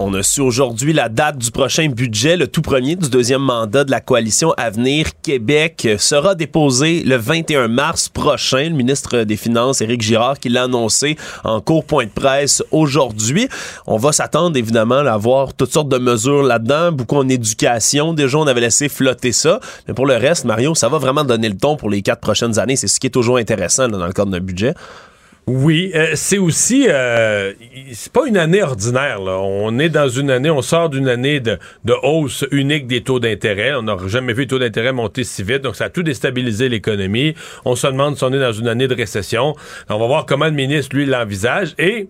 On 0.00 0.14
a 0.14 0.22
su 0.22 0.40
aujourd'hui 0.40 0.92
la 0.92 1.08
date 1.08 1.38
du 1.38 1.50
prochain 1.50 1.88
budget, 1.88 2.36
le 2.36 2.46
tout 2.46 2.62
premier 2.62 2.94
du 2.94 3.10
deuxième 3.10 3.42
mandat 3.42 3.82
de 3.82 3.90
la 3.90 4.00
coalition 4.00 4.52
Avenir 4.56 5.06
Québec 5.22 5.82
euh, 5.86 5.98
sera 5.98 6.36
déposé 6.36 7.02
le 7.02 7.16
21 7.16 7.66
mars 7.66 8.08
prochain. 8.08 8.68
Le 8.68 8.76
ministre 8.76 9.24
des 9.24 9.36
Finances, 9.36 9.80
Éric 9.80 10.00
Girard, 10.00 10.38
qui 10.38 10.50
l'a 10.50 10.62
annoncé 10.62 11.16
en 11.42 11.60
court 11.60 11.84
point 11.84 12.04
de 12.04 12.10
presse 12.10 12.62
aujourd'hui. 12.70 13.48
On 13.88 13.96
va 13.96 14.12
s'attendre 14.12 14.56
évidemment 14.56 14.98
à 14.98 15.10
avoir 15.10 15.52
toutes 15.52 15.72
sortes 15.72 15.88
de 15.88 15.98
mesures 15.98 16.44
là-dedans, 16.44 16.92
beaucoup 16.92 17.16
en 17.16 17.28
éducation. 17.28 18.14
Déjà, 18.14 18.38
on 18.38 18.46
avait 18.46 18.60
laissé 18.60 18.88
flotter 18.88 19.32
ça. 19.32 19.58
Mais 19.88 19.94
pour 19.94 20.06
le 20.06 20.14
reste, 20.14 20.44
Mario, 20.44 20.76
ça 20.76 20.88
va 20.88 20.98
vraiment 20.98 21.24
donner 21.24 21.48
le 21.48 21.56
ton 21.56 21.74
pour 21.74 21.90
les 21.90 22.02
quatre 22.02 22.20
prochaines 22.20 22.60
années. 22.60 22.76
C'est 22.76 22.86
ce 22.86 23.00
qui 23.00 23.08
est 23.08 23.10
toujours 23.10 23.38
intéressant 23.38 23.88
là, 23.88 23.98
dans 23.98 24.06
le 24.06 24.12
cadre 24.12 24.30
d'un 24.30 24.38
budget. 24.38 24.74
Oui, 25.50 25.92
euh, 25.94 26.10
c'est 26.12 26.36
aussi 26.36 26.88
euh, 26.90 27.54
c'est 27.94 28.12
pas 28.12 28.26
une 28.26 28.36
année 28.36 28.62
ordinaire. 28.62 29.18
Là. 29.18 29.38
On 29.38 29.78
est 29.78 29.88
dans 29.88 30.10
une 30.10 30.30
année, 30.30 30.50
on 30.50 30.60
sort 30.60 30.90
d'une 30.90 31.08
année 31.08 31.40
de, 31.40 31.58
de 31.86 31.94
hausse 32.02 32.44
unique 32.50 32.86
des 32.86 33.00
taux 33.00 33.18
d'intérêt. 33.18 33.72
On 33.74 33.80
n'a 33.80 33.96
jamais 34.08 34.34
vu 34.34 34.42
les 34.42 34.48
taux 34.48 34.58
d'intérêt 34.58 34.92
monter 34.92 35.24
si 35.24 35.42
vite, 35.42 35.62
donc 35.62 35.74
ça 35.74 35.86
a 35.86 35.88
tout 35.88 36.02
déstabilisé 36.02 36.68
l'économie. 36.68 37.34
On 37.64 37.76
se 37.76 37.86
demande 37.86 38.18
si 38.18 38.24
on 38.24 38.32
est 38.34 38.38
dans 38.38 38.52
une 38.52 38.68
année 38.68 38.88
de 38.88 38.94
récession. 38.94 39.54
On 39.88 39.98
va 39.98 40.06
voir 40.06 40.26
comment 40.26 40.44
le 40.44 40.50
ministre 40.50 40.94
lui 40.94 41.06
l'envisage 41.06 41.74
et 41.78 42.08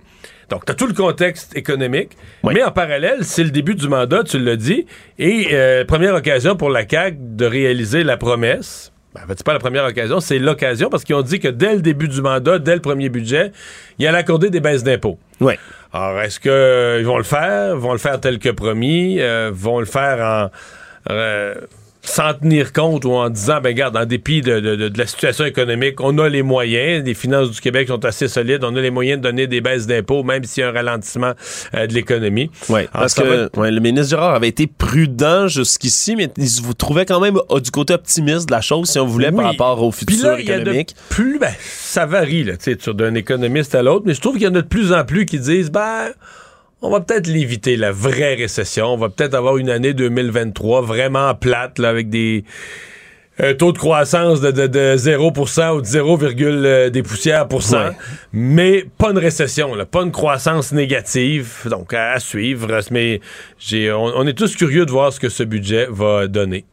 donc, 0.50 0.64
tu 0.64 0.72
as 0.72 0.74
tout 0.74 0.86
le 0.86 0.94
contexte 0.94 1.54
économique, 1.56 2.12
mais 2.42 2.64
en 2.64 2.70
parallèle, 2.70 3.18
c'est 3.20 3.44
le 3.44 3.50
début 3.50 3.74
du 3.74 3.86
mandat, 3.86 4.24
tu 4.24 4.38
l'as 4.38 4.56
dit, 4.56 4.86
et 5.18 5.48
euh, 5.52 5.84
première 5.84 6.14
occasion 6.14 6.56
pour 6.56 6.70
la 6.70 6.88
CAQ 6.88 7.18
de 7.20 7.44
réaliser 7.44 8.02
la 8.02 8.16
promesse. 8.16 8.90
Ben, 9.14 9.22
en 9.24 9.26
fait, 9.26 9.34
c'est 9.38 9.46
pas 9.46 9.54
la 9.54 9.58
première 9.58 9.84
occasion, 9.84 10.20
c'est 10.20 10.38
l'occasion 10.38 10.90
parce 10.90 11.02
qu'ils 11.04 11.14
ont 11.14 11.22
dit 11.22 11.40
que 11.40 11.48
dès 11.48 11.74
le 11.74 11.80
début 11.80 12.08
du 12.08 12.20
mandat, 12.20 12.58
dès 12.58 12.74
le 12.74 12.82
premier 12.82 13.08
budget, 13.08 13.52
il 13.98 14.06
allait 14.06 14.18
accorder 14.18 14.50
des 14.50 14.60
baisses 14.60 14.84
d'impôts. 14.84 15.18
Oui. 15.40 15.54
Alors, 15.92 16.20
est-ce 16.20 16.38
qu'ils 16.38 17.06
vont 17.06 17.16
le 17.16 17.24
faire? 17.24 17.74
Vont 17.76 17.92
le 17.92 17.98
faire 17.98 18.20
tel 18.20 18.38
que 18.38 18.50
promis? 18.50 19.18
Euh, 19.20 19.50
vont 19.52 19.80
le 19.80 19.86
faire 19.86 20.20
en. 20.20 21.12
euh, 21.12 21.54
sans 22.08 22.34
tenir 22.34 22.72
compte 22.72 23.04
ou 23.04 23.12
en 23.12 23.30
disant, 23.30 23.60
ben 23.60 23.68
regarde, 23.70 23.96
en 23.96 24.04
dépit 24.04 24.40
de, 24.40 24.60
de- 24.60 24.76
de- 24.76 24.88
de 24.88 24.98
la 24.98 25.06
situation 25.06 25.44
économique, 25.44 26.00
on 26.00 26.16
a 26.18 26.28
les 26.28 26.42
moyens, 26.42 27.04
les 27.04 27.14
finances 27.14 27.50
du 27.50 27.60
Québec 27.60 27.88
sont 27.88 28.04
assez 28.04 28.28
solides, 28.28 28.64
on 28.64 28.74
a 28.76 28.80
les 28.80 28.90
moyens 28.90 29.18
de 29.20 29.22
donner 29.28 29.46
des 29.46 29.60
baisses 29.60 29.86
d'impôts, 29.86 30.22
même 30.22 30.44
s'il 30.44 30.62
y 30.62 30.64
a 30.64 30.70
un 30.70 30.72
ralentissement 30.72 31.32
euh, 31.74 31.86
de 31.86 31.92
l'économie. 31.94 32.50
Oui, 32.68 32.80
parce 32.92 33.16
va 33.18 33.48
que 33.48 33.60
ouais, 33.60 33.70
le 33.70 33.80
ministre 33.80 34.08
Girard 34.10 34.34
avait 34.34 34.48
été 34.48 34.66
prudent 34.66 35.48
jusqu'ici, 35.48 36.16
mais 36.16 36.28
il 36.36 36.48
vous 36.62 36.74
trouvait 36.74 37.04
quand 37.06 37.20
même 37.20 37.38
euh, 37.50 37.60
du 37.60 37.70
côté 37.70 37.94
optimiste 37.94 38.48
de 38.48 38.52
la 38.54 38.60
chose, 38.60 38.88
si 38.88 38.98
on 38.98 39.06
voulait, 39.06 39.30
par 39.32 39.44
rapport 39.44 39.82
au 39.82 39.92
futur 39.92 40.32
là, 40.32 40.40
il 40.40 40.46
y 40.48 40.50
a 40.52 40.56
de 40.56 40.62
économique. 40.62 40.94
plus, 41.10 41.38
ben, 41.38 41.52
ça 41.60 42.06
varie, 42.06 42.44
là, 42.44 42.56
tu 42.56 42.72
sais, 42.72 42.78
sur- 42.80 42.94
d'un 42.94 43.14
économiste 43.14 43.74
à 43.74 43.82
l'autre, 43.82 44.04
mais 44.06 44.14
je 44.14 44.20
trouve 44.20 44.34
qu'il 44.34 44.44
y 44.44 44.48
en 44.48 44.54
a 44.54 44.62
de 44.62 44.66
plus 44.66 44.92
en 44.92 45.04
plus 45.04 45.26
qui 45.26 45.38
disent, 45.38 45.70
ben, 45.70 46.08
on 46.82 46.90
va 46.90 47.00
peut-être 47.00 47.26
l'éviter, 47.26 47.76
la 47.76 47.92
vraie 47.92 48.34
récession. 48.34 48.86
On 48.86 48.96
va 48.96 49.08
peut-être 49.08 49.34
avoir 49.34 49.56
une 49.56 49.70
année 49.70 49.94
2023 49.94 50.82
vraiment 50.82 51.34
plate, 51.34 51.78
là, 51.78 51.88
avec 51.88 52.08
des 52.08 52.44
un 53.40 53.54
taux 53.54 53.70
de 53.70 53.78
croissance 53.78 54.40
de, 54.40 54.50
de, 54.50 54.66
de 54.66 54.96
0% 54.96 55.76
ou 55.76 55.80
de 55.80 55.86
0, 55.86 56.18
euh, 56.24 56.90
des 56.90 57.04
poussières 57.04 57.46
pour 57.46 57.62
cent, 57.62 57.78
Ouais. 57.84 57.92
mais 58.32 58.84
pas 58.98 59.10
une 59.12 59.18
récession, 59.18 59.76
là, 59.76 59.86
pas 59.86 60.02
une 60.02 60.10
croissance 60.10 60.72
négative. 60.72 61.68
Donc, 61.70 61.94
à, 61.94 62.12
à 62.14 62.18
suivre. 62.18 62.80
Mais 62.90 63.20
j'ai, 63.60 63.92
on, 63.92 64.02
on 64.06 64.26
est 64.26 64.34
tous 64.36 64.56
curieux 64.56 64.86
de 64.86 64.90
voir 64.90 65.12
ce 65.12 65.20
que 65.20 65.28
ce 65.28 65.44
budget 65.44 65.86
va 65.88 66.26
donner. 66.26 66.64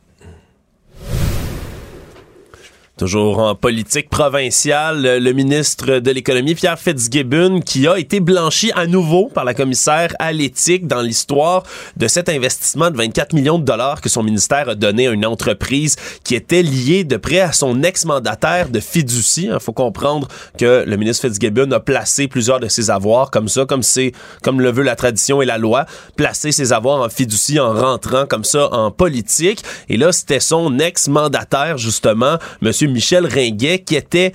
Toujours 2.97 3.39
en 3.39 3.55
politique 3.55 4.09
provinciale, 4.09 5.19
le, 5.19 5.31
ministre 5.34 5.99
de 5.99 6.11
l'économie, 6.11 6.55
Pierre 6.55 6.80
Fitzgibbon, 6.80 7.59
qui 7.59 7.89
a 7.89 7.99
été 7.99 8.22
blanchi 8.22 8.72
à 8.73 8.88
nouveau 8.88 9.27
par 9.27 9.43
la 9.43 9.53
commissaire 9.53 10.15
à 10.17 10.31
l'éthique 10.31 10.88
dans 10.88 11.01
l'histoire 11.01 11.63
de 11.97 12.07
cet 12.07 12.30
investissement 12.30 12.91
de 12.91 12.95
24 12.95 13.34
millions 13.34 13.59
de 13.59 13.65
dollars 13.65 13.99
que 13.99 14.07
son 14.07 14.23
ministère 14.23 14.69
a 14.69 14.76
donné 14.76 15.09
à 15.09 15.11
une 15.11 15.26
entreprise 15.26 15.97
qui 16.23 16.35
était 16.35 16.63
liée 16.63 17.03
de 17.03 17.17
près 17.17 17.41
à 17.41 17.51
son 17.51 17.84
ex-mandataire 17.84 18.69
de 18.69 18.80
fiducie. 18.80 19.49
Il 19.51 19.59
faut 19.59 19.73
comprendre 19.73 20.30
que 20.57 20.85
le 20.88 20.95
ministre 20.95 21.27
Fitzgibbon 21.27 21.69
a 21.72 21.81
placé 21.81 22.30
plusieurs 22.30 22.61
de 22.61 22.69
ses 22.69 22.89
avoirs 22.89 23.30
comme 23.30 23.49
ça, 23.49 23.65
comme 23.65 23.84
c'est, 23.84 24.13
comme 24.41 24.61
le 24.61 24.72
veut 24.72 24.84
la 24.84 24.95
tradition 24.95 25.41
et 25.41 25.45
la 25.45 25.57
loi, 25.57 25.85
placer 26.15 26.53
ses 26.53 26.72
avoirs 26.72 27.01
en 27.01 27.09
fiducie 27.09 27.59
en 27.59 27.73
rentrant 27.73 28.26
comme 28.26 28.45
ça 28.45 28.73
en 28.73 28.89
politique. 28.89 29.63
Et 29.89 29.97
là, 29.97 30.13
c'était 30.13 30.39
son 30.39 30.80
ex-mandataire, 30.80 31.77
justement, 31.77 32.38
Monsieur 32.61 32.85
Michel 32.88 33.26
Ringuet, 33.26 33.80
qui 33.80 33.95
était 33.95 34.34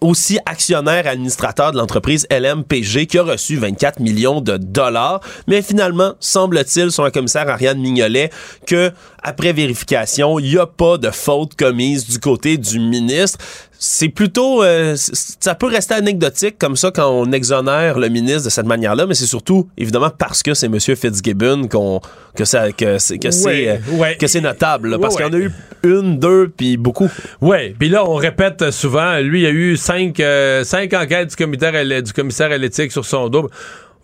aussi 0.00 0.38
actionnaire 0.44 1.06
administrateur 1.06 1.72
de 1.72 1.78
l'entreprise 1.78 2.26
LMPG 2.30 3.06
qui 3.06 3.18
a 3.18 3.22
reçu 3.22 3.56
24 3.56 4.00
millions 4.00 4.40
de 4.40 4.56
dollars. 4.56 5.20
Mais 5.46 5.62
finalement, 5.62 6.14
semble-t-il, 6.20 6.90
sur 6.92 7.04
un 7.04 7.10
commissaire 7.10 7.48
Ariane 7.48 7.78
Mignolet, 7.78 8.30
que 8.66 8.92
après 9.26 9.52
vérification, 9.52 10.38
il 10.38 10.50
n'y 10.52 10.56
a 10.56 10.66
pas 10.66 10.98
de 10.98 11.10
faute 11.10 11.56
commise 11.56 12.06
du 12.06 12.20
côté 12.20 12.58
du 12.58 12.78
ministre. 12.78 13.38
C'est 13.76 14.08
plutôt, 14.08 14.62
euh, 14.62 14.94
ça 14.96 15.56
peut 15.56 15.66
rester 15.66 15.94
anecdotique 15.94 16.56
comme 16.58 16.76
ça 16.76 16.92
quand 16.92 17.10
on 17.10 17.32
exonère 17.32 17.98
le 17.98 18.08
ministre 18.08 18.44
de 18.44 18.50
cette 18.50 18.66
manière-là, 18.66 19.04
mais 19.04 19.14
c'est 19.14 19.26
surtout 19.26 19.68
évidemment 19.76 20.10
parce 20.16 20.44
que 20.44 20.54
c'est 20.54 20.68
Monsieur 20.68 20.94
Fitzgibbon 20.94 21.66
qu'on 21.66 22.00
que 22.36 22.44
ça 22.44 22.70
que 22.70 22.98
c'est 22.98 23.18
que 23.18 23.32
c'est 23.32 23.44
Ouais, 23.46 23.68
euh, 23.68 23.96
ouais. 23.96 24.16
que 24.16 24.28
c'est 24.28 24.40
notable, 24.40 24.90
là, 24.90 24.96
Ouais, 24.96 25.02
parce 25.02 25.16
qu'il 25.16 25.26
y 25.26 25.28
en 25.28 25.32
a 25.32 25.38
eu 25.38 25.50
une, 25.82 26.18
deux, 26.20 26.52
puis 26.56 26.76
beaucoup. 26.76 27.10
Oui, 27.40 27.74
puis 27.78 27.88
là, 27.88 28.08
on 28.08 28.14
répète 28.14 28.70
souvent, 28.70 29.18
lui, 29.18 29.40
il 29.40 29.44
y 29.44 29.46
a 29.46 29.50
eu 29.50 29.76
cinq, 29.76 30.20
euh, 30.20 30.62
cinq 30.62 30.94
enquêtes 30.94 31.30
du 31.30 31.36
commissaire, 31.36 31.74
à 31.74 32.00
du 32.00 32.12
commissaire 32.12 32.52
à 32.52 32.56
l'éthique 32.58 32.92
sur 32.92 33.04
son 33.04 33.28
dos. 33.28 33.50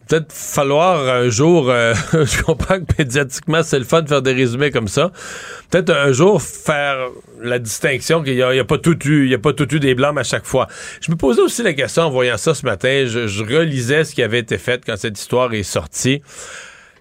Peut-être 0.09 0.33
falloir 0.33 1.09
un 1.09 1.29
jour, 1.29 1.71
euh, 1.71 1.95
je 2.13 2.43
comprends 2.43 2.79
que 2.81 2.93
médiatiquement, 2.99 3.63
c'est 3.63 3.79
le 3.79 3.85
fun 3.85 4.03
de 4.03 4.09
faire 4.09 4.23
des 4.23 4.33
résumés 4.33 4.71
comme 4.71 4.89
ça. 4.89 5.11
Peut-être 5.71 5.91
un 5.91 6.13
jour 6.13 6.43
faire 6.43 7.09
la 7.41 7.59
distinction 7.59 8.23
qu'il 8.23 8.35
n'y 8.35 8.43
a, 8.43 8.55
y 8.55 8.59
a 8.59 8.65
pas 8.65 8.79
tout 8.79 8.99
eu, 9.07 9.25
il 9.25 9.31
y 9.31 9.35
a 9.35 9.39
pas 9.39 9.53
tout 9.53 9.73
eu 9.75 9.81
des 9.81 9.95
blancs 9.95 10.19
à 10.19 10.25
chaque 10.25 10.47
fois. 10.47 10.67
Je 11.01 11.11
me 11.11 11.17
posais 11.17 11.41
aussi 11.41 11.63
la 11.63 11.73
question 11.73 12.05
en 12.05 12.11
voyant 12.11 12.37
ça 12.37 12.55
ce 12.55 12.67
matin. 12.67 13.05
Je, 13.07 13.27
je 13.27 13.45
relisais 13.45 14.05
ce 14.05 14.15
qui 14.15 14.23
avait 14.23 14.41
été 14.41 14.59
fait 14.59 14.83
quand 14.85 14.97
cette 14.97 15.19
histoire 15.19 15.53
est 15.55 15.63
sortie 15.63 16.23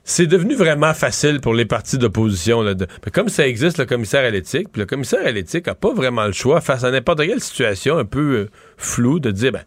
c'est 0.03 0.27
devenu 0.27 0.55
vraiment 0.55 0.93
facile 0.93 1.39
pour 1.41 1.53
les 1.53 1.65
partis 1.65 1.97
d'opposition. 1.97 2.65
Comme 3.13 3.29
ça 3.29 3.47
existe, 3.47 3.77
le 3.77 3.85
commissaire 3.85 4.25
à 4.25 4.29
l'éthique, 4.29 4.69
puis 4.71 4.81
le 4.81 4.85
commissaire 4.85 5.25
à 5.25 5.31
l'éthique 5.31 5.67
n'a 5.67 5.75
pas 5.75 5.93
vraiment 5.93 6.25
le 6.25 6.33
choix 6.33 6.59
face 6.61 6.83
à 6.83 6.91
n'importe 6.91 7.25
quelle 7.25 7.39
situation 7.39 7.97
un 7.97 8.05
peu 8.05 8.19
euh, 8.19 8.49
floue 8.77 9.19
de 9.19 9.31
dire, 9.31 9.51
ben, 9.51 9.63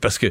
parce 0.00 0.18
que 0.18 0.26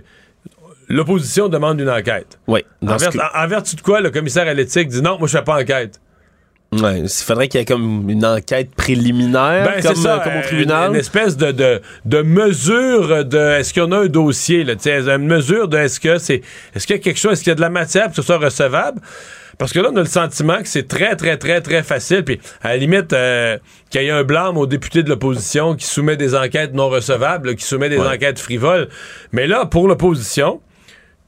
l'opposition 0.90 1.48
demande 1.50 1.80
une 1.80 1.90
enquête. 1.90 2.40
Oui. 2.48 2.64
En, 2.82 2.96
vertu- 2.98 3.18
que- 3.18 3.24
en- 3.24 3.44
en 3.44 3.48
vertu 3.48 3.76
de 3.76 3.82
quoi 3.82 4.02
le 4.02 4.10
commissaire 4.12 4.48
à 4.48 4.54
l'éthique 4.54 4.88
dit 4.88 5.02
non, 5.02 5.18
moi 5.20 5.28
je 5.28 5.38
fais 5.38 5.44
pas 5.44 5.60
enquête. 5.62 6.00
Ouais, 6.72 7.00
il 7.02 7.08
faudrait 7.10 7.48
qu'il 7.48 7.60
y 7.60 7.62
ait 7.62 7.66
comme 7.66 8.10
une 8.10 8.26
enquête 8.26 8.72
préliminaire, 8.76 9.64
Ben, 9.66 9.82
comme, 9.82 9.96
c'est 9.96 10.02
ça, 10.02 10.16
euh, 10.16 10.20
comme 10.24 10.34
euh, 10.34 10.40
au 10.40 10.44
tribunal. 10.44 10.90
Une, 10.90 10.96
une 10.96 11.00
espèce 11.00 11.38
de, 11.38 11.52
de, 11.52 11.82
de 12.04 12.22
mesure 12.22 13.24
de 13.24 13.38
est-ce 13.60 13.80
en 13.80 13.92
a 13.92 14.00
un 14.00 14.08
dossier, 14.08 14.64
là, 14.66 14.74
une 15.16 15.28
mesure 15.28 15.68
de 15.70 15.78
est-ce 15.78 16.00
que 16.00 16.18
c'est 16.18 16.42
est-ce 16.74 16.86
qu'il 16.88 16.96
y 16.96 17.00
a 17.00 17.02
quelque 17.02 17.20
chose, 17.20 17.34
est-ce 17.34 17.44
qu'il 17.44 17.52
y 17.52 17.54
a 17.54 17.56
de 17.56 17.62
la 17.62 17.70
matière 17.70 18.06
pour 18.06 18.12
que 18.12 18.16
ce 18.18 18.22
soit 18.24 18.38
recevable? 18.40 19.00
Parce 19.58 19.72
que 19.72 19.80
là, 19.80 19.90
on 19.94 19.96
a 19.96 20.02
le 20.02 20.06
sentiment 20.06 20.58
que 20.58 20.68
c'est 20.68 20.86
très, 20.88 21.16
très, 21.16 21.38
très, 21.38 21.62
très 21.62 21.82
facile. 21.82 22.26
Puis, 22.26 22.42
à 22.62 22.70
la 22.70 22.78
limite, 22.78 23.14
euh, 23.14 23.58
qu'il 23.90 24.02
y 24.02 24.08
ait 24.08 24.10
un 24.10 24.24
blâme 24.26 24.58
aux 24.58 24.66
députés 24.68 25.02
de 25.02 25.08
l'opposition 25.10 25.76
qui 25.76 25.86
soumet 25.86 26.18
des 26.18 26.36
enquêtes 26.36 26.74
non 26.74 26.90
recevables, 26.90 27.50
là, 27.50 27.54
qui 27.54 27.64
soumet 27.64 27.88
des 27.88 27.98
Ouais. 27.98 28.08
enquêtes 28.08 28.38
frivoles. 28.38 28.90
Mais 29.32 29.48
là, 29.48 29.66
pour 29.66 29.88
l'opposition, 29.88 30.60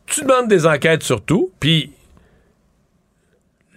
tu 0.08 0.22
demandes 0.22 0.48
des 0.48 0.66
enquêtes 0.66 1.04
sur 1.04 1.22
tout, 1.22 1.52
puis 1.60 1.92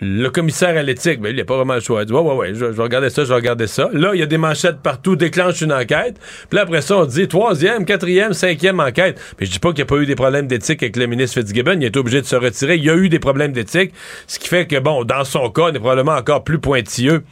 le 0.02 0.28
commissaire 0.30 0.76
à 0.78 0.82
l'éthique, 0.82 1.20
ben, 1.20 1.28
il 1.28 1.36
n'a 1.36 1.44
pas 1.44 1.56
vraiment 1.56 1.74
le 1.74 1.80
choix. 1.80 2.02
Il 2.02 2.06
dit, 2.06 2.12
ouais, 2.12 2.20
ouais, 2.20 2.34
ouais, 2.34 2.54
je, 2.54 2.72
je 2.72 2.80
regarder 2.80 3.10
ça, 3.10 3.24
je 3.24 3.32
regarder 3.34 3.66
ça. 3.66 3.90
Là, 3.92 4.12
il 4.14 4.20
y 4.20 4.22
a 4.22 4.26
des 4.26 4.38
manchettes 4.38 4.80
partout, 4.82 5.14
déclenche 5.14 5.60
une 5.60 5.72
enquête. 5.72 6.16
Puis 6.48 6.56
là, 6.56 6.62
après 6.62 6.80
ça, 6.80 6.96
on 6.96 7.04
dit 7.04 7.28
troisième, 7.28 7.84
quatrième, 7.84 8.32
cinquième 8.32 8.80
enquête. 8.80 9.20
Mais 9.38 9.46
je 9.46 9.52
dis 9.52 9.58
pas 9.58 9.68
qu'il 9.70 9.78
n'y 9.78 9.82
a 9.82 9.86
pas 9.86 9.96
eu 9.96 10.06
des 10.06 10.14
problèmes 10.14 10.46
d'éthique 10.46 10.82
avec 10.82 10.96
le 10.96 11.06
ministre 11.06 11.40
Fitzgibbon. 11.40 11.76
Il 11.80 11.84
est 11.84 11.96
obligé 11.98 12.22
de 12.22 12.26
se 12.26 12.36
retirer. 12.36 12.76
Il 12.76 12.84
y 12.84 12.90
a 12.90 12.96
eu 12.96 13.10
des 13.10 13.18
problèmes 13.18 13.52
d'éthique. 13.52 13.92
Ce 14.26 14.38
qui 14.38 14.48
fait 14.48 14.66
que, 14.66 14.78
bon, 14.78 15.04
dans 15.04 15.24
son 15.24 15.50
cas, 15.50 15.64
on 15.64 15.72
est 15.72 15.78
probablement 15.78 16.16
encore 16.16 16.44
plus 16.44 16.58
pointilleux. 16.58 17.22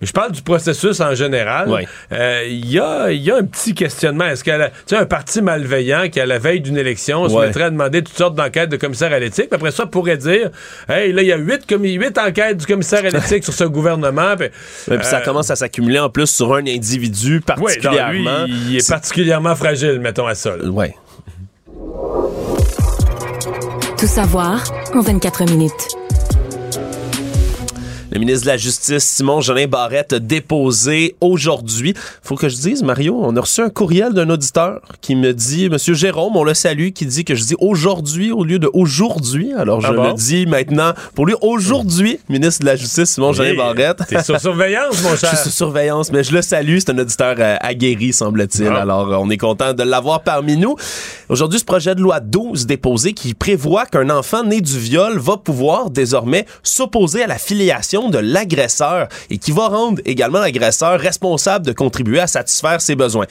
Mais 0.00 0.06
je 0.06 0.12
parle 0.12 0.32
du 0.32 0.40
processus 0.42 0.98
en 1.00 1.14
général. 1.14 1.68
Ouais. 1.68 1.86
Euh, 2.12 2.44
Il 2.48 2.70
y, 2.70 2.78
a, 2.78 3.10
il 3.12 3.20
y 3.22 3.30
a 3.30 3.36
un 3.36 3.44
petit 3.44 3.74
questionnement. 3.74 4.24
Est-ce 4.24 4.42
qu'elle 4.42 4.62
a- 4.62 4.68
tu 4.70 4.74
sais, 4.86 4.96
un 4.96 5.04
parti 5.04 5.42
malveillant 5.42 6.08
qui, 6.10 6.20
à 6.20 6.26
la 6.26 6.38
veille 6.38 6.60
d'une 6.60 6.78
élection, 6.78 7.28
se 7.28 7.34
Ouais. 7.34 7.46
mettrait 7.46 7.64
à 7.64 7.70
demander 7.70 8.02
toutes 8.02 8.16
sortes 8.16 8.34
d'enquêtes 8.34 8.70
de 8.70 8.76
commissaire 8.76 9.12
à 9.12 9.18
l'éthique, 9.18 9.48
puis 9.50 9.56
après 9.56 9.70
ça, 9.72 9.84
pourrait 9.86 10.16
dire 10.16 10.50
Hey, 10.88 11.12
là, 11.12 11.20
il 11.22 11.28
y 11.28 11.32
a 11.32 11.36
huit, 11.36 11.66
enquêtes 12.18 12.56
du 12.56 12.66
commissaire 12.66 13.04
à 13.04 13.10
l'éthique 13.10 13.44
sur 13.44 13.52
ce 13.52 13.64
gouvernement. 13.64 14.36
Puis, 14.38 14.46
Et 14.90 14.96
puis 14.96 15.06
ça 15.06 15.18
euh, 15.18 15.24
commence 15.24 15.50
à 15.50 15.56
s'accumuler 15.56 15.98
en 15.98 16.08
plus 16.08 16.26
sur 16.28 16.54
un 16.54 16.66
individu 16.66 17.42
ouais, 17.46 17.54
non, 17.56 17.66
lui, 17.66 17.82
particulièrement. 17.82 18.46
il 18.48 18.76
est 18.78 18.88
particulièrement 18.88 19.54
fragile, 19.54 20.00
mettons 20.00 20.26
à 20.26 20.34
ça. 20.34 20.56
Ouais. 20.56 20.94
Tout 23.98 24.06
savoir 24.06 24.64
en 24.94 25.00
24 25.02 25.44
minutes. 25.44 25.72
Le 28.12 28.18
ministre 28.18 28.46
de 28.46 28.50
la 28.50 28.56
Justice, 28.56 29.04
Simon 29.04 29.40
Jolin 29.40 29.68
Barrette, 29.68 30.14
a 30.14 30.18
déposé 30.18 31.14
aujourd'hui. 31.20 31.94
Faut 32.24 32.34
que 32.34 32.48
je 32.48 32.56
dise, 32.56 32.82
Mario, 32.82 33.16
on 33.22 33.36
a 33.36 33.40
reçu 33.40 33.60
un 33.60 33.68
courriel 33.70 34.12
d'un 34.12 34.28
auditeur 34.30 34.80
qui 35.00 35.14
me 35.14 35.32
dit, 35.32 35.68
Monsieur 35.70 35.94
Jérôme, 35.94 36.34
on 36.36 36.42
le 36.42 36.54
salue, 36.54 36.88
qui 36.90 37.06
dit 37.06 37.24
que 37.24 37.36
je 37.36 37.44
dis 37.44 37.54
aujourd'hui 37.60 38.32
au 38.32 38.42
lieu 38.42 38.58
de 38.58 38.68
aujourd'hui. 38.72 39.52
Alors 39.56 39.80
je 39.80 39.86
Ah 39.86 39.92
bon? 39.92 40.08
le 40.08 40.14
dis 40.14 40.44
maintenant. 40.46 40.92
Pour 41.14 41.24
lui, 41.24 41.36
aujourd'hui, 41.40 42.18
ministre 42.28 42.62
de 42.62 42.66
la 42.66 42.74
Justice, 42.74 43.10
Simon 43.10 43.32
Jolin 43.32 43.54
Barrette. 43.54 44.02
T'es 44.08 44.24
sur 44.24 44.40
surveillance, 44.40 45.00
mon 45.04 45.10
Je 45.14 45.16
cher. 45.20 45.28
suis 45.28 45.48
sous 45.48 45.50
surveillance, 45.56 46.10
mais 46.10 46.24
je 46.24 46.32
le 46.32 46.42
salue. 46.42 46.78
C'est 46.80 46.90
un 46.90 46.98
auditeur 46.98 47.36
euh, 47.38 47.56
aguerri, 47.60 48.12
semble-t-il. 48.12 48.66
Ah. 48.66 48.80
Alors, 48.80 49.08
euh, 49.12 49.18
on 49.20 49.30
est 49.30 49.36
content 49.38 49.72
de 49.72 49.84
l'avoir 49.84 50.22
parmi 50.24 50.56
nous. 50.56 50.74
Aujourd'hui, 51.28 51.60
ce 51.60 51.64
projet 51.64 51.94
de 51.94 52.00
loi 52.00 52.18
12 52.18 52.66
déposé 52.66 53.12
qui 53.12 53.34
prévoit 53.34 53.86
qu'un 53.86 54.10
enfant 54.10 54.42
né 54.42 54.60
du 54.60 54.80
viol 54.80 55.16
va 55.20 55.36
pouvoir 55.36 55.90
désormais 55.90 56.44
s'opposer 56.64 57.22
à 57.22 57.28
la 57.28 57.38
filiation 57.38 57.99
de 58.08 58.18
l'agresseur 58.18 59.08
et 59.28 59.38
qui 59.38 59.52
va 59.52 59.68
rendre 59.68 60.00
également 60.04 60.40
l'agresseur 60.40 60.98
responsable 60.98 61.66
de 61.66 61.72
contribuer 61.72 62.20
à 62.20 62.26
satisfaire 62.26 62.80
ses 62.80 62.96
besoins. 62.96 63.26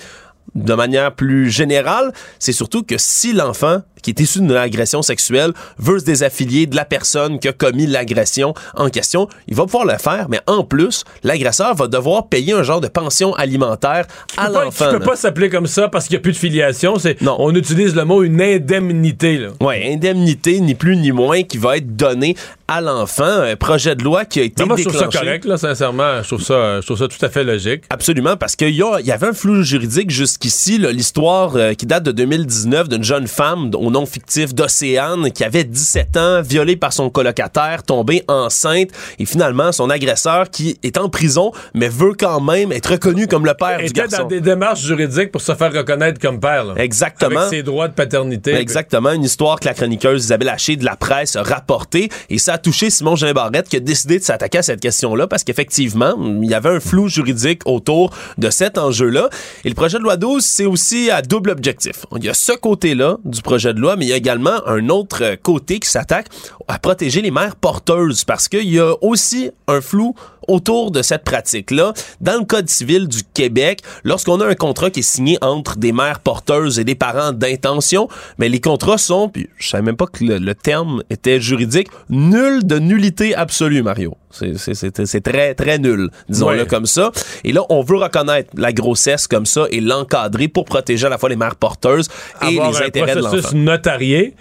De 0.56 0.74
manière 0.74 1.14
plus 1.14 1.50
générale, 1.50 2.12
c'est 2.40 2.54
surtout 2.54 2.84
que 2.84 2.98
si 2.98 3.34
l'enfant 3.34 3.82
qui 4.01 4.11
est 4.11 4.19
issu 4.19 4.39
d'une 4.39 4.51
agression 4.51 5.01
sexuelle 5.01 5.51
veut 5.77 5.99
se 5.99 6.05
désaffilier 6.05 6.65
de 6.65 6.76
la 6.76 6.85
personne 6.85 7.39
qui 7.39 7.47
a 7.47 7.53
commis 7.53 7.88
l'agression 7.88 8.53
en 8.76 8.89
question, 8.89 9.27
il 9.47 9.55
va 9.55 9.63
pouvoir 9.65 9.85
le 9.85 9.97
faire, 9.97 10.27
mais 10.30 10.39
en 10.47 10.63
plus, 10.63 11.03
l'agresseur 11.23 11.76
va 11.76 11.88
devoir 11.88 12.27
payer 12.27 12.53
un 12.53 12.63
genre 12.63 12.81
de 12.81 12.88
pension 12.88 13.34
alimentaire 13.35 14.05
à 14.38 14.49
l'enfant. 14.49 14.85
Tu 14.91 14.99
peux 14.99 15.05
pas 15.05 15.15
s'appeler 15.15 15.49
comme 15.49 15.67
ça 15.67 15.88
parce 15.88 16.05
qu'il 16.07 16.15
n'y 16.15 16.19
a 16.19 16.21
plus 16.21 16.34
de 16.34 16.38
filiation. 16.38 16.97
C'est, 16.97 17.21
Non. 17.21 17.35
On 17.39 17.53
utilise 17.55 17.95
le 17.95 18.05
mot 18.05 18.23
une 18.23 18.41
indemnité. 18.41 19.47
Ouais, 19.61 19.91
indemnité, 19.93 20.59
ni 20.59 20.76
plus 20.76 20.97
ni 20.97 21.11
moins, 21.11 21.43
qui 21.43 21.57
va 21.57 21.77
être 21.77 21.95
donnée 21.95 22.35
à 22.67 22.81
l'enfant. 22.81 23.23
Un 23.23 23.55
projet 23.55 23.95
de 23.95 24.03
loi 24.03 24.26
qui 24.26 24.39
a 24.39 24.43
été 24.43 24.61
Non, 24.61 24.67
moi, 24.67 24.77
je 24.77 24.84
trouve 24.84 24.97
ça 24.97 25.07
correct, 25.07 25.45
là, 25.45 25.57
sincèrement. 25.57 26.21
Je 26.21 26.27
trouve 26.27 26.41
ça, 26.41 26.81
je 26.81 26.85
trouve 26.85 26.97
ça 26.99 27.07
tout 27.07 27.23
à 27.26 27.30
fait 27.30 27.43
logique. 27.43 27.84
Absolument, 27.89 28.38
parce 28.38 28.55
qu'il 28.55 28.69
y, 28.69 28.77
y 28.77 29.11
avait 29.11 29.27
un 29.27 29.34
flou 29.34 29.63
juridique 29.63 30.11
jusqu'ici, 30.11 30.77
l'histoire 30.77 31.55
euh, 31.55 31.73
qui 31.73 31.85
date 31.85 32.03
de 32.03 32.11
2019 32.11 32.89
d'une 32.89 33.03
jeune 33.03 33.27
femme 33.27 33.71
au 33.90 33.91
nom 33.91 34.06
fictif 34.06 34.53
d'Océane 34.53 35.32
qui 35.32 35.44
avait 35.44 35.64
17 35.64 36.16
ans, 36.18 36.41
violée 36.44 36.76
par 36.76 36.94
son 36.94 37.10
colocataire, 37.10 37.82
tombée 37.82 38.24
enceinte, 38.28 38.90
et 39.18 39.26
finalement 39.26 39.72
son 39.72 39.90
agresseur 39.90 40.52
qui 40.52 40.78
est 40.84 40.99
en 40.99 41.10
prison, 41.10 41.52
mais 41.74 41.90
veut 41.90 42.14
quand 42.14 42.40
même 42.40 42.72
être 42.72 42.91
reconnu 42.91 43.26
comme 43.26 43.48
le 43.48 43.56
père 43.56 43.80
du 43.80 43.86
était 43.86 44.02
garçon. 44.02 44.18
dans 44.24 44.28
des 44.28 44.41
démarches 44.41 44.84
juridiques 44.84 45.32
pour 45.32 45.41
se 45.41 45.56
faire 45.56 45.74
reconnaître 45.74 46.22
comme 46.22 46.40
père. 46.40 46.66
là. 46.66 46.76
Exactement. 46.78 47.40
Avec 47.40 47.49
ses 47.49 47.64
droits 47.64 47.88
de 47.88 47.94
paternité. 47.94 48.53
Exactement, 48.53 49.11
une 49.11 49.24
histoire 49.24 49.60
que 49.60 49.66
la 49.66 49.74
chroniqueuse 49.74 50.26
Isabelle 50.26 50.49
Haché 50.49 50.76
de 50.76 50.86
la 50.86 50.95
presse 50.95 51.36
a 51.36 51.41
rapportée 51.41 52.10
et 52.30 52.38
ça 52.38 52.53
a 52.53 52.57
touché 52.60 52.91
Simon 52.91 53.16
Jean 53.16 53.32
Barrette 53.32 53.70
qui 53.70 53.78
a 53.78 53.80
décidé 53.80 54.20
de 54.20 54.24
s'attaquer 54.24 54.60
à 54.60 54.64
cette 54.64 54.82
question-là 54.82 55.26
parce 55.26 55.44
qu'effectivement, 55.44 56.14
il 56.44 56.49
y 56.49 56.53
avait 56.53 56.70
un 56.70 56.80
flou 56.80 57.07
juridique 57.07 57.64
autour 57.66 58.11
de 58.38 58.52
cet 58.52 58.78
enjeu-là. 58.78 59.30
Et 59.66 59.70
le 59.70 59.76
projet 59.76 59.98
de 59.98 60.03
loi 60.03 60.16
12, 60.16 60.45
c'est 60.45 60.68
aussi 60.68 61.10
à 61.10 61.24
double 61.24 61.49
objectif. 61.49 62.06
Il 62.16 62.24
y 62.24 62.30
a 62.30 62.36
ce 62.36 62.52
côté-là 62.52 63.18
du 63.26 63.41
projet 63.41 63.74
de 63.74 63.78
mais 63.97 64.06
il 64.06 64.10
y 64.10 64.14
a 64.14 64.18
également 64.18 64.65
un 64.68 64.89
autre 64.89 65.35
côté 65.41 65.80
qui 65.80 65.89
s'attaque 65.89 66.27
à 66.68 66.80
protéger 66.80 67.22
les 67.22 67.31
mères 67.31 67.56
porteuses 67.56 68.23
parce 68.23 68.47
qu'il 68.47 68.69
y 68.69 68.80
a 68.80 68.93
aussi 69.01 69.51
un 69.68 69.81
flou 69.81 70.15
autour 70.49 70.91
de 70.91 71.01
cette 71.01 71.23
pratique-là. 71.23 71.93
Dans 72.21 72.39
le 72.39 72.45
Code 72.45 72.69
civil 72.69 73.07
du 73.07 73.19
Québec, 73.34 73.81
lorsqu'on 74.03 74.41
a 74.41 74.45
un 74.47 74.55
contrat 74.55 74.89
qui 74.89 74.99
est 74.99 75.03
signé 75.03 75.38
entre 75.41 75.77
des 75.77 75.91
mères 75.91 76.19
porteuses 76.19 76.80
et 76.80 76.84
des 76.84 76.95
parents 76.95 77.31
d'intention, 77.31 78.07
mais 78.38 78.49
les 78.49 78.59
contrats 78.59 78.97
sont, 78.97 79.30
puis 79.30 79.47
je 79.57 79.69
savais 79.69 79.84
même 79.84 79.95
pas 79.97 80.07
que 80.07 80.23
le, 80.23 80.38
le 80.38 80.55
terme 80.55 81.03
était 81.09 81.39
juridique, 81.39 81.88
nul 82.09 82.65
de 82.65 82.80
nullité 82.80 83.35
absolue, 83.35 83.84
Mario. 83.84 84.15
C'est- 84.31 85.21
très, 85.21 85.53
très 85.55 85.80
nul, 85.80 86.09
disons-le 86.30 86.59
Ouais. 86.61 86.67
comme 86.67 86.85
ça. 86.85 87.11
Et 87.43 87.51
là, 87.51 87.61
on 87.69 87.81
veut 87.81 87.97
reconnaître 87.97 88.51
la 88.55 88.71
grossesse 88.73 89.27
comme 89.27 89.45
ça 89.45 89.65
et 89.71 89.81
l'encadrer 89.81 90.47
pour 90.47 90.65
protéger 90.65 91.07
à 91.07 91.09
la 91.09 91.17
fois 91.17 91.30
les 91.30 91.35
mères 91.35 91.55
porteuses 91.55 92.07
et 92.43 92.45
avoir 92.47 92.71
les 92.71 92.77
un 92.77 92.85
intérêts 92.85 93.15
de 93.15 93.21
processus 93.21 93.43
l'enfant. 93.45 93.57
notarié. 93.57 94.35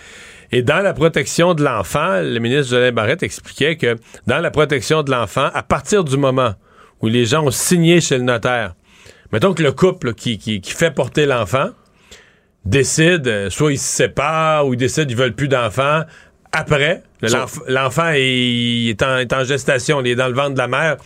Et 0.53 0.63
dans 0.63 0.81
la 0.81 0.95
protection 0.95 1.55
de 1.55 1.63
l'enfant, 1.63 2.21
le 2.23 2.39
ministre 2.39 2.71
Jolin 2.71 2.93
Barrette 2.93 3.23
expliquait 3.23 3.77
que 3.77 3.97
dans 4.27 4.39
la 4.41 4.51
protection 4.51 5.03
de 5.03 5.11
l'enfant, 5.11 5.51
à 5.53 5.63
partir 5.63 6.05
du 6.05 6.17
moment 6.17 6.55
où 7.01 7.09
les 7.09 7.27
gens 7.27 7.45
ont 7.45 7.51
signé 7.51 8.01
chez 8.01 8.17
le 8.17 8.25
notaire, 8.25 8.75
mettons 9.33 9.53
que 9.53 9.63
le 9.63 9.73
couple 9.73 10.15
qui, 10.15 10.39
qui- 10.39 10.61
qui 10.61 10.73
fait 10.73 10.91
porter 10.91 11.27
l'enfant 11.27 11.69
décide, 12.65 13.27
euh, 13.29 13.51
soit 13.51 13.73
ils 13.73 13.79
se 13.79 13.85
séparent 13.97 14.67
ou 14.67 14.75
ils 14.75 14.79
décident 14.79 15.07
qu'ils 15.07 15.17
veulent 15.17 15.35
plus 15.35 15.49
d'enfants, 15.49 16.03
après, 16.53 17.03
le- 17.21 17.29
l'enf- 17.29 17.61
l'enfant 17.69 18.11
est, 18.15 19.03
en, 19.03 19.19
est 19.19 19.33
en 19.35 19.45
gestation, 19.45 20.01
il 20.01 20.09
est 20.09 20.15
dans 20.17 20.29
le 20.29 20.35
ventre 20.35 20.53
de 20.55 20.59
la 20.59 20.67
mère, 20.69 20.97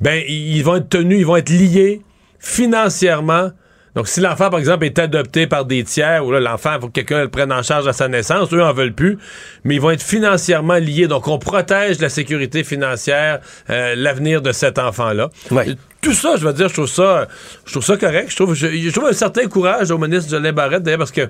ben 0.00 0.20
ils 0.28 0.62
vont 0.62 0.76
être 0.76 0.88
tenus, 0.88 1.20
ils 1.20 1.26
vont 1.26 1.36
être 1.36 1.50
liés 1.50 2.02
financièrement. 2.40 3.50
Donc, 3.94 4.08
si 4.08 4.20
l'enfant, 4.20 4.50
par 4.50 4.58
exemple, 4.58 4.84
est 4.84 4.98
adopté 4.98 5.46
par 5.46 5.64
des 5.64 5.82
tiers, 5.84 6.24
ou 6.24 6.30
là, 6.32 6.40
l'enfant, 6.40 6.74
il 6.76 6.80
faut 6.80 6.86
que 6.88 6.92
quelqu'un 6.92 7.22
le 7.22 7.28
prenne 7.28 7.52
en 7.52 7.62
charge 7.62 7.88
à 7.88 7.92
sa 7.92 8.08
naissance, 8.08 8.52
eux 8.52 8.62
en 8.62 8.72
veulent 8.72 8.94
plus, 8.94 9.18
mais 9.64 9.74
ils 9.76 9.80
vont 9.80 9.90
être 9.90 10.02
financièrement 10.02 10.74
liés. 10.74 11.08
Donc, 11.08 11.28
on 11.28 11.38
protège 11.38 12.00
la 12.00 12.08
sécurité 12.08 12.64
financière, 12.64 13.40
euh, 13.68 13.94
l'avenir 13.96 14.42
de 14.42 14.52
cet 14.52 14.78
enfant-là. 14.78 15.30
Ouais. 15.50 15.74
Tout 16.00 16.14
ça, 16.14 16.36
je 16.36 16.46
veux 16.46 16.52
dire, 16.52 16.68
je 16.68 16.74
trouve 16.74 16.88
ça, 16.88 17.28
je 17.66 17.72
trouve 17.72 17.84
ça 17.84 17.96
correct. 17.96 18.30
Je 18.30 18.36
trouve, 18.36 18.54
je, 18.54 18.68
je 18.68 18.90
trouve 18.90 19.08
un 19.08 19.12
certain 19.12 19.46
courage 19.46 19.90
au 19.90 19.98
ministre 19.98 20.30
Jolin 20.30 20.52
Barrette, 20.52 20.82
d'ailleurs, 20.82 20.98
parce 20.98 21.12
que 21.12 21.28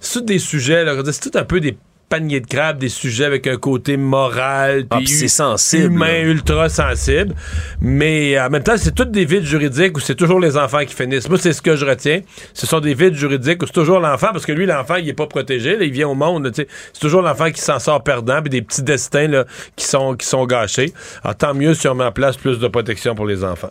c'est 0.00 0.20
tous 0.20 0.24
des 0.24 0.38
sujets, 0.38 0.84
là, 0.84 0.94
c'est 1.10 1.30
tout 1.30 1.38
un 1.38 1.44
peu 1.44 1.60
des 1.60 1.76
paniers 2.08 2.40
de 2.40 2.46
crabes, 2.46 2.78
des 2.78 2.88
sujets 2.88 3.24
avec 3.24 3.46
un 3.46 3.56
côté 3.56 3.96
moral, 3.96 4.86
Ah, 4.90 4.96
puis 4.98 5.06
hu- 5.24 5.28
sensible, 5.28 5.84
humain, 5.92 6.20
ultra 6.22 6.68
sensible. 6.68 7.34
Mais 7.80 8.38
en 8.40 8.48
même 8.50 8.62
temps, 8.62 8.76
c'est 8.76 8.94
toutes 8.94 9.10
des 9.10 9.24
vides 9.24 9.44
juridiques 9.44 9.96
où 9.96 10.00
c'est 10.00 10.14
toujours 10.14 10.40
les 10.40 10.56
enfants 10.56 10.84
qui 10.84 10.94
finissent. 10.94 11.28
Moi, 11.28 11.38
c'est 11.38 11.52
ce 11.52 11.62
que 11.62 11.76
je 11.76 11.84
retiens. 11.84 12.20
Ce 12.54 12.66
sont 12.66 12.80
des 12.80 12.94
vides 12.94 13.14
juridiques 13.14 13.62
où 13.62 13.66
c'est 13.66 13.72
toujours 13.72 14.00
l'enfant, 14.00 14.28
parce 14.32 14.46
que 14.46 14.52
lui, 14.52 14.66
l'enfant, 14.66 14.96
il 14.96 15.08
est 15.08 15.12
pas 15.14 15.26
protégé. 15.26 15.76
là, 15.76 15.84
il 15.84 15.92
vient 15.92 16.08
au 16.08 16.14
monde. 16.14 16.50
C'est 16.54 16.68
toujours 17.00 17.22
l'enfant 17.22 17.50
qui 17.50 17.60
s'en 17.60 17.78
sort 17.78 18.02
perdant, 18.02 18.40
puis 18.40 18.50
des 18.50 18.62
petits 18.62 18.82
destins 18.82 19.28
là, 19.28 19.44
qui, 19.74 19.84
sont, 19.86 20.14
qui 20.14 20.26
sont 20.26 20.46
gâchés. 20.46 20.92
Alors, 21.24 21.36
tant 21.36 21.54
mieux 21.54 21.74
si 21.74 21.88
on 21.88 21.94
met 21.94 22.04
en 22.04 22.12
place 22.12 22.36
plus 22.36 22.58
de 22.58 22.68
protection 22.68 23.14
pour 23.14 23.26
les 23.26 23.42
enfants. 23.44 23.70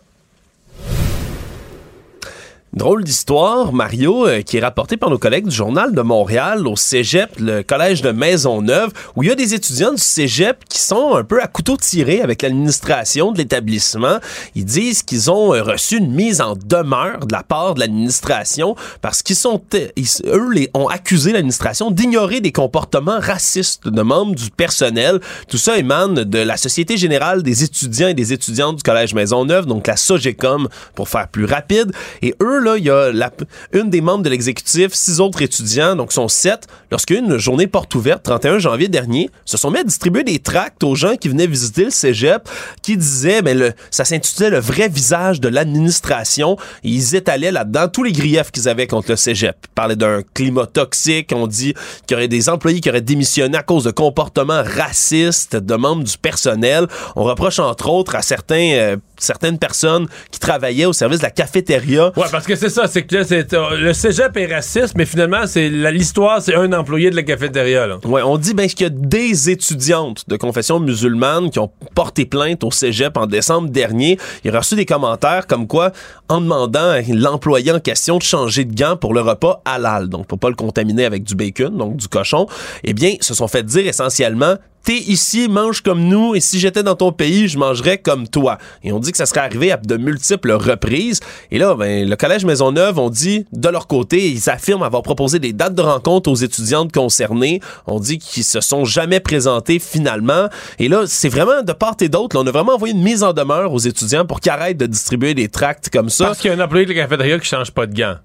Drôle 2.75 3.05
d'histoire, 3.05 3.71
Mario, 3.71 4.27
euh, 4.27 4.41
qui 4.41 4.57
est 4.57 4.59
rapporté 4.59 4.97
par 4.97 5.09
nos 5.09 5.17
collègues 5.17 5.47
du 5.47 5.55
Journal 5.55 5.95
de 5.95 6.01
Montréal 6.01 6.67
au 6.67 6.75
Cégep, 6.75 7.29
le 7.39 7.63
collège 7.63 8.01
de 8.01 8.11
Maisonneuve, 8.11 8.91
où 9.15 9.23
il 9.23 9.29
y 9.29 9.31
a 9.31 9.35
des 9.35 9.53
étudiants 9.53 9.93
du 9.93 10.01
Cégep 10.01 10.57
qui 10.67 10.81
sont 10.81 11.15
un 11.15 11.23
peu 11.23 11.41
à 11.41 11.47
couteau 11.47 11.77
tiré 11.77 12.19
avec 12.19 12.41
l'administration 12.41 13.31
de 13.31 13.37
l'établissement. 13.37 14.17
Ils 14.55 14.65
disent 14.65 15.03
qu'ils 15.03 15.31
ont 15.31 15.55
euh, 15.55 15.63
reçu 15.63 15.99
une 15.99 16.11
mise 16.11 16.41
en 16.41 16.57
demeure 16.57 17.25
de 17.25 17.31
la 17.31 17.43
part 17.43 17.75
de 17.75 17.79
l'administration 17.79 18.75
parce 19.01 19.23
qu'ils 19.23 19.37
sont, 19.37 19.61
euh, 19.73 19.87
eux, 20.25 20.67
ont 20.73 20.89
accusé 20.89 21.31
l'administration 21.31 21.91
d'ignorer 21.91 22.41
des 22.41 22.51
comportements 22.51 23.21
racistes 23.21 23.87
de 23.87 24.01
membres 24.01 24.35
du 24.35 24.51
personnel. 24.51 25.21
Tout 25.47 25.57
ça 25.57 25.77
émane 25.77 26.25
de 26.25 26.39
la 26.39 26.57
Société 26.57 26.97
générale 26.97 27.41
des 27.41 27.63
étudiants 27.63 28.09
et 28.09 28.13
des 28.13 28.33
étudiantes 28.33 28.75
du 28.75 28.83
collège 28.83 29.13
Maisonneuve, 29.13 29.65
donc 29.65 29.87
la 29.87 29.95
SOGECOM 29.95 30.67
pour 30.93 31.07
faire 31.07 31.29
plus 31.29 31.45
rapide. 31.45 31.93
Et 32.21 32.35
eux, 32.43 32.64
là, 32.65 32.77
il 32.77 32.83
y 32.83 32.89
a 32.89 33.11
la- 33.11 33.31
une 33.73 33.89
des 33.89 34.01
membres 34.01 34.23
de 34.23 34.29
l'exécutif, 34.29 34.93
six 34.93 35.19
autres 35.21 35.41
étudiants, 35.41 35.95
donc 35.95 36.11
sont 36.11 36.27
sept, 36.27 36.67
lorsqu'une 36.91 37.37
journée 37.37 37.67
porte 37.67 37.93
ouverte, 37.95 38.23
31 38.23 38.59
janvier 38.59 38.87
dernier, 38.87 39.29
se 39.45 39.57
sont 39.57 39.71
mis 39.71 39.77
à 39.79 39.83
distribuer 39.83 40.23
des 40.23 40.39
tracts 40.39 40.83
aux 40.83 40.95
gens 40.95 41.15
qui 41.15 41.29
venaient 41.29 41.47
visiter 41.47 41.85
le 41.85 41.91
cégep, 41.91 42.49
qui 42.81 42.97
disaient, 42.97 43.41
ben, 43.41 43.57
le, 43.57 43.73
ça 43.91 44.03
s'intitulait 44.05 44.49
le 44.49 44.59
vrai 44.59 44.89
visage 44.89 45.39
de 45.39 45.47
l'administration. 45.47 46.57
Ils 46.83 47.15
étalaient 47.15 47.51
là-dedans 47.51 47.87
tous 47.87 48.03
les 48.03 48.11
griefs 48.11 48.51
qu'ils 48.51 48.67
avaient 48.67 48.87
contre 48.87 49.11
le 49.11 49.15
cégep. 49.15 49.55
Ils 49.63 49.73
parlaient 49.75 49.95
d'un 49.95 50.21
climat 50.33 50.65
toxique, 50.65 51.31
on 51.33 51.47
dit 51.47 51.73
qu'il 52.07 52.11
y 52.11 52.15
aurait 52.15 52.27
des 52.27 52.49
employés 52.49 52.79
qui 52.81 52.89
auraient 52.89 53.01
démissionné 53.01 53.57
à 53.57 53.63
cause 53.63 53.83
de 53.83 53.91
comportements 53.91 54.63
racistes 54.63 55.55
de 55.55 55.75
membres 55.75 56.03
du 56.03 56.17
personnel. 56.17 56.87
On 57.15 57.23
reproche 57.23 57.59
entre 57.59 57.89
autres 57.89 58.15
à 58.15 58.21
certains 58.21 58.71
euh, 58.73 58.97
certaines 59.17 59.57
personnes 59.57 60.07
qui 60.31 60.39
travaillaient 60.39 60.85
au 60.85 60.93
service 60.93 61.19
de 61.19 61.23
la 61.23 61.31
cafétéria. 61.31 62.11
Ouais, 62.15 62.27
parce 62.31 62.45
que 62.45 62.55
c'est 62.55 62.69
ça, 62.69 62.87
c'est 62.87 63.03
que 63.03 63.15
là, 63.15 63.23
c'est, 63.23 63.53
euh, 63.53 63.77
le 63.77 63.93
cégep 63.93 64.35
est 64.37 64.53
raciste, 64.53 64.95
mais 64.95 65.05
finalement, 65.05 65.47
c'est 65.47 65.69
l'histoire, 65.69 66.41
c'est 66.41 66.55
un 66.55 66.71
employé 66.73 67.09
de 67.09 67.15
la 67.15 67.23
cafétéria. 67.23 67.87
Là. 67.87 67.97
Ouais, 68.05 68.21
on 68.21 68.37
dit 68.37 68.53
ben 68.53 68.67
qu'il 68.67 68.81
y 68.81 68.89
a 68.89 68.93
des 68.93 69.49
étudiantes 69.49 70.27
de 70.27 70.35
confession 70.37 70.79
musulmane 70.79 71.49
qui 71.49 71.59
ont 71.59 71.71
porté 71.93 72.25
plainte 72.25 72.63
au 72.63 72.71
cégep 72.71 73.17
en 73.17 73.27
décembre 73.27 73.69
dernier? 73.69 74.17
Il 74.43 74.55
a 74.55 74.59
reçu 74.59 74.75
des 74.75 74.85
commentaires 74.85 75.47
comme 75.47 75.67
quoi, 75.67 75.91
en 76.29 76.41
demandant 76.41 76.89
à 76.89 77.01
l'employé 77.01 77.71
en 77.71 77.79
question 77.79 78.17
de 78.17 78.23
changer 78.23 78.65
de 78.65 78.75
gants 78.75 78.97
pour 78.97 79.13
le 79.13 79.21
repas 79.21 79.61
halal, 79.65 80.09
donc 80.09 80.27
pour 80.27 80.39
pas 80.39 80.49
le 80.49 80.55
contaminer 80.55 81.05
avec 81.05 81.23
du 81.23 81.35
bacon, 81.35 81.75
donc 81.75 81.97
du 81.97 82.07
cochon, 82.07 82.47
eh 82.83 82.93
bien, 82.93 83.15
se 83.21 83.33
sont 83.33 83.47
fait 83.47 83.63
dire 83.63 83.87
essentiellement 83.87 84.55
T'es 84.85 84.97
ici, 84.97 85.47
mange 85.49 85.81
comme 85.81 86.03
nous, 86.03 86.35
et 86.35 86.39
si 86.39 86.59
j'étais 86.59 86.83
dans 86.83 86.93
ton 86.93 87.11
pays, 87.11 87.47
je 87.47 87.57
mangerais 87.57 87.97
comme 87.97 88.27
toi. 88.27 88.59
Et 88.83 88.91
on 88.91 88.99
dit 88.99 89.11
que 89.11 89.17
ça 89.17 89.25
serait 89.25 89.39
arrivé 89.39 89.71
à 89.71 89.77
de 89.77 89.97
multiples 89.97 90.51
reprises. 90.51 91.21
Et 91.49 91.57
là, 91.57 91.73
ben, 91.73 92.07
le 92.07 92.15
Collège 92.15 92.45
Maisonneuve, 92.45 92.99
on 92.99 93.09
dit, 93.09 93.47
de 93.51 93.67
leur 93.67 93.87
côté, 93.87 94.29
ils 94.29 94.47
affirment 94.47 94.83
avoir 94.83 95.01
proposé 95.01 95.39
des 95.39 95.53
dates 95.53 95.73
de 95.73 95.81
rencontre 95.81 96.29
aux 96.29 96.35
étudiantes 96.35 96.91
concernées. 96.91 97.61
On 97.87 97.99
dit 97.99 98.19
qu'ils 98.19 98.43
se 98.43 98.61
sont 98.61 98.85
jamais 98.85 99.19
présentés 99.19 99.79
finalement. 99.79 100.49
Et 100.77 100.87
là, 100.87 101.05
c'est 101.07 101.29
vraiment 101.29 101.63
de 101.63 101.73
part 101.73 101.95
et 102.01 102.09
d'autre. 102.09 102.37
On 102.39 102.45
a 102.45 102.51
vraiment 102.51 102.75
envoyé 102.75 102.93
une 102.93 103.01
mise 103.01 103.23
en 103.23 103.33
demeure 103.33 103.73
aux 103.73 103.79
étudiants 103.79 104.25
pour 104.27 104.39
qu'ils 104.39 104.51
arrêtent 104.51 104.77
de 104.77 104.85
distribuer 104.85 105.33
des 105.33 105.49
tracts 105.49 105.89
comme 105.89 106.11
ça. 106.11 106.25
Parce 106.25 106.37
qu'il 106.37 106.51
y 106.51 106.53
a 106.53 106.57
un 106.57 106.63
employé 106.63 106.85
de 106.85 106.93
la 106.93 107.01
cafétéria 107.01 107.39
qui 107.39 107.47
change 107.47 107.71
pas 107.71 107.87
de 107.87 107.95
gants. 107.95 108.17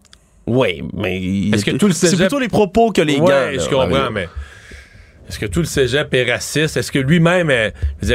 Oui, 0.47 0.83
mais... 0.93 1.23
Est-ce 1.55 1.65
que 1.65 1.71
tout 1.71 1.87
le 1.87 1.95
C'est 1.95 2.17
plutôt 2.17 2.39
les 2.39 2.49
propos 2.49 2.91
que 2.91 3.01
les 3.01 3.19
ouais, 3.19 3.57
gants. 3.57 3.65
je 3.65 3.69
comprends, 3.71 3.89
Mario. 3.89 4.11
mais 4.13 4.29
est-ce 5.31 5.39
que 5.39 5.47
tout 5.47 5.61
le 5.61 5.67
cégep 5.67 6.13
est 6.13 6.31
raciste? 6.31 6.77
Est-ce 6.77 6.91
que 6.91 6.99
lui-même, 6.99 7.51
est-ce 7.51 8.11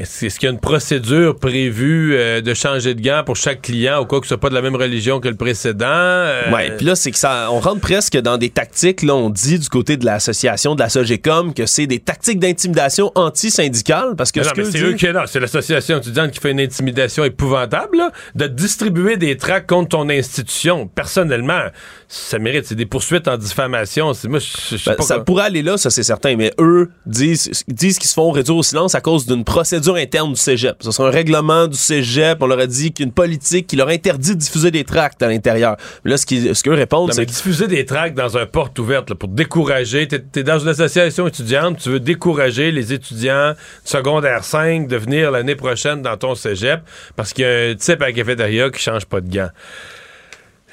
est-ce 0.00 0.38
qu'il 0.38 0.46
y 0.46 0.50
a 0.50 0.52
une 0.52 0.60
procédure 0.60 1.36
prévue 1.36 2.14
euh, 2.14 2.40
de 2.40 2.54
changer 2.54 2.94
de 2.94 3.00
gants 3.00 3.22
pour 3.26 3.34
chaque 3.34 3.62
client 3.62 3.98
au 3.98 4.06
cas 4.06 4.20
que 4.20 4.26
ce 4.26 4.28
soit 4.28 4.40
pas 4.40 4.48
de 4.48 4.54
la 4.54 4.62
même 4.62 4.76
religion 4.76 5.18
que 5.18 5.28
le 5.28 5.34
précédent? 5.34 5.86
Euh, 5.88 6.52
Ouais, 6.52 6.70
puis 6.76 6.86
là 6.86 6.94
c'est 6.94 7.10
que 7.10 7.18
ça 7.18 7.48
on 7.50 7.58
rentre 7.58 7.80
presque 7.80 8.16
dans 8.16 8.38
des 8.38 8.50
tactiques 8.50 9.02
là 9.02 9.14
on 9.14 9.28
dit 9.28 9.58
du 9.58 9.68
côté 9.68 9.96
de 9.96 10.04
l'association 10.04 10.74
de 10.74 10.80
la 10.80 10.88
Sogecom 10.88 11.52
que 11.52 11.66
c'est 11.66 11.86
des 11.86 11.98
tactiques 11.98 12.38
d'intimidation 12.38 13.10
anti-syndicale 13.16 14.14
parce 14.16 14.30
que 14.30 14.40
non, 14.40 14.64
c'est 14.70 14.82
eux 14.82 14.92
qui, 14.92 15.08
non, 15.08 15.22
c'est 15.26 15.40
l'association 15.40 15.98
étudiante 15.98 16.30
qui 16.30 16.40
fait 16.40 16.52
une 16.52 16.60
intimidation 16.60 17.24
épouvantable, 17.24 17.98
là, 17.98 18.12
de 18.34 18.46
distribuer 18.46 19.16
des 19.16 19.36
tracts 19.36 19.68
contre 19.68 19.88
ton 19.90 20.08
institution. 20.08 20.86
Personnellement, 20.86 21.62
ça 22.10 22.38
mérite, 22.38 22.64
c'est 22.66 22.74
des 22.74 22.86
poursuites 22.86 23.28
en 23.28 23.36
diffamation. 23.36 24.12
Moi, 24.24 24.38
je- 24.38 24.46
je 24.70 24.76
sais 24.82 24.90
Ben, 24.90 24.96
pas 24.96 25.02
ça 25.02 25.14
quoi- 25.16 25.24
pourrait 25.24 25.44
aller 25.44 25.62
là, 25.62 25.76
ça 25.76 25.90
c'est 25.90 26.02
certain, 26.02 26.36
mais 26.36 26.52
eux 26.58 26.90
disent, 27.04 27.64
disent 27.68 27.98
qu'ils 27.98 28.08
se 28.08 28.14
font 28.14 28.30
réduire 28.30 28.56
au 28.56 28.62
silence 28.62 28.94
à 28.94 29.00
cause 29.02 29.26
d'une 29.26 29.44
procédure 29.44 29.96
interne 29.96 30.32
du 30.32 30.40
cégep. 30.40 30.76
Ce 30.80 30.90
serait 30.90 31.08
un 31.08 31.10
règlement 31.12 31.66
du 31.66 31.76
cégep, 31.76 32.38
on 32.42 32.46
leur 32.46 32.58
a 32.60 32.66
dit 32.66 32.92
qu'une 32.92 33.12
politique 33.12 33.66
qui 33.66 33.76
leur 33.76 33.88
interdit 33.88 34.30
de 34.34 34.40
diffuser 34.40 34.70
des 34.70 34.84
tracts 34.84 35.22
à 35.22 35.28
l'intérieur. 35.28 35.76
Mais 36.04 36.12
là, 36.12 36.16
ce 36.16 36.24
qu'eux 36.62 36.72
répondent, 36.74 37.12
c'est 37.12 37.26
diffuser 37.26 37.66
des 37.68 37.84
tracts 37.84 38.16
dans 38.16 38.38
un 38.38 38.46
porte 38.46 38.78
ouverte 38.78 39.10
là, 39.10 39.16
pour 39.16 39.28
décourager. 39.28 40.08
T'es 40.08 40.22
es 40.36 40.42
dans 40.42 40.58
une 40.58 40.68
association 40.68 41.26
étudiante, 41.26 41.78
tu 41.78 41.90
veux 41.90 42.00
décourager 42.00 42.72
les 42.72 42.92
étudiants 42.94 43.52
secondaire 43.84 44.44
5 44.44 44.88
de 44.88 44.96
venir 44.96 45.30
l'année 45.30 45.56
prochaine 45.56 46.00
dans 46.02 46.16
ton 46.16 46.34
cégep 46.34 46.80
parce 47.16 47.32
qu'il 47.34 47.44
y 47.44 47.48
a 47.48 47.70
un 47.70 47.74
type 47.74 48.00
à 48.00 48.06
la 48.06 48.12
cafétéria 48.12 48.70
qui 48.70 48.80
change 48.82 49.04
pas 49.04 49.20
de 49.20 49.28
gants. 49.30 49.50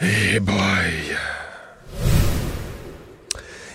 Eh 0.02 0.42
boy. 0.42 1.16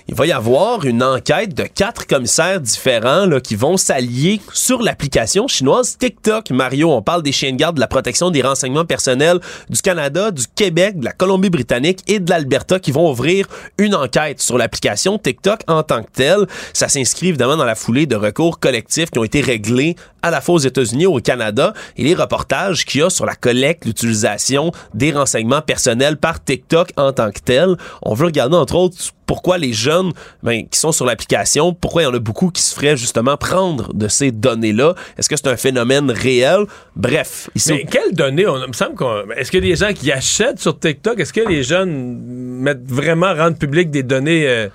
Il 0.07 0.15
va 0.15 0.27
y 0.27 0.33
avoir 0.33 0.85
une 0.85 1.03
enquête 1.03 1.55
de 1.55 1.63
quatre 1.63 2.07
commissaires 2.07 2.61
différents 2.61 3.27
qui 3.43 3.55
vont 3.55 3.77
s'allier 3.77 4.41
sur 4.53 4.83
l'application 4.83 5.47
chinoise 5.47 5.97
TikTok. 5.97 6.51
Mario, 6.51 6.91
on 6.91 7.01
parle 7.01 7.23
des 7.23 7.33
chiens 7.33 7.53
de 7.53 7.57
garde 7.57 7.77
de 7.77 7.81
la 7.81 7.87
protection 7.87 8.31
des 8.31 8.43
renseignements 8.43 8.85
personnels 8.85 9.39
du 9.71 9.81
Canada, 9.81 10.31
du 10.33 10.45
Québec, 10.55 10.99
de 10.99 11.05
la 11.05 11.13
Colombie-Britannique 11.13 12.01
et 12.09 12.19
de 12.19 12.29
l'Alberta 12.29 12.81
qui 12.81 12.91
vont 12.91 13.09
ouvrir 13.09 13.47
une 13.79 13.95
enquête 13.95 14.43
sur 14.43 14.59
l'application 14.59 15.17
TikTok 15.17 15.61
en 15.69 15.85
tant 15.85 16.03
que 16.03 16.11
telle. 16.13 16.47
Ça 16.75 16.89
s'inscrit 16.89 17.29
évidemment 17.29 17.57
dans 17.57 17.65
la 17.65 17.77
foulée 17.77 18.07
de 18.07 18.17
recours 18.17 18.59
collectifs 18.59 19.11
qui 19.11 19.19
ont 19.21 19.25
été 19.25 19.41
réglés 19.41 19.95
à 20.23 20.31
la 20.31 20.41
fois 20.41 20.57
aux 20.57 20.59
États-Unis 20.59 21.05
et 21.05 21.07
au 21.07 21.21
Canada 21.21 21.73
et 21.97 22.05
les 22.05 22.15
reportages 22.15 22.85
qu'il 22.85 23.01
y 23.01 23.05
a 23.05 23.11
sur 23.11 23.27
la 23.27 23.35
collecte, 23.35 23.85
l'utilisation 23.85 24.73
des 24.95 25.13
renseignements 25.13 25.63
personnels 25.63 26.17
par 26.17 26.43
TikTok 26.43 26.93
en 26.97 27.13
tant 27.13 27.31
que 27.31 27.41
tel. 27.41 27.77
On 28.03 28.15
veut 28.15 28.27
regarder 28.27 28.57
entre 28.57 28.75
autres 28.75 28.97
pourquoi 29.27 29.59
les 29.59 29.73
jeunes 29.73 30.13
ben, 30.43 30.67
qui 30.69 30.77
sont 30.77 30.91
sur 30.91 31.07
l'application, 31.07 31.73
pourquoi 31.73 32.03
il 32.03 32.07
y 32.07 32.09
en 32.09 32.15
a 32.15 32.19
beaucoup 32.19 32.51
qui 32.51 32.63
se 32.63 32.75
feraient 32.75 32.97
justement 32.97 33.37
prendre 33.37 33.95
de 33.95 34.09
ces 34.09 34.33
données-là. 34.33 34.97
Est-ce 35.17 35.29
que 35.29 35.37
c'est 35.37 35.47
un 35.47 35.57
phénomène 35.57 36.11
réel? 36.11 36.65
Bref, 36.97 37.49
ici, 37.55 37.73
Mais 37.73 37.85
quelles 37.85 38.13
données? 38.13 38.49
On, 38.49 38.61
il 38.61 38.67
me 38.67 38.73
semble 38.73 38.97
qu'on. 38.97 39.31
Est-ce 39.37 39.53
qu'il 39.53 39.65
y 39.65 39.69
a 39.69 39.71
des 39.71 39.77
gens 39.77 39.93
qui 39.93 40.11
achètent 40.11 40.59
sur 40.59 40.77
TikTok? 40.77 41.21
Est-ce 41.21 41.33
que 41.33 41.49
les 41.49 41.63
jeunes 41.63 42.19
mettent 42.61 42.91
vraiment 42.91 43.33
rendre 43.33 43.57
public 43.57 43.91
des 43.93 44.03
données? 44.03 44.49
euh, 44.49 44.69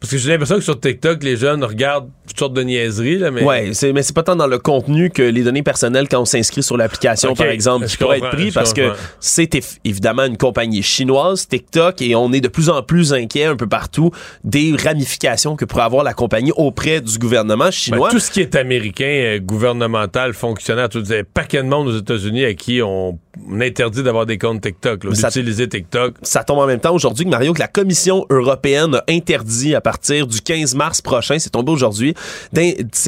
parce 0.00 0.10
que 0.10 0.18
j'ai 0.18 0.30
l'impression 0.30 0.56
que 0.56 0.60
sur 0.62 0.78
TikTok, 0.78 1.22
les 1.22 1.36
jeunes 1.36 1.64
regardent 1.64 2.10
toutes 2.26 2.38
sortes 2.38 2.52
de 2.52 2.62
niaiseries, 2.62 3.18
là, 3.18 3.30
mais. 3.30 3.42
Ouais, 3.42 3.70
c'est, 3.72 3.92
mais 3.92 4.02
c'est 4.02 4.14
pas 4.14 4.22
tant 4.22 4.36
dans 4.36 4.46
le 4.46 4.58
contenu 4.58 5.08
que 5.10 5.22
les 5.22 5.42
données 5.42 5.62
personnelles 5.62 6.08
quand 6.08 6.20
on 6.20 6.24
s'inscrit 6.24 6.62
sur 6.62 6.76
l'application, 6.76 7.34
par 7.34 7.46
exemple, 7.46 7.86
qui 7.86 7.96
pourrait 7.96 8.18
être 8.18 8.30
pris 8.30 8.50
parce 8.50 8.74
que 8.74 8.92
c'est 9.20 9.50
évidemment 9.84 10.24
une 10.24 10.36
compagnie 10.36 10.82
chinoise, 10.82 11.48
TikTok, 11.48 12.02
et 12.02 12.14
on 12.14 12.32
est 12.32 12.40
de 12.40 12.48
plus 12.48 12.68
en 12.68 12.82
plus 12.82 13.14
inquiet 13.14 13.44
un 13.44 13.56
peu 13.56 13.66
partout 13.66 14.10
des 14.42 14.74
ramifications 14.76 15.56
que 15.56 15.64
pourrait 15.64 15.84
avoir 15.84 16.04
la 16.04 16.12
compagnie 16.14 16.52
auprès 16.56 17.00
du 17.00 17.18
gouvernement 17.18 17.64
Ben, 17.66 17.70
chinois. 17.70 18.10
tout 18.10 18.18
ce 18.18 18.30
qui 18.30 18.40
est 18.40 18.54
américain, 18.56 19.04
euh, 19.04 19.38
gouvernemental, 19.38 20.34
fonctionnaire, 20.34 20.88
tout 20.88 21.02
un 21.10 21.22
paquet 21.24 21.62
de 21.62 21.68
monde 21.68 21.88
aux 21.88 21.98
États-Unis 21.98 22.44
à 22.44 22.54
qui 22.54 22.82
on, 22.82 23.18
on 23.50 23.60
interdit 23.60 24.02
d'avoir 24.02 24.26
des 24.26 24.38
comptes 24.38 24.60
TikTok, 24.60 25.06
d'utiliser 25.08 25.68
TikTok. 25.68 26.14
ça 26.22 26.44
tombe 26.44 26.58
en 26.58 26.66
même 26.66 26.80
temps 26.80 26.94
aujourd'hui 26.94 27.24
que 27.24 27.30
Mario, 27.30 27.52
que 27.52 27.60
la 27.60 27.68
Commission 27.68 28.26
européenne 28.30 28.96
a 28.96 29.04
interdit 29.08 29.74
à 29.74 29.80
partir 29.80 30.26
du 30.26 30.40
15 30.40 30.74
mars 30.74 31.02
prochain, 31.02 31.38
c'est 31.38 31.50
tombé 31.50 31.72
aujourd'hui, 31.72 32.14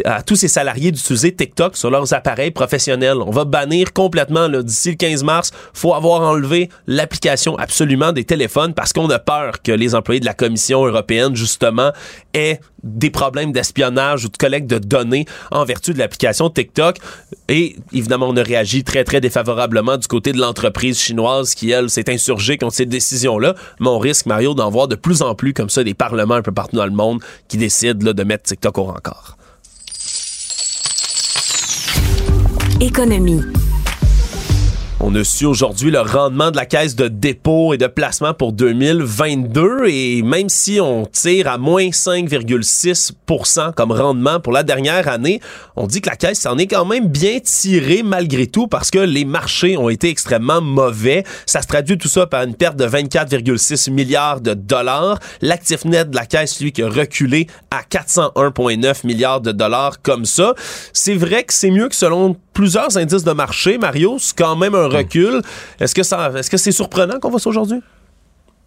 à 0.05 0.23
tous 0.23 0.37
ses 0.37 0.49
salariés 0.49 0.93
d'utiliser 0.93 1.35
TikTok 1.35 1.77
sur 1.77 1.91
leurs 1.91 2.13
appareils 2.13 2.51
professionnels. 2.51 3.19
On 3.19 3.31
va 3.31 3.45
bannir 3.45 3.93
complètement 3.93 4.49
d'ici 4.49 4.91
le 4.91 4.97
15 4.97 5.25
mars. 5.25 5.53
faut 5.73 5.95
avoir 5.95 6.23
enlevé 6.23 6.69
l'application 6.87 7.57
absolument 7.57 8.13
des 8.13 8.25
téléphones 8.25 8.75
parce 8.75 8.93
qu'on 8.93 9.09
a 9.11 9.19
peur 9.19 9.63
que 9.63 9.73
les 9.73 9.95
employés 9.95 10.21
de 10.21 10.27
la 10.27 10.35
Commission 10.35 10.85
européenne, 10.85 11.35
justement, 11.37 11.93
aient 12.35 12.61
des 12.87 13.11
problèmes 13.11 13.53
d'espionnage 13.53 14.25
ou 14.25 14.29
de 14.29 14.37
collecte 14.37 14.69
de 14.69 14.79
données 14.79 15.27
en 15.51 15.65
vertu 15.65 15.93
de 15.93 15.99
l'application 15.99 16.49
TikTok. 16.49 16.99
Et 17.49 17.77
évidemment, 17.93 18.29
on 18.29 18.37
a 18.37 18.43
réagi 18.43 18.85
très, 18.85 19.05
très 19.05 19.21
défavorablement 19.21 19.97
du 19.97 20.07
côté 20.07 20.33
de 20.33 20.39
l'entreprise 20.39 20.99
chinoise 20.99 21.55
qui, 21.55 21.71
elle, 21.71 21.91
s'est 21.91 22.11
insurgée 22.11 22.57
contre 22.57 22.75
cette 22.75 22.89
décision-là. 22.89 23.55
Mais 23.81 23.89
on 23.89 23.99
risque, 23.99 24.27
Mario, 24.27 24.55
d'en 24.55 24.71
voir 24.71 24.89
de 24.89 24.95
plus 24.97 25.23
en 25.23 25.35
plus 25.35 25.53
comme 25.53 25.71
ça 25.71 25.85
des 25.85 25.95
parlements 25.95 26.35
un 26.35 26.43
peu 26.43 26.53
partout 26.53 26.77
dans 26.77 26.87
le 26.87 26.93
monde 26.93 27.21
qui 27.49 27.57
décident 27.57 28.05
là, 28.05 28.13
de 28.13 28.25
mettre 28.25 28.45
TikTok 28.45 28.79
au 28.79 28.85
rencard. 28.85 29.37
Économie. 32.81 33.43
On 34.99 35.15
a 35.15 35.25
su 35.25 35.45
aujourd'hui 35.45 35.91
le 35.91 36.01
rendement 36.01 36.51
de 36.51 36.57
la 36.57 36.65
caisse 36.65 36.97
de 36.97 37.09
dépôt 37.09 37.75
et 37.75 37.79
de 37.79 37.87
placement 37.87 38.33
pour 38.33 38.55
2022 38.55 39.89
et 39.89 40.23
même 40.23 40.49
si 40.49 40.81
on 40.81 41.05
tire 41.05 41.49
à 41.49 41.59
moins 41.59 41.89
5,6% 41.89 43.75
comme 43.75 43.93
rendement 43.93 44.41
pour 44.41 44.55
la 44.55 44.63
dernière 44.63 45.07
année, 45.07 45.43
on 45.77 45.87
dit 45.87 46.01
que 46.01 46.09
la 46.09 46.17
caisse 46.17 46.41
s'en 46.41 46.57
est 46.57 46.67
quand 46.67 46.87
même 46.87 47.09
bien 47.09 47.41
tirée 47.41 48.03
malgré 48.03 48.47
tout 48.47 48.69
parce 48.69 48.91
que 48.91 48.99
les 48.99 49.27
marchés 49.27 49.77
ont 49.77 49.91
été 49.91 50.09
extrêmement 50.09 50.63
mauvais. 50.63 51.25
Ça 51.45 51.61
se 51.61 51.67
traduit 51.67 51.99
tout 51.99 52.09
ça 52.09 52.27
par 52.27 52.45
une 52.45 52.55
perte 52.55 52.77
de 52.77 52.87
24,6 52.87 53.91
milliards 53.91 54.41
de 54.41 54.55
dollars. 54.55 55.19
L'actif 55.43 55.85
net 55.85 56.09
de 56.11 56.17
la 56.17 56.25
caisse, 56.25 56.59
lui, 56.63 56.73
qui 56.73 56.83
a 56.83 56.89
reculé 56.89 57.49
à 57.71 57.83
401,9 57.83 59.07
milliards 59.07 59.43
de 59.43 59.53
dollars 59.53 60.01
comme 60.01 60.25
ça. 60.25 60.55
C'est 60.95 61.17
vrai 61.17 61.45
que 61.45 61.53
c'est 61.53 61.71
mieux 61.71 61.91
que 61.91 61.95
selon 61.95 62.37
plusieurs 62.57 62.97
indices 62.97 63.23
de 63.25 63.33
marché, 63.33 63.79
Mario, 63.79 64.17
c'est 64.19 64.37
quand 64.37 64.57
même 64.57 64.75
un 64.75 64.89
recul. 64.89 65.43
Est-ce 65.79 65.95
que 65.95 66.03
ça, 66.03 66.33
est-ce 66.37 66.51
que 66.51 66.57
c'est 66.57 66.73
surprenant 66.73 67.21
qu'on 67.21 67.31
voit 67.31 67.39
ça 67.41 67.51
aujourd'hui? 67.51 67.81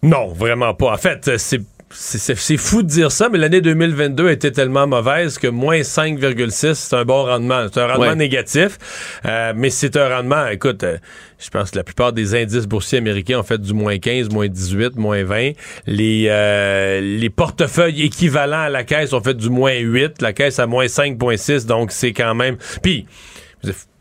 Non, 0.04 0.28
vraiment 0.28 0.74
pas. 0.74 0.94
En 0.94 0.98
fait, 0.98 1.38
c'est. 1.38 1.62
C'est 1.92 2.20
c'est- 2.20 2.36
c'est 2.36 2.58
fou 2.58 2.84
de 2.84 2.88
dire 2.88 3.12
ça, 3.12 3.30
mais 3.30 3.40
l'année 3.40 3.62
2022 3.62 4.28
a 4.28 4.32
été 4.32 4.52
tellement 4.52 4.86
mauvaise 4.86 5.40
que 5.40 5.48
moins 5.48 5.82
5,6, 5.82 6.76
c'est 6.76 6.96
un 6.96 7.04
bon 7.04 7.24
rendement. 7.26 7.66
C'est 7.74 7.80
un 7.80 7.88
rendement 7.88 8.10
Ouais. 8.10 8.16
négatif, 8.16 8.78
euh, 9.26 9.54
mais 9.56 9.72
c'est 9.72 9.98
un 9.98 10.08
rendement, 10.08 10.46
écoute, 10.50 10.84
euh, 10.84 10.98
je 11.40 11.50
pense 11.50 11.72
que 11.72 11.78
la 11.78 11.84
plupart 11.84 12.14
des 12.14 12.36
indices 12.36 12.68
boursiers 12.68 13.00
américains 13.00 13.40
ont 13.40 13.44
fait 13.44 13.60
du 13.60 13.74
moins 13.74 13.98
15, 13.98 14.30
moins 14.30 14.48
18, 14.48 14.98
moins 14.98 15.24
20. 15.24 15.54
Les, 15.88 16.28
euh, 16.30 17.02
les 17.02 17.30
portefeuilles 17.32 18.04
équivalents 18.04 18.62
à 18.66 18.70
la 18.70 18.84
caisse 18.84 19.12
ont 19.12 19.24
fait 19.24 19.34
du 19.34 19.50
moins 19.50 19.74
8, 19.76 20.22
la 20.22 20.32
caisse 20.32 20.60
à 20.60 20.68
moins 20.68 20.86
5,6, 20.88 21.66
donc 21.66 21.92
c'est 21.92 22.14
quand 22.14 22.36
même... 22.36 22.58
Puis, 22.84 23.08
was 23.62 23.86
a 23.86 23.99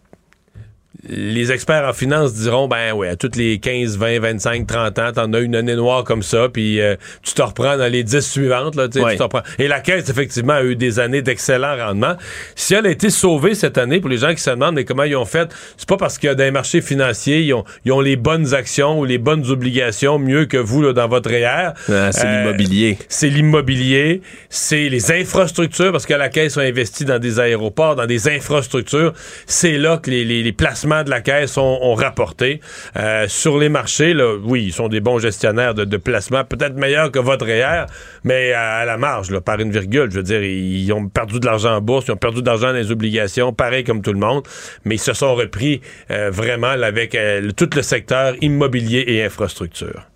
les 1.09 1.53
experts 1.53 1.85
en 1.89 1.93
finance 1.93 2.35
diront 2.35 2.67
ben 2.67 2.93
ouais, 2.93 3.09
à 3.09 3.17
toutes 3.17 3.37
les 3.37 3.59
15, 3.61 3.97
20, 3.99 4.19
25, 4.21 4.67
30 4.67 4.99
ans, 4.99 5.13
t'en 5.13 5.33
as 5.33 5.39
une 5.41 5.55
année 5.55 5.77
noire 5.77 6.03
comme 6.03 6.23
ça, 6.25 6.49
puis 6.53 6.81
euh, 6.81 6.97
tu 7.23 7.35
te 7.35 7.43
reprends 7.43 7.77
dans 7.77 7.91
les 7.91 8.03
10 8.03 8.21
suivantes. 8.21 8.75
Là, 8.75 8.89
Ouais. 8.97 9.17
tu 9.17 9.23
reprends. 9.23 9.43
Et 9.61 9.69
la 9.69 9.81
caisse, 9.81 10.09
effectivement, 10.09 10.55
a 10.55 10.65
eu 10.65 10.75
des 10.77 10.99
années 10.99 11.23
d'excellents 11.23 11.77
rendements. 11.77 12.17
Si 12.57 12.75
elle 12.75 12.87
a 12.87 12.91
été 12.91 13.11
sauvée 13.11 13.55
cette 13.55 13.79
année, 13.79 14.01
pour 14.01 14.11
les 14.11 14.19
gens 14.19 14.35
qui 14.35 14.41
se 14.43 14.51
demandent 14.51 14.75
mais 14.75 14.85
comment 14.85 15.05
ils 15.05 15.15
ont 15.15 15.25
fait, 15.25 15.49
c'est 15.77 15.89
pas 15.89 15.97
parce 15.99 16.19
qu'il 16.19 16.29
y 16.29 16.33
a 16.33 16.35
des 16.35 16.51
marchés 16.51 16.81
financiers, 16.81 17.43
ils 17.43 17.55
ont, 17.55 17.65
ils 17.85 17.93
ont 17.93 18.01
les 18.01 18.17
bonnes 18.17 18.55
actions 18.55 18.99
ou 18.99 19.05
les 19.05 19.19
bonnes 19.19 19.49
obligations 19.51 20.19
mieux 20.19 20.47
que 20.47 20.57
vous 20.57 20.83
là, 20.83 20.93
dans 20.95 21.07
votre 21.07 21.31
REER. 21.31 21.73
Ah, 21.91 22.11
c'est 22.13 22.27
Euh, 22.27 22.41
l'immobilier. 22.43 22.99
C'est 23.09 23.29
l'immobilier, 23.29 24.21
c'est 24.51 24.89
les 24.89 25.13
infrastructures, 25.13 25.93
parce 25.93 26.07
que 26.07 26.15
la 26.15 26.29
Caisse 26.29 26.57
a 26.57 26.63
investi 26.63 27.05
dans 27.05 27.19
des 27.21 27.39
aéroports, 27.41 27.95
dans 27.95 28.07
des 28.07 28.29
infrastructures. 28.29 29.13
C'est 29.47 29.79
là 29.79 29.99
que 29.99 30.11
les, 30.11 30.25
les- 30.25 30.43
les 30.43 30.53
placements 30.79 31.03
de 31.03 31.11
la 31.11 31.21
Caisse 31.21 31.59
ont, 31.59 31.79
ont 31.83 31.95
rapporté. 31.95 32.61
Euh, 32.97 33.27
sur 33.27 33.59
les 33.59 33.69
marchés, 33.69 34.15
là, 34.15 34.37
oui, 34.45 34.65
ils 34.67 34.73
sont 34.73 34.89
des 34.89 35.01
bons 35.01 35.19
gestionnaires 35.19 35.75
de, 35.75 35.85
de 35.85 35.97
placement, 35.97 36.45
peut-être 36.45 36.77
meilleurs 36.77 37.11
que 37.11 37.19
votre 37.19 37.47
REER, 37.47 37.87
mais 38.23 38.53
à, 38.53 38.77
à 38.77 38.85
la 38.85 38.97
marge, 38.97 39.31
là, 39.31 39.41
par 39.41 39.59
une 39.59 39.73
virgule. 39.73 40.09
Je 40.11 40.19
veux 40.19 40.23
dire, 40.23 40.43
ils 40.43 40.93
ont 40.93 41.09
perdu 41.09 41.41
de 41.41 41.47
l'argent 41.47 41.75
en 41.75 41.81
bourse, 41.81 42.07
ils 42.07 42.13
ont 42.13 42.17
perdu 42.17 42.43
de 42.43 42.47
l'argent 42.47 42.69
dans 42.69 42.75
les 42.75 42.93
obligations, 42.93 43.53
pareil 43.53 43.83
comme 43.83 44.03
tout 44.03 44.13
le 44.13 44.21
monde, 44.21 44.45
mais 44.85 44.95
ils 44.97 45.01
se 45.01 45.15
sont 45.15 45.35
repris 45.35 45.81
euh, 46.11 46.31
vraiment 46.31 46.77
là, 46.77 46.87
avec 46.87 47.15
euh, 47.15 47.51
tout 47.57 47.71
le 47.75 47.83
secteur 47.83 48.35
immobilier 48.41 49.05
et 49.09 49.25
infrastructure. 49.25 50.08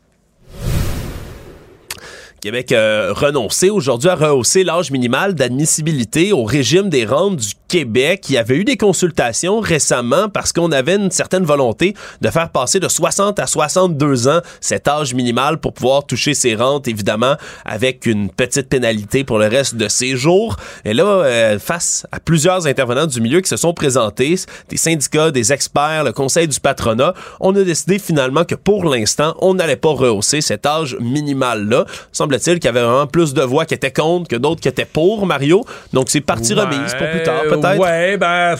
Québec 2.43 2.73
a 2.73 3.13
renoncé 3.13 3.71
aujourd'hui 3.71 4.09
à 4.09 4.17
rehausser 4.17 4.65
l'âge 4.65 4.91
minimal 4.91 5.37
d'admissibilité 5.37 6.33
au 6.33 6.43
régime 6.43 6.89
des 6.89 7.07
rentes 7.07 7.37
du 7.37 7.53
Québec. 7.69 8.25
Il 8.31 8.33
y 8.33 8.37
avait 8.37 8.57
eu 8.57 8.65
des 8.65 8.77
consultations 8.77 9.61
récemment 9.61 10.29
parce 10.29 10.53
qu'on 10.53 10.73
avait 10.73 10.97
une 10.97 11.13
certaine 11.13 11.45
volonté 11.45 11.95
de 12.21 12.29
faire 12.31 12.51
passer 12.51 12.81
de 12.81 12.89
60 12.89 13.39
à 13.39 13.47
62 13.47 14.27
ans 14.27 14.41
cet 14.61 14.89
âge 14.89 15.15
minimal 15.15 15.59
pour 15.59 15.73
pouvoir 15.73 16.05
toucher 16.05 16.35
ses 16.35 16.57
rentes, 16.57 16.89
évidemment, 16.89 17.37
avec 17.65 18.07
une 18.07 18.29
petite 18.29 18.69
pénalité 18.69 19.23
pour 19.23 19.39
le 19.39 19.47
reste 19.47 19.77
de 19.77 19.87
ses 19.87 20.17
jours. 20.17 20.57
Et 20.85 20.95
là, 20.95 21.05
euh, 21.05 21.61
face 21.61 22.09
à 22.11 22.19
plusieurs 22.19 22.67
intervenants 22.67 23.07
du 23.07 23.21
milieu 23.21 23.41
qui 23.41 23.49
se 23.49 23.57
sont 23.57 23.73
présentés, 23.73 24.35
des 24.69 24.77
syndicats, 24.77 25.31
des 25.31 25.53
experts, 25.53 26.03
le 26.03 26.13
conseil 26.13 26.49
du 26.49 26.59
patronat, 26.59 27.15
on 27.39 27.55
a 27.55 27.63
décidé 27.63 28.01
finalement 28.01 28.45
que 28.45 28.57
pour 28.57 28.85
l'instant, 28.85 29.37
on 29.41 29.55
n'allait 29.55 29.77
pas 29.77 29.91
rehausser 29.93 30.41
cet 30.41 30.67
âge 30.67 30.97
minimal-là. 30.99 31.87
Semble-t-il 32.33 32.59
qu'il 32.59 32.67
y 32.67 32.69
avait 32.69 32.83
vraiment 32.83 33.07
plus 33.07 33.35
de 33.35 33.43
voix 33.43 33.67
qui 33.67 33.75
étaient 33.75 33.93
contre 33.93 34.29
que 34.29 34.37
d'autres 34.37 34.61
qui 34.61 34.69
étaient 34.69 34.85
pour, 34.87 35.27
Mario. 35.27 35.65
Donc 35.93 36.09
c'est 36.09 36.21
partie 36.21 36.55
remise 36.55 36.95
pour 36.95 37.11
plus 37.11 37.23
tard, 37.23 37.43
peut-être. 37.43 37.79
Ouais, 37.79 38.17
ben. 38.17 38.57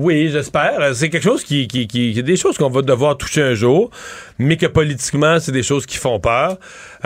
Oui, 0.00 0.28
j'espère. 0.30 0.94
C'est 0.94 1.10
quelque 1.10 1.24
chose 1.24 1.42
qui, 1.42 1.66
qui, 1.66 1.88
qui, 1.88 2.12
qui- 2.12 2.22
des 2.22 2.36
choses 2.36 2.56
qu'on 2.56 2.70
va 2.70 2.82
devoir 2.82 3.16
toucher 3.16 3.42
un 3.42 3.54
jour, 3.54 3.90
mais 4.38 4.56
que 4.56 4.66
politiquement, 4.66 5.40
c'est 5.40 5.50
des 5.50 5.64
choses 5.64 5.86
qui 5.86 5.96
font 5.96 6.20
peur. 6.20 6.56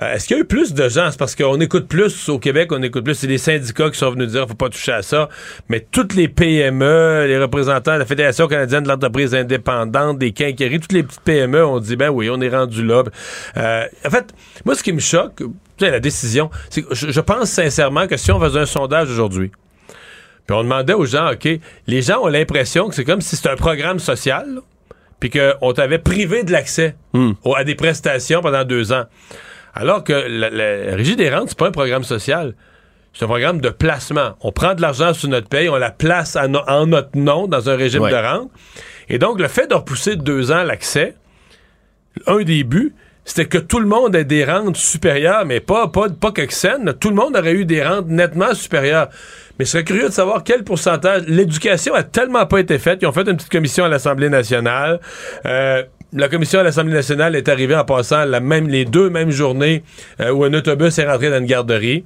Euh, 0.03 0.13
Est-ce 0.13 0.27
qu'il 0.27 0.37
y 0.37 0.41
a 0.41 0.43
eu 0.43 0.47
plus 0.47 0.75
de 0.75 0.89
gens? 0.91 1.11
C'est 1.11 1.19
parce 1.19 1.35
qu'on 1.35 1.59
écoute 1.61 1.89
plus 1.89 2.29
au 2.29 2.39
Québec, 2.39 2.71
on 2.71 2.83
écoute 2.83 3.03
plus. 3.05 3.15
C'est 3.15 3.27
les 3.27 3.39
syndicats 3.39 3.89
qui 3.91 3.99
sont 3.99 4.11
venus 4.11 4.29
dire 4.29 4.47
faut 4.47 4.53
pas 4.55 4.69
toucher 4.69 4.93
à 4.93 5.01
ça. 5.01 5.31
Mais 5.71 5.81
toutes 5.91 6.15
les 6.15 6.29
PME, 6.29 7.25
les 7.29 7.39
représentants 7.39 7.95
de 7.95 8.01
la 8.01 8.05
Fédération 8.05 8.47
canadienne 8.47 8.83
de 8.83 8.89
l'entreprise 8.89 9.35
indépendante, 9.35 10.19
des 10.19 10.33
quincailleries, 10.33 10.81
toutes 10.81 10.93
les 10.93 11.03
petites 11.03 11.23
PME 11.23 11.65
ont 11.65 11.81
dit 11.81 11.97
ben 11.97 12.11
oui, 12.11 12.29
on 12.31 12.43
est 12.43 12.51
rendu 12.51 12.85
là. 12.85 13.05
Euh, 13.57 13.85
en 14.07 14.11
fait, 14.11 14.27
moi, 14.67 14.75
ce 14.75 14.83
qui 14.83 14.93
me 14.93 15.01
choque, 15.01 15.43
la 15.81 15.99
décision, 15.99 16.51
c'est 16.69 16.83
que 16.83 16.95
je 16.95 17.21
pense 17.21 17.49
sincèrement 17.51 18.07
que 18.07 18.19
si 18.19 18.31
on 18.31 18.39
faisait 18.39 18.61
un 18.61 18.67
sondage 18.67 19.11
aujourd'hui, 19.11 19.51
puis 20.47 20.57
on 20.57 20.63
demandait 20.65 20.95
aux 20.95 21.07
gens, 21.07 21.31
OK, 21.33 21.49
les 21.87 22.03
gens 22.03 22.21
ont 22.23 22.27
l'impression 22.29 22.89
que 22.89 22.95
c'est 22.95 23.05
comme 23.05 23.21
si 23.21 23.37
c'était 23.37 23.51
un 23.51 23.57
programme 23.57 23.99
social, 23.99 24.61
puis 25.21 25.31
qu'on 25.31 25.73
t'avait 25.73 25.99
privé 25.99 26.43
de 26.43 26.51
l'accès 26.53 26.97
au- 27.45 27.55
à 27.55 27.63
des 27.65 27.75
prestations 27.77 28.41
pendant 28.43 28.65
deux 28.65 28.93
ans. 28.93 29.05
Alors 29.75 30.03
que 30.05 30.13
la, 30.13 30.51
la 30.51 30.97
Régie 30.97 31.17
des 31.17 31.31
rentes, 31.31 31.51
c'est 31.51 31.59
pas 31.59 31.69
un 31.69 31.73
programme 31.73 32.05
social. 32.05 32.55
C'est 33.15 33.25
un 33.25 33.29
programme 33.29 33.61
de 33.61 33.69
placement. 33.69 34.37
On 34.41 34.53
prend 34.53 34.75
de 34.75 34.81
l'argent 34.83 35.13
sur 35.15 35.29
notre 35.29 35.49
paye, 35.49 35.69
on 35.69 35.77
la 35.77 35.91
place 35.91 36.37
no- 36.49 36.63
en 36.67 36.87
notre 36.87 37.17
nom 37.17 37.47
dans 37.47 37.71
un 37.71 37.77
régime 37.77 38.03
Ouais. 38.03 38.11
de 38.11 38.17
rente. 38.17 38.51
Et 39.09 39.19
donc, 39.19 39.39
le 39.41 39.49
fait 39.49 39.67
de 39.69 39.75
repousser 39.75 40.17
de 40.17 40.23
deux 40.23 40.51
ans 40.51 40.63
l'accès, 40.65 41.15
un 42.27 42.43
des 42.43 42.65
buts, 42.65 42.95
c'était 43.25 43.47
que 43.47 43.59
tout 43.59 43.79
le 43.79 43.87
monde 43.87 44.17
ait 44.17 44.25
des 44.25 44.45
rentes 44.45 44.77
supérieures, 44.77 45.45
mais 45.47 45.61
pas, 45.61 45.89
pas, 45.89 46.09
pas 46.09 46.33
tout 46.33 47.09
le 47.09 47.15
monde 47.15 47.37
aurait 47.37 47.53
eu 47.53 47.65
des 47.65 47.83
rentes 47.83 48.09
nettement 48.09 48.55
supérieures. 48.55 49.09
Mais 49.59 49.65
je 49.65 49.71
serais 49.71 49.85
curieux 49.85 50.09
de 50.09 50.13
savoir 50.13 50.43
quel 50.45 50.65
pourcentage. 50.65 51.23
L'éducation 51.29 51.95
a 51.95 52.03
tellement 52.03 52.47
pas 52.47 52.59
été 52.59 52.79
faite. 52.79 52.99
Ils 53.03 53.07
ont 53.07 53.13
fait 53.13 53.29
une 53.29 53.37
petite 53.37 53.53
commission 53.53 53.85
à 53.85 53.89
l'Assemblée 53.89 54.29
nationale. 54.29 54.99
Euh, 55.47 55.83
la 56.15 56.29
commission 56.29 56.61
à 56.61 56.63
l'Assemblée 56.63 56.93
nationale 56.93 57.35
est 57.37 57.49
arrivée 57.49 57.75
en 57.75 57.85
passant 57.85 58.25
la 58.25 58.41
même, 58.41 58.69
les 58.69 58.85
deux 58.85 59.09
mêmes 59.09 59.31
journées 59.31 59.83
euh, 60.21 60.31
où 60.31 60.45
un 60.45 60.53
autobus 60.53 60.99
est 60.99 61.07
rentré 61.07 61.31
dans 61.31 61.39
une 61.39 61.47
garderie. 61.47 62.05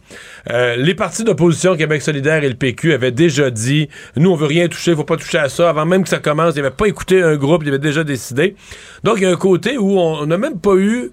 Euh, 0.50 0.76
les 0.76 0.94
partis 0.94 1.24
d'opposition, 1.24 1.76
Québec 1.76 2.02
solidaire 2.02 2.44
et 2.44 2.48
le 2.48 2.54
PQ, 2.54 2.92
avaient 2.92 3.10
déjà 3.10 3.50
dit 3.50 3.88
nous, 4.16 4.30
on 4.30 4.36
veut 4.36 4.46
rien 4.46 4.68
toucher, 4.68 4.94
faut 4.94 5.04
pas 5.04 5.16
toucher 5.16 5.38
à 5.38 5.48
ça. 5.48 5.68
Avant 5.68 5.86
même 5.86 6.04
que 6.04 6.08
ça 6.08 6.18
commence, 6.18 6.54
ils 6.54 6.62
n'avaient 6.62 6.74
pas 6.74 6.86
écouté 6.86 7.22
un 7.22 7.36
groupe, 7.36 7.62
ils 7.64 7.68
avaient 7.68 7.78
déjà 7.78 8.04
décidé. 8.04 8.54
Donc, 9.02 9.16
il 9.16 9.24
y 9.24 9.26
a 9.26 9.30
un 9.30 9.36
côté 9.36 9.76
où 9.76 9.98
on 9.98 10.26
n'a 10.26 10.38
même 10.38 10.60
pas 10.60 10.76
eu 10.76 11.10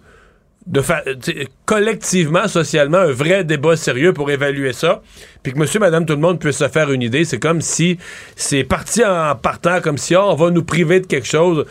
de 0.68 0.82
collectivement, 1.66 2.48
socialement, 2.48 3.00
un 3.00 3.12
vrai 3.12 3.44
débat 3.44 3.76
sérieux 3.76 4.14
pour 4.14 4.32
évaluer 4.32 4.72
ça, 4.72 5.02
puis 5.42 5.52
que 5.52 5.60
monsieur, 5.60 5.80
madame, 5.80 6.06
tout 6.06 6.14
le 6.14 6.20
monde 6.20 6.40
puisse 6.40 6.58
se 6.58 6.68
faire 6.70 6.92
une 6.92 7.02
idée. 7.02 7.26
C'est 7.26 7.40
comme 7.40 7.60
si 7.60 7.98
c'est 8.36 8.64
parti 8.64 9.04
en 9.04 9.36
partant, 9.36 9.82
comme 9.82 9.98
si 9.98 10.16
oh, 10.16 10.22
on 10.24 10.36
va 10.36 10.52
nous 10.52 10.64
priver 10.64 11.02
de 11.02 11.06
quelque 11.06 11.28
chose. 11.28 11.66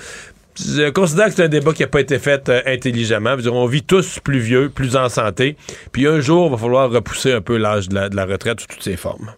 Je 0.55 0.91
considère 0.91 1.27
que 1.27 1.35
c'est 1.35 1.45
un 1.45 1.49
débat 1.49 1.73
qui 1.73 1.83
n'a 1.83 1.89
pas 1.89 2.01
été 2.01 2.19
fait 2.19 2.49
euh, 2.49 2.61
intelligemment. 2.67 3.37
Dire, 3.37 3.55
on 3.55 3.67
vit 3.67 3.83
tous 3.83 4.19
plus 4.21 4.39
vieux, 4.39 4.69
plus 4.69 4.97
en 4.97 5.09
santé, 5.09 5.57
puis 5.93 6.07
un 6.07 6.21
jour, 6.21 6.47
il 6.47 6.51
va 6.53 6.59
falloir 6.59 6.91
repousser 6.91 7.33
un 7.33 7.41
peu 7.41 7.57
l'âge 7.57 7.89
de 7.89 8.15
la 8.15 8.25
retraite 8.27 8.61
sous 8.61 8.67
toutes 8.67 8.83
ses 8.83 8.97
formes. 8.97 9.33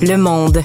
Le 0.00 0.16
monde. 0.16 0.62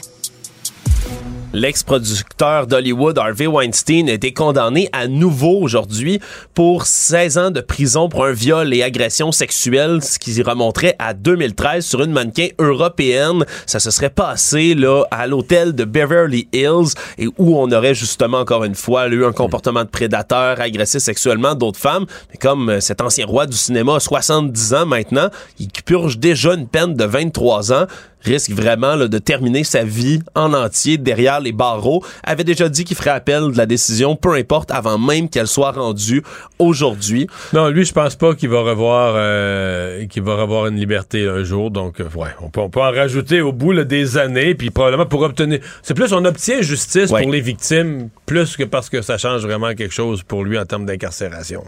L'ex-producteur 1.56 2.66
d'Hollywood, 2.66 3.20
Harvey 3.20 3.46
Weinstein, 3.46 4.10
a 4.10 4.14
été 4.14 4.34
condamné 4.34 4.90
à 4.92 5.08
nouveau 5.08 5.60
aujourd'hui 5.62 6.20
pour 6.56 6.88
16 6.88 7.38
ans 7.38 7.52
de 7.52 7.62
prison 7.62 8.10
pour 8.10 8.26
un 8.26 8.32
viol 8.32 8.74
et 8.74 8.82
agression 8.82 9.32
sexuelle, 9.32 10.02
ce 10.02 10.18
qui 10.18 10.42
remonterait 10.42 10.96
à 10.98 11.14
2013 11.14 11.86
sur 11.86 12.02
une 12.02 12.12
mannequin 12.12 12.48
européenne. 12.58 13.46
Ça 13.68 13.80
se 13.80 13.92
serait 13.92 14.10
passé 14.10 14.74
là 14.74 15.04
à 15.12 15.28
l'hôtel 15.28 15.76
de 15.76 15.86
Beverly 15.86 16.48
Hills 16.54 16.96
et 17.20 17.28
où 17.28 17.56
on 17.60 17.72
aurait 17.72 17.94
justement 17.94 18.40
encore 18.40 18.64
une 18.64 18.74
fois 18.74 19.08
eu 19.10 19.24
un 19.24 19.32
comportement 19.32 19.84
de 19.84 19.90
prédateur, 19.90 20.60
agressé 20.60 21.00
sexuellement 21.00 21.54
d'autres 21.54 21.80
femmes. 21.80 22.08
Mais 22.32 22.38
comme 22.38 22.70
euh, 22.70 22.80
cet 22.80 23.00
ancien 23.00 23.28
roi 23.28 23.46
du 23.46 23.56
cinéma 23.56 23.98
a 23.98 24.00
70 24.00 24.74
ans 24.74 24.86
maintenant, 24.88 25.30
il 25.60 25.70
purge 25.86 26.18
déjà 26.18 26.56
une 26.56 26.68
peine 26.68 26.96
de 26.96 27.06
23 27.06 27.74
ans 27.74 27.86
risque 28.24 28.52
vraiment 28.52 28.96
là, 28.96 29.08
de 29.08 29.18
terminer 29.18 29.64
sa 29.64 29.84
vie 29.84 30.20
en 30.36 30.54
entier 30.54 30.98
derrière 30.98 31.40
les 31.40 31.52
barreaux, 31.52 32.04
avait 32.24 32.44
déjà 32.44 32.70
dit 32.70 32.84
qu'il 32.84 32.96
ferait 32.98 33.10
appel 33.12 33.52
de 33.52 33.58
la 33.58 33.66
décision, 33.66 34.16
peu 34.16 34.34
importe, 34.34 34.72
avant 34.72 34.98
même 34.98 35.30
qu'elle 35.30 35.48
soit 35.48 35.72
rendue 35.72 36.24
aujourd'hui. 36.60 37.28
Non, 37.54 37.70
lui, 37.70 37.86
je 37.86 37.94
pense 37.94 38.16
pas 38.16 38.36
qu'il 38.36 38.50
va 38.50 38.62
revoir 38.62 39.14
euh, 39.16 40.06
qu'il 40.08 40.24
va 40.24 40.36
revoir 40.36 40.68
une 40.68 40.78
liberté 40.78 41.28
un 41.28 41.44
jour. 41.44 41.72
Donc, 41.72 42.00
euh, 42.00 42.06
ouais, 42.16 42.30
on 42.42 42.50
peut, 42.50 42.62
on 42.62 42.70
peut 42.70 42.82
en 42.82 42.92
rajouter 42.92 43.42
au 43.42 43.52
bout 43.52 43.72
là, 43.72 43.84
des 43.84 44.18
années, 44.18 44.56
puis 44.56 44.70
probablement 44.70 45.06
pour 45.06 45.22
obtenir. 45.22 45.60
C'est 45.82 45.94
plus 45.94 46.14
on 46.14 46.24
obtient 46.26 46.62
justice 46.62 47.12
Ouais. 47.12 47.22
pour 47.24 47.32
les 47.32 47.42
victimes, 47.42 48.10
plus 48.26 48.56
que 48.58 48.64
parce 48.64 48.90
que 48.90 49.02
ça 49.02 49.18
change 49.18 49.42
vraiment 49.42 49.74
quelque 49.74 49.94
chose 49.94 50.24
pour 50.24 50.44
lui 50.44 50.58
en 50.58 50.66
termes 50.66 50.86
d'incarcération. 50.86 51.64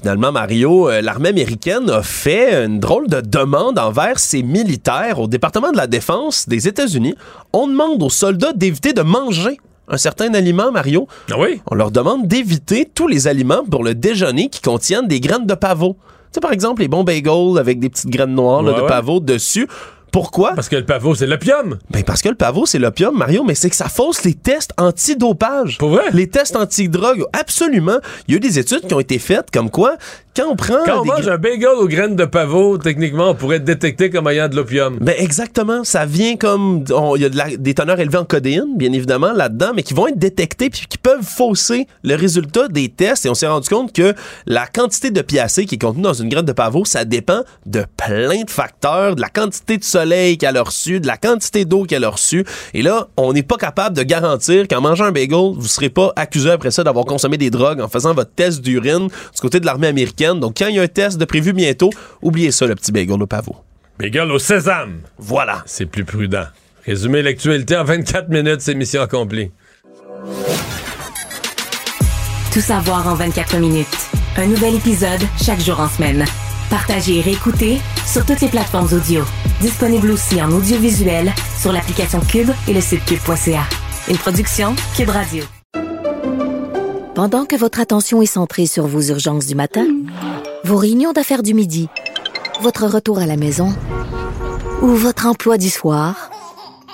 Finalement, 0.00 0.32
Mario, 0.32 0.88
euh, 0.88 1.02
l'armée 1.02 1.28
américaine 1.28 1.90
a 1.90 2.02
fait 2.02 2.64
une 2.64 2.80
drôle 2.80 3.06
de 3.06 3.20
demande 3.20 3.78
envers 3.78 4.18
ses 4.18 4.42
militaires 4.42 5.20
au 5.20 5.26
département 5.26 5.72
de 5.72 5.76
la 5.76 5.86
défense 5.86 6.48
des 6.48 6.68
États-Unis. 6.68 7.14
On 7.52 7.68
demande 7.68 8.02
aux 8.02 8.08
soldats 8.08 8.54
d'éviter 8.54 8.94
de 8.94 9.02
manger 9.02 9.58
un 9.88 9.98
certain 9.98 10.32
aliment, 10.32 10.72
Mario. 10.72 11.06
Ah 11.30 11.34
oui? 11.38 11.60
On 11.70 11.74
leur 11.74 11.90
demande 11.90 12.26
d'éviter 12.26 12.88
tous 12.94 13.08
les 13.08 13.28
aliments 13.28 13.62
pour 13.70 13.84
le 13.84 13.94
déjeuner 13.94 14.48
qui 14.48 14.62
contiennent 14.62 15.06
des 15.06 15.20
graines 15.20 15.46
de 15.46 15.54
pavot. 15.54 15.96
Tu 15.98 16.36
sais, 16.36 16.40
par 16.40 16.52
exemple, 16.52 16.80
les 16.80 16.88
bons 16.88 17.04
bagels 17.04 17.58
avec 17.58 17.78
des 17.78 17.90
petites 17.90 18.08
graines 18.08 18.34
noires 18.34 18.62
là, 18.62 18.72
de 18.72 18.80
ouais. 18.80 18.88
pavot 18.88 19.20
dessus. 19.20 19.68
Pourquoi? 20.12 20.52
Parce 20.54 20.68
que 20.68 20.76
le 20.76 20.84
pavot, 20.84 21.14
c'est 21.14 21.26
l'opium. 21.26 21.78
Ben 21.90 22.02
parce 22.02 22.22
que 22.22 22.28
le 22.28 22.34
pavot, 22.34 22.66
c'est 22.66 22.78
l'opium, 22.78 23.16
Mario, 23.16 23.44
mais 23.44 23.54
c'est 23.54 23.70
que 23.70 23.76
ça 23.76 23.88
fausse 23.88 24.24
les 24.24 24.34
tests 24.34 24.72
antidopage. 24.78 25.78
Pour 25.78 25.90
vrai? 25.90 26.04
Les 26.12 26.28
tests 26.28 26.56
antidrogue, 26.56 27.24
absolument. 27.32 27.98
Il 28.28 28.32
y 28.32 28.34
a 28.34 28.36
eu 28.38 28.40
des 28.40 28.58
études 28.58 28.86
qui 28.86 28.94
ont 28.94 29.00
été 29.00 29.18
faites 29.18 29.50
comme 29.50 29.70
quoi, 29.70 29.96
quand 30.36 30.46
on 30.50 30.56
prend... 30.56 30.78
Quand 30.86 31.00
on 31.02 31.04
mange 31.04 31.26
gra- 31.26 31.32
un 31.32 31.38
bagel 31.38 31.68
aux 31.78 31.88
graines 31.88 32.16
de 32.16 32.24
pavot, 32.24 32.78
techniquement, 32.78 33.30
on 33.30 33.34
pourrait 33.34 33.56
être 33.56 33.64
détecté 33.64 34.10
comme 34.10 34.28
ayant 34.28 34.48
de 34.48 34.56
l'opium. 34.56 34.96
Ben 35.00 35.14
exactement, 35.18 35.82
ça 35.84 36.06
vient 36.06 36.36
comme 36.36 36.84
il 37.16 37.22
y 37.22 37.24
a 37.24 37.28
de 37.28 37.36
la- 37.36 37.56
des 37.56 37.74
teneurs 37.74 37.98
élevées 38.00 38.18
en 38.18 38.24
codéine, 38.24 38.76
bien 38.76 38.92
évidemment 38.92 39.32
là-dedans, 39.32 39.72
mais 39.74 39.82
qui 39.82 39.94
vont 39.94 40.06
être 40.06 40.18
détectés 40.18 40.70
puis 40.70 40.86
qui 40.88 40.98
peuvent 40.98 41.22
fausser 41.24 41.86
le 42.04 42.14
résultat 42.14 42.68
des 42.68 42.88
tests. 42.88 43.26
Et 43.26 43.28
on 43.28 43.34
s'est 43.34 43.46
rendu 43.48 43.68
compte 43.68 43.92
que 43.92 44.14
la 44.46 44.66
quantité 44.66 45.10
de 45.10 45.20
piacé 45.22 45.66
qui 45.66 45.74
est 45.76 45.78
contenue 45.78 46.02
dans 46.02 46.14
une 46.14 46.28
graine 46.28 46.44
de 46.44 46.52
pavot, 46.52 46.84
ça 46.84 47.04
dépend 47.04 47.40
de 47.66 47.84
plein 47.96 48.42
de 48.44 48.50
facteurs, 48.50 49.16
de 49.16 49.20
la 49.20 49.28
quantité 49.28 49.78
de 49.78 49.84
soleil 50.00 50.38
qu'elle 50.38 50.56
a 50.56 50.62
reçu, 50.62 51.00
de 51.00 51.06
la 51.06 51.16
quantité 51.16 51.64
d'eau 51.64 51.84
qu'elle 51.84 52.04
a 52.04 52.08
reçue. 52.08 52.44
Et 52.74 52.82
là, 52.82 53.08
on 53.16 53.32
n'est 53.32 53.42
pas 53.42 53.56
capable 53.56 53.96
de 53.96 54.02
garantir 54.02 54.66
qu'en 54.66 54.80
mangeant 54.80 55.04
un 55.04 55.12
bagel, 55.12 55.52
vous 55.56 55.66
serez 55.66 55.90
pas 55.90 56.12
accusé 56.16 56.50
après 56.50 56.70
ça 56.70 56.84
d'avoir 56.84 57.04
consommé 57.04 57.36
des 57.36 57.50
drogues 57.50 57.80
en 57.80 57.88
faisant 57.88 58.14
votre 58.14 58.32
test 58.32 58.62
d'urine 58.62 59.08
du 59.08 59.40
côté 59.40 59.60
de 59.60 59.66
l'armée 59.66 59.88
américaine. 59.88 60.40
Donc, 60.40 60.54
quand 60.58 60.68
il 60.68 60.76
y 60.76 60.78
a 60.78 60.82
un 60.82 60.88
test 60.88 61.18
de 61.18 61.24
prévu 61.24 61.52
bientôt, 61.52 61.90
oubliez 62.22 62.50
ça, 62.50 62.66
le 62.66 62.74
petit 62.74 62.92
bagel 62.92 63.22
au 63.22 63.26
pavot. 63.26 63.56
Bagel 63.98 64.30
au 64.30 64.38
sésame. 64.38 65.00
Voilà. 65.18 65.62
C'est 65.66 65.86
plus 65.86 66.04
prudent. 66.04 66.46
Résumer 66.86 67.22
l'actualité 67.22 67.76
en 67.76 67.84
24 67.84 68.30
minutes, 68.30 68.60
c'est 68.62 68.74
mission 68.74 69.02
accomplie. 69.02 69.50
Tout 72.52 72.60
savoir 72.60 73.06
en 73.06 73.14
24 73.14 73.58
minutes. 73.58 73.86
Un 74.36 74.46
nouvel 74.46 74.76
épisode 74.76 75.20
chaque 75.44 75.60
jour 75.60 75.78
en 75.78 75.88
semaine. 75.88 76.24
Partagez 76.70 77.18
et 77.18 77.20
réécoutez 77.20 77.80
sur 78.06 78.24
toutes 78.24 78.40
les 78.40 78.48
plateformes 78.48 78.88
audio. 78.92 79.24
Disponible 79.60 80.12
aussi 80.12 80.40
en 80.40 80.52
audiovisuel 80.52 81.32
sur 81.60 81.72
l'application 81.72 82.20
Cube 82.20 82.50
et 82.68 82.72
le 82.72 82.80
site 82.80 83.04
cube.ca. 83.04 83.64
Une 84.08 84.16
production 84.16 84.76
Cube 84.96 85.10
Radio. 85.10 85.42
Pendant 87.16 87.44
que 87.44 87.56
votre 87.56 87.80
attention 87.80 88.22
est 88.22 88.26
centrée 88.26 88.66
sur 88.66 88.86
vos 88.86 89.02
urgences 89.02 89.46
du 89.46 89.56
matin, 89.56 89.84
vos 90.62 90.76
réunions 90.76 91.12
d'affaires 91.12 91.42
du 91.42 91.54
midi, 91.54 91.88
votre 92.62 92.86
retour 92.86 93.18
à 93.18 93.26
la 93.26 93.36
maison 93.36 93.74
ou 94.80 94.88
votre 94.88 95.26
emploi 95.26 95.58
du 95.58 95.70
soir, 95.70 96.30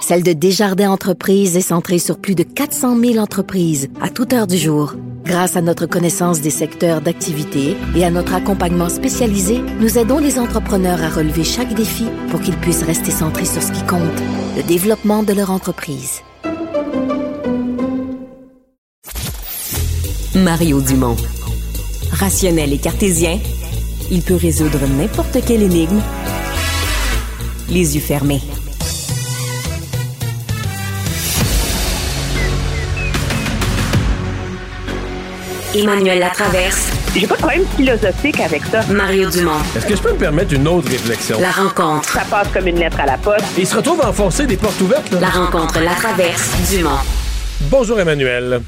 celle 0.00 0.22
de 0.22 0.32
Desjardins 0.32 0.90
Entreprises 0.90 1.54
est 1.54 1.60
centrée 1.60 1.98
sur 1.98 2.18
plus 2.18 2.34
de 2.34 2.44
400 2.44 2.98
000 2.98 3.18
entreprises 3.18 3.88
à 4.00 4.08
toute 4.08 4.32
heure 4.32 4.46
du 4.46 4.56
jour. 4.56 4.94
Grâce 5.26 5.56
à 5.56 5.60
notre 5.60 5.86
connaissance 5.86 6.40
des 6.40 6.50
secteurs 6.50 7.00
d'activité 7.00 7.76
et 7.96 8.04
à 8.04 8.10
notre 8.10 8.34
accompagnement 8.34 8.88
spécialisé, 8.88 9.60
nous 9.80 9.98
aidons 9.98 10.18
les 10.18 10.38
entrepreneurs 10.38 11.02
à 11.02 11.10
relever 11.10 11.42
chaque 11.42 11.74
défi 11.74 12.06
pour 12.30 12.40
qu'ils 12.40 12.56
puissent 12.56 12.84
rester 12.84 13.10
centrés 13.10 13.44
sur 13.44 13.60
ce 13.60 13.72
qui 13.72 13.82
compte, 13.86 14.22
le 14.56 14.62
développement 14.62 15.24
de 15.24 15.32
leur 15.32 15.50
entreprise. 15.50 16.20
Mario 20.36 20.80
Dumont. 20.80 21.16
Rationnel 22.12 22.72
et 22.72 22.78
cartésien, 22.78 23.40
il 24.12 24.22
peut 24.22 24.36
résoudre 24.36 24.86
n'importe 24.86 25.44
quelle 25.44 25.62
énigme 25.62 26.02
les 27.68 27.96
yeux 27.96 28.00
fermés. 28.00 28.42
Emmanuel 35.76 36.18
Latraverse. 36.20 36.90
J'ai 37.14 37.26
pas 37.26 37.34
de 37.34 37.40
problème 37.40 37.64
philosophique 37.76 38.40
avec 38.40 38.62
ça. 38.64 38.80
Mario 38.90 39.28
Dumont. 39.30 39.58
Est-ce 39.76 39.86
que 39.86 39.94
je 39.96 40.00
peux 40.02 40.12
me 40.12 40.18
permettre 40.18 40.54
une 40.54 40.66
autre 40.68 40.88
réflexion? 40.90 41.38
La 41.40 41.50
rencontre. 41.50 42.08
Ça 42.08 42.22
passe 42.30 42.48
comme 42.48 42.66
une 42.66 42.78
lettre 42.78 42.98
à 43.00 43.06
la 43.06 43.18
poste. 43.18 43.44
Et 43.58 43.62
il 43.62 43.66
se 43.66 43.76
retrouve 43.76 44.00
à 44.02 44.08
enfoncer 44.08 44.46
des 44.46 44.56
portes 44.56 44.80
ouvertes. 44.80 45.10
là. 45.12 45.20
La 45.20 45.28
rencontre 45.28 45.78
La 45.80 45.94
Traverse 45.94 46.50
Dumont. 46.70 46.98
Bonjour 47.70 48.00
Emmanuel. 48.00 48.60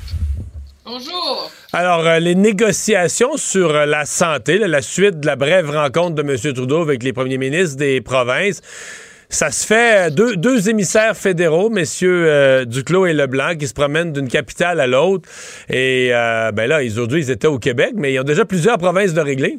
Bonjour. 0.85 1.51
Alors, 1.72 2.06
euh, 2.06 2.18
les 2.18 2.35
négociations 2.35 3.36
sur 3.36 3.70
euh, 3.74 3.85
la 3.86 4.05
santé, 4.06 4.59
là, 4.59 4.68
la 4.68 4.80
suite 4.82 5.20
de 5.20 5.26
la 5.26 5.36
brève 5.36 5.70
rencontre 5.70 6.14
de 6.14 6.22
M. 6.22 6.55
Trudeau 6.55 6.80
avec 6.82 7.02
les 7.02 7.12
premiers 7.12 7.36
ministres 7.39 7.76
des 7.76 8.01
provinces, 8.01 8.62
ça 9.28 9.50
se 9.50 9.66
fait 9.66 10.06
euh, 10.06 10.10
deux, 10.10 10.36
deux 10.36 10.68
émissaires 10.68 11.16
fédéraux, 11.16 11.70
messieurs 11.70 12.26
euh, 12.28 12.64
Duclos 12.64 13.06
et 13.06 13.12
Leblanc, 13.12 13.56
qui 13.56 13.68
se 13.68 13.74
promènent 13.74 14.12
d'une 14.12 14.28
capitale 14.28 14.80
à 14.80 14.86
l'autre. 14.86 15.28
Et 15.68 16.10
euh, 16.12 16.50
ben 16.52 16.66
là, 16.66 16.82
aujourd'hui, 16.82 17.22
ils 17.22 17.30
étaient 17.30 17.46
au 17.46 17.59
Québec, 17.59 17.92
mais 17.94 18.12
ils 18.12 18.20
ont 18.20 18.24
déjà 18.24 18.44
plusieurs 18.44 18.78
provinces 18.78 19.14
de 19.14 19.20
régler. 19.20 19.59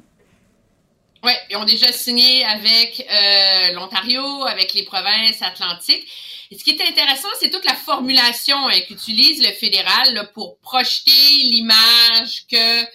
Oui, 1.23 1.33
ils 1.49 1.57
ont 1.57 1.65
déjà 1.65 1.91
signé 1.91 2.45
avec 2.45 3.05
euh, 3.11 3.73
l'Ontario, 3.73 4.23
avec 4.45 4.73
les 4.73 4.83
provinces 4.83 5.41
atlantiques. 5.41 6.07
Et 6.51 6.57
ce 6.57 6.63
qui 6.63 6.71
est 6.71 6.81
intéressant, 6.81 7.27
c'est 7.39 7.49
toute 7.49 7.65
la 7.65 7.75
formulation 7.75 8.57
hein, 8.67 8.79
qu'utilise 8.87 9.45
le 9.45 9.51
fédéral 9.51 10.29
pour 10.33 10.57
projeter 10.59 11.11
l'image 11.43 12.45
que 12.49 12.85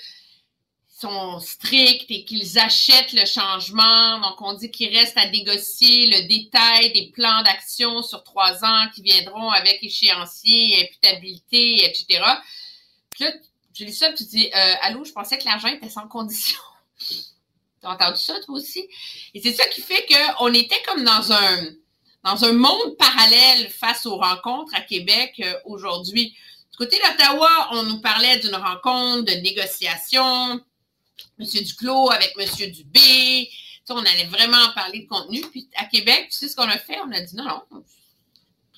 sont 1.05 1.41
stricts 1.41 2.11
et 2.11 2.25
qu'ils 2.25 2.59
achètent 2.59 3.13
le 3.13 3.27
changement. 3.27 4.21
Donc, 4.21 4.41
on 4.41 4.55
dit 4.55 4.71
qu'il 4.71 4.97
reste 4.97 5.17
à 5.19 5.29
négocier 5.29 6.07
le 6.07 6.29
détail 6.29 6.93
des 6.93 7.11
plans 7.13 7.43
d'action 7.43 8.03
sur 8.03 8.25
trois 8.25 8.65
ans 8.65 8.87
qui 8.95 9.03
viendront 9.03 9.51
avec 9.51 9.83
échéancier, 9.83 10.83
imputabilité, 10.83 11.85
etc. 11.85 12.23
Puis 13.11 13.25
là, 13.25 13.33
je 13.75 13.85
lis 13.85 13.93
ça, 13.93 14.13
tu 14.13 14.25
dis, 14.25 14.49
euh, 14.55 14.75
allô, 14.83 15.05
je 15.05 15.13
pensais 15.13 15.37
que 15.37 15.45
l'argent 15.45 15.69
était 15.69 15.91
sans 15.91 16.09
condition. 16.09 16.59
T'as 17.83 17.91
entendu 17.91 18.23
ça, 18.23 18.41
toi 18.41 18.55
aussi? 18.57 18.89
Et 19.35 19.43
c'est 19.43 19.53
ça 19.53 19.67
qui 19.67 19.83
fait 19.83 20.07
qu'on 20.07 20.53
était 20.55 20.83
comme 20.87 21.05
dans 21.05 21.33
un, 21.33 21.67
dans 22.23 22.45
un 22.45 22.53
monde 22.53 22.97
parallèle 22.99 23.69
face 23.69 24.07
aux 24.07 24.17
rencontres 24.17 24.75
à 24.75 24.81
Québec 24.81 25.35
euh, 25.41 25.55
aujourd'hui. 25.67 26.35
Du 26.71 26.79
côté 26.79 26.99
d'Ottawa, 26.99 27.69
on 27.73 27.83
nous 27.83 28.01
parlait 28.01 28.39
d'une 28.39 28.57
rencontre 28.57 29.23
de 29.23 29.41
négociation, 29.43 30.61
M. 31.39 31.47
Duclos 31.47 32.11
avec 32.11 32.35
M. 32.39 32.71
Dubé. 32.71 33.51
Tu 33.87 33.93
on 33.93 33.99
allait 33.99 34.27
vraiment 34.27 34.73
parler 34.75 35.01
de 35.01 35.09
contenu. 35.09 35.43
Puis 35.51 35.69
à 35.77 35.85
Québec, 35.85 36.29
tu 36.31 36.37
sais 36.37 36.49
ce 36.49 36.57
qu'on 36.57 36.69
a 36.69 36.79
fait? 36.79 36.99
On 37.07 37.13
a 37.13 37.21
dit 37.21 37.37
non, 37.37 37.45
non, 37.45 37.85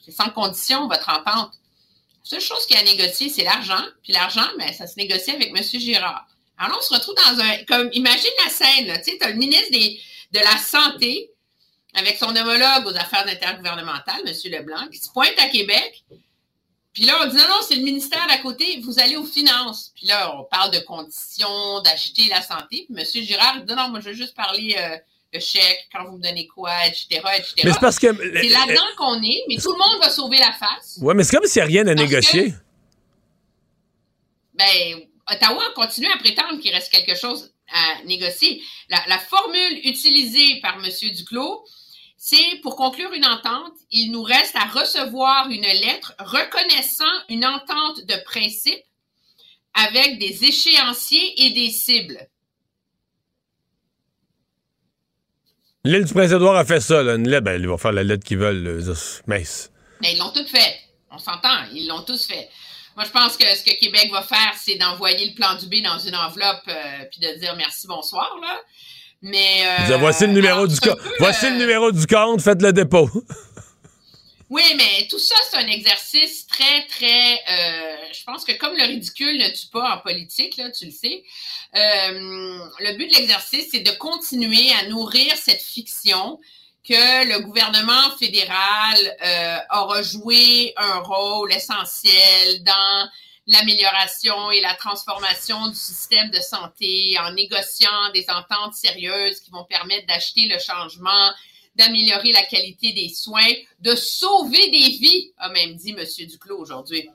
c'est 0.05 0.13
sans 0.13 0.31
condition 0.31 0.89
votre 0.89 1.09
entente. 1.09 1.53
La 1.53 2.31
seule 2.31 2.41
chose 2.41 2.67
qu'il 2.67 2.77
a 2.77 2.81
à 2.81 2.85
négocier, 2.85 3.29
c'est 3.29 3.45
l'argent. 3.45 3.85
Puis 4.03 4.13
l'argent, 4.13 4.47
ben, 4.59 4.73
ça 4.73 4.87
se 4.87 4.97
négocie 4.97 5.31
avec 5.31 5.51
M. 5.51 5.63
Girard. 5.63 6.27
Alors 6.59 6.73
là, 6.73 6.79
on 6.79 6.83
se 6.83 6.95
retrouve 6.95 7.15
dans 7.15 7.41
un. 7.41 7.91
Imagine 7.93 8.31
la 8.45 8.51
scène, 8.51 9.01
tu 9.05 9.13
sais, 9.13 9.23
as 9.23 9.29
le 9.29 9.37
ministre 9.37 9.71
de 9.71 10.39
la 10.39 10.57
Santé 10.59 11.31
avec 11.95 12.19
son 12.19 12.35
homologue 12.35 12.87
aux 12.87 12.97
affaires 12.97 13.27
intergouvernementales, 13.27 14.23
M. 14.27 14.35
Leblanc, 14.53 14.89
qui 14.89 14.99
se 14.99 15.11
pointe 15.11 15.39
à 15.39 15.49
Québec. 15.49 16.05
Puis 16.97 17.05
là, 17.05 17.18
on 17.23 17.27
dit 17.27 17.36
non, 17.36 17.43
non, 17.43 17.60
c'est 17.60 17.74
le 17.74 17.82
ministère 17.82 18.27
d'à 18.27 18.39
côté, 18.39 18.81
vous 18.82 18.98
allez 18.98 19.16
aux 19.16 19.27
finances. 19.27 19.93
Puis 19.94 20.06
là, 20.06 20.35
on 20.35 20.44
parle 20.44 20.70
de 20.70 20.78
conditions, 20.78 21.82
d'acheter 21.82 22.27
la 22.31 22.40
santé. 22.40 22.86
Puis 22.89 22.97
M. 22.98 23.23
Girard 23.23 23.60
dit 23.60 23.74
non, 23.74 23.90
moi, 23.90 24.01
je 24.01 24.09
veux 24.09 24.14
juste 24.14 24.35
parler 24.35 24.74
euh, 24.78 24.97
le 25.31 25.39
chèque, 25.39 25.90
quand 25.93 26.06
vous 26.06 26.16
me 26.16 26.23
donnez 26.23 26.47
quoi, 26.47 26.73
etc., 26.86 27.20
etc. 27.36 27.52
Mais 27.64 27.73
c'est 27.73 27.81
parce 27.81 27.98
que. 27.98 28.06
C'est 28.16 28.48
là-dedans 28.48 28.86
qu'on 28.97 29.23
est, 29.23 29.44
mais 29.47 29.56
tout 29.59 29.73
le 29.73 29.78
monde 29.78 30.01
va 30.01 30.09
sauver 30.09 30.39
la 30.39 30.52
face. 30.52 30.98
Ouais, 31.02 31.12
mais 31.12 31.23
c'est 31.23 31.36
comme 31.36 31.47
s'il 31.47 31.60
n'y 31.60 31.64
a 31.64 31.66
rien 31.66 31.86
à 31.86 31.94
négocier. 31.94 32.55
Ben, 34.55 35.02
Ottawa 35.31 35.64
continue 35.74 36.09
à 36.09 36.16
prétendre 36.16 36.59
qu'il 36.62 36.73
reste 36.73 36.90
quelque 36.90 37.14
chose 37.14 37.52
à 37.74 38.05
négocier. 38.05 38.62
La, 38.89 39.02
la 39.06 39.18
formule 39.18 39.81
utilisée 39.85 40.62
par 40.62 40.78
M. 40.82 40.90
Duclos, 41.12 41.62
c'est 42.17 42.61
pour 42.63 42.77
conclure 42.77 43.13
une 43.13 43.27
entente, 43.27 43.75
il 43.91 44.11
nous 44.11 44.23
reste 44.23 44.57
à 44.57 44.65
recevoir 44.65 45.49
une 45.51 45.63
lettre 45.63 46.15
reconnaissant 46.19 47.05
une 47.29 47.45
entente 47.45 48.05
de 48.07 48.25
principe 48.25 48.83
avec 49.75 50.19
des 50.19 50.45
échéanciers 50.45 51.45
et 51.45 51.51
des 51.51 51.71
cibles. 51.71 52.19
L'île 55.85 56.05
du 56.05 56.15
Prince-Édouard 56.15 56.57
a 56.57 56.65
fait 56.65 56.81
ça, 56.81 57.03
là. 57.03 57.15
Une 57.15 57.29
lettre, 57.29 57.45
ben, 57.45 57.61
ils 57.61 57.69
vont 57.69 57.79
faire 57.79 57.93
la 57.93 58.03
lettre 58.03 58.25
qu'ils 58.25 58.39
veulent. 58.39 58.83
Mais 60.01 60.15
ils 60.15 60.19
l'ont 60.19 60.33
toutes 60.33 60.49
fait. 60.49 60.81
On 61.11 61.19
s'entend, 61.19 61.65
ils 61.73 61.87
l'ont 61.87 62.03
tous 62.03 62.27
fait. 62.27 62.49
Moi, 62.97 63.05
je 63.05 63.11
pense 63.11 63.37
que 63.37 63.45
ce 63.45 63.63
que 63.63 63.79
Québec 63.79 64.11
va 64.11 64.23
faire, 64.23 64.55
c'est 64.57 64.77
d'envoyer 64.77 65.29
le 65.29 65.35
plan 65.35 65.55
du 65.55 65.67
B 65.67 65.85
dans 65.85 65.99
une 65.99 66.17
enveloppe 66.17 66.67
euh, 66.67 67.05
puis 67.11 67.21
de 67.21 67.39
dire 67.39 67.55
merci, 67.57 67.87
bonsoir, 67.87 68.37
là. 68.41 68.61
Mais. 69.23 69.65
euh, 69.81 69.87
Dire, 69.87 69.99
voici 69.99 70.27
le 70.27 70.33
numéro 70.33 70.59
alors, 70.61 70.69
du 70.69 70.75
c'est 70.77 70.89
un 70.89 70.93
compte. 70.95 71.03
peu, 71.03 71.11
Voici 71.19 71.47
euh, 71.47 71.51
le 71.51 71.57
numéro 71.57 71.93
du 71.93 72.07
compte, 72.07 72.41
faites 72.43 72.63
le 72.63 72.73
dépôt. 72.73 73.11
Oui, 74.49 74.63
mais 74.77 75.09
tout 75.11 75.19
ça, 75.19 75.35
c'est 75.51 75.57
un 75.57 75.67
exercice 75.67 76.47
très, 76.47 76.87
très. 76.87 77.33
euh, 77.51 77.97
je 78.13 78.23
pense 78.25 78.45
que 78.45 78.53
comme 78.53 78.77
le 78.77 78.85
ridicule 78.85 79.37
ne 79.39 79.49
tue 79.49 79.67
pas 79.73 79.97
en 79.97 79.99
politique, 79.99 80.57
là, 80.57 80.71
tu 80.71 80.87
le 80.87 80.93
sais, 80.93 81.25
euh, 81.75 82.59
le 82.79 82.97
but 82.97 83.11
de 83.11 83.17
l'exercice, 83.17 83.69
c'est 83.73 83.81
de 83.81 83.91
continuer 83.93 84.71
à 84.81 84.87
nourrir 84.89 85.35
cette 85.37 85.61
fiction 85.63 86.39
que 86.89 87.27
le 87.29 87.41
gouvernement 87.41 88.17
fédéral 88.21 88.97
euh, 89.25 89.57
aura 89.81 90.03
joué 90.03 90.73
un 90.77 91.01
rôle 91.01 91.53
essentiel 91.53 92.63
dans 92.63 93.09
l'amélioration 93.47 94.51
et 94.51 94.60
la 94.60 94.74
transformation 94.74 95.68
du 95.68 95.77
système 95.77 96.31
de 96.31 96.40
santé 96.40 97.16
en 97.20 97.32
négociant 97.32 98.10
des 98.12 98.27
ententes 98.28 98.74
sérieuses 98.74 99.40
qui 99.40 99.51
vont 99.51 99.64
permettre 99.64 100.06
d'acheter 100.06 100.48
le 100.48 100.59
changement, 100.59 101.31
d'améliorer 101.77 102.32
la 102.32 102.43
qualité 102.43 102.93
des 102.93 103.09
soins, 103.09 103.52
de 103.81 103.94
sauver 103.94 104.70
des 104.70 104.97
vies, 104.98 105.32
a 105.39 105.48
même 105.51 105.74
dit 105.74 105.94
M. 105.97 106.05
Duclos 106.27 106.59
aujourd'hui. 106.59 107.09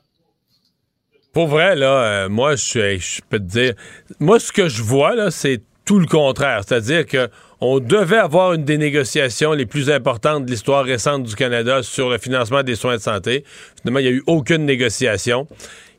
Pour 1.34 1.48
vrai, 1.48 1.76
là, 1.76 2.04
euh, 2.04 2.30
moi, 2.30 2.56
je 2.56 3.22
peux 3.30 3.40
te 3.40 3.44
dire, 3.44 3.74
moi, 4.20 4.40
ce 4.40 4.52
que 4.52 4.68
je 4.68 4.84
vois, 4.84 5.16
là, 5.16 5.32
c'est 5.32 5.62
tout 5.86 6.00
le 6.00 6.06
contraire. 6.06 6.62
C'est-à-dire 6.66 7.06
que 7.06 7.30
on 7.64 7.80
devait 7.80 8.18
avoir 8.18 8.54
une 8.54 8.66
des 8.66 8.78
négociations 8.78 9.54
les 9.54 9.68
plus 9.68 9.92
importantes 9.92 10.46
de 10.46 10.52
l'histoire 10.52 10.84
récente 10.84 11.24
du 11.24 11.36
Canada 11.36 11.84
sur 11.84 12.10
le 12.10 12.18
financement 12.18 12.64
des 12.64 12.76
soins 12.76 12.96
de 12.96 13.02
santé. 13.02 13.46
Finalement, 13.80 14.00
il 14.00 14.04
n'y 14.04 14.08
a 14.10 14.12
eu 14.14 14.24
aucune 14.26 14.66
négociation. 14.66 15.48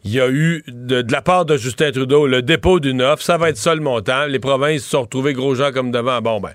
Il 0.04 0.10
y 0.12 0.20
a 0.20 0.28
eu, 0.28 0.64
de, 0.66 1.02
de 1.02 1.12
la 1.12 1.22
part 1.22 1.44
de 1.44 1.56
Justin 1.56 1.92
Trudeau, 1.92 2.26
le 2.26 2.42
dépôt 2.42 2.80
d'une 2.80 3.02
offre. 3.02 3.22
Ça 3.22 3.38
va 3.38 3.50
être 3.50 3.56
ça 3.56 3.74
le 3.74 3.80
montant. 3.80 4.26
Les 4.26 4.40
provinces 4.40 4.82
se 4.82 4.90
sont 4.90 5.02
retrouvées 5.02 5.32
gros 5.32 5.54
gens 5.54 5.70
comme 5.72 5.92
devant. 5.92 6.20
Bon, 6.20 6.40
ben, 6.40 6.52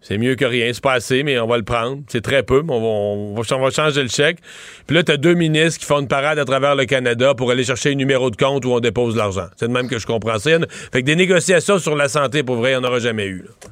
C'est 0.00 0.16
mieux 0.18 0.34
que 0.36 0.44
rien. 0.46 0.72
C'est 0.72 0.82
pas 0.82 0.94
assez, 0.94 1.22
mais 1.22 1.38
on 1.38 1.46
va 1.46 1.58
le 1.58 1.62
prendre. 1.64 2.02
C'est 2.08 2.22
très 2.22 2.42
peu, 2.42 2.62
mais 2.62 2.72
on 2.72 2.80
va, 2.80 2.86
on 2.86 3.34
va- 3.40 3.56
on 3.56 3.60
va 3.62 3.70
changer 3.70 4.02
le 4.02 4.08
chèque. 4.08 4.38
Puis 4.86 4.96
là, 4.96 5.02
t'as 5.02 5.16
deux 5.18 5.34
ministres 5.34 5.78
qui 5.80 5.86
font 5.86 6.00
une 6.00 6.08
parade 6.08 6.38
à 6.38 6.44
travers 6.44 6.74
le 6.74 6.86
Canada 6.86 7.34
pour 7.34 7.50
aller 7.50 7.62
chercher 7.62 7.90
un 7.90 7.94
numéro 7.94 8.30
de 8.30 8.36
compte 8.36 8.64
où 8.64 8.72
on 8.72 8.80
dépose 8.80 9.16
l'argent. 9.16 9.46
C'est 9.56 9.68
de 9.68 9.72
même 9.72 9.88
que 9.88 9.98
je 9.98 10.06
comprends 10.06 10.38
ça. 10.38 10.50
Fait 10.92 11.02
que 11.02 11.06
des 11.06 11.14
négociations 11.16 11.78
sur 11.78 11.94
la 11.94 12.08
santé, 12.08 12.42
pour 12.42 12.56
vrai, 12.56 12.70
il 12.72 12.78
n'y 12.78 12.84
en 12.84 12.88
aura 12.88 12.98
jamais 13.00 13.26
eu. 13.26 13.42
là. 13.42 13.68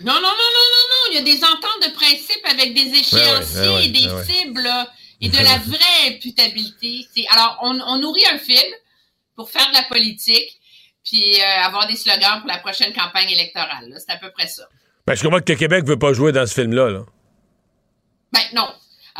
Non, 0.00 0.12
non, 0.14 0.20
non, 0.20 0.22
non, 0.22 0.66
non, 0.72 0.84
non. 0.90 1.10
Il 1.10 1.14
y 1.16 1.18
a 1.18 1.22
des 1.22 1.42
ententes 1.44 1.82
de 1.88 1.94
principe 1.94 2.44
avec 2.50 2.72
des 2.74 2.98
échéanciers 2.98 3.60
ouais, 3.68 3.74
ouais, 3.74 3.86
et 3.86 3.88
des 3.90 4.06
ouais. 4.08 4.24
cibles 4.24 4.62
là, 4.62 4.86
et 5.20 5.28
de 5.28 5.36
la 5.36 5.58
vraie 5.58 6.08
imputabilité. 6.14 7.06
C'est- 7.14 7.26
Alors, 7.30 7.58
on, 7.62 7.78
on 7.80 7.96
nourrit 7.98 8.24
un 8.32 8.38
film 8.38 8.72
pour 9.34 9.50
faire 9.50 9.68
de 9.68 9.74
la 9.74 9.82
politique 9.84 10.58
puis 11.04 11.40
euh, 11.40 11.64
avoir 11.64 11.86
des 11.86 11.96
slogans 11.96 12.40
pour 12.40 12.48
la 12.48 12.58
prochaine 12.58 12.92
campagne 12.92 13.30
électorale. 13.30 13.94
C'est 13.98 14.12
à 14.12 14.16
peu 14.18 14.30
près 14.30 14.46
ça. 14.46 14.64
Ben, 15.06 15.14
je 15.14 15.22
comprends 15.22 15.40
que 15.40 15.52
le 15.52 15.58
Québec 15.58 15.84
veut 15.86 15.98
pas 15.98 16.12
jouer 16.12 16.32
dans 16.32 16.46
ce 16.46 16.52
film-là. 16.54 16.90
Là. 16.90 17.04
Ben 18.32 18.42
non. 18.54 18.68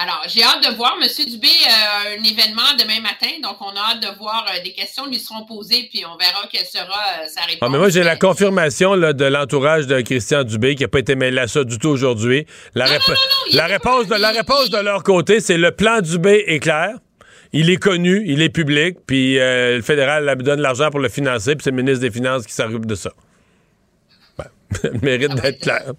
Alors, 0.01 0.23
j'ai 0.29 0.45
hâte 0.45 0.63
de 0.71 0.77
voir. 0.77 0.97
Monsieur 1.01 1.25
Dubé 1.25 1.49
a 1.69 2.11
un 2.17 2.23
événement 2.23 2.71
demain 2.79 3.01
matin, 3.01 3.27
donc 3.43 3.57
on 3.61 3.71
a 3.71 3.95
hâte 3.95 4.01
de 4.01 4.17
voir 4.17 4.47
euh, 4.49 4.63
des 4.63 4.71
questions 4.73 5.07
lui 5.07 5.19
seront 5.19 5.45
posées, 5.45 5.89
puis 5.93 6.05
on 6.07 6.17
verra 6.17 6.47
quelle 6.53 6.65
sera 6.67 6.85
euh, 6.85 7.27
sa 7.29 7.41
réponse. 7.43 7.59
Ah, 7.63 7.69
mais 7.69 7.79
moi, 7.79 7.89
j'ai 7.89 8.05
la 8.05 8.15
confirmation 8.17 8.95
là, 8.95 9.13
de 9.13 9.25
l'entourage 9.25 9.89
de 9.89 10.01
Christian 10.03 10.45
Dubé 10.45 10.77
qui 10.77 10.83
n'a 10.85 10.89
pas 10.89 11.01
été 11.01 11.17
mêlé 11.17 11.41
à 11.41 11.49
ça 11.49 11.65
du 11.65 11.79
tout 11.79 11.89
aujourd'hui. 11.89 12.47
La, 12.77 12.87
rép- 12.87 13.13
la 13.53 13.67
réponse 13.67 14.07
de, 14.07 14.15
la 14.15 14.31
réponse 14.31 14.71
de 14.71 14.79
leur 14.79 15.03
côté, 15.03 15.41
c'est 15.41 15.59
le 15.59 15.73
plan 15.73 16.01
Dubé 16.01 16.45
est 16.47 16.61
clair. 16.61 16.91
Il 17.53 17.69
est 17.69 17.77
connu, 17.79 18.23
il 18.27 18.41
est 18.43 18.51
public, 18.51 18.99
puis 19.07 19.39
euh, 19.41 19.77
le 19.79 19.83
fédéral 19.83 20.25
là, 20.27 20.37
donne 20.37 20.61
l'argent 20.61 20.91
pour 20.91 21.01
le 21.01 21.09
financer, 21.09 21.57
puis 21.57 21.65
c'est 21.65 21.71
le 21.71 21.77
ministre 21.77 22.03
des 22.03 22.11
Finances 22.13 22.47
qui 22.47 22.53
s'occupe 22.53 22.87
de 22.87 22.95
ça. 22.95 23.11
Mérite 25.03 25.35
d'être 25.35 25.61
clair. 25.61 25.93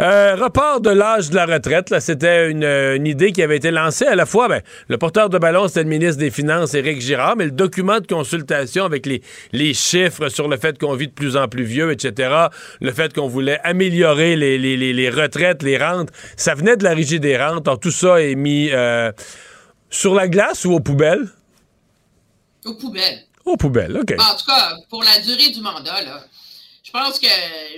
Euh, 0.00 0.34
report 0.36 0.80
de 0.80 0.90
l'âge 0.90 1.30
de 1.30 1.36
la 1.36 1.46
retraite, 1.46 1.90
là, 1.90 2.00
c'était 2.00 2.50
une, 2.50 2.64
euh, 2.64 2.96
une 2.96 3.06
idée 3.06 3.32
qui 3.32 3.42
avait 3.42 3.56
été 3.56 3.70
lancée 3.70 4.06
à 4.06 4.14
la 4.14 4.26
fois. 4.26 4.48
Ben, 4.48 4.62
le 4.88 4.98
porteur 4.98 5.28
de 5.30 5.38
ballon, 5.38 5.68
c'était 5.68 5.82
le 5.82 5.88
ministre 5.88 6.18
des 6.18 6.30
Finances, 6.30 6.74
Éric 6.74 7.00
Girard, 7.00 7.36
mais 7.36 7.44
le 7.46 7.50
document 7.50 8.00
de 8.00 8.06
consultation 8.06 8.84
avec 8.84 9.06
les, 9.06 9.22
les 9.52 9.74
chiffres 9.74 10.28
sur 10.28 10.48
le 10.48 10.56
fait 10.56 10.78
qu'on 10.78 10.94
vit 10.94 11.08
de 11.08 11.12
plus 11.12 11.36
en 11.36 11.48
plus 11.48 11.64
vieux, 11.64 11.90
etc., 11.92 12.30
le 12.80 12.92
fait 12.92 13.12
qu'on 13.14 13.28
voulait 13.28 13.60
améliorer 13.64 14.36
les, 14.36 14.58
les- 14.58 14.76
les- 14.76 14.92
les 14.92 15.10
retraites, 15.10 15.62
les 15.62 15.78
rentes, 15.78 16.10
ça 16.36 16.54
venait 16.54 16.76
de 16.76 16.84
la 16.84 16.94
régie 16.94 17.20
des 17.20 17.36
rentes. 17.36 17.66
Alors, 17.68 17.80
tout 17.80 17.90
ça 17.90 18.20
est 18.22 18.34
mis 18.34 18.70
euh, 18.72 19.12
sur 19.90 20.14
la 20.14 20.28
glace 20.28 20.64
ou 20.64 20.72
aux 20.72 20.80
poubelles? 20.80 21.28
Aux 22.64 22.74
poubelles. 22.74 23.20
Aux 23.44 23.56
poubelles, 23.56 23.96
OK. 23.96 24.12
En 24.18 24.36
tout 24.36 24.44
cas, 24.46 24.72
pour 24.90 25.02
la 25.04 25.20
durée 25.20 25.50
du 25.50 25.60
mandat, 25.60 26.02
là, 26.02 26.24
pense 26.96 27.18
que, 27.18 27.28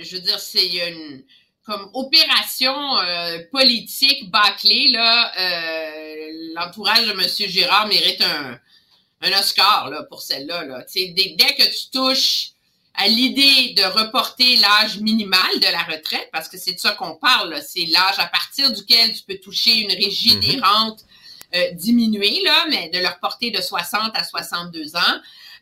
je 0.01 0.15
veux 0.15 0.21
dire, 0.21 0.39
c'est 0.39 0.67
une 0.89 1.23
comme 1.65 1.89
opération 1.93 2.97
euh, 2.97 3.39
politique 3.51 4.31
bâclée, 4.31 4.87
là, 4.91 5.31
euh, 5.37 6.51
l'entourage 6.55 7.05
de 7.05 7.11
M. 7.11 7.49
Girard 7.49 7.87
mérite 7.87 8.21
un, 8.21 8.59
un 9.21 9.39
Oscar 9.39 9.89
là, 9.89 10.03
pour 10.03 10.21
celle-là. 10.21 10.65
Là. 10.65 10.83
Dès, 10.95 11.13
dès 11.13 11.55
que 11.55 11.63
tu 11.63 11.91
touches 11.91 12.51
à 12.95 13.07
l'idée 13.07 13.75
de 13.75 13.83
reporter 13.83 14.55
l'âge 14.55 14.99
minimal 14.99 15.59
de 15.61 15.71
la 15.71 15.83
retraite, 15.83 16.29
parce 16.31 16.49
que 16.49 16.57
c'est 16.57 16.73
de 16.73 16.79
ça 16.79 16.93
qu'on 16.93 17.15
parle, 17.15 17.61
c'est 17.61 17.85
l'âge 17.85 18.17
à 18.17 18.25
partir 18.25 18.71
duquel 18.71 19.13
tu 19.13 19.23
peux 19.27 19.37
toucher 19.37 19.75
une 19.77 19.91
régie 19.91 20.37
des 20.39 20.59
rentes 20.59 21.05
euh, 21.55 21.71
diminuée, 21.73 22.41
là, 22.43 22.65
mais 22.69 22.89
de 22.89 22.99
le 22.99 23.07
reporter 23.07 23.51
de 23.51 23.61
60 23.61 24.11
à 24.15 24.23
62 24.23 24.95
ans. 24.95 25.19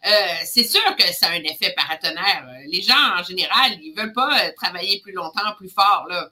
Euh, 0.07 0.11
c'est 0.45 0.63
sûr 0.63 0.95
que 0.95 1.03
ça 1.13 1.27
a 1.27 1.31
un 1.31 1.43
effet 1.43 1.73
paratonnerre. 1.75 2.47
Les 2.67 2.81
gens, 2.81 3.17
en 3.19 3.23
général, 3.23 3.73
ils 3.81 3.93
veulent 3.93 4.13
pas 4.13 4.45
euh, 4.45 4.51
travailler 4.55 5.01
plus 5.01 5.11
longtemps, 5.11 5.53
plus 5.57 5.69
fort. 5.69 6.05
Là. 6.09 6.29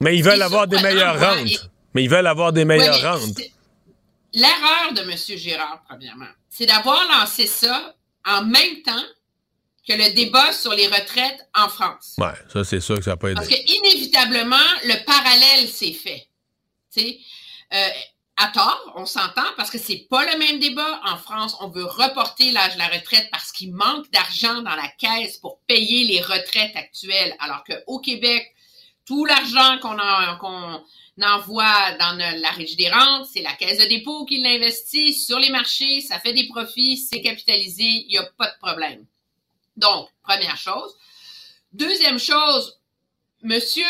Mais 0.00 0.16
ils 0.16 0.24
veulent 0.24 0.40
avoir 0.42 0.66
des 0.66 0.80
meilleures 0.80 1.18
rentes. 1.20 1.46
et- 1.46 1.58
Mais 1.94 2.04
ils 2.04 2.10
veulent 2.10 2.26
avoir 2.26 2.52
des 2.52 2.64
meilleures 2.64 3.00
Ouais, 3.02 3.08
rentes. 3.08 3.38
L'erreur 4.34 4.92
de 4.94 5.02
M. 5.02 5.16
Girard, 5.38 5.82
premièrement, 5.88 6.28
c'est 6.48 6.64
d'avoir 6.66 7.02
lancé 7.20 7.46
ça 7.46 7.94
en 8.26 8.42
même 8.44 8.80
temps 8.82 9.04
que 9.86 9.92
le 9.92 10.14
débat 10.14 10.52
sur 10.52 10.72
les 10.72 10.86
retraites 10.86 11.46
en 11.54 11.68
France. 11.68 12.14
Ouais, 12.16 12.32
ça, 12.52 12.64
c'est 12.64 12.80
sûr 12.80 12.96
que 12.96 13.02
ça 13.04 13.10
n'a 13.10 13.16
pas 13.16 13.28
aidé. 13.28 13.34
Parce 13.34 13.48
que 13.48 13.54
inévitablement, 13.78 14.56
le 14.84 15.04
parallèle 15.04 15.68
s'est 15.68 15.92
fait. 15.92 16.26
Tu 16.94 17.00
sais, 17.02 17.18
euh, 17.74 17.88
à 18.36 18.48
tort, 18.48 18.92
on 18.96 19.06
s'entend, 19.06 19.44
parce 19.56 19.70
que 19.70 19.78
c'est 19.78 20.06
pas 20.08 20.24
le 20.30 20.38
même 20.38 20.58
débat. 20.58 21.00
En 21.04 21.16
France, 21.16 21.56
on 21.60 21.68
veut 21.68 21.84
reporter 21.84 22.50
l'âge 22.50 22.74
de 22.74 22.78
la 22.78 22.88
retraite 22.88 23.28
parce 23.30 23.52
qu'il 23.52 23.72
manque 23.74 24.10
d'argent 24.10 24.62
dans 24.62 24.74
la 24.74 24.88
caisse 24.88 25.36
pour 25.36 25.58
payer 25.66 26.04
les 26.04 26.20
retraites 26.22 26.74
actuelles, 26.74 27.36
alors 27.40 27.62
qu'au 27.64 27.98
Québec, 28.00 28.54
tout 29.04 29.24
l'argent 29.24 29.78
qu'on 29.80 29.98
en- 29.98 30.36
qu'on 30.38 30.82
envoie 31.22 31.92
dans 32.00 32.16
la 32.16 32.50
régie 32.52 32.76
des 32.76 32.88
rentes, 32.90 33.26
c'est 33.26 33.42
la 33.42 33.52
caisse 33.52 33.78
de 33.78 33.84
dépôt 33.84 34.24
qui 34.24 34.38
l'investit 34.40 35.12
sur 35.12 35.38
les 35.38 35.50
marchés, 35.50 36.00
ça 36.00 36.18
fait 36.18 36.32
des 36.32 36.48
profits, 36.48 36.96
c'est 36.96 37.20
capitalisé, 37.20 37.84
il 37.84 38.08
n'y 38.08 38.18
a 38.18 38.24
pas 38.38 38.46
de 38.46 38.58
problème. 38.60 39.04
Donc, 39.76 40.08
première 40.22 40.56
chose. 40.56 40.96
Deuxième 41.72 42.18
chose, 42.18 42.78
Monsieur 43.42 43.84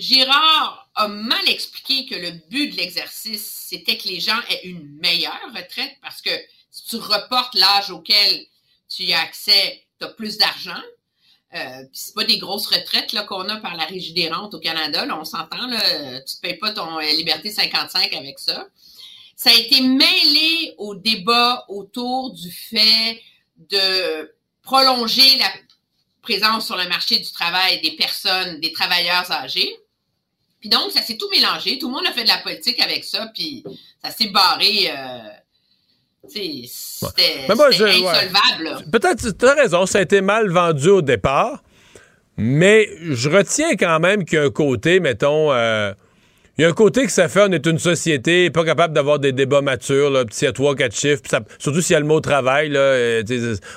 Girard 0.00 0.90
a 0.94 1.08
mal 1.08 1.48
expliqué 1.48 2.06
que 2.06 2.14
le 2.14 2.32
but 2.48 2.70
de 2.70 2.76
l'exercice, 2.76 3.66
c'était 3.68 3.96
que 3.96 4.08
les 4.08 4.20
gens 4.20 4.38
aient 4.48 4.64
une 4.64 4.96
meilleure 4.96 5.40
retraite 5.54 5.96
parce 6.02 6.20
que 6.20 6.30
si 6.70 6.84
tu 6.86 6.96
reportes 6.96 7.54
l'âge 7.54 7.90
auquel 7.90 8.46
tu 8.88 9.12
as 9.12 9.20
accès, 9.20 9.84
tu 9.98 10.04
as 10.04 10.08
plus 10.08 10.38
d'argent. 10.38 10.82
Euh, 11.54 11.82
c'est 11.92 12.14
pas 12.14 12.24
des 12.24 12.38
grosses 12.38 12.68
retraites 12.68 13.12
là, 13.12 13.24
qu'on 13.24 13.48
a 13.48 13.56
par 13.56 13.76
la 13.76 13.84
Régie 13.84 14.12
des 14.12 14.28
rentes 14.28 14.54
au 14.54 14.60
Canada. 14.60 15.04
Là, 15.04 15.18
on 15.18 15.24
s'entend, 15.24 15.66
là, 15.66 16.20
tu 16.20 16.36
ne 16.36 16.40
payes 16.42 16.58
pas 16.58 16.72
ton 16.72 16.98
euh, 16.98 17.12
Liberté 17.12 17.50
55 17.50 18.12
avec 18.12 18.38
ça. 18.38 18.68
Ça 19.34 19.50
a 19.50 19.54
été 19.54 19.80
mêlé 19.80 20.74
au 20.78 20.94
débat 20.94 21.64
autour 21.68 22.32
du 22.32 22.52
fait 22.52 23.20
de 23.56 24.32
prolonger 24.62 25.38
la 25.38 25.50
présence 26.22 26.66
sur 26.66 26.76
le 26.76 26.86
marché 26.88 27.18
du 27.18 27.32
travail 27.32 27.80
des 27.80 27.92
personnes, 27.92 28.60
des 28.60 28.72
travailleurs 28.72 29.30
âgés. 29.32 29.76
Puis 30.60 30.68
donc, 30.68 30.92
ça 30.92 31.00
s'est 31.02 31.16
tout 31.16 31.28
mélangé. 31.32 31.78
Tout 31.78 31.88
le 31.88 31.94
monde 31.94 32.06
a 32.06 32.12
fait 32.12 32.22
de 32.24 32.28
la 32.28 32.38
politique 32.38 32.80
avec 32.80 33.04
ça, 33.04 33.30
puis 33.34 33.64
ça 34.04 34.10
s'est 34.10 34.28
barré. 34.28 34.90
euh, 34.90 35.18
C'était 37.16 37.46
ouais. 38.04 38.06
insolvable. 38.06 38.90
Peut-être, 38.90 39.30
tu 39.36 39.46
as 39.46 39.54
raison, 39.54 39.86
ça 39.86 39.98
a 39.98 40.02
été 40.02 40.20
mal 40.20 40.50
vendu 40.50 40.88
au 40.90 41.02
départ, 41.02 41.62
mais 42.36 42.88
je 43.00 43.28
retiens 43.30 43.74
quand 43.76 43.98
même 44.00 44.24
qu'il 44.24 44.38
y 44.38 44.40
a 44.42 44.44
un 44.44 44.50
côté, 44.50 45.00
mettons, 45.00 45.52
euh, 45.52 45.92
il 46.60 46.64
y 46.64 46.66
a 46.66 46.68
un 46.68 46.74
côté 46.74 47.06
que 47.06 47.10
ça 47.10 47.26
fait, 47.30 47.40
on 47.48 47.52
est 47.52 47.64
une 47.66 47.78
société 47.78 48.50
pas 48.50 48.64
capable 48.66 48.92
d'avoir 48.92 49.18
des 49.18 49.32
débats 49.32 49.62
matures, 49.62 50.10
là, 50.10 50.26
petit 50.26 50.44
à 50.46 50.52
trois, 50.52 50.74
quatre 50.74 50.94
chiffres, 50.94 51.22
ça- 51.26 51.40
surtout 51.58 51.80
s'il 51.80 51.94
y 51.94 51.96
a 51.96 52.00
le 52.00 52.04
mot 52.04 52.20
travail, 52.20 52.68
là, 52.68 52.80
euh, 52.80 53.22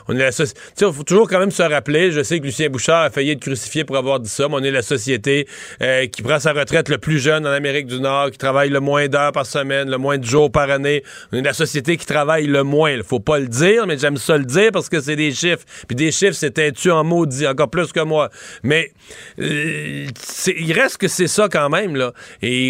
on 0.10 0.16
est 0.18 0.20
la 0.20 0.32
soci- 0.32 0.54
tu 0.54 0.86
sais, 0.86 0.92
faut 0.92 1.04
toujours 1.04 1.30
quand 1.30 1.40
même 1.40 1.50
se 1.52 1.64
rappeler, 1.64 2.12
je 2.12 2.22
sais 2.24 2.42
que 2.42 2.44
Lucien 2.44 2.68
Bouchard 2.70 3.04
a 3.04 3.10
failli 3.10 3.32
être 3.32 3.40
crucifié 3.40 3.86
pour 3.86 3.96
avoir 3.96 4.20
dit 4.20 4.28
ça, 4.30 4.50
mais 4.50 4.56
on 4.56 4.64
est 4.64 4.72
la 4.72 4.82
société 4.82 5.48
euh, 5.82 6.08
qui 6.08 6.24
prend 6.24 6.40
sa 6.42 6.52
retraite 6.52 6.90
le 6.90 6.98
plus 6.98 7.20
jeune 7.20 7.48
en 7.48 7.52
Amérique 7.52 7.88
du 7.88 8.02
Nord, 8.02 8.32
qui 8.32 8.38
travaille 8.38 8.68
le 8.70 8.82
moins 8.82 9.08
d'heures 9.08 9.32
par 9.32 9.46
semaine, 9.46 9.90
le 9.90 9.98
moins 9.98 10.18
de 10.18 10.26
jours 10.26 10.52
par 10.52 10.70
année. 10.70 11.04
On 11.32 11.38
est 11.38 11.42
la 11.42 11.54
société 11.54 11.96
qui 11.96 12.06
travaille 12.06 12.48
le 12.48 12.64
moins. 12.64 12.92
Il 12.92 13.04
faut 13.04 13.22
pas 13.22 13.40
le 13.40 13.48
dire, 13.48 13.88
mais 13.88 13.98
j'aime 13.98 14.18
ça 14.18 14.38
le 14.38 14.44
dire 14.44 14.72
parce 14.74 14.90
que 14.90 15.00
c'est 15.00 15.16
des 15.16 15.32
chiffres. 15.32 15.64
Puis 15.88 15.96
des 15.96 16.12
chiffres, 16.12 16.34
c'est 16.36 16.52
têtu 16.52 16.92
en 16.92 17.06
maudit, 17.06 17.48
encore 17.48 17.70
plus 17.70 17.94
que 17.94 18.02
moi. 18.02 18.30
Mais 18.62 18.92
euh, 19.40 20.08
il 20.58 20.74
reste 20.74 20.98
que 20.98 21.08
c'est 21.08 21.28
ça 21.28 21.48
quand 21.50 21.70
même, 21.70 21.96
là. 21.96 22.12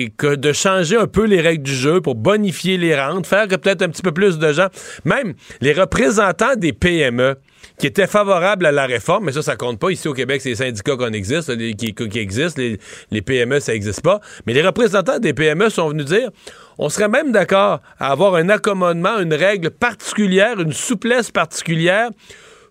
De 0.06 0.54
changer 0.54 0.98
un 0.98 1.08
peu 1.08 1.26
les 1.26 1.42
règles 1.42 1.64
du 1.64 1.74
jeu 1.74 2.02
pour 2.02 2.16
bonifier 2.16 2.78
les 2.78 3.00
rentes, 3.00 3.28
faire 3.28 3.48
que 3.48 3.56
peut-être 3.56 3.82
un 3.82 3.90
petit 3.90 4.02
peu 4.02 4.12
plus 4.12 4.40
de 4.40 4.52
gens, 4.52 4.68
même 5.06 5.34
les 5.62 5.74
représentants 5.74 6.56
des 6.56 6.74
PME, 6.74 7.36
qui 7.80 7.88
étaient 7.88 8.08
favorables 8.08 8.66
à 8.66 8.72
la 8.72 8.86
réforme, 8.86 9.26
mais 9.26 9.32
ça, 9.32 9.42
ça 9.42 9.56
compte 9.56 9.80
pas. 9.80 9.90
Ici 9.90 10.08
au 10.08 10.14
Québec, 10.14 10.42
c'est 10.42 10.50
les 10.50 10.56
syndicats 10.56 10.96
qu'on 10.96 11.14
existe, 11.14 11.56
qui, 11.76 11.94
qui 11.94 12.20
existent. 12.20 12.62
Les, 12.62 12.80
les 13.12 13.22
PME, 13.22 13.60
ça 13.60 13.74
n'existe 13.74 14.02
pas. 14.02 14.20
Mais 14.46 14.54
les 14.54 14.62
représentants 14.62 15.20
des 15.20 15.34
PME 15.34 15.70
sont 15.70 15.90
venus 15.90 16.06
dire 16.06 16.30
on 16.78 16.90
serait 16.90 17.10
même 17.10 17.32
d'accord 17.32 17.82
à 18.00 18.12
avoir 18.12 18.36
un 18.36 18.50
accommodement, 18.50 19.20
une 19.20 19.34
règle 19.34 19.70
particulière, 19.70 20.60
une 20.60 20.74
souplesse 20.74 21.32
particulière 21.32 22.10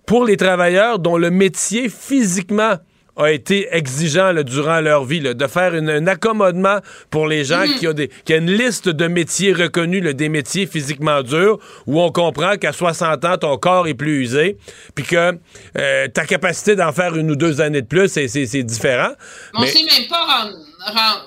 pour 0.07 0.25
les 0.25 0.37
travailleurs 0.37 0.99
dont 0.99 1.17
le 1.17 1.31
métier 1.31 1.89
physiquement 1.89 2.77
a 3.17 3.31
été 3.31 3.69
exigeant 3.71 4.33
là, 4.33 4.43
durant 4.43 4.81
leur 4.81 5.05
vie, 5.05 5.21
là, 5.21 5.35
de 5.35 5.47
faire 5.47 5.75
une- 5.75 5.91
un 5.91 6.07
accommodement 6.07 6.79
pour 7.11 7.27
les 7.27 7.45
gens 7.45 7.65
qui 7.79 7.87
ont 7.87 7.93
des, 7.93 8.09
qui 8.25 8.33
a 8.33 8.37
une 8.39 8.51
liste 8.51 8.89
de 8.89 9.07
métiers 9.07 9.53
reconnus, 9.53 10.03
là, 10.03 10.13
des 10.15 10.29
métiers 10.29 10.67
physiquement 10.67 11.23
durs, 11.23 11.59
où 11.87 12.01
on 12.01 12.11
comprend 12.11 12.57
qu'à 12.57 12.73
60 12.73 13.25
ans, 13.25 13.37
ton 13.37 13.57
corps 13.59 13.87
est 13.87 13.95
plus 13.95 14.21
usé, 14.23 14.57
puis 14.95 15.05
que 15.05 15.33
euh, 15.79 16.09
ta 16.09 16.25
capacité 16.25 16.75
d'en 16.75 16.93
faire 16.93 17.15
une 17.17 17.31
ou 17.31 17.37
deux 17.37 17.61
années 17.61 17.83
de 17.83 17.87
plus, 17.87 18.09
c'est, 18.09 18.27
différent. 18.65 19.13
On 19.55 19.61
Mais- 19.61 19.67
s'est 19.67 19.79
même 19.85 20.09
pas 20.09 20.49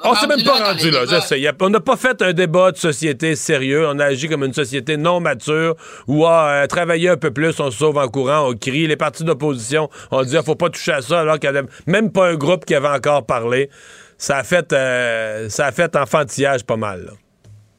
On 0.03 0.15
s'est 0.15 0.27
même 0.27 0.43
pas 0.43 0.67
rendu 0.67 0.91
là, 0.91 1.05
je 1.05 1.19
sais. 1.21 1.41
on 1.61 1.69
n'a 1.69 1.79
pas 1.79 1.97
fait 1.97 2.21
un 2.21 2.33
débat 2.33 2.71
de 2.71 2.77
société 2.77 3.35
sérieux. 3.35 3.87
On 3.87 3.99
a 3.99 4.05
agi 4.05 4.27
comme 4.27 4.43
une 4.43 4.53
société 4.53 4.97
non 4.97 5.19
mature 5.19 5.75
où 6.07 6.25
à 6.25 6.49
euh, 6.49 6.67
travailler 6.67 7.09
un 7.09 7.17
peu 7.17 7.31
plus, 7.31 7.59
on 7.59 7.71
se 7.71 7.77
sauve 7.77 7.97
en 7.97 8.07
courant, 8.07 8.49
on 8.49 8.55
crie. 8.55 8.87
Les 8.87 8.97
partis 8.97 9.23
d'opposition 9.23 9.89
ont 10.11 10.23
dit, 10.23 10.35
il 10.35 10.43
faut 10.43 10.55
pas 10.55 10.69
toucher 10.69 10.93
à 10.93 11.01
ça, 11.01 11.21
alors 11.21 11.39
qu'il 11.39 11.49
n'y 11.49 11.57
avait 11.57 11.67
même 11.87 12.11
pas 12.11 12.27
un 12.29 12.35
groupe 12.35 12.65
qui 12.65 12.75
avait 12.75 12.89
encore 12.89 13.25
parlé. 13.25 13.69
Ça 14.17 14.37
a 14.37 14.43
fait, 14.43 14.71
euh, 14.73 15.49
ça 15.49 15.67
a 15.67 15.71
fait 15.71 15.95
enfantillage 15.95 16.63
pas 16.63 16.77
mal. 16.77 17.11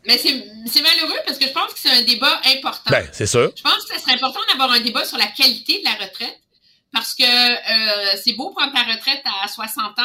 Mais 0.06 0.18
c'est 0.18 0.82
malheureux 0.82 1.18
parce 1.26 1.38
que 1.38 1.46
je 1.46 1.52
pense 1.52 1.72
que 1.72 1.80
c'est 1.80 1.90
un 1.90 2.02
débat 2.02 2.40
important. 2.46 2.90
Ben, 2.90 3.06
c'est 3.12 3.26
sûr. 3.26 3.50
Je 3.56 3.62
pense 3.62 3.84
que 3.84 3.94
ce 3.94 4.00
serait 4.00 4.14
important 4.14 4.40
d'avoir 4.48 4.70
un 4.70 4.80
débat 4.80 5.04
sur 5.04 5.18
la 5.18 5.26
qualité 5.26 5.80
de 5.80 5.84
la 5.84 5.94
retraite 5.94 6.38
parce 6.92 7.14
que 7.14 7.24
euh, 7.24 8.16
c'est 8.22 8.34
beau 8.34 8.50
prendre 8.50 8.72
ta 8.72 8.82
retraite 8.82 9.22
à 9.24 9.48
60 9.48 9.98
ans, 9.98 10.02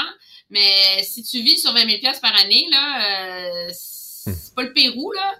mais 0.51 1.03
si 1.03 1.23
tu 1.23 1.41
vis 1.41 1.57
sur 1.57 1.73
20 1.73 1.85
000 2.01 2.13
par 2.21 2.35
année, 2.35 2.67
là, 2.69 3.67
euh, 3.67 3.71
c'est 3.73 4.53
pas 4.53 4.63
le 4.63 4.73
Pérou, 4.73 5.11
là. 5.13 5.35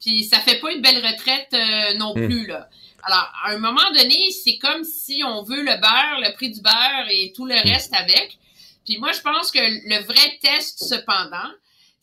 Puis 0.00 0.24
ça 0.24 0.40
fait 0.40 0.60
pas 0.60 0.72
une 0.72 0.82
belle 0.82 1.04
retraite 1.04 1.48
euh, 1.54 1.94
non 1.94 2.14
hmm. 2.14 2.26
plus, 2.26 2.46
là. 2.46 2.68
Alors, 3.04 3.32
à 3.44 3.52
un 3.52 3.58
moment 3.58 3.88
donné, 3.94 4.30
c'est 4.32 4.58
comme 4.58 4.82
si 4.82 5.22
on 5.24 5.42
veut 5.44 5.62
le 5.62 5.80
beurre, 5.80 6.20
le 6.20 6.34
prix 6.34 6.50
du 6.50 6.60
beurre 6.60 7.06
et 7.10 7.32
tout 7.34 7.46
le 7.46 7.54
hmm. 7.54 7.68
reste 7.68 7.94
avec. 7.94 8.38
Puis 8.84 8.98
moi, 8.98 9.12
je 9.12 9.20
pense 9.20 9.50
que 9.52 9.58
le 9.60 10.02
vrai 10.04 10.38
test, 10.42 10.84
cependant, 10.84 11.50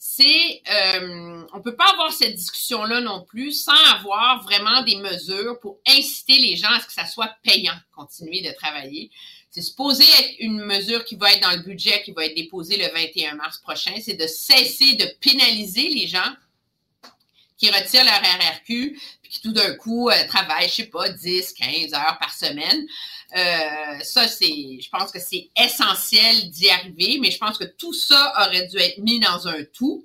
c'est 0.06 0.61
euh, 0.69 1.44
on 1.53 1.61
peut 1.61 1.77
pas 1.77 1.90
avoir 1.94 2.11
cette 2.11 2.35
discussion 2.35 2.84
là 2.84 2.99
non 2.99 3.23
plus 3.23 3.53
sans 3.53 3.72
avoir 3.95 4.44
vraiment 4.44 4.81
des 4.81 4.98
mesures 4.98 5.60
pour 5.61 5.80
inciter 5.88 6.38
les 6.40 6.57
gens 6.57 6.72
à 6.72 6.81
ce 6.81 6.88
que 6.88 6.94
ça 6.94 7.06
soit 7.06 7.34
payant 7.41 7.76
continuer 7.95 8.41
de 8.41 8.52
travailler. 8.52 9.11
C'est 9.54 9.62
supposé 9.62 10.04
être 10.04 10.34
une 10.40 10.66
mesure 10.66 11.06
qui 11.06 11.16
va 11.16 11.32
être 11.32 11.42
dans 11.42 11.52
le 11.52 11.62
budget 11.62 12.02
qui 12.02 12.12
va 12.12 12.26
être 12.26 12.36
déposé 12.36 12.76
le 12.76 12.92
21 12.92 13.36
mars 13.36 13.60
prochain, 13.60 13.94
c'est 14.02 14.16
de 14.16 14.26
cesser 14.26 14.96
de 14.96 15.06
pénaliser 15.22 15.90
les 15.90 16.08
gens 16.08 16.34
qui 17.56 17.70
retirent 17.70 18.04
leur 18.04 18.20
RRQ 18.20 19.00
puis 19.22 19.32
qui 19.32 19.42
tout 19.42 19.52
d'un 19.52 19.76
coup 19.76 20.10
euh, 20.10 20.28
travaillent, 20.28 20.70
je 20.70 20.74
sais 20.74 20.86
pas, 20.86 21.08
10, 21.08 21.54
15 21.54 21.94
heures 21.94 22.18
par 22.20 22.34
semaine. 22.34 22.88
Euh, 23.38 24.00
ça, 24.02 24.28
c'est, 24.28 24.80
je 24.82 24.90
pense 24.90 25.12
que 25.12 25.20
c'est 25.20 25.52
essentiel 25.56 26.50
d'y 26.50 26.72
arriver, 26.72 27.20
mais 27.22 27.30
je 27.30 27.38
pense 27.38 27.60
que 27.60 27.66
tout 27.66 27.94
ça 27.94 28.34
aurait 28.48 28.66
dû 28.66 28.78
être 28.78 28.98
mis 28.98 29.20
dans 29.20 29.48
un 29.48 29.64
tout 29.66 30.04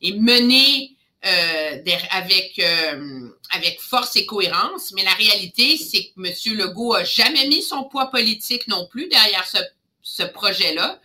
et 0.00 0.14
mené 0.14 0.96
euh, 1.24 1.78
avec, 2.10 2.58
euh, 2.58 3.28
avec 3.50 3.80
force 3.80 4.16
et 4.16 4.26
cohérence. 4.26 4.92
Mais 4.92 5.04
la 5.04 5.14
réalité, 5.14 5.76
c'est 5.76 6.04
que 6.04 6.10
M. 6.18 6.56
Legault 6.56 6.94
a 6.94 7.04
jamais 7.04 7.46
mis 7.48 7.62
son 7.62 7.84
poids 7.84 8.10
politique 8.10 8.66
non 8.68 8.86
plus 8.86 9.08
derrière 9.08 9.46
ce, 9.46 9.58
ce 10.02 10.22
projet-là. 10.24 11.00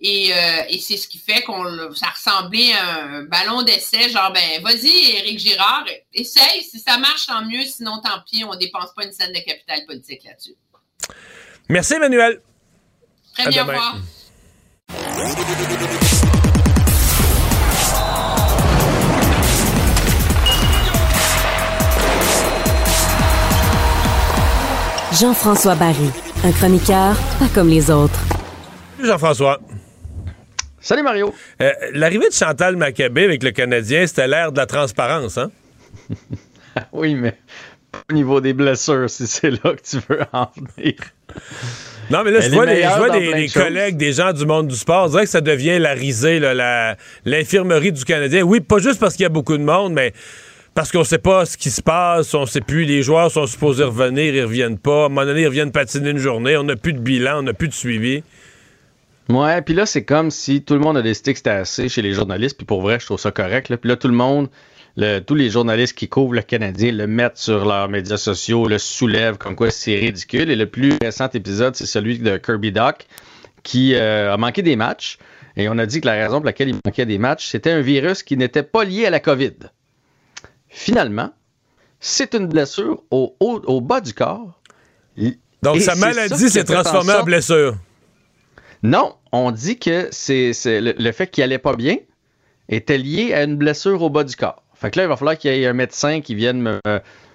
Et, 0.00 0.32
et 0.68 0.78
c'est 0.80 0.98
ce 0.98 1.08
qui 1.08 1.16
fait 1.16 1.42
qu'on 1.42 1.94
ça 1.94 2.08
ressemblait 2.08 2.72
à 2.74 3.04
un 3.04 3.22
ballon 3.22 3.62
d'essai, 3.62 4.10
genre 4.10 4.32
ben 4.32 4.60
vas-y, 4.62 5.12
Éric 5.16 5.38
Girard, 5.38 5.86
essaye, 6.12 6.62
si 6.62 6.78
ça 6.78 6.98
marche, 6.98 7.26
tant 7.26 7.42
mieux, 7.46 7.62
sinon 7.62 8.02
tant 8.02 8.20
pis, 8.28 8.44
on 8.44 8.54
dépense 8.56 8.92
pas 8.94 9.04
une 9.04 9.12
scène 9.12 9.32
de 9.32 9.38
capital 9.38 9.86
politique 9.86 10.24
là-dessus. 10.24 10.56
Merci, 11.68 11.94
Emmanuel. 11.94 12.42
Très 13.34 13.48
bien, 13.48 13.64
revoir. 13.64 13.96
Jean-François 25.20 25.76
Barry, 25.76 26.10
un 26.42 26.50
chroniqueur 26.50 27.16
pas 27.38 27.46
comme 27.54 27.68
les 27.68 27.88
autres. 27.88 28.18
Jean-François. 29.00 29.60
Salut 30.80 31.04
Mario. 31.04 31.32
Euh, 31.62 31.70
l'arrivée 31.92 32.28
de 32.28 32.34
Chantal 32.34 32.74
Maccabé 32.74 33.22
avec 33.22 33.44
le 33.44 33.52
Canadien, 33.52 34.06
c'était 34.08 34.26
l'ère 34.26 34.50
de 34.50 34.56
la 34.56 34.66
transparence, 34.66 35.38
hein? 35.38 35.52
oui, 36.92 37.14
mais 37.14 37.36
au 38.10 38.12
niveau 38.12 38.40
des 38.40 38.54
blessures, 38.54 39.08
si 39.08 39.28
c'est 39.28 39.50
là 39.50 39.74
que 39.74 39.82
tu 39.88 39.98
veux 40.08 40.22
en 40.32 40.50
venir. 40.76 40.94
Non, 42.10 42.24
mais 42.24 42.32
là, 42.32 42.40
je 42.40 42.50
vois, 42.50 42.66
des, 42.66 43.48
collègues, 43.48 43.96
des 43.96 44.12
gens 44.12 44.32
du 44.32 44.44
monde 44.44 44.66
du 44.66 44.76
sport, 44.76 45.06
on 45.06 45.08
dirait 45.08 45.24
que 45.24 45.30
ça 45.30 45.40
devient 45.40 45.78
la 45.78 45.92
risée, 45.92 46.40
l'infirmerie 47.24 47.92
du 47.92 48.04
Canadien. 48.04 48.42
Oui, 48.42 48.60
pas 48.60 48.78
juste 48.78 48.98
parce 48.98 49.14
qu'il 49.14 49.22
y 49.22 49.26
a 49.26 49.30
beaucoup 49.30 49.56
de 49.56 49.62
monde, 49.62 49.92
mais 49.92 50.12
parce 50.74 50.90
qu'on 50.90 51.04
sait 51.04 51.18
pas 51.18 51.46
ce 51.46 51.56
qui 51.56 51.70
se 51.70 51.82
passe, 51.82 52.34
on 52.34 52.46
sait 52.46 52.60
plus, 52.60 52.84
les 52.84 53.02
joueurs 53.02 53.30
sont 53.30 53.46
supposés 53.46 53.84
revenir, 53.84 54.34
ils 54.34 54.42
reviennent 54.42 54.78
pas. 54.78 55.04
À 55.04 55.06
un 55.06 55.08
moment 55.08 55.24
donné, 55.24 55.42
ils 55.42 55.46
reviennent 55.46 55.72
patiner 55.72 56.10
une 56.10 56.18
journée, 56.18 56.56
on 56.56 56.64
n'a 56.64 56.76
plus 56.76 56.92
de 56.92 56.98
bilan, 56.98 57.38
on 57.38 57.42
n'a 57.42 57.54
plus 57.54 57.68
de 57.68 57.74
suivi. 57.74 58.22
Ouais, 59.28 59.62
puis 59.62 59.74
là, 59.74 59.86
c'est 59.86 60.04
comme 60.04 60.30
si 60.30 60.62
tout 60.62 60.74
le 60.74 60.80
monde 60.80 60.96
a 60.96 61.02
décidé 61.02 61.32
que 61.32 61.38
c'était 61.38 61.50
assez 61.50 61.88
chez 61.88 62.02
les 62.02 62.12
journalistes, 62.12 62.56
puis 62.56 62.66
pour 62.66 62.82
vrai, 62.82 62.98
je 63.00 63.06
trouve 63.06 63.18
ça 63.18 63.30
correct. 63.30 63.74
Puis 63.76 63.88
là, 63.88 63.96
tout 63.96 64.08
le 64.08 64.14
monde 64.14 64.48
tous 65.26 65.34
les 65.34 65.50
journalistes 65.50 65.96
qui 65.96 66.08
couvrent 66.08 66.34
le 66.34 66.42
Canadien 66.42 66.92
le 66.92 67.06
mettent 67.06 67.38
sur 67.38 67.64
leurs 67.64 67.88
médias 67.88 68.16
sociaux, 68.16 68.68
le 68.68 68.78
soulèvent 68.78 69.38
comme 69.38 69.56
quoi 69.56 69.70
c'est 69.70 69.96
ridicule. 69.96 70.50
Et 70.50 70.56
le 70.56 70.66
plus 70.66 70.94
récent 71.02 71.28
épisode, 71.34 71.74
c'est 71.74 71.86
celui 71.86 72.18
de 72.18 72.36
Kirby 72.36 72.72
Doc 72.72 73.06
qui 73.62 73.94
euh, 73.94 74.32
a 74.32 74.36
manqué 74.36 74.62
des 74.62 74.76
matchs. 74.76 75.18
Et 75.56 75.68
on 75.68 75.78
a 75.78 75.86
dit 75.86 76.00
que 76.00 76.06
la 76.06 76.14
raison 76.14 76.36
pour 76.36 76.46
laquelle 76.46 76.68
il 76.68 76.78
manquait 76.84 77.06
des 77.06 77.18
matchs, 77.18 77.46
c'était 77.46 77.70
un 77.70 77.80
virus 77.80 78.22
qui 78.22 78.36
n'était 78.36 78.62
pas 78.62 78.84
lié 78.84 79.06
à 79.06 79.10
la 79.10 79.20
COVID. 79.20 79.54
Finalement, 80.76 81.32
c'est 82.00 82.34
une 82.34 82.48
blessure 82.48 83.00
au, 83.12 83.36
au, 83.38 83.80
bas 83.80 84.00
du 84.00 84.12
corps. 84.12 84.60
Donc 85.62 85.80
sa 85.80 85.94
maladie 85.94 86.50
s'est 86.50 86.64
transformée 86.64 87.12
en, 87.12 87.22
blessure. 87.22 87.76
Non, 88.82 89.14
on 89.30 89.52
dit 89.52 89.78
que 89.78 90.08
c'est 90.10 90.52
le, 90.64 90.94
le, 90.98 91.12
fait 91.12 91.28
qu'il 91.28 91.44
allait 91.44 91.58
pas 91.58 91.76
bien 91.76 91.96
était 92.68 92.98
lié 92.98 93.32
à 93.32 93.44
une 93.44 93.56
blessure 93.56 94.02
au 94.02 94.10
bas 94.10 94.24
du 94.24 94.34
corps. 94.34 94.64
Fait 94.74 94.90
que 94.90 94.98
là, 94.98 95.04
il 95.04 95.08
va 95.08 95.16
falloir 95.16 95.38
qu'il 95.38 95.54
y 95.54 95.62
ait 95.62 95.66
un 95.66 95.74
médecin 95.74 96.20
qui 96.20 96.34
vienne 96.34 96.80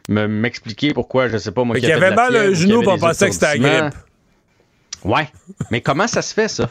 me, 0.10 0.28
m'expliquer 0.28 0.94
pourquoi, 0.94 1.30
je 1.30 1.38
sais 1.38 1.54
pas 1.54 1.64
moi. 1.64 1.80
Qui 1.80 1.90
avait 1.90 2.14
mal 2.14 2.36
un 2.36 2.54
genou 2.54 2.82
pour 2.82 3.00
penser 3.00 3.28
que 3.28 3.34
c'était 3.34 3.58
la 3.58 3.58
grippe. 3.58 3.96
Ouais. 5.06 5.30
Mais 5.72 5.80
comment 5.80 6.08
ça 6.08 6.22
se 6.22 6.34
fait, 6.34 6.50
ça? 6.50 6.70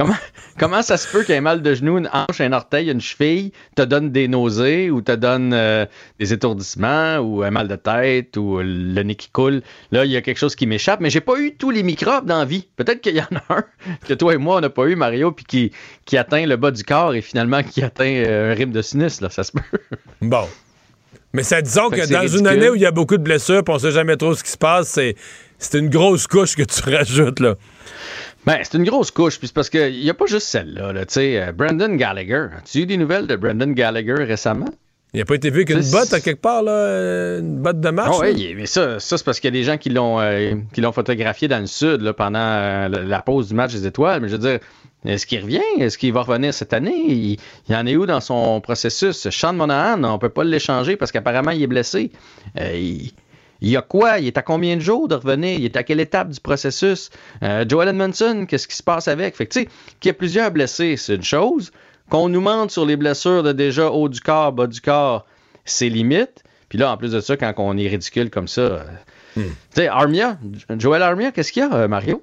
Comment, 0.00 0.16
comment 0.58 0.80
ça 0.80 0.96
se 0.96 1.06
peut 1.06 1.24
qu'il 1.24 1.34
y 1.34 1.36
ait 1.36 1.42
mal 1.42 1.60
de 1.60 1.74
genou, 1.74 1.98
une 1.98 2.08
hanche, 2.10 2.40
un 2.40 2.54
orteil, 2.54 2.90
une 2.90 3.02
cheville, 3.02 3.52
te 3.76 3.82
donne 3.82 4.10
des 4.10 4.28
nausées 4.28 4.90
ou 4.90 5.02
te 5.02 5.12
donne 5.12 5.52
euh, 5.52 5.84
des 6.18 6.32
étourdissements 6.32 7.18
ou 7.18 7.42
un 7.42 7.50
mal 7.50 7.68
de 7.68 7.76
tête 7.76 8.34
ou 8.38 8.60
le 8.62 9.02
nez 9.02 9.14
qui 9.14 9.28
coule? 9.28 9.60
Là, 9.92 10.06
il 10.06 10.10
y 10.10 10.16
a 10.16 10.22
quelque 10.22 10.38
chose 10.38 10.56
qui 10.56 10.66
m'échappe, 10.66 11.00
mais 11.00 11.10
j'ai 11.10 11.20
pas 11.20 11.38
eu 11.38 11.54
tous 11.54 11.68
les 11.68 11.82
microbes 11.82 12.24
dans 12.24 12.38
la 12.38 12.46
vie. 12.46 12.66
Peut-être 12.76 13.02
qu'il 13.02 13.14
y 13.14 13.20
en 13.20 13.26
a 13.50 13.56
un 13.56 13.64
que 14.08 14.14
toi 14.14 14.32
et 14.32 14.38
moi, 14.38 14.56
on 14.56 14.60
n'a 14.60 14.70
pas 14.70 14.86
eu, 14.86 14.96
Mario, 14.96 15.32
puis 15.32 15.44
qui, 15.44 15.72
qui 16.06 16.16
atteint 16.16 16.46
le 16.46 16.56
bas 16.56 16.70
du 16.70 16.82
corps 16.82 17.14
et 17.14 17.20
finalement 17.20 17.62
qui 17.62 17.82
atteint 17.82 18.24
euh, 18.24 18.52
un 18.52 18.54
rime 18.54 18.72
de 18.72 18.80
sinus. 18.80 19.20
Là, 19.20 19.28
ça 19.28 19.44
se 19.44 19.52
peut. 19.52 19.78
Bon. 20.22 20.48
Mais 21.34 21.42
ça 21.42 21.60
disons 21.60 21.90
que, 21.90 22.10
dans 22.10 22.26
une 22.26 22.46
année 22.46 22.70
où 22.70 22.74
il 22.74 22.80
y 22.80 22.86
a 22.86 22.90
beaucoup 22.90 23.18
de 23.18 23.22
blessures, 23.22 23.62
puis 23.62 23.74
on 23.74 23.78
sait 23.78 23.92
jamais 23.92 24.16
trop 24.16 24.34
ce 24.34 24.42
qui 24.42 24.50
se 24.50 24.56
passe, 24.56 24.88
c'est, 24.88 25.14
c'est 25.58 25.78
une 25.78 25.90
grosse 25.90 26.26
couche 26.26 26.56
que 26.56 26.62
tu 26.62 26.80
rajoutes, 26.90 27.40
là. 27.40 27.56
Ben, 28.46 28.58
c'est 28.62 28.78
une 28.78 28.84
grosse 28.84 29.10
couche, 29.10 29.38
puis 29.38 29.48
c'est 29.48 29.54
parce 29.54 29.68
qu'il 29.68 30.00
n'y 30.00 30.08
a 30.08 30.14
pas 30.14 30.26
juste 30.26 30.46
celle-là. 30.46 30.92
tu 31.04 31.04
sais, 31.08 31.40
euh, 31.40 31.52
Brandon 31.52 31.94
Gallagher. 31.94 32.46
As-tu 32.56 32.80
eu 32.80 32.86
des 32.86 32.96
nouvelles 32.96 33.26
de 33.26 33.36
Brandon 33.36 33.70
Gallagher 33.70 34.14
récemment? 34.14 34.68
Il 35.12 35.18
n'a 35.18 35.26
pas 35.26 35.34
été 35.34 35.50
vu 35.50 35.64
qu'une 35.64 35.82
botte 35.90 36.12
à 36.12 36.20
quelque 36.20 36.40
part, 36.40 36.62
là, 36.62 36.72
euh, 36.72 37.40
une 37.40 37.60
botte 37.60 37.80
de 37.80 37.90
match. 37.90 38.12
Oh, 38.12 38.20
oui, 38.22 38.54
mais 38.56 38.66
ça, 38.66 38.98
ça 39.00 39.18
c'est 39.18 39.24
parce 39.24 39.40
qu'il 39.40 39.48
y 39.48 39.52
a 39.52 39.58
des 39.58 39.64
gens 39.64 39.76
qui 39.76 39.90
l'ont 39.90 40.20
euh, 40.20 40.54
photographié 40.92 41.48
dans 41.48 41.58
le 41.58 41.66
sud 41.66 42.00
là, 42.00 42.14
pendant 42.14 42.88
la 42.88 43.22
pause 43.22 43.48
du 43.48 43.54
match 43.54 43.72
des 43.72 43.86
étoiles. 43.86 44.20
Mais 44.20 44.28
je 44.28 44.36
veux 44.36 44.48
dire, 44.48 44.60
est-ce 45.04 45.26
qu'il 45.26 45.42
revient? 45.42 45.60
Est-ce 45.78 45.98
qu'il 45.98 46.12
va 46.12 46.22
revenir 46.22 46.54
cette 46.54 46.72
année? 46.72 46.94
Il, 47.08 47.38
il, 47.68 47.74
en 47.74 47.84
est 47.86 47.96
où 47.96 48.06
dans 48.06 48.20
son 48.20 48.60
processus? 48.60 49.28
Sean 49.30 49.52
Monahan, 49.52 50.04
on 50.04 50.18
peut 50.18 50.28
pas 50.28 50.44
l'échanger 50.44 50.96
parce 50.96 51.10
qu'apparemment 51.10 51.50
il 51.50 51.62
est 51.62 51.66
blessé. 51.66 52.12
il, 52.56 53.12
il 53.60 53.70
y 53.70 53.76
a 53.76 53.82
quoi? 53.82 54.18
Il 54.18 54.26
est 54.26 54.38
à 54.38 54.42
combien 54.42 54.76
de 54.76 54.80
jours 54.80 55.08
de 55.08 55.14
revenir? 55.14 55.58
Il 55.58 55.64
est 55.64 55.76
à 55.76 55.82
quelle 55.82 56.00
étape 56.00 56.30
du 56.30 56.40
processus? 56.40 57.10
Euh, 57.42 57.64
Joel 57.68 57.88
Edmondson, 57.88 58.46
qu'est-ce 58.48 58.66
qui 58.66 58.76
se 58.76 58.82
passe 58.82 59.08
avec? 59.08 59.36
Fait 59.36 59.46
que, 59.46 59.52
tu 59.52 59.60
sais, 59.60 59.68
qu'il 60.00 60.08
y 60.08 60.10
a 60.10 60.14
plusieurs 60.14 60.50
blessés, 60.50 60.96
c'est 60.96 61.16
une 61.16 61.22
chose. 61.22 61.70
Qu'on 62.08 62.28
nous 62.28 62.40
mente 62.40 62.70
sur 62.70 62.86
les 62.86 62.96
blessures 62.96 63.42
de 63.42 63.52
déjà 63.52 63.90
haut 63.90 64.08
du 64.08 64.20
corps, 64.20 64.52
bas 64.52 64.66
du 64.66 64.80
corps, 64.80 65.26
c'est 65.64 65.88
limite. 65.88 66.42
Puis 66.68 66.78
là, 66.78 66.92
en 66.92 66.96
plus 66.96 67.12
de 67.12 67.20
ça, 67.20 67.36
quand 67.36 67.52
on 67.58 67.76
est 67.76 67.88
ridicule 67.88 68.30
comme 68.30 68.48
ça, 68.48 68.60
euh, 68.60 68.82
hmm. 69.36 69.42
tu 69.42 69.50
sais, 69.74 69.88
Armia, 69.88 70.38
Joel 70.78 71.02
Armia, 71.02 71.30
qu'est-ce 71.30 71.52
qu'il 71.52 71.62
y 71.62 71.66
a, 71.66 71.72
euh, 71.74 71.88
Mario? 71.88 72.22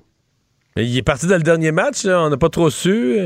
Il 0.75 0.97
est 0.97 1.03
parti 1.03 1.27
dans 1.27 1.37
le 1.37 1.43
dernier 1.43 1.71
match, 1.71 2.05
on 2.05 2.29
n'a 2.29 2.37
pas 2.37 2.49
trop 2.49 2.69
su. 2.69 3.19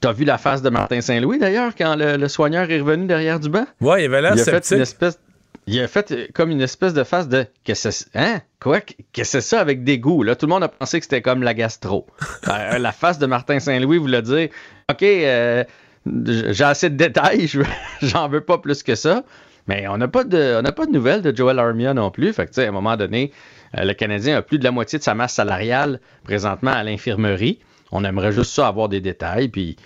T'as 0.00 0.12
vu 0.12 0.24
la 0.24 0.38
face 0.38 0.62
de 0.62 0.70
Martin 0.70 1.00
Saint-Louis 1.00 1.38
d'ailleurs 1.38 1.72
quand 1.76 1.96
le, 1.96 2.28
soigneur 2.28 2.70
est 2.70 2.80
revenu 2.80 3.06
derrière 3.06 3.40
du 3.40 3.48
banc? 3.48 3.66
Ouais, 3.80 4.04
il 4.04 4.06
avait 4.06 4.22
l'air 4.22 4.38
sceptique. 4.38 4.64
Fait 4.64 4.76
une 4.76 4.82
espèce 4.82 5.18
il 5.66 5.80
a 5.80 5.88
fait 5.88 6.10
euh, 6.12 6.26
comme 6.34 6.50
une 6.50 6.60
espèce 6.60 6.94
de 6.94 7.04
face 7.04 7.28
de 7.28 7.46
qu'est-ce 7.64 8.06
que 8.06 8.18
hein? 8.18 8.40
Quoi? 8.60 8.80
Que 8.80 9.24
c'est 9.24 9.40
ça 9.40 9.60
avec 9.60 9.84
des 9.84 9.98
goûts 9.98 10.22
là 10.22 10.34
tout 10.34 10.46
le 10.46 10.50
monde 10.50 10.64
a 10.64 10.68
pensé 10.68 10.98
que 10.98 11.04
c'était 11.04 11.22
comme 11.22 11.42
la 11.42 11.54
gastro. 11.54 12.06
Euh, 12.48 12.78
la 12.78 12.90
face 12.90 13.18
de 13.18 13.26
Martin 13.26 13.60
Saint-Louis 13.60 13.98
voulait 13.98 14.22
dire 14.22 14.48
ok 14.90 15.02
euh, 15.02 15.62
j'ai 16.06 16.64
assez 16.64 16.90
de 16.90 16.96
détails 16.96 17.48
j'en 18.02 18.28
veux 18.28 18.40
pas 18.40 18.58
plus 18.58 18.82
que 18.82 18.94
ça. 18.94 19.22
Mais 19.68 19.86
on 19.86 19.98
n'a 19.98 20.08
pas 20.08 20.24
de 20.24 20.56
on 20.58 20.62
n'a 20.62 20.72
pas 20.72 20.86
de 20.86 20.90
nouvelles 20.90 21.22
de 21.22 21.36
Joel 21.36 21.58
Armia 21.58 21.94
non 21.94 22.10
plus. 22.10 22.32
Fait 22.32 22.46
que 22.46 22.60
à 22.60 22.66
un 22.66 22.72
moment 22.72 22.96
donné 22.96 23.30
le 23.74 23.92
Canadien 23.92 24.36
a 24.36 24.42
plus 24.42 24.58
de 24.58 24.64
la 24.64 24.72
moitié 24.72 24.98
de 24.98 25.04
sa 25.04 25.14
masse 25.14 25.34
salariale 25.34 26.00
présentement 26.24 26.72
à 26.72 26.82
l'infirmerie. 26.82 27.60
On 27.92 28.04
aimerait 28.04 28.32
juste 28.32 28.52
ça 28.52 28.66
avoir 28.66 28.88
des 28.88 29.00
détails 29.00 29.48
puis 29.48 29.76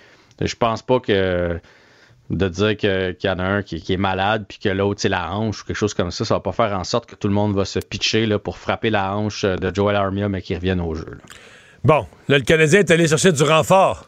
Je 0.41 0.55
pense 0.55 0.81
pas 0.81 0.99
que 0.99 1.59
de 2.29 2.47
dire 2.47 2.75
que- 2.77 3.11
qu'il 3.11 3.29
y 3.29 3.33
en 3.33 3.39
a 3.39 3.43
un 3.43 3.61
qui, 3.61 3.81
qui 3.81 3.93
est 3.93 3.97
malade 3.97 4.45
puis 4.47 4.57
que 4.57 4.69
l'autre 4.69 5.01
c'est 5.01 5.09
la 5.09 5.31
hanche 5.31 5.61
ou 5.61 5.65
quelque 5.65 5.75
chose 5.75 5.93
comme 5.93 6.11
ça, 6.11 6.25
ça 6.25 6.33
va 6.35 6.39
pas 6.39 6.51
faire 6.53 6.77
en 6.77 6.83
sorte 6.83 7.05
que 7.07 7.15
tout 7.15 7.27
le 7.27 7.33
monde 7.33 7.55
va 7.55 7.65
se 7.65 7.79
pitcher 7.79 8.25
là, 8.25 8.39
pour 8.39 8.57
frapper 8.57 8.89
la 8.89 9.15
hanche 9.15 9.45
de 9.45 9.71
Joel 9.73 9.95
Armia 9.95 10.27
mais 10.29 10.41
qu'il 10.41 10.55
revienne 10.55 10.81
au 10.81 10.95
jeu. 10.95 11.05
là. 11.11 11.17
Bon, 11.83 12.07
là, 12.27 12.39
le 12.39 12.43
Canadien 12.43 12.79
est 12.79 12.89
allé 12.89 13.07
chercher 13.07 13.31
du 13.31 13.43
renfort. 13.43 14.07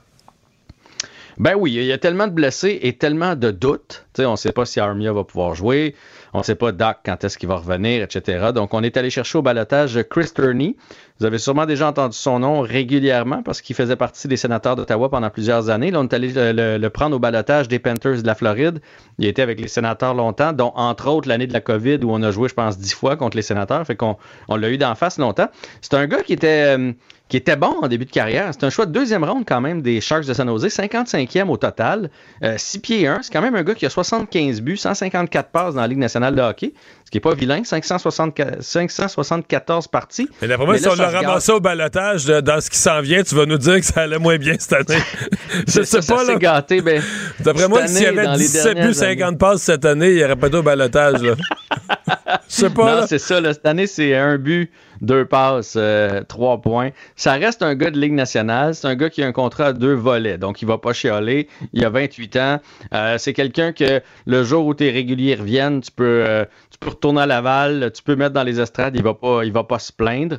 Ben 1.38 1.54
oui, 1.56 1.74
il 1.76 1.84
y 1.84 1.92
a 1.92 2.00
tellement 2.00 2.26
de 2.26 2.32
blessés 2.34 2.80
et 2.82 2.94
tellement 2.98 3.36
de 3.36 3.52
doutes. 3.52 4.06
On 4.18 4.32
ne 4.32 4.36
sait 4.36 4.52
pas 4.52 4.66
si 4.66 4.80
Armia 4.80 5.14
va 5.14 5.24
pouvoir 5.24 5.54
jouer. 5.54 5.94
On 6.34 6.40
ne 6.40 6.44
sait 6.44 6.56
pas 6.56 6.72
Doc 6.72 6.98
quand 7.06 7.24
est-ce 7.24 7.38
qu'il 7.38 7.50
va 7.50 7.56
revenir, 7.56 8.04
etc. 8.04 8.52
Donc, 8.54 8.74
on 8.74 8.84
est 8.84 8.98
allé 8.98 9.10
chercher 9.10 9.38
au 9.38 9.42
balotage 9.42 10.00
Chris 10.10 10.30
Turney. 10.34 10.76
Vous 11.20 11.26
avez 11.26 11.40
sûrement 11.40 11.66
déjà 11.66 11.88
entendu 11.88 12.16
son 12.16 12.40
nom 12.40 12.62
régulièrement 12.62 13.42
parce 13.42 13.62
qu'il 13.62 13.76
faisait 13.76 13.96
partie 13.96 14.28
des 14.28 14.38
sénateurs 14.38 14.76
d'Ottawa 14.76 15.10
pendant 15.10 15.30
plusieurs 15.32 15.70
années. 15.70 15.90
Là, 15.90 16.00
on 16.00 16.04
est 16.04 16.14
allé 16.14 16.32
le, 16.36 16.88
prendre 16.90 17.16
au 17.16 17.20
balotage 17.20 17.68
des 17.68 17.80
Panthers 17.80 18.22
de 18.22 18.28
la 18.28 18.36
Floride. 18.36 18.82
Il 19.18 19.26
a 19.26 19.30
été 19.30 19.42
avec 19.42 19.60
les 19.60 19.68
sénateurs 19.68 20.14
longtemps, 20.14 20.54
dont 20.54 20.72
entre 20.76 21.08
autres 21.08 21.28
l'année 21.28 21.48
de 21.48 21.54
la 21.54 21.62
COVID 21.62 22.00
où 22.04 22.12
on 22.12 22.22
a 22.22 22.30
joué, 22.30 22.50
je 22.50 22.54
pense, 22.54 22.78
dix 22.78 22.94
fois 22.94 23.16
contre 23.16 23.36
les 23.36 23.42
sénateurs. 23.42 23.86
Fait 23.86 23.96
qu'on 23.96 24.18
on 24.48 24.56
l'a 24.58 24.70
eu 24.70 24.78
d'en 24.78 24.94
face 24.94 25.18
longtemps. 25.18 25.50
C'est 25.82 25.96
un 25.96 26.06
gars 26.06 26.22
qui 26.22 26.34
était, 26.34 26.78
euh, 26.78 26.92
qui 27.30 27.36
était 27.38 27.56
bon 27.58 27.76
en 27.82 27.88
début 27.88 28.06
de 28.06 28.12
carrière. 28.12 28.50
C'est 28.54 28.64
un 28.66 28.70
choix 28.70 28.86
de 28.86 28.92
deuxième 28.94 29.24
ronde 29.24 29.44
quand 29.46 29.60
même 29.60 29.82
des 29.82 30.00
Sharks 30.00 30.26
de 30.26 30.34
San 30.34 30.48
Jose, 30.48 30.68
55e 30.68 31.50
au 31.50 31.58
total, 31.58 32.10
euh, 32.44 32.56
6 32.58 32.80
pieds 32.80 33.08
1. 33.08 33.20
C'est 33.24 33.34
quand 33.34 33.42
même 33.42 33.56
un 33.56 33.64
gars 33.64 33.76
qui 33.76 33.86
a 33.86 33.90
75 33.90 34.62
buts, 34.62 34.78
154 34.78 35.50
passes 35.50 35.76
dans 35.76 35.82
la 35.82 35.88
Ligue 35.88 35.98
nationale 35.98 36.36
de 36.36 36.42
hockey, 36.42 36.74
ce 37.04 37.12
qui 37.12 37.18
n'est 37.18 37.22
pas 37.22 37.34
vilain, 37.34 37.62
564, 37.66 38.62
574 38.62 39.88
parties. 39.88 40.30
Mais 40.42 40.48
d'après 40.48 40.66
moi, 40.66 40.78
si 40.78 40.88
on 40.88 40.96
l'a 40.96 41.10
ramassé 41.10 41.52
au 41.52 41.60
balotage 41.60 42.26
de- 42.26 42.40
dans 42.42 42.62
ce 42.62 42.70
qui 42.70 42.78
s'en 42.78 43.02
vient, 43.02 43.24
tu 43.24 43.36
vas 43.36 43.46
nous 43.46 43.58
dire 43.58 43.76
que 43.76 43.86
ça 43.86 44.02
allait 44.04 44.20
moins 44.20 44.38
bien 44.38 44.56
cette 44.58 44.74
année. 44.90 45.02
Je 45.68 45.84
sais 45.84 46.02
ça, 46.02 46.16
pas, 46.16 46.24
ça 46.26 46.32
là. 46.34 46.40
gâté. 46.40 46.82
Ben, 46.82 47.02
D'après 47.40 47.68
moi, 47.68 47.88
s'il 47.88 48.04
y 48.04 48.06
avait 48.06 48.24
dans 48.24 48.34
les 48.34 48.38
17 48.40 48.68
buts, 48.68 48.74
dernières 48.76 48.96
50 48.96 49.38
passes 49.38 49.62
cette 49.64 49.86
année, 49.86 50.10
il 50.12 50.16
n'y 50.16 50.24
aurait 50.24 50.36
pas 50.36 50.48
été 50.48 50.58
au 50.58 50.64
balotage. 50.64 51.22
là. 51.22 51.34
Je 52.50 52.56
sais 52.56 52.70
pas. 52.70 53.02
Non, 53.02 53.08
c'est 53.08 53.20
ça. 53.20 53.42
là. 53.42 53.54
cette 53.54 53.66
année, 53.66 53.88
c'est 53.88 54.16
un 54.16 54.38
but, 54.38 54.72
deux 55.02 55.26
passes, 55.26 55.76
euh, 55.78 56.24
trois 56.28 56.62
points. 56.62 56.90
Ça 57.16 57.34
reste 57.34 57.62
un 57.64 57.76
gars 57.76 57.92
de 57.92 58.00
Ligue 58.00 58.14
nationale. 58.14 58.76
C'est 58.76 58.88
un 58.88 58.96
gars 58.96 59.10
qui 59.10 59.24
a 59.24 59.28
un 59.28 59.32
contrat 59.32 59.68
à 59.68 59.74
deux 59.74 59.94
volets. 59.94 60.38
Donc, 60.38 60.62
il 60.62 60.68
va 60.68 60.78
pas 60.78 60.94
chialer. 60.94 61.48
Il 61.74 61.84
a 61.86 61.90
28 61.90 62.36
ans. 62.38 62.60
Euh, 62.94 63.18
c'est 63.18 63.34
quelqu'un 63.34 63.72
que 63.72 64.02
le 64.26 64.44
jour 64.44 64.66
où 64.66 64.74
tes 64.74 64.90
réguliers 64.90 65.36
reviennent, 65.36 65.82
tu 65.82 65.92
peux, 65.92 66.24
euh, 66.28 66.46
tu 66.72 66.78
peux 66.80 66.90
retourner 66.90 67.22
à 67.22 67.26
Laval, 67.26 67.92
tu 67.94 68.04
peux 68.04 68.16
mettre 68.16 68.34
dans 68.34 68.44
les 68.44 68.60
estrades. 68.60 68.96
Il 68.96 69.04
va 69.04 69.14
pas, 69.14 69.44
il 69.44 69.52
va 69.52 69.64
pas 69.64 69.80
se 69.80 69.92
plaindre. 69.92 70.38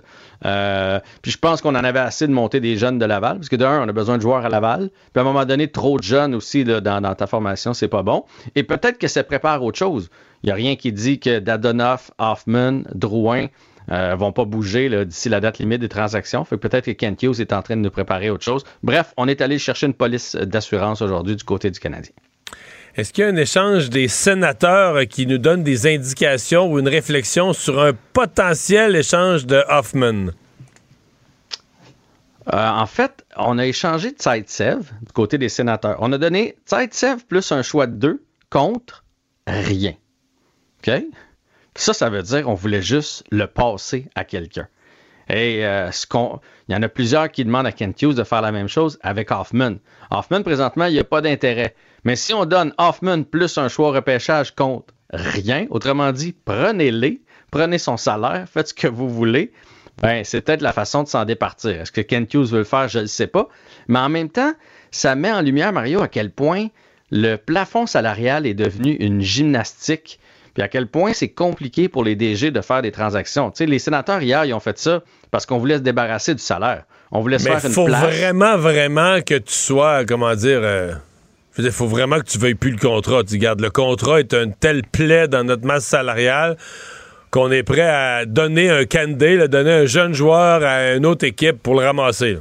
Puis 1.23 1.33
je 1.33 1.39
pense 1.39 1.61
qu'on 1.61 1.75
en 1.75 1.85
avait 1.85 1.99
assez 1.99 2.27
de 2.27 2.33
monter 2.33 2.61
des 2.61 2.77
jeunes 2.77 2.99
de 2.99 3.05
Laval. 3.05 3.37
Parce 3.37 3.49
que 3.49 3.57
d'un, 3.57 3.83
on 3.83 3.89
a 3.89 3.93
besoin 3.93 4.17
de 4.17 4.23
joueurs 4.23 4.45
à 4.45 4.49
Laval. 4.49 4.91
Puis 5.13 5.19
à 5.19 5.21
un 5.21 5.25
moment 5.25 5.45
donné, 5.45 5.69
trop 5.69 5.99
de 5.99 6.03
jeunes 6.03 6.35
aussi 6.35 6.65
dans 6.65 7.15
ta 7.15 7.27
formation, 7.27 7.75
c'est 7.75 7.89
pas 7.89 8.03
bon. 8.03 8.25
Et 8.55 8.63
peut-être 8.63 8.99
que 8.99 9.09
ça 9.09 9.25
prépare 9.25 9.63
autre 9.63 9.79
chose. 9.79 10.11
Il 10.43 10.47
n'y 10.47 10.53
a 10.53 10.55
rien 10.55 10.77
qui 10.77 10.93
dit 10.93 11.19
que 11.19 11.41
Dadonoff, 11.41 12.11
Hoffman, 12.19 12.83
Drouin 12.95 13.47
euh, 13.91 14.15
vont 14.17 14.33
pas 14.33 14.45
bouger 14.45 15.05
d'ici 15.05 15.29
la 15.29 15.41
date 15.41 15.59
limite 15.59 15.81
des 15.81 15.89
transactions. 15.89 16.45
Fait 16.45 16.57
peut-être 16.57 16.85
que 16.85 16.91
Kent 16.91 17.23
Hughes 17.23 17.41
est 17.41 17.53
en 17.53 17.63
train 17.63 17.77
de 17.77 17.83
nous 17.83 17.91
préparer 17.91 18.31
autre 18.31 18.45
chose. 18.45 18.65
Bref, 18.83 19.13
on 19.17 19.29
est 19.29 19.41
allé 19.41 19.59
chercher 19.59 19.87
une 19.87 19.95
police 19.95 20.37
d'assurance 20.37 21.03
aujourd'hui 21.03 21.37
du 21.37 21.45
côté 21.45 21.71
du 21.71 21.79
Canadien. 21.79 22.13
Est-ce 22.97 23.13
qu'il 23.13 23.23
y 23.23 23.27
a 23.27 23.31
un 23.31 23.37
échange 23.37 23.91
des 23.91 24.09
sénateurs 24.09 25.07
qui 25.09 25.27
nous 25.27 25.39
donne 25.39 25.63
des 25.63 25.87
indications 25.87 26.71
ou 26.71 26.81
une 26.81 26.89
réflexion 26.89 27.53
sur 27.53 27.81
un 27.81 27.93
potentiel 28.13 28.97
échange 28.97 29.47
de 29.47 29.63
Hoffman? 29.69 30.33
Euh, 32.53 32.69
en 32.69 32.87
fait, 32.87 33.25
on 33.37 33.59
a 33.59 33.67
échangé 33.67 34.11
Tsaitsev 34.11 34.91
du 35.03 35.13
côté 35.13 35.39
des 35.39 35.49
sénateurs. 35.49 35.99
On 36.01 36.13
a 36.13 36.19
donné 36.19 36.57
Tsaitsev 36.67 37.25
plus 37.29 37.53
un 37.53 37.63
choix 37.63 37.87
de 37.87 37.95
deux 37.95 38.25
contre 38.51 39.05
rien. 39.47 39.95
OK? 40.81 41.03
Ça, 41.79 41.95
ça 41.95 42.11
veut 42.11 42.23
dire 42.23 42.43
qu'on 42.43 42.55
voulait 42.55 42.83
juste 42.83 43.25
le 43.31 43.47
passer 43.47 44.09
à 44.17 44.25
quelqu'un. 44.25 44.67
Et 45.31 45.65
euh, 45.65 45.93
ce 45.93 46.09
qu'on, 46.09 46.41
il 46.69 46.75
y 46.75 46.77
en 46.77 46.83
a 46.83 46.89
plusieurs 46.89 47.31
qui 47.31 47.45
demandent 47.45 47.67
à 47.67 47.73
Kent 47.73 48.03
Hughes 48.03 48.15
de 48.15 48.25
faire 48.25 48.43
la 48.43 48.51
même 48.51 48.67
chose 48.67 48.99
avec 49.01 49.31
Hoffman. 49.31 49.77
Hoffman, 50.11 50.43
présentement, 50.43 50.87
il 50.87 50.95
n'y 50.95 50.99
a 50.99 51.05
pas 51.05 51.21
d'intérêt. 51.21 51.77
Mais 52.03 52.17
si 52.17 52.35
on 52.35 52.47
donne 52.47 52.75
Hoffman 52.79 53.23
plus 53.23 53.59
un 53.59 53.69
choix 53.69 53.91
au 53.91 53.93
repêchage 53.93 54.57
contre 54.57 54.93
rien, 55.13 55.67
autrement 55.71 56.11
dit, 56.11 56.35
prenez-les, 56.45 57.23
prenez 57.53 57.79
son 57.79 57.97
salaire, 57.97 58.47
faites 58.53 58.69
ce 58.69 58.75
que 58.75 58.89
vous 58.89 59.09
voulez, 59.09 59.53
ben, 60.03 60.25
c'est 60.25 60.41
peut-être 60.41 60.63
la 60.63 60.73
façon 60.73 61.05
de 61.05 61.09
s'en 61.09 61.25
départir. 61.25 61.81
Est-ce 61.81 61.93
que 61.93 62.01
Kent 62.01 62.35
Hughes 62.35 62.47
veut 62.47 62.59
le 62.59 62.65
faire? 62.65 62.89
Je 62.89 62.99
ne 62.99 63.03
le 63.05 63.09
sais 63.09 63.29
pas. 63.29 63.49
Mais 63.87 64.01
en 64.01 64.09
même 64.09 64.31
temps, 64.31 64.53
ça 64.91 65.15
met 65.15 65.31
en 65.31 65.43
lumière, 65.43 65.73
Mario, 65.73 66.03
à 66.03 66.09
quel 66.09 66.33
point 66.33 66.67
le 67.13 67.37
plafond 67.37 67.87
salarial 67.87 68.47
est 68.47 68.55
devenu 68.55 68.95
une 68.95 69.21
gymnastique, 69.21 70.19
puis 70.59 70.65
à 70.65 70.69
quel 70.69 70.89
point 70.89 71.13
c'est 71.13 71.29
compliqué 71.29 71.89
pour 71.89 72.03
les 72.03 72.17
DG 72.17 72.51
de 72.51 72.61
faire 72.63 72.83
des 72.83 72.91
transactions. 72.91 73.53
Tu 73.53 73.59
sais, 73.59 73.67
les 73.67 73.79
sénateurs, 73.79 74.21
hier, 74.21 74.45
ils 74.45 74.53
ont 74.53 74.59
fait 74.59 74.77
ça 74.77 75.05
parce 75.31 75.47
qu'on 75.47 75.59
voulait 75.59 75.77
se 75.77 75.83
débarrasser 75.83 76.35
du 76.35 76.43
salaire. 76.43 76.83
On 77.13 77.21
voulait 77.21 77.39
se 77.39 77.45
Mais 77.45 77.53
faire 77.53 77.67
une 77.67 77.73
faut 77.73 77.85
place. 77.85 78.03
vraiment, 78.03 78.57
vraiment 78.57 79.21
que 79.21 79.39
tu 79.39 79.55
sois, 79.55 80.05
comment 80.05 80.35
dire, 80.35 80.59
euh, 80.61 80.95
dire, 81.57 81.71
faut 81.71 81.87
vraiment 81.87 82.19
que 82.19 82.25
tu 82.25 82.39
veuilles 82.39 82.57
plus 82.57 82.73
le 82.73 82.77
contrat. 82.77 83.23
Tu 83.23 83.39
le 83.39 83.69
contrat 83.71 84.19
est 84.19 84.35
un 84.35 84.51
tel 84.51 84.83
plaid 84.83 85.31
dans 85.31 85.45
notre 85.45 85.65
masse 85.65 85.85
salariale 85.85 86.57
qu'on 87.31 87.53
est 87.53 87.63
prêt 87.63 87.89
à 87.89 88.27
donner 88.27 88.69
un 88.69 88.85
candé, 88.85 89.47
donner 89.47 89.73
un 89.73 89.87
jeune 89.87 90.13
joueur 90.13 90.65
à 90.65 90.95
une 90.95 91.07
autre 91.07 91.25
équipe 91.25 91.63
pour 91.63 91.79
le 91.79 91.87
ramasser. 91.87 92.33
là. 92.33 92.41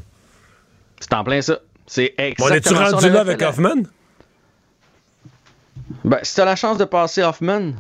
C'est 1.01 1.13
en 1.13 1.23
plein 1.23 1.43
ça. 1.43 1.59
C'est 1.85 2.15
On 2.17 2.23
exactement 2.23 2.55
est-tu. 2.55 2.73
On 2.73 2.77
rendu 2.93 3.05
avait 3.05 3.13
là 3.13 3.21
avec 3.21 3.41
Hoffman? 3.43 3.83
Ben, 6.03 6.17
si 6.23 6.33
tu 6.33 6.41
as 6.41 6.45
la 6.45 6.55
chance 6.55 6.79
de 6.79 6.85
passer 6.85 7.21
Hoffman 7.21 7.73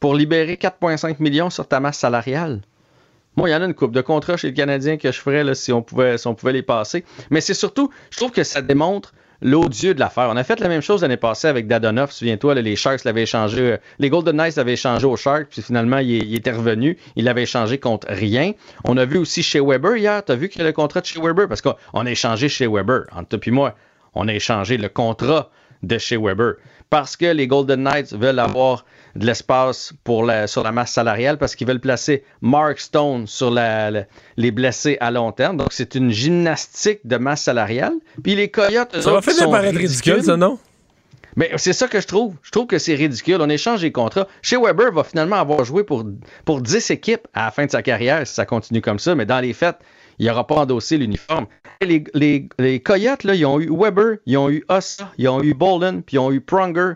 pour 0.00 0.14
libérer 0.14 0.54
4,5 0.54 1.16
millions 1.20 1.50
sur 1.50 1.68
ta 1.68 1.78
masse 1.78 1.98
salariale, 1.98 2.60
moi, 3.36 3.48
il 3.48 3.52
y 3.52 3.54
en 3.54 3.62
a 3.62 3.64
une 3.64 3.74
coupe 3.74 3.92
de 3.92 4.00
contrats 4.00 4.36
chez 4.36 4.48
le 4.48 4.54
Canadien 4.54 4.96
que 4.96 5.12
je 5.12 5.20
ferais 5.20 5.54
si, 5.54 5.72
on 5.72 5.82
pouvait, 5.82 6.18
si 6.18 6.28
les 6.46 6.62
passer. 6.62 7.04
Mais 7.30 7.40
c'est 7.40 7.54
surtout, 7.54 7.90
je 8.10 8.16
trouve 8.16 8.32
que 8.32 8.42
ça 8.42 8.60
démontre 8.60 9.14
l'odieux 9.40 9.94
de 9.94 10.00
l'affaire. 10.00 10.28
On 10.30 10.36
a 10.36 10.44
fait 10.44 10.58
la 10.60 10.68
même 10.68 10.82
chose 10.82 11.02
l'année 11.02 11.16
passée 11.16 11.46
avec 11.46 11.66
Dadonoff. 11.66 12.10
Souviens-toi, 12.10 12.56
les 12.56 12.76
Sharks 12.76 13.04
l'avaient 13.04 13.22
échangé, 13.22 13.60
euh, 13.60 13.76
les 13.98 14.10
Golden 14.10 14.36
Knights 14.36 14.56
l'avaient 14.56 14.74
échangé 14.74 15.06
aux 15.06 15.16
Sharks, 15.16 15.46
puis 15.48 15.62
finalement, 15.62 15.98
il, 15.98 16.10
il 16.10 16.34
était 16.34 16.50
revenu. 16.50 16.98
Il 17.16 17.24
l'avait 17.24 17.44
échangé 17.44 17.78
contre 17.78 18.08
rien. 18.10 18.52
On 18.84 18.96
a 18.96 19.04
vu 19.04 19.16
aussi 19.16 19.42
chez 19.42 19.60
Weber 19.60 19.96
hier. 19.96 20.24
Tu 20.24 20.32
as 20.32 20.36
vu 20.36 20.48
qu'il 20.48 20.60
y 20.60 20.64
a 20.64 20.66
le 20.66 20.72
contrat 20.72 21.00
de 21.00 21.06
chez 21.06 21.20
Weber? 21.20 21.48
Parce 21.48 21.62
qu'on 21.62 21.74
on 21.92 22.04
a 22.04 22.10
échangé 22.10 22.48
chez 22.48 22.66
Weber. 22.66 23.04
Entre 23.12 23.28
toi 23.28 23.40
et 23.46 23.50
moi, 23.50 23.74
on 24.14 24.28
a 24.28 24.34
échangé 24.34 24.76
le 24.76 24.88
contrat 24.88 25.50
de 25.82 25.96
chez 25.96 26.16
Weber 26.16 26.56
parce 26.90 27.16
que 27.16 27.26
les 27.26 27.46
Golden 27.46 27.84
Knights 27.84 28.12
veulent 28.12 28.40
avoir 28.40 28.84
de 29.16 29.26
l'espace 29.26 29.92
pour 30.04 30.24
la, 30.24 30.46
sur 30.46 30.62
la 30.62 30.72
masse 30.72 30.92
salariale 30.92 31.38
parce 31.38 31.54
qu'ils 31.56 31.66
veulent 31.66 31.80
placer 31.80 32.22
Mark 32.40 32.78
Stone 32.78 33.26
sur 33.26 33.50
la- 33.50 33.90
la- 33.90 34.04
les 34.36 34.50
blessés 34.50 34.96
à 35.00 35.10
long 35.10 35.32
terme. 35.32 35.56
Donc, 35.56 35.68
c'est 35.72 35.94
une 35.94 36.10
gymnastique 36.10 37.00
de 37.04 37.16
masse 37.16 37.42
salariale. 37.42 37.94
Puis 38.22 38.34
les 38.34 38.50
Coyotes, 38.50 39.00
Ça 39.00 39.12
va 39.12 39.20
finir 39.22 39.44
sont 39.44 39.50
par 39.50 39.64
être 39.64 39.76
ridicule, 39.76 40.22
ça, 40.22 40.36
non? 40.36 40.58
Mais 41.36 41.50
c'est 41.56 41.72
ça 41.72 41.86
que 41.86 42.00
je 42.00 42.06
trouve. 42.08 42.34
Je 42.42 42.50
trouve 42.50 42.66
que 42.66 42.78
c'est 42.78 42.94
ridicule. 42.94 43.38
On 43.40 43.48
échange 43.48 43.82
les 43.82 43.92
contrats. 43.92 44.26
Chez 44.42 44.56
Weber 44.56 44.92
va 44.92 45.04
finalement 45.04 45.36
avoir 45.36 45.64
joué 45.64 45.84
pour, 45.84 46.04
pour 46.44 46.60
10 46.60 46.90
équipes 46.90 47.28
à 47.34 47.44
la 47.46 47.50
fin 47.52 47.66
de 47.66 47.70
sa 47.70 47.82
carrière 47.82 48.26
si 48.26 48.34
ça 48.34 48.44
continue 48.44 48.80
comme 48.80 48.98
ça. 48.98 49.14
Mais 49.14 49.26
dans 49.26 49.38
les 49.40 49.52
faits, 49.52 49.76
il 50.18 50.26
n'aura 50.26 50.46
pas 50.46 50.56
endossé 50.56 50.98
l'uniforme. 50.98 51.46
Les, 51.82 52.02
les, 52.14 52.48
les 52.58 52.80
Coyotes, 52.80 53.22
là, 53.24 53.34
ils 53.36 53.46
ont 53.46 53.60
eu 53.60 53.70
Weber, 53.72 54.16
ils 54.26 54.36
ont 54.36 54.50
eu 54.50 54.64
Ossa, 54.68 55.10
ils 55.18 55.28
ont 55.28 55.40
eu 55.42 55.54
Bolden, 55.54 56.02
puis 56.02 56.16
ils 56.16 56.18
ont 56.18 56.32
eu 56.32 56.40
Pronger, 56.40 56.94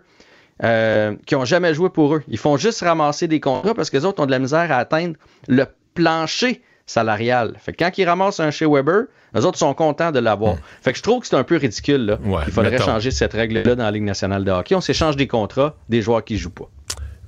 euh, 0.63 1.17
qui 1.27 1.35
n'ont 1.35 1.45
jamais 1.45 1.75
joué 1.75 1.91
pour 1.91 2.15
eux. 2.15 2.23
Ils 2.29 2.39
font 2.39 2.57
juste 2.57 2.81
ramasser 2.81 3.27
des 3.29 3.41
contrats 3.41 3.75
parce 3.75 3.91
que 3.91 3.97
les 3.97 4.05
autres 4.05 4.23
ont 4.23 4.27
de 4.27 4.31
la 4.31 4.39
misère 4.39 4.71
à 4.71 4.77
atteindre 4.77 5.15
le 5.49 5.67
plancher 5.95 6.63
salarial. 6.87 7.55
Fait 7.59 7.73
que 7.73 7.83
quand 7.85 7.97
ils 7.99 8.05
ramassent 8.05 8.41
un 8.41 8.51
chez 8.51 8.67
Weber, 8.67 9.05
les 9.35 9.45
autres 9.45 9.59
sont 9.59 9.75
contents 9.75 10.13
de 10.13 10.19
l'avoir. 10.19 10.57
Fait 10.83 10.93
que 10.93 10.99
je 10.99 11.03
trouve 11.03 11.21
que 11.21 11.27
c'est 11.27 11.37
un 11.37 11.45
peu 11.45 11.57
ridicule. 11.57 12.07
Là. 12.07 12.19
Il 12.47 12.53
faudrait 12.53 12.71
mettons. 12.71 12.85
changer 12.85 13.11
cette 13.11 13.33
règle-là 13.33 13.75
dans 13.75 13.85
la 13.85 13.91
Ligue 13.91 14.05
nationale 14.05 14.45
de 14.45 14.51
hockey. 14.51 14.75
On 14.75 14.81
s'échange 14.81 15.17
des 15.17 15.27
contrats 15.27 15.75
des 15.89 16.03
joueurs 16.03 16.23
qui 16.23 16.37
jouent 16.37 16.51
pas. 16.51 16.69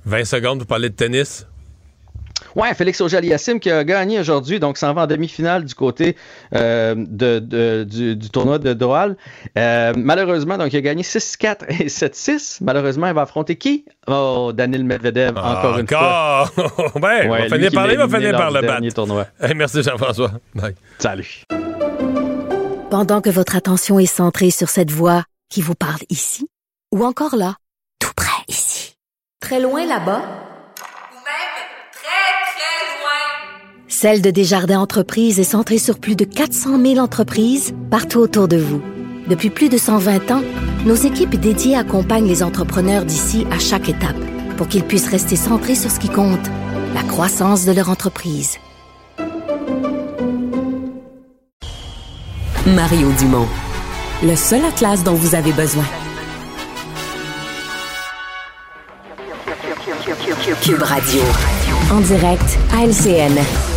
20 0.05 0.23
secondes 0.25 0.59
pour 0.59 0.67
parler 0.67 0.89
de 0.89 0.95
tennis. 0.95 1.47
Ouais, 2.55 2.73
Félix 2.73 3.01
Auger-Aliassime 3.01 3.59
qui 3.59 3.69
a 3.69 3.83
gagné 3.83 4.19
aujourd'hui, 4.19 4.59
donc 4.59 4.77
s'en 4.77 4.93
va 4.93 5.03
en 5.03 5.07
demi-finale 5.07 5.65
du 5.65 5.75
côté 5.75 6.15
euh, 6.55 6.95
de, 6.97 7.39
de- 7.39 7.83
du, 7.83 8.15
du 8.15 8.29
tournoi 8.29 8.57
de 8.59 8.73
Doha. 8.73 9.09
Euh, 9.57 9.93
malheureusement, 9.95 10.57
donc 10.57 10.73
il 10.73 10.77
a 10.77 10.81
gagné 10.81 11.03
6-4 11.03 11.65
et 11.81 11.87
7-6. 11.87 12.57
Malheureusement, 12.61 13.07
il 13.07 13.13
va 13.13 13.21
affronter 13.21 13.55
qui? 13.57 13.85
Oh, 14.07 14.51
Daniel 14.53 14.83
Medvedev, 14.83 15.37
encore 15.37 15.77
une 15.79 15.87
fois. 15.87 16.47
Encore! 16.57 16.91
ben, 16.99 17.29
Ouais, 17.29 17.47
on 17.49 17.53
finir 17.55 17.71
par 17.71 17.91
il 17.91 17.97
va 17.97 18.07
finir 18.07 18.31
par 18.37 18.49
du 18.49 18.55
le 18.55 18.61
dernier 18.61 18.87
battre. 18.87 18.95
tournoi. 18.95 19.27
Hey, 19.41 19.53
merci 19.53 19.83
Jean-François. 19.83 20.31
Bye. 20.55 20.75
Salut. 20.99 21.43
Pendant 22.89 23.21
que 23.21 23.29
votre 23.29 23.55
attention 23.55 23.99
est 23.99 24.05
centrée 24.05 24.49
sur 24.49 24.69
cette 24.69 24.91
voix 24.91 25.23
qui 25.49 25.61
vous 25.61 25.75
parle 25.75 26.01
ici, 26.09 26.47
ou 26.93 27.03
encore 27.05 27.35
là, 27.35 27.55
tout 27.99 28.11
près 28.15 28.41
ici, 28.47 28.95
très 29.41 29.59
loin 29.59 29.85
là-bas, 29.85 30.21
Celle 33.99 34.21
de 34.21 34.29
Desjardins 34.29 34.79
Entreprises 34.79 35.39
est 35.39 35.43
centrée 35.43 35.79
sur 35.79 35.97
plus 35.97 36.15
de 36.15 36.23
400 36.23 36.79
000 36.79 36.97
entreprises 36.99 37.73
partout 37.89 38.19
autour 38.19 38.47
de 38.47 38.55
vous. 38.55 38.79
Depuis 39.27 39.49
plus 39.49 39.69
de 39.69 39.79
120 39.79 40.29
ans, 40.29 40.43
nos 40.85 40.93
équipes 40.93 41.35
dédiées 41.35 41.75
accompagnent 41.75 42.27
les 42.27 42.43
entrepreneurs 42.43 43.05
d'ici 43.05 43.47
à 43.49 43.57
chaque 43.57 43.89
étape 43.89 44.23
pour 44.55 44.67
qu'ils 44.67 44.83
puissent 44.83 45.09
rester 45.09 45.35
centrés 45.35 45.73
sur 45.73 45.89
ce 45.89 45.99
qui 45.99 46.09
compte, 46.09 46.45
la 46.93 47.01
croissance 47.01 47.65
de 47.65 47.71
leur 47.71 47.89
entreprise. 47.89 48.59
Mario 52.67 53.11
Dumont, 53.17 53.47
le 54.21 54.35
seul 54.35 54.63
atlas 54.63 55.03
dont 55.03 55.15
vous 55.15 55.33
avez 55.33 55.53
besoin. 55.53 55.85
Cube 60.61 60.83
Radio, 60.83 61.21
en 61.91 62.01
direct 62.01 62.59
à 62.75 62.85
LCN. 62.85 63.76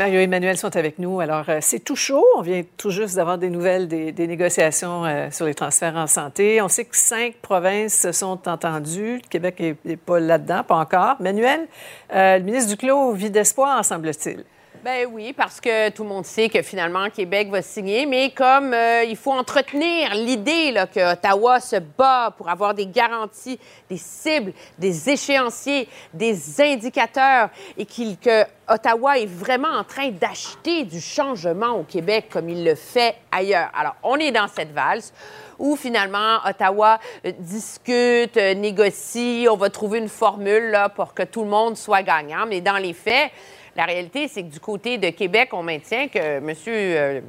Mario 0.00 0.18
et 0.20 0.22
Emmanuel 0.22 0.56
sont 0.56 0.74
avec 0.78 0.98
nous. 0.98 1.20
Alors, 1.20 1.44
euh, 1.50 1.58
c'est 1.60 1.80
tout 1.80 1.94
chaud. 1.94 2.24
On 2.34 2.40
vient 2.40 2.62
tout 2.78 2.88
juste 2.88 3.16
d'avoir 3.16 3.36
des 3.36 3.50
nouvelles 3.50 3.86
des, 3.86 4.26
négociations 4.26 5.04
euh, 5.04 5.28
sur 5.30 5.44
les 5.44 5.52
transferts 5.52 5.94
en 5.94 6.06
santé. 6.06 6.62
On 6.62 6.68
sait 6.68 6.86
que 6.86 6.96
cinq 6.96 7.34
provinces 7.42 8.00
se 8.00 8.10
sont 8.10 8.48
entendues. 8.48 9.20
Québec 9.28 9.62
n'est 9.84 9.98
pas 9.98 10.18
là-dedans, 10.18 10.64
pas 10.64 10.76
encore. 10.76 11.16
Manuel, 11.20 11.68
euh, 12.14 12.38
le 12.38 12.44
ministre 12.44 12.70
Duclos 12.70 13.12
vit 13.12 13.28
d'espoir, 13.28 13.84
semble-t-il. 13.84 14.42
Ben 14.82 15.06
oui, 15.12 15.34
parce 15.34 15.60
que 15.60 15.90
tout 15.90 16.04
le 16.04 16.08
monde 16.08 16.24
sait 16.24 16.48
que 16.48 16.62
finalement 16.62 17.10
Québec 17.10 17.50
va 17.50 17.60
signer, 17.60 18.06
mais 18.06 18.30
comme 18.30 18.72
euh, 18.72 19.04
il 19.04 19.16
faut 19.16 19.30
entretenir 19.30 20.14
l'idée 20.14 20.70
là, 20.70 20.86
que 20.86 21.12
Ottawa 21.12 21.60
se 21.60 21.76
bat 21.76 22.32
pour 22.34 22.48
avoir 22.48 22.72
des 22.72 22.86
garanties, 22.86 23.60
des 23.90 23.98
cibles, 23.98 24.54
des 24.78 25.10
échéanciers, 25.10 25.86
des 26.14 26.62
indicateurs, 26.62 27.50
et 27.76 27.84
qu'il, 27.84 28.16
que 28.16 28.44
Ottawa 28.66 29.18
est 29.18 29.26
vraiment 29.26 29.68
en 29.68 29.84
train 29.84 30.08
d'acheter 30.08 30.84
du 30.84 30.98
changement 30.98 31.72
au 31.72 31.82
Québec 31.82 32.28
comme 32.32 32.48
il 32.48 32.64
le 32.64 32.74
fait 32.74 33.16
ailleurs. 33.30 33.68
Alors, 33.78 33.96
on 34.02 34.16
est 34.16 34.32
dans 34.32 34.48
cette 34.48 34.72
valse 34.72 35.12
où 35.58 35.76
finalement 35.76 36.38
Ottawa 36.46 36.98
euh, 37.26 37.32
discute, 37.38 38.38
euh, 38.38 38.54
négocie, 38.54 39.46
on 39.50 39.58
va 39.58 39.68
trouver 39.68 39.98
une 39.98 40.08
formule 40.08 40.74
pour 40.96 41.12
que 41.12 41.24
tout 41.24 41.42
le 41.42 41.50
monde 41.50 41.76
soit 41.76 42.02
gagnant, 42.02 42.46
mais 42.48 42.62
dans 42.62 42.78
les 42.78 42.94
faits, 42.94 43.30
la 43.76 43.84
réalité, 43.84 44.28
c'est 44.28 44.42
que 44.42 44.48
du 44.48 44.60
côté 44.60 44.98
de 44.98 45.10
Québec, 45.10 45.50
on 45.52 45.62
maintient 45.62 46.08
que 46.08 46.18
M. 46.18 46.54
euh, 46.68 47.20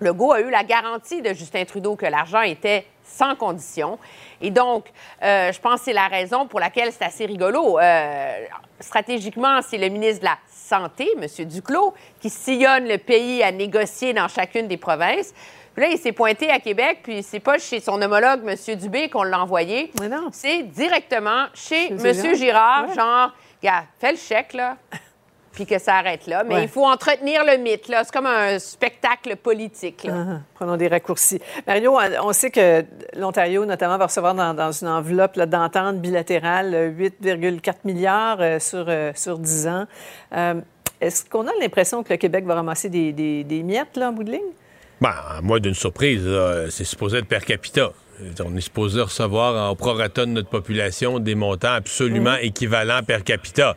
Legault 0.00 0.32
a 0.32 0.40
eu 0.40 0.50
la 0.50 0.64
garantie 0.64 1.20
de 1.20 1.32
Justin 1.34 1.64
Trudeau 1.64 1.94
que 1.96 2.06
l'argent 2.06 2.40
était 2.40 2.86
sans 3.04 3.34
condition. 3.34 3.98
Et 4.40 4.50
donc, 4.50 4.86
euh, 5.22 5.52
je 5.52 5.60
pense 5.60 5.80
que 5.80 5.84
c'est 5.86 5.92
la 5.92 6.08
raison 6.08 6.46
pour 6.46 6.60
laquelle 6.60 6.90
c'est 6.92 7.04
assez 7.04 7.26
rigolo. 7.26 7.78
Euh, 7.78 8.44
stratégiquement, 8.78 9.60
c'est 9.62 9.76
le 9.78 9.88
ministre 9.88 10.20
de 10.20 10.24
la 10.26 10.38
Santé, 10.48 11.08
M. 11.20 11.44
Duclos, 11.46 11.92
qui 12.20 12.30
sillonne 12.30 12.86
le 12.88 12.96
pays 12.98 13.42
à 13.42 13.52
négocier 13.52 14.12
dans 14.14 14.28
chacune 14.28 14.68
des 14.68 14.76
provinces. 14.78 15.34
Puis 15.74 15.84
là, 15.84 15.90
il 15.90 15.98
s'est 15.98 16.12
pointé 16.12 16.50
à 16.50 16.58
Québec, 16.60 17.00
puis 17.02 17.22
c'est 17.22 17.40
pas 17.40 17.58
chez 17.58 17.80
son 17.80 18.00
homologue, 18.00 18.40
M. 18.48 18.76
Dubé, 18.76 19.08
qu'on 19.08 19.22
l'a 19.22 19.40
envoyé. 19.40 19.92
C'est 20.32 20.62
directement 20.62 21.46
chez 21.54 21.88
M. 21.92 21.98
Girard. 21.98 22.36
Girard, 22.36 22.88
Ouais. 22.88 22.94
genre, 22.94 23.32
gars, 23.62 23.84
fais 23.98 24.12
le 24.12 24.18
chèque, 24.18 24.54
là, 24.54 24.76
puis 25.52 25.66
que 25.66 25.78
ça 25.78 25.96
arrête 25.96 26.26
là. 26.26 26.44
Mais 26.44 26.54
Ouais. 26.54 26.62
il 26.64 26.68
faut 26.68 26.86
entretenir 26.86 27.44
le 27.44 27.56
mythe, 27.58 27.88
là. 27.88 28.02
C'est 28.04 28.12
comme 28.12 28.26
un 28.26 28.58
spectacle 28.58 29.34
politique, 29.36 30.04
là. 30.04 30.12
Ah, 30.16 30.38
prenons 30.54 30.76
des 30.76 30.88
raccourcis. 30.88 31.40
Mario, 31.66 31.98
on 32.22 32.32
sait 32.32 32.50
que 32.50 32.84
l'Ontario, 33.16 33.64
notamment, 33.64 33.98
va 33.98 34.06
recevoir 34.06 34.34
dans, 34.34 34.54
dans 34.54 34.72
une 34.72 34.88
enveloppe 34.88 35.36
là, 35.36 35.46
d'entente 35.46 35.98
bilatérale 36.00 36.74
euh, 36.74 36.90
8,4 36.90 37.74
milliards 37.84 38.38
euh, 38.40 38.58
sur, 38.60 38.84
euh, 38.88 39.12
sur 39.14 39.38
10 39.38 39.66
ans. 39.66 39.86
Euh, 40.36 40.54
Est-ce 41.00 41.24
qu'on 41.24 41.46
a 41.46 41.52
l'impression 41.60 42.02
que 42.02 42.12
le 42.12 42.16
Québec 42.18 42.44
va 42.44 42.54
ramasser 42.54 42.88
des, 42.88 43.12
des- 43.12 43.42
des 43.44 43.62
miettes 43.62 43.96
là, 43.96 44.10
en 44.10 44.12
bout 44.12 44.24
de 44.24 44.32
ligne? 44.32 44.52
Ben, 45.00 45.14
à 45.36 45.40
moins 45.40 45.58
d'une 45.60 45.74
surprise, 45.74 46.26
là, 46.26 46.66
c'est 46.70 46.84
supposé 46.84 47.18
être 47.18 47.26
per 47.26 47.40
capita. 47.40 47.90
On 48.44 48.54
est 48.56 48.60
supposé 48.60 49.00
recevoir 49.00 49.70
en 49.70 49.74
prorata 49.74 50.26
de 50.26 50.30
notre 50.30 50.48
population 50.50 51.18
des 51.18 51.34
montants 51.34 51.72
absolument 51.72 52.36
équivalents 52.40 53.02
per 53.06 53.22
capita. 53.24 53.76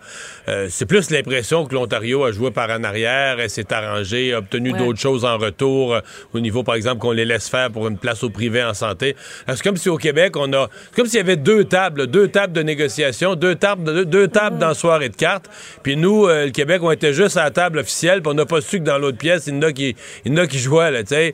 Euh, 0.50 0.68
c'est 0.70 0.86
plus 0.86 1.10
l'impression 1.12 1.66
que 1.66 1.74
l'Ontario 1.74 2.24
a 2.26 2.32
joué 2.32 2.52
par 2.52 2.70
en 2.70 2.84
arrière, 2.84 3.40
elle 3.40 3.50
s'est 3.50 3.72
arrangée, 3.74 4.34
a 4.34 4.40
obtenu 4.40 4.74
Ouais. 4.74 4.78
d'autres 4.80 5.00
choses 5.00 5.24
en 5.24 5.38
retour, 5.38 5.94
euh, 5.94 6.02
au 6.34 6.40
niveau, 6.40 6.64
par 6.64 6.76
exemple, 6.76 7.00
qu'on 7.00 7.12
les 7.12 7.26
laisse 7.26 7.48
faire 7.48 7.72
pour 7.72 7.88
une 7.88 7.98
place 7.98 8.24
au 8.24 8.30
privé 8.30 8.64
en 8.64 8.74
santé. 8.74 9.16
Euh, 9.48 9.54
C'est 9.56 9.64
comme 9.64 9.78
si 9.78 9.88
au 9.90 9.98
Québec, 9.98 10.36
on 10.36 10.52
a. 10.54 10.68
C'est 10.90 10.96
comme 10.96 11.06
s'il 11.06 11.18
y 11.18 11.22
avait 11.22 11.38
deux 11.38 11.64
tables, 11.66 12.08
deux 12.08 12.28
tables 12.28 12.54
de 12.54 12.64
négociation, 12.64 13.36
deux 13.36 13.56
tables, 13.56 13.84
deux, 13.86 14.06
deux 14.06 14.28
tables 14.28 14.58
dans 14.58 14.74
soirée 14.74 15.10
de 15.10 15.16
cartes. 15.16 15.50
Puis 15.84 15.96
nous, 15.96 16.26
euh, 16.28 16.46
le 16.46 16.52
Québec, 16.52 16.82
on 16.84 16.92
était 16.92 17.14
juste 17.14 17.38
à 17.38 17.44
la 17.46 17.52
table 17.52 17.80
officielle, 17.80 18.22
puis 18.22 18.32
on 18.32 18.36
n'a 18.36 18.46
pas 18.46 18.60
su 18.62 18.80
que 18.80 18.84
dans 18.84 18.98
l'autre 18.98 19.18
pièce, 19.18 19.48
il 19.48 19.54
y 19.56 19.58
en 19.58 19.62
a 19.62 19.72
qui, 19.72 19.96
il 20.26 20.32
y 20.32 20.36
en 20.36 20.38
a 20.44 20.48
qui 20.48 20.60
jouaient, 20.60 20.92
là, 20.92 21.04
tu 21.04 21.16
sais. 21.16 21.34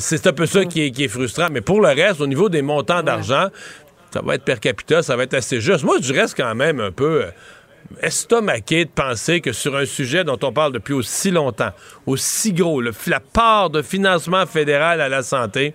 C'est 0.00 0.26
un 0.26 0.32
peu 0.32 0.46
ça 0.46 0.64
qui, 0.64 0.82
est, 0.86 0.90
qui 0.90 1.04
est 1.04 1.08
frustrant. 1.08 1.48
Mais 1.50 1.60
pour 1.60 1.80
le 1.80 1.88
reste, 1.88 2.20
au 2.20 2.26
niveau 2.26 2.45
des 2.48 2.62
montants 2.62 3.02
d'argent, 3.02 3.48
ça 4.12 4.20
va 4.22 4.34
être 4.36 4.44
per 4.44 4.56
capita, 4.60 5.02
ça 5.02 5.16
va 5.16 5.24
être 5.24 5.34
assez 5.34 5.60
juste. 5.60 5.84
Moi, 5.84 5.96
je 6.00 6.12
reste 6.14 6.36
quand 6.36 6.54
même 6.54 6.80
un 6.80 6.90
peu 6.92 7.24
euh, 7.24 7.30
estomaqué 8.02 8.84
de 8.84 8.90
penser 8.90 9.40
que 9.40 9.52
sur 9.52 9.76
un 9.76 9.84
sujet 9.86 10.24
dont 10.24 10.38
on 10.42 10.52
parle 10.52 10.72
depuis 10.72 10.94
aussi 10.94 11.30
longtemps, 11.30 11.70
aussi 12.06 12.52
gros, 12.52 12.80
le- 12.80 12.92
la 13.06 13.20
part 13.20 13.70
de 13.70 13.82
financement 13.82 14.44
fédéral 14.46 15.00
à 15.00 15.08
la 15.08 15.22
santé, 15.22 15.74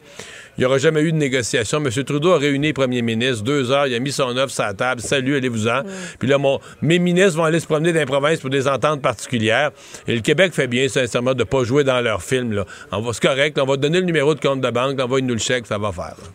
il 0.58 0.62
n'y 0.62 0.66
aura 0.66 0.78
jamais 0.78 1.02
eu 1.02 1.12
de 1.14 1.18
négociation. 1.18 1.78
M. 1.84 1.90
Trudeau 2.04 2.34
a 2.34 2.38
réuni 2.38 2.68
les 2.68 2.74
premiers 2.74 3.02
ministres, 3.02 3.44
deux 3.44 3.72
heures, 3.72 3.88
il 3.88 3.96
a 3.96 4.00
mis 4.00 4.12
son 4.12 4.36
offre 4.38 4.54
sur 4.54 4.64
la 4.64 4.74
table, 4.74 5.02
salut, 5.02 5.36
allez-vous-en. 5.38 5.84
Puis 6.20 6.28
là, 6.28 6.38
mon- 6.38 6.60
mes 6.82 7.00
ministres 7.00 7.38
vont 7.38 7.46
aller 7.46 7.60
se 7.60 7.66
promener 7.68 7.94
dans 7.94 8.00
les 8.00 8.06
provinces 8.06 8.40
pour 8.42 8.50
des 8.50 8.68
ententes 8.68 9.02
particulières. 9.02 9.72
Et 10.08 10.16
le 10.16 10.22
Québec 10.22 10.54
fait 10.54 10.68
bien, 10.68 10.88
sincèrement, 10.90 11.34
de 11.34 11.40
ne 11.40 11.44
pas 11.46 11.64
jouer 11.64 11.84
dans 11.84 12.02
leur 12.02 12.22
film. 12.22 12.52
Là. 12.54 12.66
On 12.92 13.00
va, 13.02 13.14
c'est 13.14 13.22
correct, 13.24 13.58
on 13.62 13.66
va 13.66 13.78
donner 13.78 14.00
le 14.00 14.06
numéro 14.06 14.36
de 14.36 14.40
compte 14.42 14.62
de 14.62 14.70
banque, 14.70 15.00
envoie-nous 15.00 15.34
le 15.34 15.40
chèque, 15.40 15.66
ça 15.68 15.78
va 15.78 15.92
faire. 15.92 16.16
là. 16.22 16.28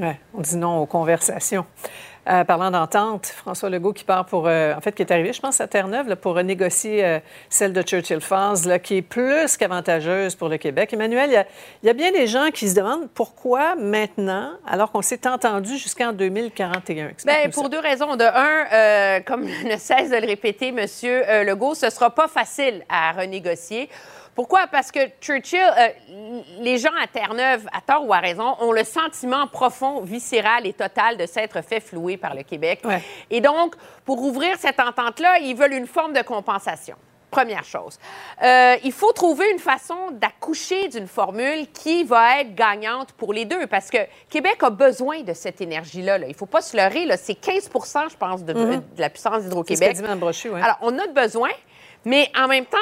Ouais, 0.00 0.18
on 0.34 0.40
dit 0.40 0.56
non 0.56 0.78
aux 0.78 0.86
conversations. 0.86 1.64
Euh, 2.26 2.42
parlant 2.42 2.70
d'entente, 2.70 3.26
François 3.26 3.68
Legault 3.68 3.92
qui 3.92 4.02
part 4.02 4.24
pour, 4.24 4.48
euh, 4.48 4.74
en 4.74 4.80
fait, 4.80 4.92
qui 4.92 5.02
est 5.02 5.12
arrivé, 5.12 5.34
je 5.34 5.40
pense, 5.42 5.60
à 5.60 5.68
Terre-Neuve 5.68 6.08
là, 6.08 6.16
pour 6.16 6.34
renégocier 6.36 7.04
euh, 7.04 7.18
celle 7.50 7.74
de 7.74 7.82
Churchill 7.82 8.22
Falls, 8.22 8.66
là, 8.66 8.78
qui 8.78 8.96
est 8.96 9.02
plus 9.02 9.58
qu'avantageuse 9.58 10.34
pour 10.34 10.48
le 10.48 10.56
Québec. 10.56 10.94
Emmanuel, 10.94 11.28
il 11.28 11.34
y 11.34 11.36
a- 11.36 11.46
il 11.82 11.86
y, 11.86 11.90
a 11.90 11.92
bien 11.92 12.12
des 12.12 12.26
gens 12.26 12.48
qui 12.50 12.66
se 12.70 12.74
demandent 12.74 13.10
pourquoi 13.12 13.74
maintenant, 13.76 14.52
alors 14.66 14.90
qu'on 14.90 15.02
s'est 15.02 15.26
entendu 15.28 15.76
jusqu'en 15.76 16.14
2041. 16.14 17.08
Explique-nous 17.10 17.42
Ben, 17.44 17.50
pour 17.52 17.64
ça. 17.64 17.68
deux 17.68 17.78
raisons. 17.80 18.16
De 18.16 18.24
un, 18.24 19.20
comme 19.20 19.42
ne 19.70 19.76
cesse 19.76 20.08
de 20.10 20.16
le 20.16 20.26
répéter 20.26 20.68
M. 20.68 20.86
Legault, 21.46 21.74
ce 21.74 21.90
sera 21.90 22.08
pas 22.08 22.26
facile 22.26 22.84
à 22.88 23.12
renégocier. 23.12 23.90
Pourquoi? 24.34 24.66
Parce 24.66 24.90
que 24.90 24.98
Churchill, 25.20 25.60
euh, 25.78 25.88
les 26.60 26.78
gens 26.78 26.90
à 27.00 27.06
Terre-Neuve, 27.06 27.66
à 27.72 27.80
tort 27.80 28.04
ou 28.06 28.12
à 28.12 28.18
raison, 28.18 28.56
ont 28.60 28.72
le 28.72 28.82
sentiment 28.84 29.46
profond, 29.46 30.00
viscéral 30.00 30.66
et 30.66 30.72
total 30.72 31.16
de 31.16 31.26
s'être 31.26 31.62
fait 31.62 31.80
flouer 31.80 32.16
par 32.16 32.34
le 32.34 32.42
Québec. 32.42 32.80
Et 33.30 33.40
donc, 33.40 33.74
pour 34.04 34.20
ouvrir 34.22 34.56
cette 34.58 34.80
entente-là, 34.80 35.38
ils 35.38 35.54
veulent 35.54 35.74
une 35.74 35.86
forme 35.86 36.12
de 36.12 36.22
compensation. 36.22 36.96
Première 37.30 37.64
chose. 37.64 37.98
Euh, 38.44 38.76
il 38.84 38.92
faut 38.92 39.10
trouver 39.12 39.50
une 39.50 39.58
façon 39.58 40.12
d'accoucher 40.12 40.86
d'une 40.88 41.08
formule 41.08 41.66
qui 41.72 42.04
va 42.04 42.40
être 42.40 42.54
gagnante 42.54 43.10
pour 43.12 43.32
les 43.32 43.44
deux, 43.44 43.66
parce 43.66 43.90
que 43.90 43.98
Québec 44.30 44.58
a 44.62 44.70
besoin 44.70 45.22
de 45.22 45.32
cette 45.32 45.60
énergie-là. 45.60 46.18
là. 46.18 46.26
Il 46.26 46.30
ne 46.32 46.36
faut 46.36 46.46
pas 46.46 46.60
se 46.60 46.76
leurrer. 46.76 47.08
C'est 47.16 47.34
15% 47.40 48.08
je 48.08 48.16
pense, 48.16 48.44
de, 48.44 48.52
Mhm. 48.52 48.82
de 48.96 49.00
la 49.00 49.10
puissance 49.10 49.42
d'Hydro-Québec. 49.42 49.96
ouais. 50.52 50.62
Alors, 50.62 50.78
on 50.82 50.96
a 50.96 51.06
de 51.08 51.12
besoin, 51.12 51.50
mais 52.04 52.30
en 52.40 52.46
même 52.46 52.66
temps, 52.66 52.78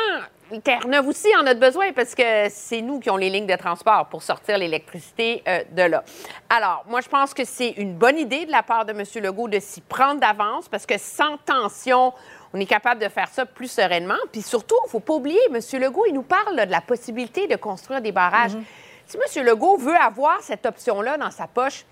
Terre-Neuve 0.60 1.08
aussi 1.08 1.28
en 1.40 1.46
a 1.46 1.54
besoin 1.54 1.92
parce 1.92 2.14
que 2.14 2.48
c'est 2.50 2.80
nous 2.82 3.00
qui 3.00 3.08
avons 3.08 3.18
les 3.18 3.30
lignes 3.30 3.46
de 3.46 3.56
transport 3.56 4.06
pour 4.10 4.22
sortir 4.22 4.58
l'électricité 4.58 5.42
euh, 5.48 5.62
de 5.70 5.82
là. 5.82 6.04
Alors, 6.50 6.84
moi, 6.88 7.00
je 7.00 7.08
pense 7.08 7.32
que 7.32 7.44
c'est 7.44 7.70
une 7.70 7.94
bonne 7.94 8.18
idée 8.18 8.44
de 8.44 8.50
la 8.50 8.62
part 8.62 8.84
de 8.84 8.92
M. 8.92 9.04
Legault 9.22 9.48
de 9.48 9.58
s'y 9.60 9.80
prendre 9.80 10.20
d'avance 10.20 10.68
parce 10.68 10.84
que 10.84 10.98
sans 10.98 11.38
tension, 11.38 12.12
on 12.52 12.60
est 12.60 12.66
capable 12.66 13.00
de 13.00 13.08
faire 13.08 13.28
ça 13.28 13.46
plus 13.46 13.70
sereinement. 13.70 14.18
Puis 14.30 14.42
surtout, 14.42 14.76
il 14.84 14.88
ne 14.88 14.90
faut 14.90 15.00
pas 15.00 15.14
oublier, 15.14 15.40
M. 15.48 15.60
Legault, 15.80 16.04
il 16.06 16.14
nous 16.14 16.22
parle 16.22 16.54
là, 16.54 16.66
de 16.66 16.72
la 16.72 16.80
possibilité 16.80 17.46
de 17.46 17.56
construire 17.56 18.02
des 18.02 18.12
barrages. 18.12 18.56
Si 19.06 19.16
M. 19.16 19.44
Legault 19.44 19.76
veut 19.76 19.96
avoir 19.96 20.40
cette 20.42 20.66
option-là 20.66 21.18
dans 21.18 21.30
sa 21.30 21.46
poche, 21.46 21.84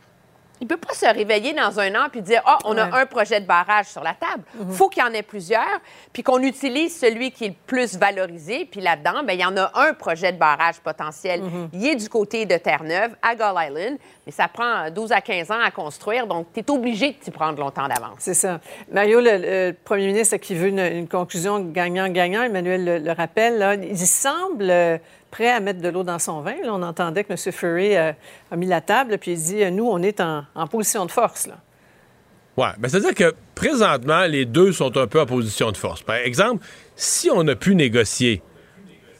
il 0.60 0.64
ne 0.64 0.68
peut 0.68 0.76
pas 0.76 0.94
se 0.94 1.06
réveiller 1.06 1.52
dans 1.52 1.78
un 1.80 1.94
an 1.94 2.08
puis 2.10 2.22
dire 2.22 2.42
Ah, 2.44 2.58
on 2.64 2.74
Ouais. 2.74 2.80
a 2.80 2.94
un 2.96 3.06
projet 3.06 3.40
de 3.40 3.46
barrage 3.46 3.86
sur 3.86 4.02
la 4.02 4.14
table. 4.14 4.42
Il 4.68 4.74
faut 4.74 4.88
qu'il 4.88 5.02
y 5.02 5.06
en 5.06 5.12
ait 5.12 5.22
plusieurs, 5.22 5.80
puis 6.12 6.22
qu'on 6.22 6.40
utilise 6.42 6.98
celui 6.98 7.30
qui 7.32 7.44
est 7.46 7.48
le 7.48 7.54
plus 7.66 7.96
valorisé. 7.96 8.66
Puis 8.70 8.80
là-dedans, 8.80 9.22
ben, 9.24 9.32
il 9.34 9.40
y 9.40 9.44
en 9.44 9.56
a 9.56 9.70
un 9.74 9.94
projet 9.94 10.32
de 10.32 10.38
barrage 10.38 10.80
potentiel. 10.80 11.42
Il 11.72 11.86
est 11.86 11.96
du 11.96 12.08
côté 12.08 12.46
de 12.46 12.56
Terre-Neuve, 12.56 13.14
à 13.22 13.34
Gull 13.34 13.54
Island, 13.68 13.98
mais 14.26 14.32
ça 14.32 14.48
prend 14.48 14.90
12 14.90 15.12
à 15.12 15.20
15 15.20 15.50
ans 15.50 15.60
à 15.64 15.70
construire, 15.70 16.26
donc 16.26 16.46
tu 16.52 16.60
es 16.60 16.70
obligé 16.70 17.12
de 17.12 17.14
t'y 17.18 17.30
prendre 17.30 17.58
longtemps 17.58 17.88
d'avance. 17.88 18.16
C'est 18.18 18.34
ça. 18.34 18.60
Mario, 18.92 19.20
le, 19.20 19.38
le 19.38 19.72
premier 19.72 20.06
ministre 20.06 20.36
qui 20.36 20.54
veut 20.54 20.68
une, 20.68 20.78
une 20.80 21.08
conclusion 21.08 21.60
gagnant-gagnant, 21.60 22.42
Emmanuel 22.42 22.84
le, 22.84 22.98
le 22.98 23.12
rappelle, 23.12 23.58
là, 23.58 23.74
il 23.74 23.96
semble 23.98 24.70
euh, 24.70 24.98
prêt 25.30 25.50
à 25.50 25.60
mettre 25.60 25.80
de 25.80 25.88
l'eau 25.88 26.02
dans 26.02 26.18
son 26.18 26.40
vin. 26.40 26.54
On 26.64 26.82
entendait 26.82 27.24
que 27.24 27.32
M. 27.32 27.52
Furry 27.52 27.96
euh, 27.96 28.12
a 28.50 28.56
mis 28.56 28.66
la 28.66 28.80
table, 28.80 29.18
puis 29.18 29.32
il 29.32 29.38
dit 29.38 29.62
euh, 29.62 29.70
Nous, 29.70 29.86
on 29.86 30.02
est 30.02 30.20
en, 30.20 30.44
en 30.54 30.66
position 30.66 31.06
de 31.06 31.10
force. 31.10 31.46
Là. 31.46 31.54
Ouais, 32.56 32.68
ben 32.78 32.88
c'est-à-dire 32.88 33.14
que 33.14 33.34
présentement, 33.54 34.26
les 34.26 34.44
deux 34.44 34.72
sont 34.72 34.96
un 34.96 35.06
peu 35.06 35.20
en 35.20 35.26
position 35.26 35.72
de 35.72 35.76
force. 35.76 36.02
Par 36.02 36.16
exemple, 36.16 36.64
si 36.96 37.30
on 37.30 37.46
a 37.48 37.54
pu 37.54 37.74
négocier 37.74 38.42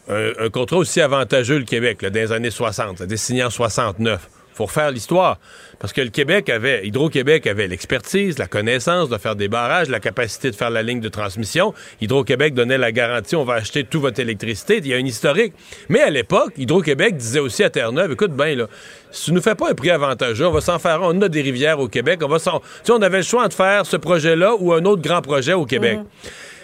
un, 0.09 0.51
contrat 0.51 0.79
aussi 0.79 1.01
avantageux, 1.01 1.59
le 1.59 1.65
Québec, 1.65 2.03
là, 2.03 2.11
dans 2.11 2.19
les 2.19 2.33
années 2.33 2.51
60, 2.51 2.99
ça 2.99 3.05
a 3.05 3.07
été 3.07 3.17
signé 3.17 3.45
en 3.45 3.51
69 3.51 4.29
faut 4.61 4.67
refaire 4.67 4.91
l'histoire. 4.91 5.39
Parce 5.79 5.95
que 5.95 6.03
le 6.03 6.11
Québec 6.11 6.51
avait, 6.51 6.87
Hydro-Québec 6.87 7.47
avait 7.47 7.67
l'expertise, 7.67 8.39
la 8.39 8.47
connaissance 8.47 9.09
de 9.09 9.17
faire 9.17 9.35
des 9.35 9.49
barrages, 9.49 9.89
la 9.89 10.01
capacité 10.01 10.51
de 10.51 10.57
faire 10.57 10.69
la 10.69 10.83
ligne 10.83 11.01
de 11.01 11.09
transmission. 11.09 11.73
Hydro-Québec 12.03 12.53
donnait 12.53 12.77
la 12.77 12.93
garantie, 12.93 13.37
on 13.37 13.45
va 13.45 13.55
acheter 13.55 13.85
toute 13.85 14.03
votre 14.03 14.21
électricité. 14.21 14.79
Il 14.79 14.87
y 14.87 14.93
a 14.93 14.99
une 14.99 15.07
historique. 15.07 15.55
Mais 15.89 16.03
à 16.03 16.11
l'époque, 16.11 16.53
Hydro-Québec 16.59 17.17
disait 17.17 17.41
aussi 17.41 17.65
à 17.65 17.71
Terre-Neuve, 17.71 18.13
écoute 18.13 18.33
bien, 18.33 18.55
là, 18.55 18.67
si 19.11 19.27
tu 19.27 19.33
nous 19.33 19.41
fais 19.41 19.55
pas 19.55 19.71
un 19.71 19.75
prix 19.75 19.91
avantageux, 19.91 20.47
on 20.47 20.53
va 20.53 20.61
s'en 20.61 20.79
faire 20.79 21.03
un. 21.03 21.17
On 21.17 21.23
a 21.23 21.29
des 21.29 21.41
rivières 21.41 21.81
au 21.81 21.89
Québec. 21.89 22.21
On 22.23 22.29
va 22.29 22.39
s'en... 22.39 22.61
Tu 22.61 22.67
sais, 22.85 22.93
on 22.93 23.03
avait 23.03 23.19
le 23.19 23.25
choix 23.25 23.49
de 23.49 23.55
faire 23.55 23.87
ce 23.87 23.97
projet-là 23.97 24.55
ou 24.59 24.73
un 24.75 24.85
autre 24.85 25.03
grand 25.03 25.23
projet 25.23 25.55
au 25.55 25.65
Québec. 25.65 26.01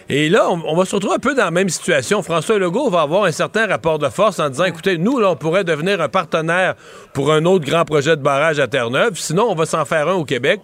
Et 0.08 0.28
là, 0.28 0.48
on, 0.48 0.76
va 0.76 0.84
se 0.84 0.94
retrouver 0.94 1.16
un 1.16 1.18
peu 1.18 1.34
dans 1.34 1.44
la 1.44 1.50
même 1.50 1.68
situation. 1.68 2.22
François 2.22 2.58
Legault 2.58 2.90
va 2.90 3.00
avoir 3.00 3.24
un 3.24 3.32
certain 3.32 3.66
rapport 3.66 3.98
de 3.98 4.08
force 4.08 4.38
en 4.38 4.48
disant, 4.48 4.64
écoutez, 4.64 4.98
nous, 4.98 5.18
là, 5.18 5.30
on 5.30 5.36
pourrait 5.36 5.64
devenir 5.64 6.00
un 6.00 6.08
partenaire 6.08 6.76
pour 7.12 7.32
un 7.32 7.44
autre 7.44 7.64
grand 7.64 7.84
projet 7.84 8.16
de 8.16 8.22
barrage 8.22 8.60
à 8.60 8.68
Terre-Neuve. 8.68 9.14
Sinon, 9.16 9.48
on 9.50 9.56
va 9.56 9.66
s'en 9.66 9.84
faire 9.84 10.06
un 10.08 10.14
au 10.14 10.24
Québec. 10.24 10.60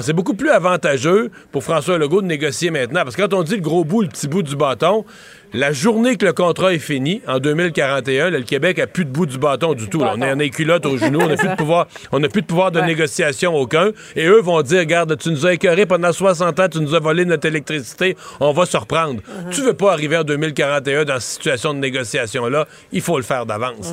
C'est 0.00 0.14
beaucoup 0.14 0.32
plus 0.32 0.48
avantageux 0.48 1.30
pour 1.52 1.62
François 1.62 1.98
Legault 1.98 2.22
de 2.22 2.26
négocier 2.26 2.70
maintenant. 2.70 3.02
Parce 3.02 3.16
que 3.16 3.22
quand 3.22 3.34
on 3.34 3.42
dit 3.42 3.56
le 3.56 3.62
gros 3.62 3.84
bout, 3.84 4.00
le 4.00 4.08
petit 4.08 4.28
bout 4.28 4.42
du 4.42 4.56
bâton, 4.56 5.04
la 5.52 5.72
journée 5.72 6.16
que 6.16 6.26
le 6.26 6.32
contrat 6.32 6.72
est 6.74 6.78
fini, 6.78 7.22
en 7.26 7.38
2041, 7.38 8.30
là, 8.30 8.38
le 8.38 8.44
Québec 8.44 8.78
a 8.78 8.86
plus 8.86 9.04
de 9.04 9.10
bout 9.10 9.26
du 9.26 9.38
bâton 9.38 9.74
du 9.74 9.88
tout. 9.88 10.00
là. 10.00 10.14
On 10.16 10.38
est 10.40 10.46
est 10.46 10.50
culottes 10.50 10.86
aux 10.86 10.98
genoux, 10.98 11.20
on 11.22 11.28
n'a 11.28 11.36
plus 11.36 11.48
de 11.48 11.54
pouvoir, 11.56 11.86
on 12.12 12.18
n'a 12.20 12.28
plus 12.28 12.42
de 12.42 12.46
pouvoir 12.46 12.70
de 12.70 12.80
Ouais. 12.80 12.86
négociation 12.86 13.54
aucun. 13.54 13.90
Et 14.14 14.26
eux 14.26 14.40
vont 14.40 14.60
dire, 14.62 14.80
regarde, 14.80 15.16
tu 15.18 15.30
nous 15.30 15.46
as 15.46 15.54
écœuré 15.54 15.86
pendant 15.86 16.12
60 16.12 16.60
ans, 16.60 16.68
tu 16.68 16.80
nous 16.80 16.94
as 16.94 17.00
volé 17.00 17.24
notre 17.24 17.46
électricité, 17.46 18.16
on 18.40 18.52
va 18.52 18.66
se 18.66 18.76
reprendre. 18.76 19.20
Tu 19.50 19.62
veux 19.62 19.74
pas 19.74 19.92
arriver 19.92 20.16
en 20.18 20.24
2041 20.24 21.04
dans 21.04 21.14
cette 21.20 21.22
situation 21.42 21.74
de 21.74 21.78
négociation-là, 21.78 22.66
il 22.92 23.00
faut 23.00 23.16
le 23.16 23.22
faire 23.24 23.46
d'avance. 23.46 23.92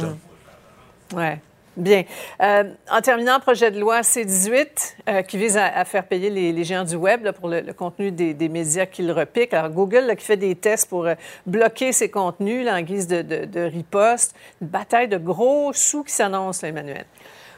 Bien. 1.76 2.04
Euh, 2.42 2.66
en 2.92 3.02
terminant, 3.02 3.40
projet 3.40 3.72
de 3.72 3.80
loi 3.80 4.04
C-18 4.04 4.96
euh, 5.10 5.22
qui 5.24 5.38
vise 5.38 5.58
à, 5.58 5.66
à 5.66 5.86
faire 5.86 6.06
payer 6.06 6.30
les, 6.30 6.52
les 6.52 6.64
géants 6.64 6.84
du 6.84 6.96
Web 6.96 7.24
là, 7.24 7.34
pour 7.34 7.50
le, 7.50 7.62
le 7.62 7.74
contenu 7.74 8.12
des, 8.12 8.36
des 8.36 8.48
médias 8.48 8.86
qu'ils 8.86 9.12
repiquent. 9.12 9.56
Alors, 9.56 9.72
Google 9.72 10.06
là, 10.06 10.16
qui 10.16 10.24
fait 10.24 10.38
des 10.38 10.56
tests 10.56 10.88
pour 10.88 11.08
euh, 11.08 11.16
bloquer 11.48 11.92
ces 11.92 12.12
contenus 12.12 12.64
là, 12.64 12.76
en 12.76 12.82
guise 12.82 13.08
de, 13.08 13.24
de, 13.24 13.46
de 13.46 13.62
riposte. 13.62 14.36
Une 14.62 14.68
bataille 14.68 15.08
de 15.08 15.18
gros 15.18 15.74
sous 15.74 16.04
qui 16.04 16.14
s'annonce, 16.14 16.64
Emmanuel. 16.64 17.06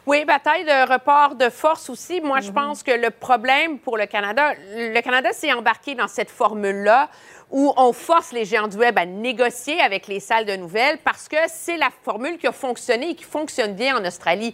Oui, 0.08 0.24
bataille 0.24 0.64
de 0.66 0.94
report 0.94 1.34
de 1.34 1.50
force 1.50 1.90
aussi. 1.90 2.22
Moi, 2.22 2.40
je 2.40 2.52
pense 2.52 2.84
que 2.84 2.92
le 2.92 3.10
problème 3.10 3.80
pour 3.80 3.98
le 3.98 4.06
Canada, 4.06 4.54
le 4.76 5.02
Canada 5.02 5.34
s'est 5.34 5.52
embarqué 5.52 5.96
dans 5.96 6.08
cette 6.08 6.30
formule-là 6.30 7.10
où 7.52 7.74
on 7.78 7.94
force 7.94 8.32
les 8.32 8.46
géants 8.46 8.68
du 8.68 8.78
Web 8.78 8.98
à 8.98 9.06
négocier 9.06 9.80
avec 9.82 10.08
les 10.08 10.20
salles 10.20 10.46
de 10.46 10.56
nouvelles 10.56 10.98
parce 11.04 11.28
que 11.28 11.38
c'est 11.48 11.78
la 11.78 11.90
formule 12.04 12.38
qui 12.38 12.48
a 12.48 12.52
fonctionné 12.52 13.12
et 13.12 13.16
qui 13.16 13.24
fonctionne 13.24 13.74
bien 13.74 13.98
en 13.98 14.06
Australie. 14.06 14.54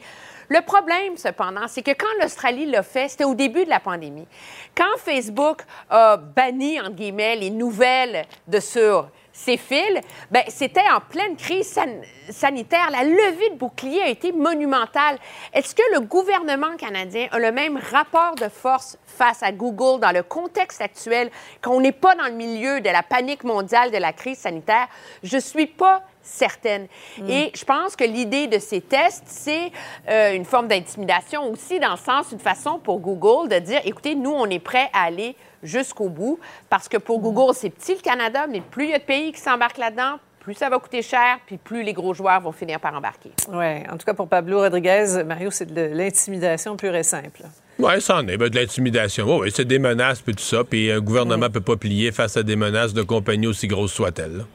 Le 0.50 0.60
problème, 0.62 1.16
cependant, 1.16 1.68
c'est 1.68 1.82
que 1.82 1.92
quand 1.92 2.22
l'Australie 2.22 2.66
l'a 2.66 2.84
fait, 2.84 3.08
c'était 3.08 3.24
au 3.24 3.36
début 3.36 3.64
de 3.64 3.70
la 3.70 3.80
pandémie. 3.80 4.28
Quand 4.76 4.98
Facebook 4.98 5.62
a 5.90 6.18
banni, 6.18 6.80
entre 6.82 6.96
guillemets, 6.96 7.38
les 7.38 7.50
nouvelles 7.50 8.26
de 8.48 8.60
sur 8.60 9.08
ces 9.44 9.58
fils, 9.58 10.00
ben, 10.30 10.44
c'était 10.50 10.88
en 10.94 11.00
pleine 11.00 11.36
crise 11.36 11.68
san- 11.68 12.02
sanitaire. 12.30 12.90
La 12.92 13.04
levée 13.04 13.50
de 13.50 13.56
bouclier 13.56 14.02
a 14.04 14.08
été 14.08 14.32
monumentale. 14.32 15.18
Est-ce 15.54 15.74
que 15.74 15.82
le 15.94 16.02
gouvernement 16.02 16.76
canadien 16.78 17.28
a 17.32 17.40
le 17.40 17.52
même 17.52 17.78
rapport 17.92 18.36
de 18.36 18.50
force 18.50 18.98
face 19.06 19.42
à 19.42 19.52
Google 19.52 20.00
dans 20.00 20.12
le 20.12 20.24
contexte 20.24 20.82
actuel, 20.82 21.32
qu'on 21.64 21.82
n'est 21.82 21.92
pas 21.92 22.14
dans 22.16 22.26
le 22.28 22.34
milieu 22.34 22.82
de 22.82 22.90
la 22.90 23.02
panique 23.04 23.44
mondiale 23.44 23.90
de 23.92 23.98
la 23.98 24.14
crise 24.14 24.38
sanitaire? 24.38 24.88
Je 25.24 25.38
suis 25.40 25.68
pas 25.68 26.04
certaine. 26.22 26.88
Et 27.28 27.52
je 27.56 27.64
pense 27.66 27.96
que 27.96 28.04
l'idée 28.04 28.48
de 28.48 28.60
ces 28.60 28.82
tests, 28.82 29.24
c'est 29.26 29.72
euh, 30.10 30.34
une 30.34 30.46
forme 30.46 30.68
d'intimidation 30.68 31.50
aussi, 31.52 31.80
dans 31.80 31.92
le 31.92 31.98
sens, 31.98 32.32
une 32.32 32.40
façon 32.40 32.80
pour 32.80 33.00
Google 33.00 33.50
de 33.50 33.60
dire, 33.60 33.82
écoutez, 33.86 34.16
nous, 34.16 34.32
on 34.32 34.46
est 34.48 34.60
prêt 34.60 34.90
à 34.94 35.04
aller 35.04 35.36
jusqu'au 35.64 36.10
bout, 36.10 36.40
parce 36.70 36.88
que 36.88 36.98
pour 36.98 37.20
Google, 37.20 37.54
c'est 37.54 37.70
petit 37.70 37.94
le 37.94 38.02
Canada, 38.02 38.48
mais 38.48 38.62
plus 38.62 38.86
il 38.86 38.90
y 38.92 38.94
a 38.94 39.00
de 39.00 39.04
pays 39.04 39.32
qui 39.32 39.40
s'embarquent 39.40 39.78
là-dedans, 39.78 40.18
plus 40.40 40.56
ça 40.56 40.70
va 40.70 40.80
coûter 40.80 41.04
cher, 41.04 41.38
puis 41.46 41.58
plus 41.58 41.84
les 41.84 41.94
gros 41.94 42.16
joueurs 42.16 42.42
vont 42.42 42.52
finir 42.52 42.80
par 42.80 42.96
embarquer. 42.96 43.32
Oui. 43.50 43.84
En 43.92 43.98
tout 43.98 44.06
cas, 44.06 44.16
pour 44.16 44.28
Pablo 44.28 44.60
Rodriguez, 44.60 45.24
Mario, 45.24 45.52
c'est 45.52 45.72
de 45.72 45.82
l'intimidation 45.94 46.76
pure 46.78 46.96
et 46.96 47.04
simple. 47.04 47.44
Oui, 47.78 48.02
ça 48.02 48.18
en 48.18 48.28
est. 48.28 48.38
Ben, 48.38 48.50
de 48.50 48.56
l'intimidation. 48.56 49.26
Oui, 49.26 49.44
oui, 49.44 49.52
c'est 49.54 49.66
des 49.66 49.78
menaces, 49.78 50.22
puis 50.22 50.34
tout 50.34 50.44
ça. 50.44 50.64
Puis 50.64 50.92
un 50.92 51.00
gouvernement 51.00 51.50
peut 51.50 51.62
pas 51.62 51.78
plier 51.78 52.12
face 52.12 52.38
à 52.38 52.44
des 52.44 52.56
menaces 52.56 52.94
de 52.94 53.04
compagnies 53.04 53.48
aussi 53.48 53.68
grosses 53.68 53.94
soient-elles. 53.94 54.46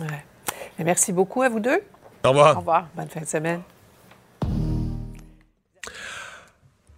Ouais. 0.00 0.24
Et 0.78 0.84
Merci 0.84 1.12
beaucoup 1.12 1.42
à 1.42 1.48
vous 1.48 1.60
deux. 1.60 1.80
Au 2.24 2.28
revoir. 2.30 2.56
Au 2.56 2.60
revoir. 2.60 2.86
Bonne 2.96 3.08
fin 3.08 3.20
de 3.20 3.26
semaine. 3.26 3.60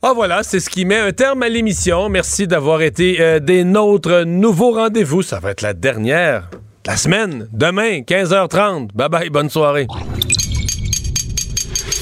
Ah 0.07 0.13
voilà, 0.15 0.43
c'est 0.43 0.61
ce 0.61 0.69
qui 0.69 0.85
met 0.85 0.99
un 0.99 1.13
terme 1.13 1.43
à 1.43 1.49
l'émission. 1.49 2.11
Merci 2.11 2.47
d'avoir 2.47 2.83
été 2.83 3.23
euh, 3.23 3.41
des 3.41 3.65
nôtres. 3.65 4.25
Nouveau 4.27 4.73
rendez-vous, 4.73 5.23
ça 5.23 5.41
va 5.41 5.51
être 5.51 5.63
la 5.63 5.73
dernière 5.73 6.51
de 6.51 6.91
la 6.91 6.99
semaine. 6.99 7.49
Demain, 7.53 8.01
15h30. 8.01 8.89
Bye 8.95 9.09
bye, 9.09 9.31
bonne 9.31 9.49
soirée. 9.49 9.87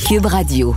Cube 0.09 0.27
Radio. 0.27 0.75